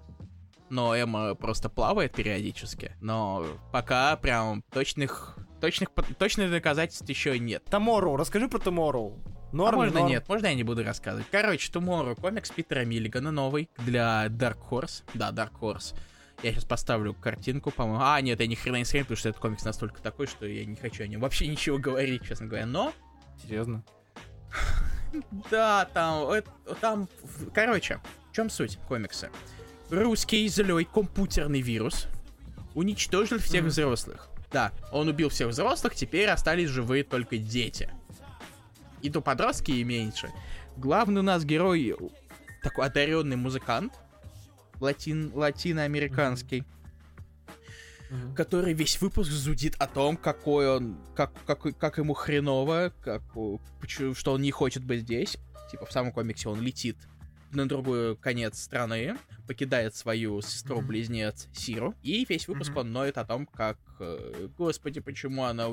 Но 0.70 0.94
Эмма 0.94 1.34
просто 1.34 1.68
плавает 1.70 2.12
периодически. 2.12 2.92
Но 3.00 3.46
пока 3.72 4.16
прям 4.16 4.62
точных, 4.72 5.38
точных, 5.60 5.88
точных 6.18 6.50
доказательств 6.50 7.08
еще 7.08 7.38
нет. 7.38 7.64
Томорроу, 7.64 8.16
расскажи 8.16 8.48
про 8.48 8.58
Томорроу. 8.58 9.18
Норм, 9.52 9.76
а 9.76 9.78
можно 9.84 10.00
норм. 10.00 10.10
нет, 10.12 10.28
можно 10.28 10.46
я 10.48 10.54
не 10.54 10.62
буду 10.64 10.84
рассказывать. 10.84 11.26
Короче, 11.30 11.72
Tomorrow 11.72 12.20
комикс 12.20 12.50
Питера 12.50 12.84
Миллигана 12.84 13.30
новый 13.30 13.70
для 13.78 14.26
Dark 14.26 14.58
Horse. 14.70 15.04
Да, 15.14 15.30
Dark 15.30 15.52
Horse. 15.58 15.94
Я 16.42 16.52
сейчас 16.52 16.66
поставлю 16.66 17.14
картинку, 17.14 17.70
по-моему. 17.70 18.02
А, 18.04 18.20
нет, 18.20 18.38
я 18.38 18.46
ни 18.46 18.54
хрена 18.54 18.76
не 18.76 18.84
сравню, 18.84 19.06
потому 19.06 19.16
что 19.16 19.30
этот 19.30 19.40
комикс 19.40 19.64
настолько 19.64 20.02
такой, 20.02 20.26
что 20.26 20.44
я 20.46 20.66
не 20.66 20.76
хочу 20.76 21.02
о 21.02 21.06
нем 21.06 21.22
вообще 21.22 21.46
ничего 21.48 21.78
говорить, 21.78 22.26
честно 22.28 22.44
говоря. 22.46 22.66
Но 22.66 22.92
Серьезно? 23.42 23.82
Да, 25.50 25.86
там, 25.94 26.30
э, 26.30 26.42
там, 26.80 27.08
короче, 27.54 28.00
в 28.30 28.34
чем 28.34 28.50
суть 28.50 28.78
комикса? 28.88 29.30
Русский 29.90 30.46
злой 30.48 30.84
компьютерный 30.84 31.62
вирус 31.62 32.08
уничтожил 32.74 33.38
всех 33.38 33.62
Мгм. 33.62 33.70
взрослых. 33.70 34.28
Да, 34.52 34.72
он 34.92 35.08
убил 35.08 35.28
всех 35.30 35.48
взрослых, 35.48 35.94
теперь 35.94 36.28
остались 36.28 36.68
живые 36.68 37.04
только 37.04 37.38
дети. 37.38 37.90
И 39.00 39.10
то 39.10 39.20
подростки 39.20 39.70
и 39.70 39.84
меньше. 39.84 40.30
Главный 40.76 41.20
у 41.20 41.24
нас 41.24 41.44
герой 41.44 41.96
такой 42.62 42.86
одаренный 42.86 43.36
музыкант, 43.36 43.94
латин, 44.80 45.30
латиноамериканский, 45.34 46.64
который 48.34 48.72
весь 48.74 49.00
выпуск 49.00 49.30
зудит 49.30 49.74
о 49.78 49.86
том, 49.86 50.16
какой 50.16 50.68
он, 50.76 50.96
как, 51.14 51.32
какой, 51.46 51.72
как 51.72 51.98
ему 51.98 52.14
хреново, 52.14 52.92
как, 53.02 53.22
почему- 53.80 54.14
что 54.14 54.32
он 54.32 54.42
не 54.42 54.50
хочет 54.50 54.84
быть 54.84 55.00
здесь. 55.02 55.36
Типа 55.70 55.86
в 55.86 55.92
самом 55.92 56.12
комиксе 56.12 56.48
он 56.48 56.60
летит 56.62 56.96
на 57.52 57.66
другой 57.66 58.14
конец 58.16 58.60
страны, 58.60 59.16
покидает 59.46 59.94
свою 59.96 60.42
сестру-близнец 60.42 61.48
Сиру, 61.54 61.94
и 62.02 62.26
весь 62.28 62.46
выпуск 62.46 62.76
он 62.76 62.92
ноет 62.92 63.16
о 63.16 63.24
том, 63.24 63.46
как, 63.46 63.78
э, 64.00 64.48
господи, 64.58 65.00
почему 65.00 65.44
она, 65.44 65.68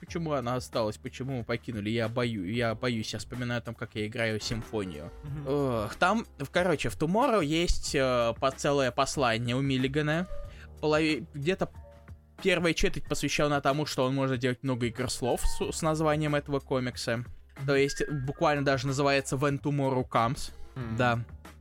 почему 0.00 0.32
она 0.32 0.56
осталась, 0.56 0.96
почему 0.96 1.38
мы 1.38 1.44
покинули, 1.44 1.88
я 1.90 2.08
бою, 2.08 2.44
я 2.52 2.74
боюсь, 2.74 3.12
я 3.12 3.20
вспоминаю 3.20 3.58
о 3.58 3.62
том, 3.62 3.76
как 3.76 3.94
я 3.94 4.08
играю 4.08 4.40
симфонию. 4.40 5.12
Ох, 5.46 5.94
там, 5.94 6.26
короче, 6.50 6.88
в 6.88 6.98
Tomorrow 6.98 7.44
есть 7.44 7.94
э, 7.94 8.34
по- 8.40 8.50
целое 8.50 8.90
послание 8.90 9.54
у 9.54 9.60
Миллигана. 9.60 10.26
Полови- 10.80 11.26
Где-то 11.34 11.70
первая 12.42 12.74
четверть 12.74 13.06
посвящена 13.06 13.60
тому, 13.60 13.86
что 13.86 14.04
он 14.04 14.14
может 14.14 14.38
делать 14.38 14.62
много 14.62 14.86
игр 14.86 15.10
слов 15.10 15.42
с, 15.44 15.72
с 15.78 15.82
названием 15.82 16.34
этого 16.34 16.60
комикса. 16.60 17.24
То 17.66 17.76
есть 17.76 18.02
буквально 18.08 18.64
даже 18.64 18.86
называется 18.86 19.36
When 19.36 19.60
Tomorrow 19.60 20.08
Comes. 20.08 20.52
М. 20.76 20.96
Да. 20.96 21.20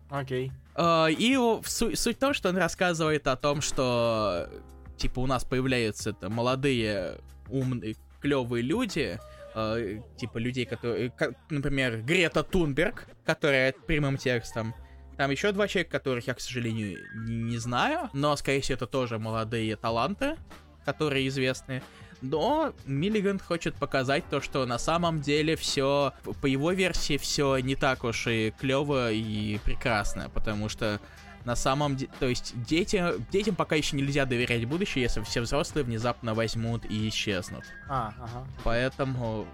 Окей. 0.10 0.52
Э, 0.76 1.08
И 1.12 1.36
о- 1.38 1.62
су- 1.66 1.96
суть 1.96 2.18
в 2.18 2.20
том, 2.20 2.34
что 2.34 2.50
он 2.50 2.58
рассказывает 2.58 3.28
о 3.28 3.36
том, 3.36 3.62
что 3.62 4.50
типа 4.98 5.20
у 5.20 5.28
нас 5.28 5.44
появляются 5.44 6.12
это, 6.12 6.30
молодые, 6.30 7.16
умные, 7.48 7.96
клевые 8.22 8.62
люди, 8.64 9.20
э, 9.56 10.02
типа 10.18 10.38
людей, 10.38 10.66
которые, 10.66 11.10
как, 11.12 11.32
например, 11.50 12.02
Грета 12.02 12.44
Тунберг, 12.44 13.08
которая 13.26 13.74
прямым 13.88 14.18
текстом. 14.18 14.74
Там 15.18 15.32
еще 15.32 15.52
два 15.52 15.68
человека, 15.68 15.92
которых 15.92 16.28
я, 16.28 16.34
к 16.34 16.40
сожалению, 16.40 16.98
не, 17.26 17.36
не 17.36 17.58
знаю, 17.58 18.10
но, 18.14 18.36
скорее 18.38 18.62
всего, 18.62 18.76
это 18.78 18.88
тоже 18.88 19.20
молодые 19.20 19.76
таланты, 19.76 20.38
которые 20.86 21.28
известны. 21.28 21.82
Но 22.22 22.74
Миллиган 22.86 23.40
хочет 23.40 23.76
показать 23.76 24.28
то, 24.30 24.42
что 24.42 24.66
на 24.66 24.78
самом 24.78 25.22
деле 25.22 25.56
все, 25.56 26.14
по 26.42 26.48
его 26.48 26.72
версии, 26.72 27.18
все 27.18 27.58
не 27.60 27.76
так 27.76 28.04
уж 28.04 28.28
и 28.28 28.54
клево 28.60 29.12
и 29.12 29.58
прекрасно, 29.60 30.30
потому 30.30 30.68
что 30.68 31.00
на 31.46 31.56
самом 31.56 31.96
деле, 31.96 32.12
то 32.20 32.28
есть 32.28 32.62
дети, 32.64 33.02
детям 33.32 33.56
пока 33.56 33.76
еще 33.76 33.96
нельзя 33.96 34.26
доверять 34.26 34.66
будущее, 34.66 35.04
если 35.04 35.22
все 35.24 35.42
взрослые 35.42 35.86
внезапно 35.86 36.34
возьмут 36.34 36.84
и 36.86 37.08
исчезнут. 37.08 37.64
А, 37.88 38.14
ага. 38.20 38.46
Поэтому 38.66 39.48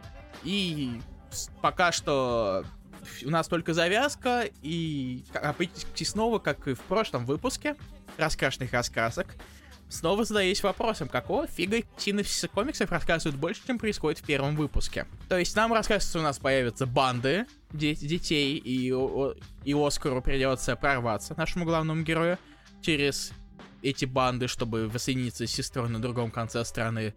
и 0.43 0.99
пока 1.61 1.91
что 1.91 2.65
у 3.23 3.29
нас 3.29 3.47
только 3.47 3.73
завязка, 3.75 4.45
и 4.63 5.23
как- 5.31 5.57
и 5.61 6.03
снова, 6.03 6.39
как 6.39 6.67
и 6.67 6.73
в 6.73 6.81
прошлом 6.81 7.25
выпуске 7.25 7.75
раскрашенных 8.17 8.73
раскрасок, 8.73 9.35
снова 9.95 10.23
задаюсь 10.25 10.61
вопросом, 10.63 11.07
какого 11.07 11.47
фига 11.47 11.81
синопсисы 11.97 12.47
комиксов 12.47 12.91
рассказывают 12.91 13.39
больше, 13.39 13.61
чем 13.65 13.79
происходит 13.79 14.19
в 14.19 14.23
первом 14.25 14.55
выпуске. 14.55 15.05
То 15.29 15.37
есть 15.37 15.55
нам 15.55 15.73
рассказывается, 15.73 16.19
у 16.19 16.21
нас 16.21 16.37
появятся 16.39 16.85
банды 16.85 17.45
де- 17.71 17.95
детей, 17.95 18.57
и, 18.57 18.91
о- 18.93 19.33
и 19.63 19.73
Оскару 19.73 20.21
придется 20.21 20.75
прорваться, 20.75 21.33
нашему 21.37 21.65
главному 21.65 22.03
герою, 22.03 22.37
через 22.81 23.31
эти 23.81 24.05
банды, 24.05 24.47
чтобы 24.47 24.87
воссоединиться 24.87 25.45
с 25.47 25.51
сестрой 25.51 25.89
на 25.89 25.99
другом 26.01 26.31
конце 26.31 26.63
страны. 26.65 27.13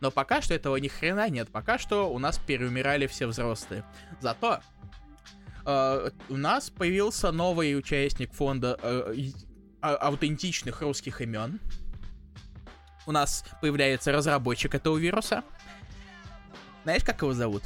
Но 0.00 0.10
пока 0.10 0.42
что 0.42 0.52
этого 0.54 0.76
ни 0.76 0.88
хрена 0.88 1.28
нет. 1.30 1.48
Пока 1.50 1.78
что 1.78 2.12
у 2.12 2.18
нас 2.18 2.36
переумирали 2.38 3.06
все 3.06 3.26
взрослые. 3.26 3.84
Зато 4.20 4.60
э, 5.64 6.10
у 6.28 6.36
нас 6.36 6.70
появился 6.70 7.30
новый 7.32 7.76
участник 7.78 8.32
фонда 8.32 8.78
э, 8.82 9.14
а- 9.80 9.94
аутентичных 9.94 10.82
русских 10.82 11.20
имен. 11.20 11.60
У 13.06 13.12
нас 13.12 13.44
появляется 13.60 14.12
разработчик 14.12 14.74
этого 14.74 14.96
вируса. 14.96 15.42
Знаешь, 16.84 17.04
как 17.04 17.22
его 17.22 17.32
зовут? 17.32 17.62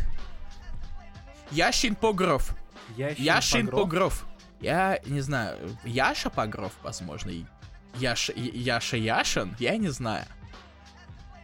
Яшин 1.50 1.94
Погров. 1.94 2.56
Ящин 2.96 3.24
Яшин 3.24 3.66
Погров? 3.68 3.82
Погров. 3.82 4.26
Я 4.60 5.00
не 5.06 5.20
знаю, 5.20 5.58
Яша 5.84 6.30
Погров, 6.30 6.72
возможно. 6.82 7.30
и 7.30 7.44
Яша, 7.98 8.32
Яшин? 8.96 9.54
Я 9.58 9.76
не 9.76 9.88
знаю. 9.88 10.24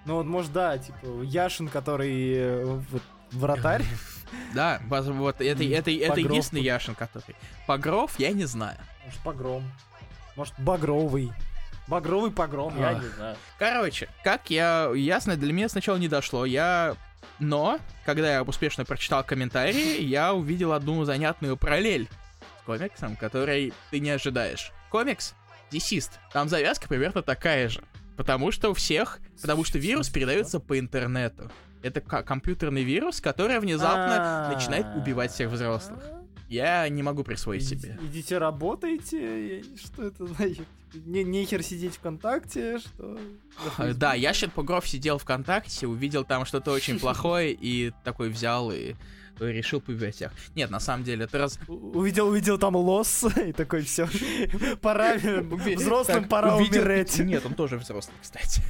Ну 0.05 0.17
вот, 0.17 0.27
может, 0.27 0.53
да, 0.53 0.79
типа, 0.79 1.23
Яшин, 1.23 1.69
который 1.69 2.35
э, 2.35 2.65
вот, 2.65 3.03
вратарь. 3.33 3.85
Да, 4.55 4.81
вот 4.89 5.43
это, 5.43 5.63
это, 5.63 5.91
это 5.91 6.21
единственный. 6.21 6.63
Яшин, 6.63 6.95
который. 6.95 7.37
Погров, 7.67 8.19
я 8.19 8.33
не 8.33 8.47
знаю. 8.47 8.79
Может, 9.05 9.21
погром. 9.21 9.71
Может, 10.37 10.55
багровый. 10.59 11.33
Багровый 11.89 12.31
погром, 12.31 12.79
я 12.79 12.95
не 12.95 13.09
знаю. 13.09 13.37
Короче, 13.59 14.09
как 14.25 14.51
я... 14.51 14.91
Ясно, 14.95 15.37
для 15.37 15.53
меня 15.53 15.69
сначала 15.69 15.97
не 15.97 16.09
дошло. 16.09 16.45
Я... 16.45 16.97
Но, 17.39 17.79
когда 18.05 18.33
я 18.33 18.43
успешно 18.43 18.85
прочитал 18.85 19.25
комментарии, 19.25 20.01
я 20.03 20.33
увидел 20.33 20.73
одну 20.73 21.05
занятную 21.05 21.57
параллель 21.57 22.09
с 22.61 22.65
комиксом, 22.65 23.17
который 23.17 23.73
ты 23.91 24.01
не 24.01 24.11
ожидаешь. 24.11 24.73
Комикс 24.91 25.35
Десист. 25.71 26.21
Там 26.33 26.49
завязка 26.49 26.87
примерно 26.87 27.23
такая 27.23 27.69
же. 27.69 27.83
Потому 28.17 28.53
что 28.53 28.71
у 28.71 28.75
всех... 28.75 29.19
Потому 29.41 29.65
что 29.65 29.79
вирус 29.79 30.09
передается 30.09 30.61
по 30.61 30.79
интернету. 30.79 31.51
Это 31.83 32.01
ко- 32.01 32.23
компьютерный 32.23 32.85
вирус, 32.85 33.21
который 33.21 33.59
внезапно 33.59 34.47
А. 34.47 34.53
начинает 34.55 34.87
убивать 34.95 35.33
всех 35.33 35.51
взрослых. 35.51 36.05
Я 36.49 36.89
не 36.89 37.03
могу 37.03 37.25
присвоить 37.25 37.67
себе. 37.67 37.99
Идите 38.03 38.39
работайте. 38.39 39.65
Что 39.83 40.05
это 40.05 40.27
значит? 40.27 40.69
Не, 40.95 41.25
нехер 41.25 41.63
сидеть 41.63 41.95
ВКонтакте, 41.97 42.79
что... 42.79 43.19
Э, 43.79 43.95
Да, 43.95 44.15
Яшин 44.15 44.51
Пугров 44.51 44.87
сидел 44.87 45.19
ВКонтакте, 45.19 45.87
увидел 45.87 46.25
там 46.25 46.45
что-то 46.45 46.73
очень 46.73 46.99
плохое 47.01 47.53
и 47.53 47.93
такой 48.05 48.29
взял 48.29 48.71
и 48.71 48.95
решил 49.41 49.81
побивать 49.81 50.15
всех. 50.15 50.33
Нет, 50.55 50.71
на 50.71 50.81
самом 50.81 51.05
деле, 51.05 51.25
это 51.25 51.39
раз... 51.39 51.59
Увидел, 51.67 52.29
увидел 52.29 52.59
там 52.59 52.77
лос 52.77 53.25
и 53.45 53.53
такой, 53.53 53.83
все, 53.83 54.09
пора, 54.81 55.17
взрослым 55.17 56.23
Так, 56.23 56.29
пора 56.29 56.57
умереть. 56.57 57.19
Нет, 57.19 57.45
он 57.45 57.55
тоже 57.55 57.79
взрослый, 57.79 58.17
кстати. 58.21 58.63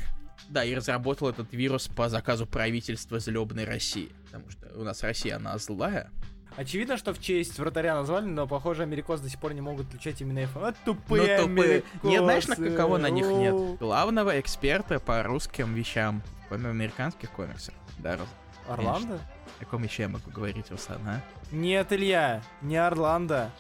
Да, 0.49 0.64
и 0.64 0.75
разработал 0.75 1.29
этот 1.29 1.53
вирус 1.53 1.89
по 1.89 2.09
заказу 2.09 2.47
правительства 2.47 3.18
злобной 3.18 3.64
России. 3.64 4.12
Потому 4.27 4.51
что 4.51 4.70
у 4.79 4.85
нас 4.85 5.03
Россия, 5.03 5.37
она 5.37 5.57
злая. 5.59 6.11
Очевидно, 6.57 6.97
что 6.97 7.15
в 7.15 7.21
честь 7.21 7.59
вратаря 7.59 7.95
назвали, 7.95 8.27
но, 8.27 8.47
похоже, 8.47 8.83
америкосы 8.83 9.23
до 9.23 9.31
сих 9.31 9.41
пор 9.41 9.55
не 9.55 9.61
могут 9.61 9.89
отличать 9.89 10.21
именно 10.21 10.41
F. 10.41 10.55
Вот 10.55 10.75
тупые 10.85 11.39
Ну, 11.39 11.49
тупые. 11.49 11.83
Нет, 12.03 12.23
знаешь, 12.23 12.47
на 12.47 12.71
кого 12.71 12.99
на 12.99 13.09
них 13.11 13.27
нет? 13.27 13.79
Главного 13.79 14.39
эксперта 14.39 15.01
по 15.01 15.23
русским 15.23 15.75
вещам, 15.75 16.23
кроме 16.49 16.69
американских 16.71 17.31
комиксов. 17.31 17.75
Да, 17.99 18.19
Орландо? 18.69 19.19
о 19.61 19.65
каком 19.65 19.83
еще 19.83 20.03
я 20.03 20.09
могу 20.09 20.31
говорить, 20.31 20.71
Руслан, 20.71 21.01
а? 21.07 21.21
Нет, 21.51 21.93
Илья, 21.93 22.43
не 22.61 22.77
Орландо. 22.77 23.51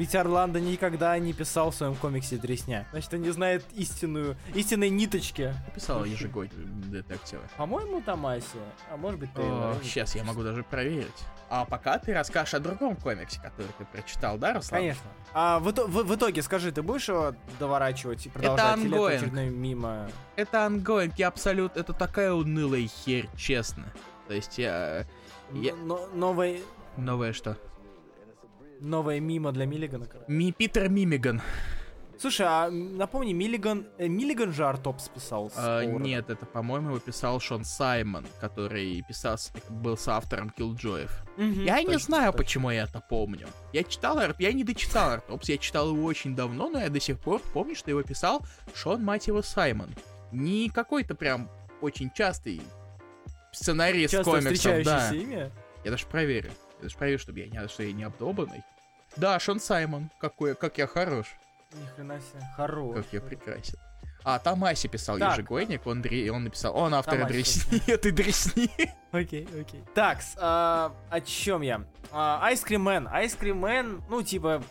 Ведь 0.00 0.14
Орландо 0.14 0.60
никогда 0.60 1.18
не 1.18 1.34
писал 1.34 1.70
в 1.72 1.74
своем 1.74 1.94
комиксе 1.94 2.38
Дресня. 2.38 2.86
Значит, 2.90 3.12
он 3.12 3.20
не 3.20 3.28
знает 3.32 3.62
истинную, 3.74 4.34
истинной 4.54 4.88
ниточки. 4.88 5.54
Писал 5.74 6.06
ежегодно 6.06 6.64
детективы. 6.86 7.42
По-моему, 7.58 8.00
Томаси. 8.00 8.46
А 8.90 8.96
может 8.96 9.20
быть, 9.20 9.30
Тейлор. 9.34 9.76
Сейчас 9.82 10.16
я 10.16 10.24
могу 10.24 10.42
даже 10.42 10.62
проверить. 10.62 11.12
А 11.50 11.66
пока 11.66 11.98
ты 11.98 12.14
расскажешь 12.14 12.54
о 12.54 12.60
другом 12.60 12.96
комиксе, 12.96 13.42
который 13.42 13.70
ты 13.76 13.84
прочитал, 13.84 14.38
да, 14.38 14.54
Руслан? 14.54 14.80
Конечно. 14.80 15.02
А 15.34 15.58
в, 15.58 15.64
в- 15.70 16.04
в 16.06 16.14
итоге, 16.14 16.40
скажи, 16.40 16.72
ты 16.72 16.80
будешь 16.80 17.06
его 17.10 17.34
доворачивать 17.58 18.24
и 18.24 18.30
продолжать? 18.30 18.78
это 18.78 19.06
очередной 19.06 19.50
мимо? 19.50 20.08
Это 20.34 20.64
ангоинг, 20.64 21.18
я 21.18 21.28
абсолютно... 21.28 21.78
Это 21.78 21.92
такая 21.92 22.32
унылая 22.32 22.86
херь, 22.86 23.28
честно. 23.36 23.84
То 24.28 24.32
есть 24.32 24.56
я... 24.56 25.04
Я- 25.52 25.74
Но- 25.74 26.08
новое, 26.14 26.60
Новое 26.96 27.34
что? 27.34 27.58
Новое 28.80 29.20
мимо 29.20 29.52
для 29.52 29.66
Миллигана, 29.66 30.06
короче. 30.06 30.24
Ми 30.32 30.52
Питер 30.52 30.88
Мимиган. 30.88 31.40
Слушай, 32.18 32.46
а 32.46 32.70
напомни, 32.70 33.32
Миллиган... 33.32 33.86
э, 33.96 34.06
Миллиган 34.06 34.52
же 34.52 34.66
Артоп 34.66 35.00
списал. 35.00 35.48
с 35.50 35.54
А, 35.56 35.84
нет, 35.84 36.28
это, 36.28 36.44
по-моему, 36.44 36.88
его 36.90 36.98
писал 36.98 37.40
Шон 37.40 37.64
Саймон, 37.64 38.26
который 38.40 39.02
писал, 39.08 39.36
был 39.70 39.96
соавтором 39.96 40.50
Киллджоев. 40.50 41.10
Мгм, 41.38 41.64
Я 41.64 41.80
не 41.80 41.86
точно, 41.86 41.98
знаю, 42.00 42.32
точно. 42.32 42.38
почему 42.44 42.70
я 42.70 42.82
это 42.84 43.02
помню. 43.08 43.48
Я 43.72 43.84
читал, 43.84 44.18
Ар- 44.18 44.36
я 44.38 44.52
не 44.52 44.64
дочитал 44.64 45.12
Артопс, 45.12 45.48
я 45.48 45.56
читал 45.56 45.88
его 45.94 46.04
очень 46.04 46.36
давно, 46.36 46.68
но 46.68 46.78
я 46.80 46.90
до 46.90 47.00
сих 47.00 47.18
пор 47.18 47.40
помню, 47.54 47.74
что 47.74 47.90
его 47.90 48.02
писал 48.02 48.42
Шон, 48.74 49.02
мать 49.02 49.26
его, 49.26 49.40
Саймон. 49.40 49.88
Не 50.30 50.68
какой-то 50.68 51.14
прям 51.14 51.48
очень 51.80 52.10
частый 52.14 52.60
сценарист 53.52 54.12
Часто 54.12 54.30
комиксов, 54.30 54.84
да. 54.84 55.10
имя. 55.14 55.50
Я 55.84 55.90
даже 55.90 56.04
проверю. 56.06 56.50
Я 56.80 56.84
даже 56.84 56.96
проверю, 56.96 57.18
чтобы 57.18 57.40
я 57.40 57.46
не, 57.46 57.68
что 57.68 57.82
я 57.82 57.92
не 57.92 58.04
обдолбанный. 58.04 58.62
Да, 59.16 59.38
Шон 59.38 59.60
Саймон. 59.60 60.10
Какой, 60.18 60.54
как 60.54 60.78
я 60.78 60.86
хорош. 60.86 61.26
Ни 61.72 61.86
хрена 61.94 62.18
себе. 62.20 62.40
Хорош. 62.56 62.96
Как 62.96 63.12
я 63.12 63.20
прекрасен. 63.20 63.78
А, 64.22 64.38
Тамаси 64.38 64.86
писал 64.88 65.18
Так. 65.18 65.32
ежегодник, 65.32 65.86
он, 65.86 66.02
дре- 66.02 66.28
он 66.30 66.44
написал, 66.44 66.76
он 66.76 66.94
автор 66.94 67.26
Дресни, 67.26 67.80
это 67.90 68.12
Дресни. 68.12 68.70
Окей, 69.12 69.48
окей. 69.58 69.82
Так, 69.94 70.18
о 70.38 71.20
чем 71.24 71.62
я? 71.62 71.84
А. 72.12 72.50
Ice 72.52 72.66
Cream 72.66 72.82
Man, 73.60 74.02
ну, 74.10 74.22
типа, 74.22 74.62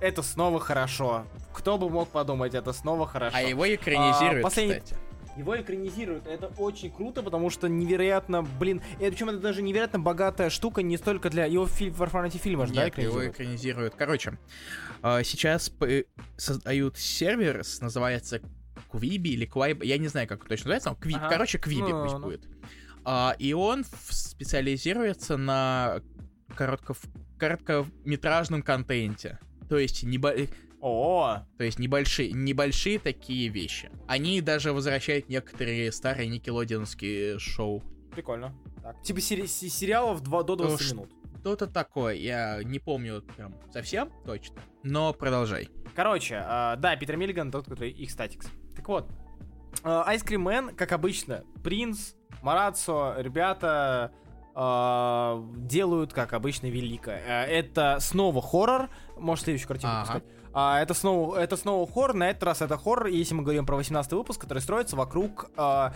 это 0.00 0.22
снова 0.22 0.60
хорошо. 0.60 1.24
Кто 1.54 1.78
бы 1.78 1.88
мог 1.88 2.10
подумать, 2.10 2.54
это 2.54 2.72
снова 2.74 3.06
хорошо. 3.06 3.36
А 3.36 3.40
его 3.40 3.64
экранизируют, 3.74 4.42
последний- 4.42 4.80
кстати. 4.80 5.00
Его 5.40 5.58
экранизируют. 5.58 6.26
Это 6.26 6.48
очень 6.58 6.90
круто, 6.90 7.22
потому 7.22 7.48
что 7.48 7.66
невероятно, 7.66 8.42
блин, 8.42 8.82
это, 8.98 9.10
причем 9.12 9.30
это 9.30 9.38
даже 9.38 9.62
невероятно 9.62 9.98
богатая 9.98 10.50
штука, 10.50 10.82
не 10.82 10.98
столько 10.98 11.30
для 11.30 11.46
его 11.46 11.66
фильм, 11.66 11.94
в 11.94 11.96
формате 11.96 12.36
фильма 12.36 12.66
же, 12.66 12.74
да, 12.74 12.84
Нет, 12.84 12.98
его 12.98 13.08
экранизируют? 13.26 13.34
экранизируют. 13.34 13.94
Короче, 13.96 14.38
а, 15.00 15.22
сейчас 15.24 15.72
создают 16.36 16.98
сервер, 16.98 17.62
называется 17.80 18.42
Квиби 18.90 19.30
или 19.30 19.46
Квайб, 19.46 19.82
я 19.82 19.96
не 19.96 20.08
знаю, 20.08 20.28
как 20.28 20.40
точно 20.46 20.74
называется, 20.74 20.90
но 20.90 20.96
Кви- 20.96 21.16
Ага. 21.16 21.28
короче, 21.30 21.58
Квиби 21.58 21.90
Ну, 21.90 22.02
пусть 22.02 22.14
ну. 22.16 22.20
будет. 22.20 22.42
А, 23.04 23.34
и 23.38 23.54
он 23.54 23.84
специализируется 24.10 25.38
на 25.38 26.02
коротко- 26.54 26.94
короткометражном 27.38 28.62
контенте. 28.62 29.38
То 29.70 29.78
есть, 29.78 30.02
небо- 30.02 30.34
О, 30.80 31.40
то 31.58 31.64
есть 31.64 31.78
небольшие, 31.78 32.32
небольшие 32.32 32.98
такие 32.98 33.48
вещи. 33.48 33.90
Они 34.08 34.40
даже 34.40 34.72
возвращают 34.72 35.28
некоторые 35.28 35.92
старые 35.92 36.28
никелодеонские 36.28 37.38
шоу. 37.38 37.82
прикольно. 38.14 38.52
Так. 38.82 39.00
Типа 39.02 39.20
сери- 39.20 39.46
се- 39.46 39.68
сериалов 39.68 40.20
2 40.22 40.42
до 40.42 40.56
20 40.56 40.80
Ну, 40.80 40.86
ш- 40.86 40.94
минут. 40.94 41.10
Что-то 41.40 41.66
такое, 41.68 42.14
я 42.14 42.60
не 42.64 42.78
помню 42.78 43.22
прям 43.36 43.54
совсем 43.72 44.10
точно, 44.26 44.56
но 44.82 45.12
продолжай. 45.14 45.68
Короче, 45.94 46.42
а, 46.44 46.76
да, 46.76 46.96
Питер 46.96 47.16
Миллиган, 47.16 47.50
тот, 47.50 47.64
который 47.66 47.90
их 47.90 48.10
статикс. 48.10 48.48
Так 48.74 48.88
вот, 48.88 49.08
а, 49.84 50.12
Ice 50.14 50.24
Cream 50.26 50.42
Man, 50.44 50.74
как 50.74 50.92
обычно, 50.92 51.44
Принц, 51.62 52.14
Марацо, 52.42 53.14
ребята 53.18 54.12
а, 54.54 55.42
делают, 55.56 56.12
как 56.12 56.32
обычно, 56.32 56.66
велико. 56.66 57.10
Это 57.12 57.98
снова 58.00 58.42
хоррор. 58.42 58.90
Может, 59.16 59.44
следующую 59.44 59.68
картинку 59.68 59.94
Ага. 59.94 60.00
пускать? 60.20 60.24
А, 60.52 60.80
это 60.80 60.94
снова, 60.94 61.36
это 61.36 61.56
снова 61.56 61.90
хоррор. 61.90 62.14
На 62.14 62.30
этот 62.30 62.42
раз 62.42 62.62
это 62.62 62.76
хоррор, 62.76 63.06
если 63.06 63.34
мы 63.34 63.42
говорим 63.42 63.66
про 63.66 63.76
18 63.76 64.12
выпуск, 64.12 64.40
который 64.40 64.60
строится 64.60 64.96
вокруг 64.96 65.50
а, 65.56 65.92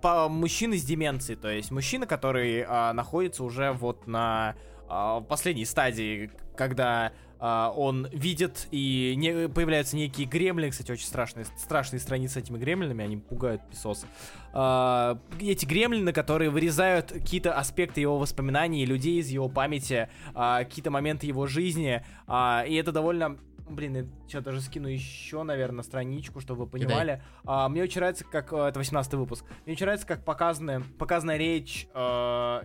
по 0.00 0.28
мужчины 0.28 0.76
с 0.76 0.84
деменцией. 0.84 1.38
То 1.38 1.48
есть 1.48 1.70
мужчина, 1.70 2.06
который 2.06 2.64
а, 2.66 2.92
находится 2.92 3.44
уже 3.44 3.72
вот 3.72 4.06
на 4.06 4.54
а, 4.88 5.20
последней 5.20 5.64
стадии, 5.64 6.30
когда 6.56 7.12
а, 7.44 7.72
он 7.74 8.06
видит 8.12 8.68
и 8.70 9.14
не, 9.16 9.48
появляются 9.48 9.96
некие 9.96 10.28
гремлины, 10.28 10.70
кстати, 10.70 10.92
очень 10.92 11.06
страшные, 11.06 11.44
страшные 11.56 11.98
страницы 11.98 12.34
с 12.34 12.36
этими 12.36 12.56
гремлинами, 12.56 13.04
они 13.04 13.16
пугают 13.16 13.68
писос. 13.68 14.06
А, 14.52 15.18
эти 15.40 15.66
гремлины, 15.66 16.12
которые 16.12 16.50
вырезают 16.50 17.10
какие-то 17.10 17.52
аспекты 17.52 18.00
его 18.00 18.16
воспоминаний, 18.18 18.86
людей 18.86 19.18
из 19.18 19.28
его 19.28 19.48
памяти, 19.48 20.08
а, 20.34 20.62
какие-то 20.62 20.92
моменты 20.92 21.26
его 21.26 21.48
жизни, 21.48 22.04
и 22.28 22.74
это 22.76 22.92
довольно 22.92 23.38
Блин, 23.74 23.96
я 23.96 24.06
сейчас 24.26 24.42
даже 24.42 24.60
скину 24.60 24.88
еще, 24.88 25.42
наверное, 25.42 25.82
страничку, 25.82 26.40
чтобы 26.40 26.64
вы 26.64 26.66
понимали. 26.70 27.22
А, 27.44 27.68
мне 27.68 27.82
очень 27.82 28.00
нравится, 28.00 28.24
как... 28.24 28.52
э, 28.52 28.56
Это 28.56 28.78
18 28.78 29.14
выпуск. 29.14 29.44
Мне 29.64 29.74
очень 29.74 29.84
нравится, 29.86 30.06
как 30.06 30.24
показаны, 30.24 30.82
показана 30.98 31.36
речь 31.36 31.88
э, 31.94 31.98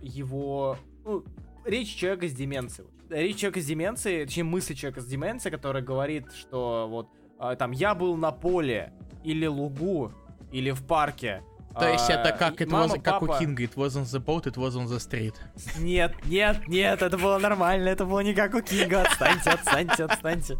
его... 0.02 0.76
Ну, 1.04 1.24
речь 1.64 1.94
человека 1.94 2.28
с 2.28 2.32
деменцией. 2.32 2.88
Речь 3.10 3.36
человека 3.36 3.60
с 3.60 3.66
деменцией, 3.66 4.24
точнее, 4.26 4.44
мысли 4.44 4.74
человека 4.74 5.00
с 5.00 5.06
деменцией, 5.06 5.50
который 5.54 5.82
говорит, 5.82 6.32
что 6.32 6.86
вот 6.88 7.08
э, 7.40 7.56
там 7.58 7.70
я 7.72 7.94
был 7.94 8.16
на 8.16 8.32
поле, 8.32 8.92
или 9.24 9.46
лугу, 9.46 10.12
или 10.52 10.70
в 10.70 10.86
парке. 10.86 11.42
То 11.78 11.88
есть 11.90 12.10
а, 12.10 12.14
это 12.14 12.32
как, 12.36 12.60
it 12.60 12.68
мама, 12.70 12.94
was- 12.96 13.00
как 13.02 13.22
у 13.22 13.26
Кинга, 13.28 13.62
it 13.62 13.74
was 13.74 13.90
on 13.90 14.02
the 14.04 14.24
boat, 14.24 14.44
it 14.44 14.54
was 14.54 14.70
on 14.72 14.86
the 14.86 14.98
street. 14.98 15.34
Нет, 15.78 16.14
нет, 16.26 16.66
нет, 16.68 17.02
это 17.02 17.16
было 17.18 17.38
нормально, 17.38 17.88
это 17.88 18.04
было 18.04 18.20
не 18.20 18.34
как 18.34 18.54
у 18.54 18.60
Кинга. 18.62 19.02
Отстаньте, 19.02 19.50
отстаньте, 19.50 20.04
отстаньте. 20.04 20.58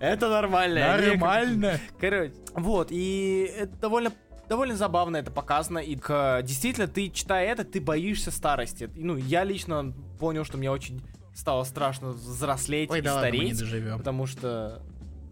Это 0.00 0.28
нормально. 0.28 0.80
как- 0.80 1.80
Короче, 2.00 2.32
вот, 2.54 2.88
и 2.90 3.52
это 3.56 3.76
довольно 3.76 4.12
довольно 4.48 4.76
забавно 4.76 5.18
это 5.18 5.30
показано, 5.30 5.78
и 5.78 5.94
к- 5.94 6.40
действительно, 6.42 6.88
ты, 6.88 7.10
читая 7.10 7.46
это, 7.52 7.64
ты 7.64 7.82
боишься 7.82 8.30
старости. 8.30 8.88
Ну, 8.94 9.16
я 9.18 9.44
лично 9.44 9.92
понял, 10.18 10.44
что 10.44 10.56
мне 10.56 10.70
очень 10.70 11.02
стало 11.34 11.64
страшно 11.64 12.08
взрослеть 12.12 12.90
Ой, 12.90 13.00
и 13.00 13.02
да 13.02 13.16
ладно, 13.16 13.28
мы 13.28 13.36
не 13.36 13.54
стареть, 13.54 13.58
доживем. 13.60 13.98
потому 13.98 14.26
что, 14.26 14.80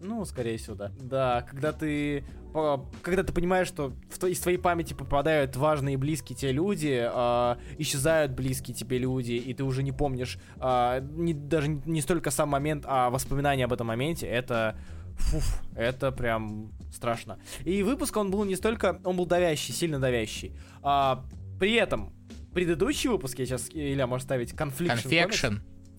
ну, 0.01 0.23
скорее 0.25 0.57
всего, 0.57 0.75
да. 0.75 0.91
Да, 0.99 1.45
когда 1.49 1.71
ты, 1.73 2.23
по- 2.53 2.89
когда 3.01 3.23
ты 3.23 3.33
понимаешь, 3.33 3.67
что 3.67 3.93
из 4.27 4.39
твоей 4.39 4.57
памяти 4.57 4.93
попадают 4.93 5.55
важные 5.55 5.93
и 5.93 5.97
близкие 5.97 6.35
тебе 6.37 6.51
люди, 6.51 6.99
а, 7.03 7.57
исчезают 7.77 8.31
близкие 8.33 8.75
тебе 8.75 8.97
люди, 8.97 9.33
и 9.33 9.53
ты 9.53 9.63
уже 9.63 9.83
не 9.83 9.91
помнишь 9.91 10.37
а, 10.57 10.99
не- 11.01 11.33
даже 11.33 11.67
не 11.69 12.01
столько 12.01 12.31
сам 12.31 12.49
момент, 12.49 12.83
а 12.87 13.09
воспоминания 13.09 13.65
об 13.65 13.73
этом 13.73 13.87
моменте, 13.87 14.27
это 14.27 14.77
Фуф, 15.17 15.61
это 15.75 16.11
прям 16.11 16.71
страшно. 16.93 17.39
И 17.65 17.81
выпуск 17.81 18.15
он 18.17 18.29
был 18.29 18.43
не 18.43 18.55
столько, 18.55 19.01
он 19.03 19.17
был 19.17 19.25
давящий, 19.25 19.73
сильно 19.73 19.99
давящий. 19.99 20.53
А, 20.83 21.25
при 21.59 21.73
этом 21.73 22.13
предыдущий 22.53 23.09
выпуск, 23.09 23.39
я 23.39 23.45
сейчас, 23.47 23.67
Илья, 23.71 24.05
может 24.07 24.25
ставить 24.25 24.53
Confliction 24.53 24.89
Comics. 25.25 25.31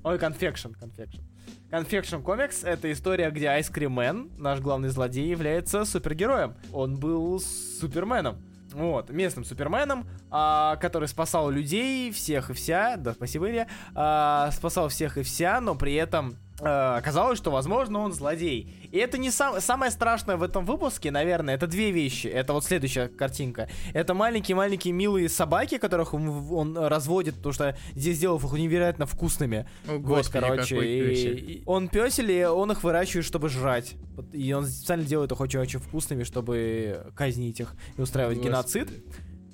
Ой, 0.04 0.16
Confection, 0.16 0.74
Confection. 0.78 1.22
Confection 1.70 2.22
Comics— 2.22 2.64
это 2.66 2.90
история, 2.92 3.30
где 3.30 3.46
Ice 3.46 3.72
Cream 3.72 3.94
Man, 3.94 4.30
наш 4.38 4.60
главный 4.60 4.88
злодей, 4.88 5.28
является 5.28 5.84
супергероем. 5.84 6.54
Он 6.72 6.98
был 6.98 7.40
суперменом. 7.40 8.42
Вот, 8.72 9.10
местным 9.10 9.44
суперменом, 9.44 10.06
а, 10.30 10.76
который 10.76 11.08
спасал 11.08 11.50
людей, 11.50 12.12
всех 12.12 12.50
и 12.50 12.52
вся, 12.52 12.96
да, 12.96 13.14
спасибо, 13.14 13.48
Илья, 13.48 13.66
а, 13.94 14.50
спасал 14.52 14.88
всех 14.88 15.16
и 15.16 15.22
вся, 15.22 15.60
но 15.60 15.74
при 15.74 15.94
этом 15.94 16.36
оказалось, 16.60 17.38
что, 17.38 17.50
возможно, 17.50 18.00
он 18.00 18.12
злодей. 18.12 18.88
И 18.90 18.98
это 18.98 19.16
не 19.18 19.30
сам, 19.30 19.60
самое 19.60 19.90
страшное 19.92 20.36
в 20.36 20.42
этом 20.42 20.64
выпуске, 20.64 21.10
наверное, 21.10 21.54
это 21.54 21.66
две 21.66 21.90
вещи. 21.92 22.26
Это 22.26 22.52
вот 22.52 22.64
следующая 22.64 23.08
картинка. 23.08 23.68
Это 23.94 24.14
маленькие-маленькие 24.14 24.92
милые 24.92 25.28
собаки, 25.28 25.78
которых 25.78 26.14
он, 26.14 26.28
он 26.50 26.76
разводит, 26.76 27.36
потому 27.36 27.52
что 27.52 27.76
здесь 27.94 28.16
сделал 28.16 28.38
их 28.38 28.52
невероятно 28.52 29.06
вкусными. 29.06 29.68
О, 29.86 29.92
Вот, 29.92 30.00
господи, 30.00 30.44
короче, 30.44 30.74
какой 30.74 30.88
и- 30.88 31.34
и 31.58 31.62
он 31.66 31.88
пёсель, 31.88 32.30
и 32.32 32.44
он 32.44 32.72
их 32.72 32.82
выращивает, 32.82 33.24
чтобы 33.24 33.48
жрать. 33.48 33.94
Вот, 34.16 34.34
И 34.34 34.52
он 34.52 34.66
специально 34.66 35.04
делает 35.04 35.30
их 35.32 35.40
очень-очень 35.40 35.78
вкусными, 35.78 36.24
чтобы 36.24 37.12
казнить 37.14 37.60
их 37.60 37.74
и 37.96 38.00
устраивать 38.00 38.38
Господи. 38.38 38.52
геноцид. 38.52 38.88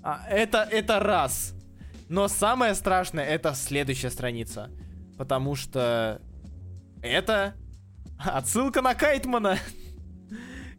А, 0.03 0.21
это, 0.31 0.67
это 0.71 1.01
раз. 1.01 1.55
Но 2.09 2.29
самое 2.29 2.75
страшное 2.75 3.25
это 3.25 3.55
следующая 3.55 4.11
страница. 4.11 4.71
Потому 5.19 5.55
что 5.55 6.21
это 7.05 7.55
отсылка 8.19 8.83
на 8.83 8.95
Кайтмана. 8.95 9.59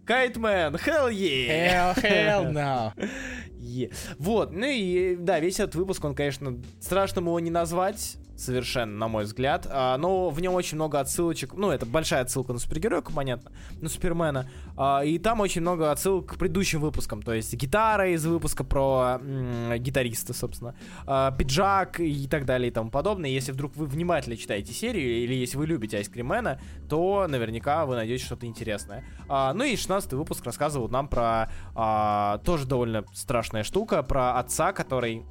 Кайтмен, 0.06 0.76
hell 0.76 1.12
yeah! 1.12 1.96
Hell, 1.96 2.04
hell 2.04 2.52
no. 2.52 2.92
Е. 3.58 3.90
Вот, 4.20 4.52
ну 4.52 4.68
и 4.68 5.16
да, 5.16 5.40
весь 5.40 5.60
этот 5.60 5.74
выпуск, 5.74 6.04
он, 6.06 6.14
конечно, 6.14 6.62
страшно 6.80 7.22
его 7.22 7.40
не 7.40 7.50
назвать, 7.50 8.18
совершенно, 8.36 8.98
на 8.98 9.08
мой 9.08 9.26
взгляд, 9.26 9.68
а, 9.70 9.98
но 9.98 10.30
в 10.30 10.40
нем 10.42 10.54
очень 10.54 10.76
много 10.76 11.00
отсылочек, 11.00 11.54
ну, 11.54 11.72
это 11.72 11.86
большая 11.86 12.22
отсылка 12.22 12.54
на 12.54 12.60
супергероику, 12.60 13.14
понятно, 13.14 13.52
на 13.82 13.90
Супермена, 13.90 14.50
а, 14.78 15.02
и 15.04 15.18
там 15.20 15.40
очень 15.40 15.62
много 15.62 15.92
отсылок 15.92 16.34
к 16.34 16.38
предыдущим 16.38 16.82
выпускам, 16.82 17.22
то 17.22 17.34
есть 17.34 17.54
гитара 17.54 18.10
из 18.10 18.26
выпуска 18.26 18.64
про 18.64 19.20
гитариста, 19.78 20.34
собственно, 20.34 20.76
а, 21.06 21.32
пиджак 21.32 22.00
и 22.00 22.28
так 22.28 22.46
далее 22.46 22.70
и 22.70 22.72
тому 22.72 22.90
подобное. 22.90 23.30
Если 23.30 23.52
вдруг 23.52 23.76
вы 23.76 23.86
внимательно 23.86 24.38
читаете 24.38 24.74
серию, 24.74 25.24
или 25.24 25.34
если 25.34 25.58
вы 25.58 25.68
любите 25.68 25.98
Айскримена, 25.98 26.60
то 26.90 27.26
наверняка 27.28 27.86
вы 27.86 27.96
найдете 27.96 28.26
что-то 28.26 28.46
интересное. 28.46 29.06
А, 29.28 29.54
ну 29.54 29.64
и 29.64 29.76
16 29.76 30.14
выпуск 30.14 30.46
рассказывал 30.46 30.90
нам 30.90 31.08
про 31.08 31.50
а, 31.74 32.40
тоже 32.40 32.66
довольно 32.66 33.06
страшная 33.14 33.64
штука, 33.64 34.04
про 34.04 34.38
отца, 34.38 34.74
который 34.74 35.26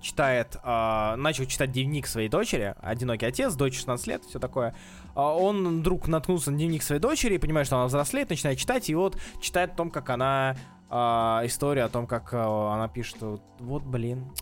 читает, 0.00 0.56
а, 0.62 1.16
начал 1.16 1.44
читать 1.46 1.72
дневник 1.72 2.06
своей 2.06 2.28
дочери, 2.28 2.74
одинокий 2.80 3.26
отец, 3.26 3.54
дочь 3.54 3.76
16 3.76 4.06
лет, 4.06 4.24
все 4.24 4.38
такое. 4.38 4.74
А, 5.14 5.34
он 5.34 5.80
вдруг 5.80 6.08
наткнулся 6.08 6.50
на 6.50 6.56
дневник 6.56 6.82
своей 6.82 7.00
дочери 7.00 7.34
и 7.34 7.38
понимает, 7.38 7.66
что 7.66 7.76
она 7.76 7.86
взрослеет, 7.86 8.30
начинает 8.30 8.58
читать, 8.58 8.88
и 8.90 8.94
вот 8.94 9.18
читает 9.40 9.72
о 9.72 9.76
том, 9.76 9.90
как 9.90 10.10
она 10.10 10.56
а, 10.90 11.42
история 11.44 11.84
о 11.84 11.88
том, 11.88 12.06
как 12.06 12.30
а, 12.32 12.74
она 12.74 12.88
пишет, 12.88 13.18
вот, 13.58 13.82
блин, 13.82 14.32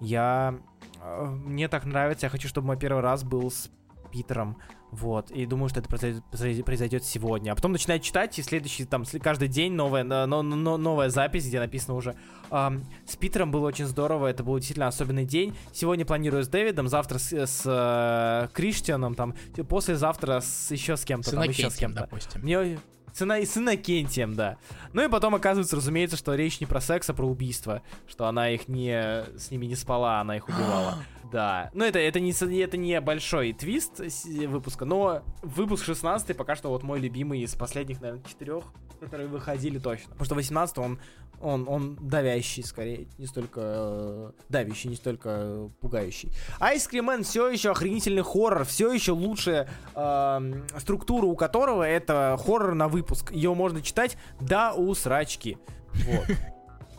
я 0.00 0.54
а, 1.00 1.26
мне 1.26 1.68
так 1.68 1.84
нравится, 1.84 2.26
я 2.26 2.30
хочу, 2.30 2.48
чтобы 2.48 2.68
мой 2.68 2.76
первый 2.78 3.02
раз 3.02 3.24
был 3.24 3.50
с 3.50 3.70
Питером. 4.12 4.56
Вот, 4.90 5.30
и 5.30 5.44
думаю, 5.44 5.68
что 5.68 5.80
это 5.80 5.88
произойдет, 5.88 6.64
произойдет- 6.64 7.04
сегодня. 7.04 7.52
А 7.52 7.54
потом 7.54 7.72
начинает 7.72 8.02
читать, 8.02 8.38
и 8.38 8.42
следующий, 8.42 8.84
там, 8.86 9.04
каждый 9.22 9.48
день 9.48 9.72
новая, 9.74 10.02
но- 10.02 10.26
но- 10.26 10.42
но- 10.42 10.76
новая 10.78 11.10
запись, 11.10 11.46
где 11.46 11.58
написано 11.60 11.94
уже 11.94 12.16
«Ам, 12.50 12.82
С 13.06 13.16
Питером 13.16 13.50
было 13.50 13.66
очень 13.66 13.84
здорово, 13.84 14.28
это 14.28 14.42
был 14.44 14.56
действительно 14.56 14.86
особенный 14.86 15.26
день. 15.26 15.54
Сегодня 15.72 16.06
планирую 16.06 16.42
с 16.42 16.48
Дэвидом, 16.48 16.88
завтра 16.88 17.18
с, 17.18 17.32
с 17.32 17.62
э, 17.66 18.48
Криштианом, 18.54 19.14
там, 19.14 19.34
послезавтра 19.68 20.40
с 20.40 20.70
еще 20.70 20.96
с 20.96 21.04
кем-то, 21.04 21.32
там, 21.32 21.42
еще 21.42 21.68
с 21.70 21.76
кем-то. 21.76 22.00
допустим. 22.00 22.40
Мне 22.42 22.78
с, 23.18 23.22
Ина- 23.22 23.44
с 23.44 23.56
Иннокентием, 23.56 24.34
да. 24.34 24.56
Ну 24.92 25.04
и 25.04 25.08
потом 25.08 25.34
оказывается, 25.34 25.76
разумеется, 25.76 26.16
что 26.16 26.34
речь 26.34 26.60
не 26.60 26.66
про 26.66 26.80
секс, 26.80 27.10
а 27.10 27.14
про 27.14 27.26
убийство. 27.26 27.82
Что 28.06 28.26
она 28.26 28.50
их 28.50 28.68
не... 28.68 29.24
с 29.36 29.50
ними 29.50 29.66
не 29.66 29.74
спала, 29.74 30.20
она 30.20 30.36
их 30.36 30.48
убивала. 30.48 30.94
Да. 31.30 31.70
Ну 31.74 31.84
это, 31.84 31.98
это, 31.98 32.20
не, 32.20 32.30
это 32.62 32.78
не 32.78 32.98
большой 33.02 33.52
твист 33.52 34.00
с- 34.00 34.24
выпуска, 34.24 34.86
но 34.86 35.22
выпуск 35.42 35.84
16 35.84 36.34
пока 36.34 36.56
что 36.56 36.70
вот 36.70 36.82
мой 36.82 37.00
любимый 37.00 37.40
из 37.40 37.54
последних, 37.54 38.00
наверное, 38.00 38.24
четырех, 38.24 38.64
которые 38.98 39.28
выходили 39.28 39.78
точно. 39.78 40.12
Потому 40.12 40.24
что 40.24 40.34
18 40.36 40.78
он 40.78 40.98
Он, 41.40 41.68
он 41.68 41.96
давящий, 42.00 42.64
скорее, 42.64 43.06
не 43.16 43.26
столько 43.26 43.60
э, 43.62 44.30
давящий, 44.48 44.90
не 44.90 44.96
столько 44.96 45.28
э, 45.30 45.68
пугающий. 45.80 46.30
Ice 46.60 46.90
Cream 46.90 47.06
Man 47.06 47.22
все 47.22 47.48
еще 47.48 47.70
охренительный 47.70 48.22
хоррор, 48.22 48.64
все 48.64 48.92
еще 48.92 49.12
лучшая 49.12 49.68
э, 49.94 50.62
структура 50.78 51.26
у 51.26 51.36
которого 51.36 51.82
это 51.84 52.38
хоррор 52.44 52.74
на 52.74 52.88
выпуск. 52.88 53.32
Ее 53.32 53.54
можно 53.54 53.82
читать 53.82 54.16
до 54.40 54.72
усрачки. 54.72 55.58
Вот. 55.92 56.26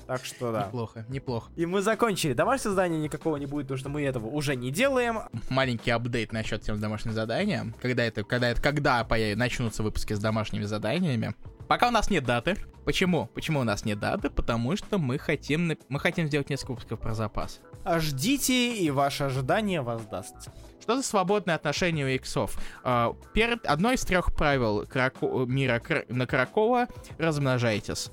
Так 0.10 0.26
что 0.26 0.52
да. 0.52 0.66
Неплохо, 0.66 1.06
неплохо. 1.07 1.52
И 1.56 1.68
мы 1.68 1.84
закончили. 1.84 2.34
Домашнего 2.34 2.72
задания 2.72 2.98
никакого 2.98 3.38
не 3.38 3.45
будет, 3.45 3.68
потому 3.68 3.78
что 3.78 3.90
мы 3.90 4.02
этого 4.02 4.26
уже 4.26 4.56
не 4.56 4.72
делаем. 4.72 5.20
Маленький 5.52 5.91
апдейт 5.91 6.34
насчет 6.34 6.64
тем 6.64 6.78
с 6.78 6.80
домашним 6.80 7.14
заданием. 7.14 7.76
Когда 7.80 8.03
это, 8.06 8.24
когда 8.24 8.49
это, 8.49 8.60
когда 8.60 9.06
начнутся 9.36 9.84
выпуски 9.84 10.14
с 10.14 10.20
домашними 10.20 10.64
заданиями. 10.64 11.36
Пока 11.70 11.88
у 11.88 11.91
нас 11.91 12.10
нет 12.10 12.24
даты. 12.24 12.58
Почему? 12.84 13.28
Почему 13.36 13.60
у 13.60 13.64
нас 13.64 13.86
нет 13.86 14.00
даты? 14.00 14.32
Потому 14.32 14.76
что 14.76 14.98
мы 14.98 15.20
хотим, 15.20 15.78
мы 15.88 16.00
хотим 16.00 16.26
сделать 16.26 16.50
несколько 16.50 16.72
выпусков 16.72 17.00
про 17.00 17.14
запас. 17.14 17.60
А 17.84 18.00
ждите, 18.00 18.76
и 18.76 18.90
ваше 18.90 19.26
ожидание 19.26 19.82
воздастся. 19.82 20.52
Что 20.82 20.98
за 20.98 21.04
свободное 21.04 21.54
отношение 21.54 22.08
у 22.08 22.10
иксов? 22.10 22.58
Uh, 22.84 23.16
перед 23.34 23.64
одно 23.68 23.91
из 23.91 24.02
трех 24.02 24.34
правил 24.34 24.88
Крако... 24.88 25.46
мира 25.46 25.80
Кр... 25.80 26.06
на 26.10 26.26
Кракова 26.26 26.88
размножайтесь. 27.20 28.10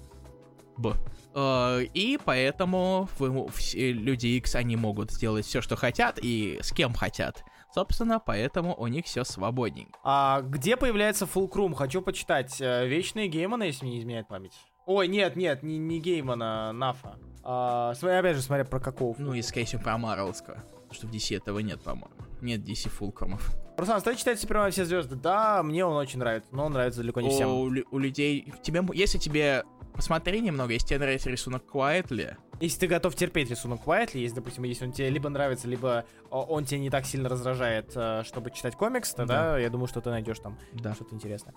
Б. 0.77 0.93
Uh, 1.33 1.83
и 1.95 2.19
поэтому 2.23 3.09
вы, 3.19 3.49
все, 3.55 3.91
люди 3.91 4.27
X, 4.27 4.55
они 4.55 4.77
могут 4.77 5.11
сделать 5.11 5.47
все, 5.47 5.63
что 5.63 5.77
хотят, 5.77 6.19
и 6.21 6.59
с 6.63 6.73
кем 6.73 6.93
хотят. 6.93 7.43
Собственно, 7.77 8.19
поэтому 8.19 8.75
у 8.75 8.87
них 8.87 9.05
все 9.05 9.23
свободненько. 9.23 9.99
А 10.03 10.41
где 10.41 10.79
появляется 10.79 11.27
Фулкрум? 11.27 11.75
Хочу 11.75 12.01
почитать. 12.01 12.59
Э, 12.59 12.87
Вечные 12.87 13.29
Геймана, 13.29 13.65
если 13.65 13.85
мне 13.85 13.97
не 13.97 14.01
изменяет 14.01 14.29
память. 14.29 14.55
Ой, 14.87 15.09
нет, 15.09 15.37
нет, 15.37 15.63
не, 15.63 15.77
не 15.77 16.01
Геймана, 16.01 16.73
Нафа. 16.73 17.19
А, 17.45 17.93
смотри, 17.93 18.17
опять 18.17 18.37
же, 18.37 18.41
смотря 18.41 18.65
про 18.65 18.81
какого. 18.81 19.15
Ну, 19.19 19.35
и, 19.35 19.43
скорее 19.43 19.67
всего, 19.67 19.83
про 19.83 19.99
Марвелского. 19.99 20.65
Потому 20.89 20.95
что 20.95 21.07
в 21.07 21.11
DC 21.11 21.37
этого 21.37 21.59
нет, 21.59 21.83
по-моему. 21.83 22.17
Нет 22.41 22.63
DC 22.63 22.89
Фулкрумов. 22.89 23.55
Руслан, 23.77 24.01
стоит 24.01 24.17
читать 24.17 24.41
Супермен 24.41 24.71
все 24.71 24.87
звезды? 24.87 25.15
Да, 25.15 25.63
мне 25.63 25.85
он 25.85 25.97
очень 25.97 26.19
нравится, 26.19 26.49
но 26.53 26.65
он 26.65 26.73
нравится 26.73 27.03
далеко 27.03 27.21
не 27.21 27.29
всем. 27.29 27.51
У, 27.51 27.71
у 27.91 27.99
людей... 27.99 28.55
Тебе, 28.63 28.83
если 28.95 29.19
тебе 29.19 29.65
посмотри 29.97 30.41
немного, 30.41 30.73
если 30.73 30.89
тебе 30.89 30.99
нравится 31.01 31.31
рисунок 31.31 31.65
Quietly. 31.73 32.37
Если 32.61 32.81
ты 32.81 32.87
готов 32.87 33.15
терпеть 33.15 33.51
рисунок 33.51 33.81
Quietly, 33.85 34.19
если, 34.19 34.37
допустим, 34.37 34.65
если 34.65 34.87
он 34.87 34.93
тебе 34.93 35.11
либо 35.11 35.29
нравится, 35.29 35.69
либо 35.69 36.05
он 36.31 36.65
тебе 36.65 36.81
не 36.81 36.91
так 36.91 37.05
сильно 37.05 37.29
раздражает, 37.29 37.93
э, 37.95 38.23
чтобы 38.25 38.51
читать 38.51 38.77
комикс, 38.77 39.13
тогда 39.15 39.53
да. 39.53 39.59
я 39.59 39.69
думаю, 39.69 39.89
что 39.89 40.01
ты 40.01 40.11
найдешь 40.11 40.39
там 40.39 40.59
да. 40.73 40.95
что-то 40.95 41.15
интересное. 41.15 41.55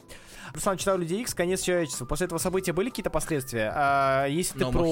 Руслан 0.54 0.78
читал 0.78 0.98
Люди 0.98 1.16
X, 1.16 1.34
конец 1.34 1.62
человечества. 1.62 2.06
После 2.06 2.26
этого 2.26 2.40
события 2.40 2.74
были 2.74 2.90
какие-то 2.90 3.10
последствия? 3.10 3.72
А, 3.74 4.26
если 4.26 4.60
no 4.60 4.72
ты 4.72 4.78
про 4.78 4.86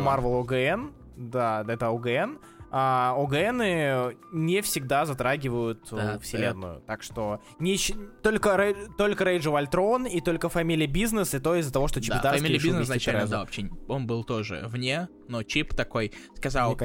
Marvel 0.00 0.44
OGN, 0.44 0.92
да, 1.16 1.64
это 1.66 1.86
OGN, 1.86 2.38
а, 2.70 3.14
ОГНы 3.16 4.16
не 4.32 4.60
всегда 4.60 5.06
затрагивают 5.06 5.86
э, 5.92 5.96
да, 5.96 6.18
вселенную. 6.18 6.80
Да. 6.80 6.86
Так 6.86 7.02
что 7.02 7.40
не, 7.58 7.76
только, 8.22 8.74
только 8.98 9.24
Rage 9.24 9.44
of 9.44 9.70
Ultron 9.70 10.08
и 10.08 10.20
только 10.20 10.48
Family 10.48 10.86
Business, 10.86 11.36
и 11.36 11.40
то 11.40 11.54
из-за 11.56 11.72
того, 11.72 11.88
что 11.88 12.00
Чип 12.00 12.14
да, 12.22 12.36
Family 12.36 12.56
Business 12.56 12.82
изначально, 12.82 13.26
да, 13.26 13.40
вообще, 13.40 13.70
он 13.88 14.06
был 14.06 14.24
тоже 14.24 14.64
вне, 14.66 15.08
но 15.28 15.42
Чип 15.42 15.74
такой 15.74 16.12
сказал, 16.36 16.76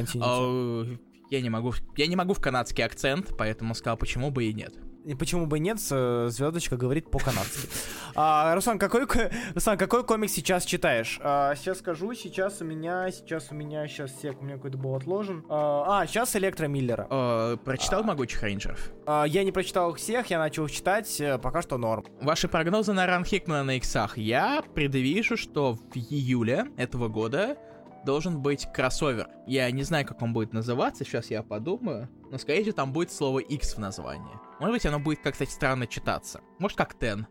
я 1.31 1.41
не 1.41 1.49
могу, 1.49 1.73
я 1.95 2.07
не 2.07 2.15
могу 2.15 2.33
в 2.33 2.41
канадский 2.41 2.83
акцент, 2.83 3.35
поэтому 3.37 3.73
сказал, 3.73 3.97
почему 3.97 4.31
бы 4.31 4.45
и 4.45 4.53
нет. 4.53 4.75
И 5.05 5.15
почему 5.15 5.47
бы 5.47 5.59
нет, 5.59 5.79
звездочка 5.79 6.77
говорит 6.77 7.09
по-канадски. 7.09 7.67
А, 8.13 8.53
Руслан, 8.55 8.77
какой, 8.77 9.07
Руслан, 9.55 9.77
какой 9.77 10.03
комикс 10.03 10.33
сейчас 10.33 10.65
читаешь? 10.65 11.17
А, 11.23 11.55
сейчас 11.55 11.79
скажу, 11.79 12.13
сейчас 12.13 12.59
у 12.59 12.65
меня, 12.65 13.09
сейчас 13.09 13.47
у 13.51 13.55
меня, 13.55 13.87
сейчас 13.87 14.11
сек, 14.19 14.41
у 14.41 14.43
меня 14.43 14.57
какой-то 14.57 14.77
был 14.77 14.95
отложен. 14.95 15.45
А, 15.47 16.01
а 16.01 16.07
сейчас 16.07 16.35
Электро 16.35 16.67
Миллера. 16.67 17.07
А, 17.09 17.55
прочитал 17.55 18.01
а, 18.01 18.03
Могучих 18.03 18.43
Рейнджеров? 18.43 18.91
А, 19.05 19.23
я 19.23 19.45
не 19.45 19.53
прочитал 19.53 19.91
их 19.91 19.97
всех, 19.97 20.29
я 20.29 20.39
начал 20.39 20.65
их 20.65 20.71
читать, 20.73 21.21
э, 21.21 21.37
пока 21.37 21.61
что 21.61 21.77
норм. 21.77 22.05
Ваши 22.19 22.49
прогнозы 22.49 22.91
на 22.91 23.07
ран 23.07 23.23
Хикмана 23.23 23.63
на 23.63 23.77
иксах. 23.77 24.17
Я 24.17 24.61
предвижу, 24.75 25.37
что 25.37 25.75
в 25.75 25.95
июле 25.95 26.67
этого 26.75 27.07
года 27.07 27.57
должен 28.05 28.41
быть 28.41 28.67
кроссовер. 28.73 29.29
Я 29.47 29.71
не 29.71 29.83
знаю, 29.83 30.05
как 30.05 30.21
он 30.21 30.33
будет 30.33 30.51
называться, 30.53 31.05
сейчас 31.05 31.29
я 31.29 31.43
подумаю. 31.43 32.09
Но, 32.29 32.37
скорее 32.37 32.63
всего, 32.63 32.75
там 32.75 32.91
будет 32.91 33.11
слово 33.11 33.39
X 33.39 33.75
в 33.75 33.77
названии. 33.77 34.50
Может 34.61 34.75
быть, 34.75 34.85
оно 34.85 34.99
будет 34.99 35.21
как-то 35.21 35.43
странно 35.47 35.87
читаться. 35.87 36.41
Может, 36.59 36.77
как 36.77 36.93
Ten. 36.93 37.25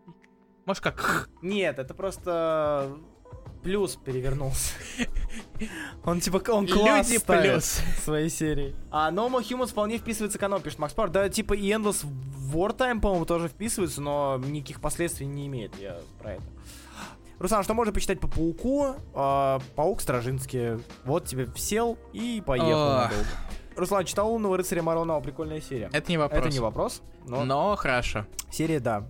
Может, 0.67 0.83
как... 0.83 1.31
Нет, 1.43 1.79
это 1.79 1.95
просто 1.95 2.99
плюс 3.63 3.95
перевернулся. 3.95 4.75
Он 6.05 6.19
типа, 6.19 6.43
он 6.51 6.67
класс 6.67 7.09
Люди 7.09 7.25
плюс 7.25 7.83
своей 8.03 8.31
серии. 8.31 8.75
А 8.91 9.13
No 9.13 9.31
More 9.31 9.49
Humans 9.49 9.69
вполне 9.69 9.99
вписывается 9.99 10.41
канон, 10.41 10.61
пишет 10.61 10.81
Макс 10.81 10.93
Пар. 10.93 11.09
Да, 11.11 11.29
типа 11.29 11.53
и 11.53 11.69
Endless 11.69 12.05
Wartime, 12.53 13.01
по-моему, 13.01 13.27
тоже 13.27 13.47
вписывается, 13.47 14.01
но 14.01 14.41
никаких 14.45 14.81
последствий 14.81 15.27
не 15.27 15.47
имеет. 15.47 15.77
Я 15.79 16.01
про 16.19 16.33
это. 16.33 16.43
Руслан, 17.39 17.63
что 17.63 17.75
можно 17.75 17.93
почитать 17.93 18.19
по 18.19 18.27
Пауку? 18.27 18.97
А, 19.15 19.61
Паук 19.77 20.01
Стражинский. 20.01 20.83
Вот 21.05 21.27
тебе 21.27 21.47
сел 21.55 21.97
и 22.13 22.43
поехал. 22.45 23.09
Руслан, 23.81 24.05
читал 24.05 24.33
«Лунного 24.33 24.57
рыцаря 24.57 24.83
Маронова», 24.83 25.21
прикольная 25.21 25.61
серия. 25.61 25.91
Это 25.93 26.11
не 26.11 26.19
вопрос. 26.19 26.41
Это 26.41 26.51
не 26.51 26.61
вопрос, 26.61 27.03
но... 27.27 27.45
Но 27.45 27.77
хорошо. 27.77 28.27
Серия, 28.51 28.81
да. 28.81 29.09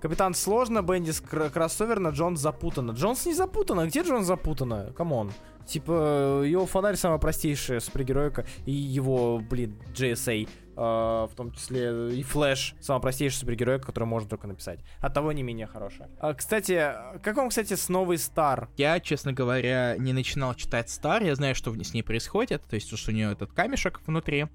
Капитан 0.00 0.32
сложно, 0.34 0.80
Бендис 0.82 1.20
кроссоверно, 1.20 2.08
Джонс 2.08 2.40
запутано. 2.40 2.92
Джонс 2.92 3.26
не 3.26 3.34
запутано, 3.34 3.86
где 3.86 4.02
Джонс 4.02 4.26
запутано? 4.26 4.92
Come 4.96 5.17
on. 5.17 5.32
Типа, 5.66 6.42
его 6.44 6.66
фонарь 6.66 6.96
самая 6.96 7.18
простейшая 7.18 7.80
супергеройка, 7.80 8.46
и 8.64 8.72
его, 8.72 9.38
блин, 9.38 9.76
JSA. 9.92 10.48
А, 10.80 11.26
в 11.26 11.34
том 11.34 11.50
числе 11.50 12.16
и 12.16 12.22
Флэш, 12.22 12.76
самый 12.80 13.00
простейший 13.00 13.40
супергерой, 13.40 13.80
который 13.80 14.04
можно 14.04 14.28
только 14.28 14.46
написать. 14.46 14.78
От 15.00 15.12
того 15.12 15.32
не 15.32 15.42
менее 15.42 15.66
хорошая. 15.66 16.08
А, 16.20 16.34
кстати, 16.34 16.92
как 17.20 17.36
вам, 17.36 17.48
кстати, 17.48 17.74
с 17.74 17.88
новой 17.88 18.16
Стар? 18.16 18.68
Я, 18.76 19.00
честно 19.00 19.32
говоря, 19.32 19.96
не 19.98 20.12
начинал 20.12 20.54
читать 20.54 20.88
Стар, 20.88 21.24
я 21.24 21.34
знаю, 21.34 21.56
что 21.56 21.74
с 21.74 21.94
ней 21.94 22.02
происходит, 22.02 22.62
то 22.62 22.76
есть, 22.76 22.96
что 22.96 23.10
у 23.10 23.14
нее 23.14 23.32
этот 23.32 23.52
камешек 23.52 24.00
внутри. 24.06 24.46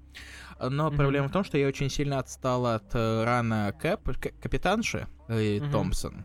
Но 0.58 0.88
mm-hmm. 0.88 0.96
проблема 0.96 1.28
в 1.28 1.32
том, 1.32 1.44
что 1.44 1.58
я 1.58 1.68
очень 1.68 1.90
сильно 1.90 2.18
отстал 2.18 2.64
от 2.66 2.94
э, 2.94 3.24
рана 3.24 3.74
Кэп, 3.78 4.16
капитанши 4.40 5.06
э, 5.28 5.58
mm-hmm. 5.58 5.70
Томпсон. 5.70 6.24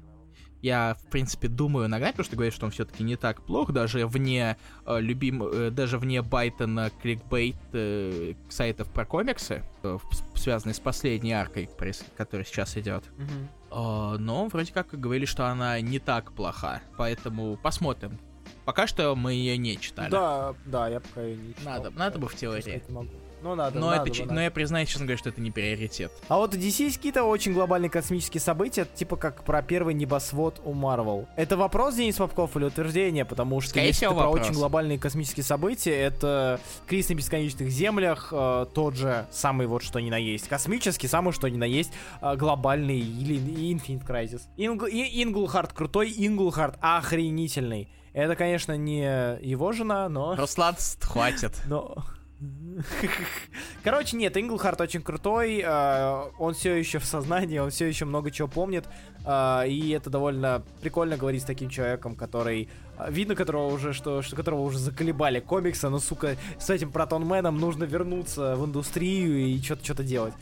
Я, 0.61 0.97
в 0.99 1.09
принципе, 1.09 1.47
думаю 1.47 1.87
нагнать, 1.87 2.11
потому 2.11 2.25
что 2.25 2.35
говорят, 2.35 2.53
что 2.53 2.65
он 2.65 2.71
все-таки 2.71 3.03
не 3.03 3.15
так 3.15 3.41
плох, 3.41 3.71
даже 3.71 4.05
вне 4.05 4.57
э, 4.85 4.99
любим, 4.99 5.43
э, 5.43 5.69
даже 5.71 5.97
вне 5.97 6.21
Байтона 6.21 6.91
кликбейт 7.01 7.55
э, 7.73 8.33
сайтов 8.49 8.89
про 8.89 9.05
комиксы, 9.05 9.63
э, 9.83 9.97
связанные 10.35 10.73
с 10.73 10.79
последней 10.79 11.31
аркой, 11.31 11.69
которая 12.17 12.45
сейчас 12.45 12.75
идет. 12.77 13.03
Mm-hmm. 13.17 14.15
Э, 14.15 14.17
но 14.17 14.47
вроде 14.47 14.73
как 14.73 14.87
говорили, 14.99 15.25
что 15.25 15.45
она 15.45 15.79
не 15.79 15.99
так 15.99 16.33
плоха, 16.33 16.81
поэтому 16.97 17.57
посмотрим. 17.57 18.19
Пока 18.65 18.85
что 18.85 19.15
мы 19.15 19.33
ее 19.33 19.57
не 19.57 19.79
читали. 19.79 20.11
Да, 20.11 20.53
да, 20.65 20.89
я 20.89 20.99
пока 20.99 21.21
ее 21.21 21.37
не 21.37 21.53
читал. 21.53 21.73
Надо, 21.73 21.89
надо 21.91 22.19
бы 22.19 22.27
в 22.27 22.35
теории. 22.35 22.83
Могу. 22.89 23.09
Ну, 23.41 23.55
надо, 23.55 23.79
но, 23.79 23.91
надо, 23.91 24.09
это, 24.09 24.21
надо. 24.21 24.33
но 24.33 24.41
я 24.41 24.51
признаюсь, 24.51 24.89
честно 24.89 25.05
говоря, 25.05 25.17
что 25.17 25.29
это 25.29 25.41
не 25.41 25.51
приоритет. 25.51 26.11
А 26.27 26.37
вот 26.37 26.53
DC 26.53 26.83
есть 26.83 26.97
какие-то 26.97 27.23
очень 27.23 27.53
глобальные 27.53 27.89
космические 27.89 28.41
события, 28.41 28.85
типа 28.85 29.15
как 29.15 29.43
про 29.43 29.61
первый 29.61 29.93
небосвод 29.93 30.61
у 30.65 30.73
Marvel. 30.73 31.27
Это 31.35 31.57
вопрос, 31.57 31.95
Денис 31.95 32.15
Попков, 32.15 32.55
или 32.57 32.65
утверждение? 32.65 33.25
Потому 33.25 33.61
что 33.61 33.71
Скорее 33.71 33.87
если 33.87 34.07
про 34.07 34.29
очень 34.29 34.53
глобальные 34.53 34.99
космические 34.99 35.43
события, 35.43 35.91
это 35.91 36.59
Крис 36.87 37.09
на 37.09 37.15
бесконечных 37.15 37.69
землях, 37.69 38.29
э, 38.31 38.65
тот 38.73 38.95
же 38.95 39.25
самый 39.31 39.67
вот 39.67 39.83
что 39.83 39.99
ни 39.99 40.09
на 40.09 40.17
есть. 40.17 40.47
Космический, 40.47 41.07
самый 41.07 41.33
что 41.33 41.47
ни 41.47 41.57
на 41.57 41.65
есть, 41.65 41.91
э, 42.21 42.35
глобальный 42.35 42.99
или 42.99 43.37
Infinite 43.37 44.05
Crisis. 44.05 44.41
Ингл, 44.57 44.87
Инглхард 44.87 45.73
крутой, 45.73 46.13
Инглхард 46.15 46.77
охренительный. 46.81 47.89
Это, 48.13 48.35
конечно, 48.35 48.75
не 48.75 49.01
его 49.41 49.71
жена, 49.71 50.09
но... 50.09 50.35
Руслан, 50.35 50.75
хватит. 51.01 51.53
Но... 51.67 52.03
Короче, 53.83 54.15
нет, 54.15 54.37
Инглхарт 54.37 54.79
очень 54.79 55.01
крутой, 55.01 55.61
э, 55.65 56.23
он 56.37 56.53
все 56.53 56.75
еще 56.75 56.99
в 56.99 57.05
сознании, 57.05 57.59
он 57.59 57.69
все 57.69 57.85
еще 57.85 58.05
много 58.05 58.31
чего 58.31 58.47
помнит, 58.47 58.85
э, 59.25 59.67
и 59.67 59.89
это 59.89 60.09
довольно 60.09 60.63
прикольно 60.81 61.17
говорить 61.17 61.41
с 61.41 61.45
таким 61.45 61.69
человеком, 61.69 62.15
который, 62.15 62.69
э, 62.97 63.11
видно 63.11 63.35
которого 63.35 63.73
уже, 63.73 63.93
что, 63.93 64.21
что 64.21 64.35
которого 64.35 64.61
уже 64.61 64.79
заколебали 64.79 65.39
комиксы, 65.39 65.89
но, 65.89 65.99
сука, 65.99 66.37
с 66.57 66.69
этим 66.69 66.91
Протонменом 66.91 67.57
нужно 67.57 67.83
вернуться 67.83 68.55
в 68.55 68.65
индустрию 68.65 69.37
и 69.37 69.61
что-то 69.61 69.83
что-то 69.83 70.03
делать. 70.03 70.33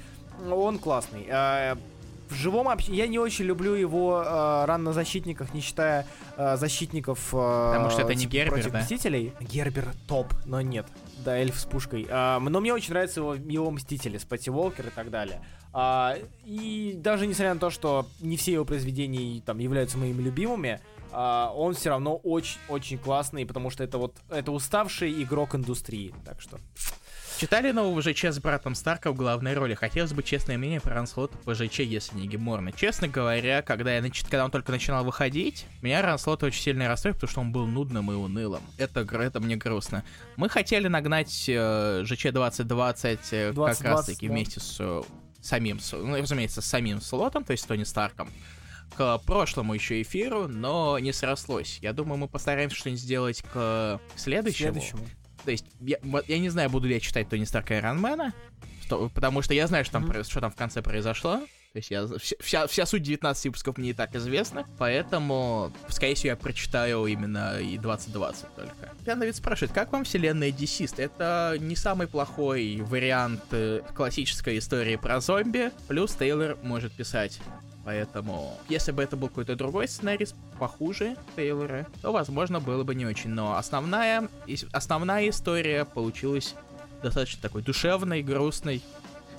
Он 0.51 0.77
классный. 0.77 1.25
Э, 1.27 1.75
в 2.29 2.35
живом 2.35 2.67
общении 2.69 2.99
я 2.99 3.07
не 3.07 3.17
очень 3.17 3.45
люблю 3.45 3.73
его 3.73 4.21
э, 4.23 4.65
ран 4.65 4.83
на 4.83 4.93
защитниках, 4.93 5.53
не 5.53 5.61
считая 5.61 6.05
э, 6.35 6.57
защитников. 6.57 7.33
Э, 7.33 7.71
Потому 7.73 7.89
что 7.89 8.01
это 8.01 8.13
не 8.13 8.25
Гербер, 8.25 8.53
против 8.53 8.71
да? 8.71 8.81
Мстителей. 8.81 9.33
Гербер 9.39 9.87
топ, 10.07 10.33
но 10.45 10.61
нет 10.61 10.85
да, 11.27 11.37
эльф 11.37 11.59
с 11.59 11.65
пушкой. 11.65 12.07
А, 12.09 12.39
но 12.39 12.61
мне 12.61 12.73
очень 12.73 12.91
нравятся 12.91 13.19
его, 13.19 13.35
его 13.35 13.69
Мстители, 13.69 14.17
Спати 14.17 14.49
Волкер 14.49 14.87
и 14.87 14.91
так 14.91 15.09
далее. 15.09 15.43
А, 15.73 16.15
и 16.45 16.93
даже 16.95 17.27
несмотря 17.27 17.53
на 17.53 17.59
то, 17.59 17.69
что 17.69 18.07
не 18.21 18.37
все 18.37 18.53
его 18.53 18.63
произведения 18.63 19.41
там 19.41 19.59
являются 19.59 19.97
моими 19.97 20.21
любимыми, 20.21 20.79
а, 21.11 21.51
он 21.53 21.73
все 21.73 21.89
равно 21.89 22.15
очень-очень 22.15 22.97
классный, 22.97 23.45
потому 23.45 23.69
что 23.69 23.83
это 23.83 23.97
вот 23.97 24.15
это 24.29 24.53
уставший 24.53 25.21
игрок 25.21 25.53
индустрии. 25.53 26.15
Так 26.23 26.39
что. 26.39 26.59
Читали 27.37 27.69
нового 27.69 28.01
ЖЧ 28.01 28.25
с 28.25 28.39
братом 28.39 28.73
Старка 28.73 29.11
в 29.11 29.15
главной 29.15 29.53
роли? 29.53 29.75
Хотелось 29.75 30.11
бы 30.11 30.23
честное 30.23 30.57
мнение 30.57 30.81
про 30.81 30.95
Ранслота 30.95 31.37
по 31.37 31.53
ЖЧ, 31.53 31.81
если 31.81 32.17
не 32.17 32.27
геморно. 32.27 32.71
Честно 32.71 33.07
говоря, 33.07 33.61
когда, 33.61 33.93
я 33.93 34.01
нач... 34.01 34.23
когда 34.23 34.43
он 34.43 34.49
только 34.49 34.71
начинал 34.71 35.05
выходить, 35.05 35.67
меня 35.83 36.01
Ранслот 36.01 36.41
очень 36.41 36.63
сильно 36.63 36.87
расстроил, 36.87 37.13
потому 37.13 37.29
что 37.29 37.41
он 37.41 37.51
был 37.51 37.67
нудным 37.67 38.11
и 38.11 38.15
унылым. 38.15 38.63
Это, 38.79 39.01
это 39.01 39.39
мне 39.39 39.55
грустно. 39.55 40.03
Мы 40.35 40.49
хотели 40.49 40.87
нагнать 40.87 41.45
э, 41.47 42.01
ЖЧ 42.05 42.31
2020 42.31 43.19
э, 43.33 43.51
20, 43.53 43.77
как 43.77 43.87
раз-таки 43.87 44.27
да. 44.27 44.33
вместе 44.33 44.59
с 44.59 44.77
э, 44.79 45.03
самим, 45.39 45.79
ну, 45.91 46.19
разумеется, 46.19 46.63
с 46.63 46.65
самим 46.65 47.01
слотом, 47.01 47.43
то 47.43 47.51
есть 47.51 47.63
с 47.63 47.67
Тони 47.67 47.83
Старком 47.83 48.31
к 48.95 49.19
прошлому 49.19 49.75
еще 49.75 50.01
эфиру, 50.01 50.47
но 50.47 50.97
не 50.97 51.13
срослось. 51.13 51.77
Я 51.83 51.93
думаю, 51.93 52.17
мы 52.17 52.27
постараемся 52.27 52.77
что-нибудь 52.77 53.01
сделать 53.01 53.43
к 53.53 54.01
следующему. 54.15 54.81
следующему. 54.81 55.07
То 55.47 55.51
есть, 55.51 55.65
я, 55.79 55.97
я 56.27 56.39
не 56.39 56.49
знаю, 56.49 56.69
буду 56.69 56.89
ли 56.89 56.95
я 56.95 56.99
читать 56.99 57.29
Тони 57.29 57.45
Старка 57.45 57.77
и 57.77 57.79
Ранмена, 57.79 58.33
потому 58.89 59.41
что 59.41 59.53
я 59.53 59.65
знаю, 59.67 59.85
что 59.85 59.93
там, 59.93 60.03
mm-hmm. 60.03 60.29
что 60.29 60.41
там 60.41 60.51
в 60.51 60.57
конце 60.57 60.81
произошло. 60.81 61.37
То 61.37 61.79
есть 61.79 61.89
я, 61.89 62.05
вся, 62.41 62.67
вся 62.67 62.85
суть 62.85 63.03
19 63.03 63.45
выпусков 63.45 63.77
мне 63.77 63.91
и 63.91 63.93
так 63.93 64.13
известна, 64.13 64.65
поэтому, 64.77 65.71
скорее 65.87 66.15
всего, 66.15 66.31
я 66.31 66.35
прочитаю 66.35 67.05
именно 67.05 67.61
и 67.61 67.77
2020 67.77 68.55
только. 68.57 68.91
Пиановид 69.05 69.37
спрашивает, 69.37 69.71
как 69.71 69.93
вам 69.93 70.03
вселенная 70.03 70.51
Десист? 70.51 70.99
Это 70.99 71.55
не 71.61 71.77
самый 71.77 72.07
плохой 72.07 72.81
вариант 72.81 73.43
э, 73.51 73.83
классической 73.95 74.57
истории 74.57 74.97
про 74.97 75.21
зомби, 75.21 75.71
плюс 75.87 76.13
Тейлор 76.13 76.57
может 76.61 76.91
писать 76.91 77.39
Поэтому, 77.87 78.53
если 78.67 78.91
бы 78.91 79.01
это 79.01 79.15
был 79.15 79.29
какой-то 79.29 79.55
другой 79.55 79.87
сценарий, 79.87 80.27
похуже 80.59 81.15
Тейлора, 81.37 81.87
то, 82.01 82.11
возможно, 82.11 82.59
было 82.59 82.83
бы 82.83 82.93
не 82.93 83.05
очень. 83.05 83.29
Но 83.29 83.55
основная, 83.55 84.27
основная 84.73 85.29
история 85.29 85.85
получилась 85.85 86.53
достаточно 87.01 87.41
такой 87.41 87.61
душевной, 87.61 88.23
грустной, 88.23 88.81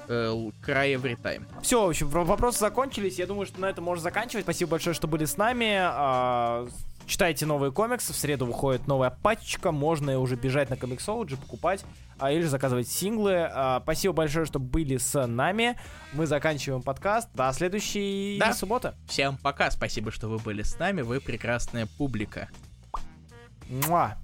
край 0.06 0.94
every 0.94 1.20
time. 1.22 1.44
Все, 1.60 1.84
в 1.84 1.90
общем, 1.90 2.08
вопросы 2.08 2.60
закончились. 2.60 3.18
Я 3.18 3.26
думаю, 3.26 3.44
что 3.44 3.60
на 3.60 3.66
этом 3.66 3.84
можно 3.84 4.02
заканчивать. 4.02 4.46
Спасибо 4.46 4.70
большое, 4.70 4.94
что 4.94 5.06
были 5.06 5.26
с 5.26 5.36
нами. 5.36 5.76
А, 5.78 6.66
читайте 7.04 7.44
новые 7.44 7.70
комиксы. 7.70 8.14
В 8.14 8.16
среду 8.16 8.46
выходит 8.46 8.86
новая 8.86 9.10
пачка. 9.10 9.72
Можно 9.72 10.18
уже 10.20 10.36
бежать 10.36 10.70
на 10.70 10.74
Comixology, 10.74 11.36
покупать 11.36 11.84
а, 12.18 12.30
или 12.32 12.42
же 12.42 12.48
заказывать 12.48 12.88
синглы. 12.88 13.48
А, 13.50 13.80
спасибо 13.82 14.12
большое, 14.12 14.44
что 14.44 14.58
были 14.58 14.96
с 14.96 15.26
нами. 15.26 15.78
Мы 16.12 16.26
заканчиваем 16.26 16.82
подкаст. 16.82 17.28
До 17.34 17.50
следующей 17.52 18.38
да. 18.38 18.52
субботы. 18.52 18.92
Всем 19.06 19.38
пока. 19.38 19.70
Спасибо, 19.70 20.10
что 20.10 20.28
вы 20.28 20.38
были 20.38 20.62
с 20.62 20.78
нами. 20.78 21.02
Вы 21.02 21.20
прекрасная 21.20 21.86
публика. 21.96 22.48
Муа. 23.68 24.18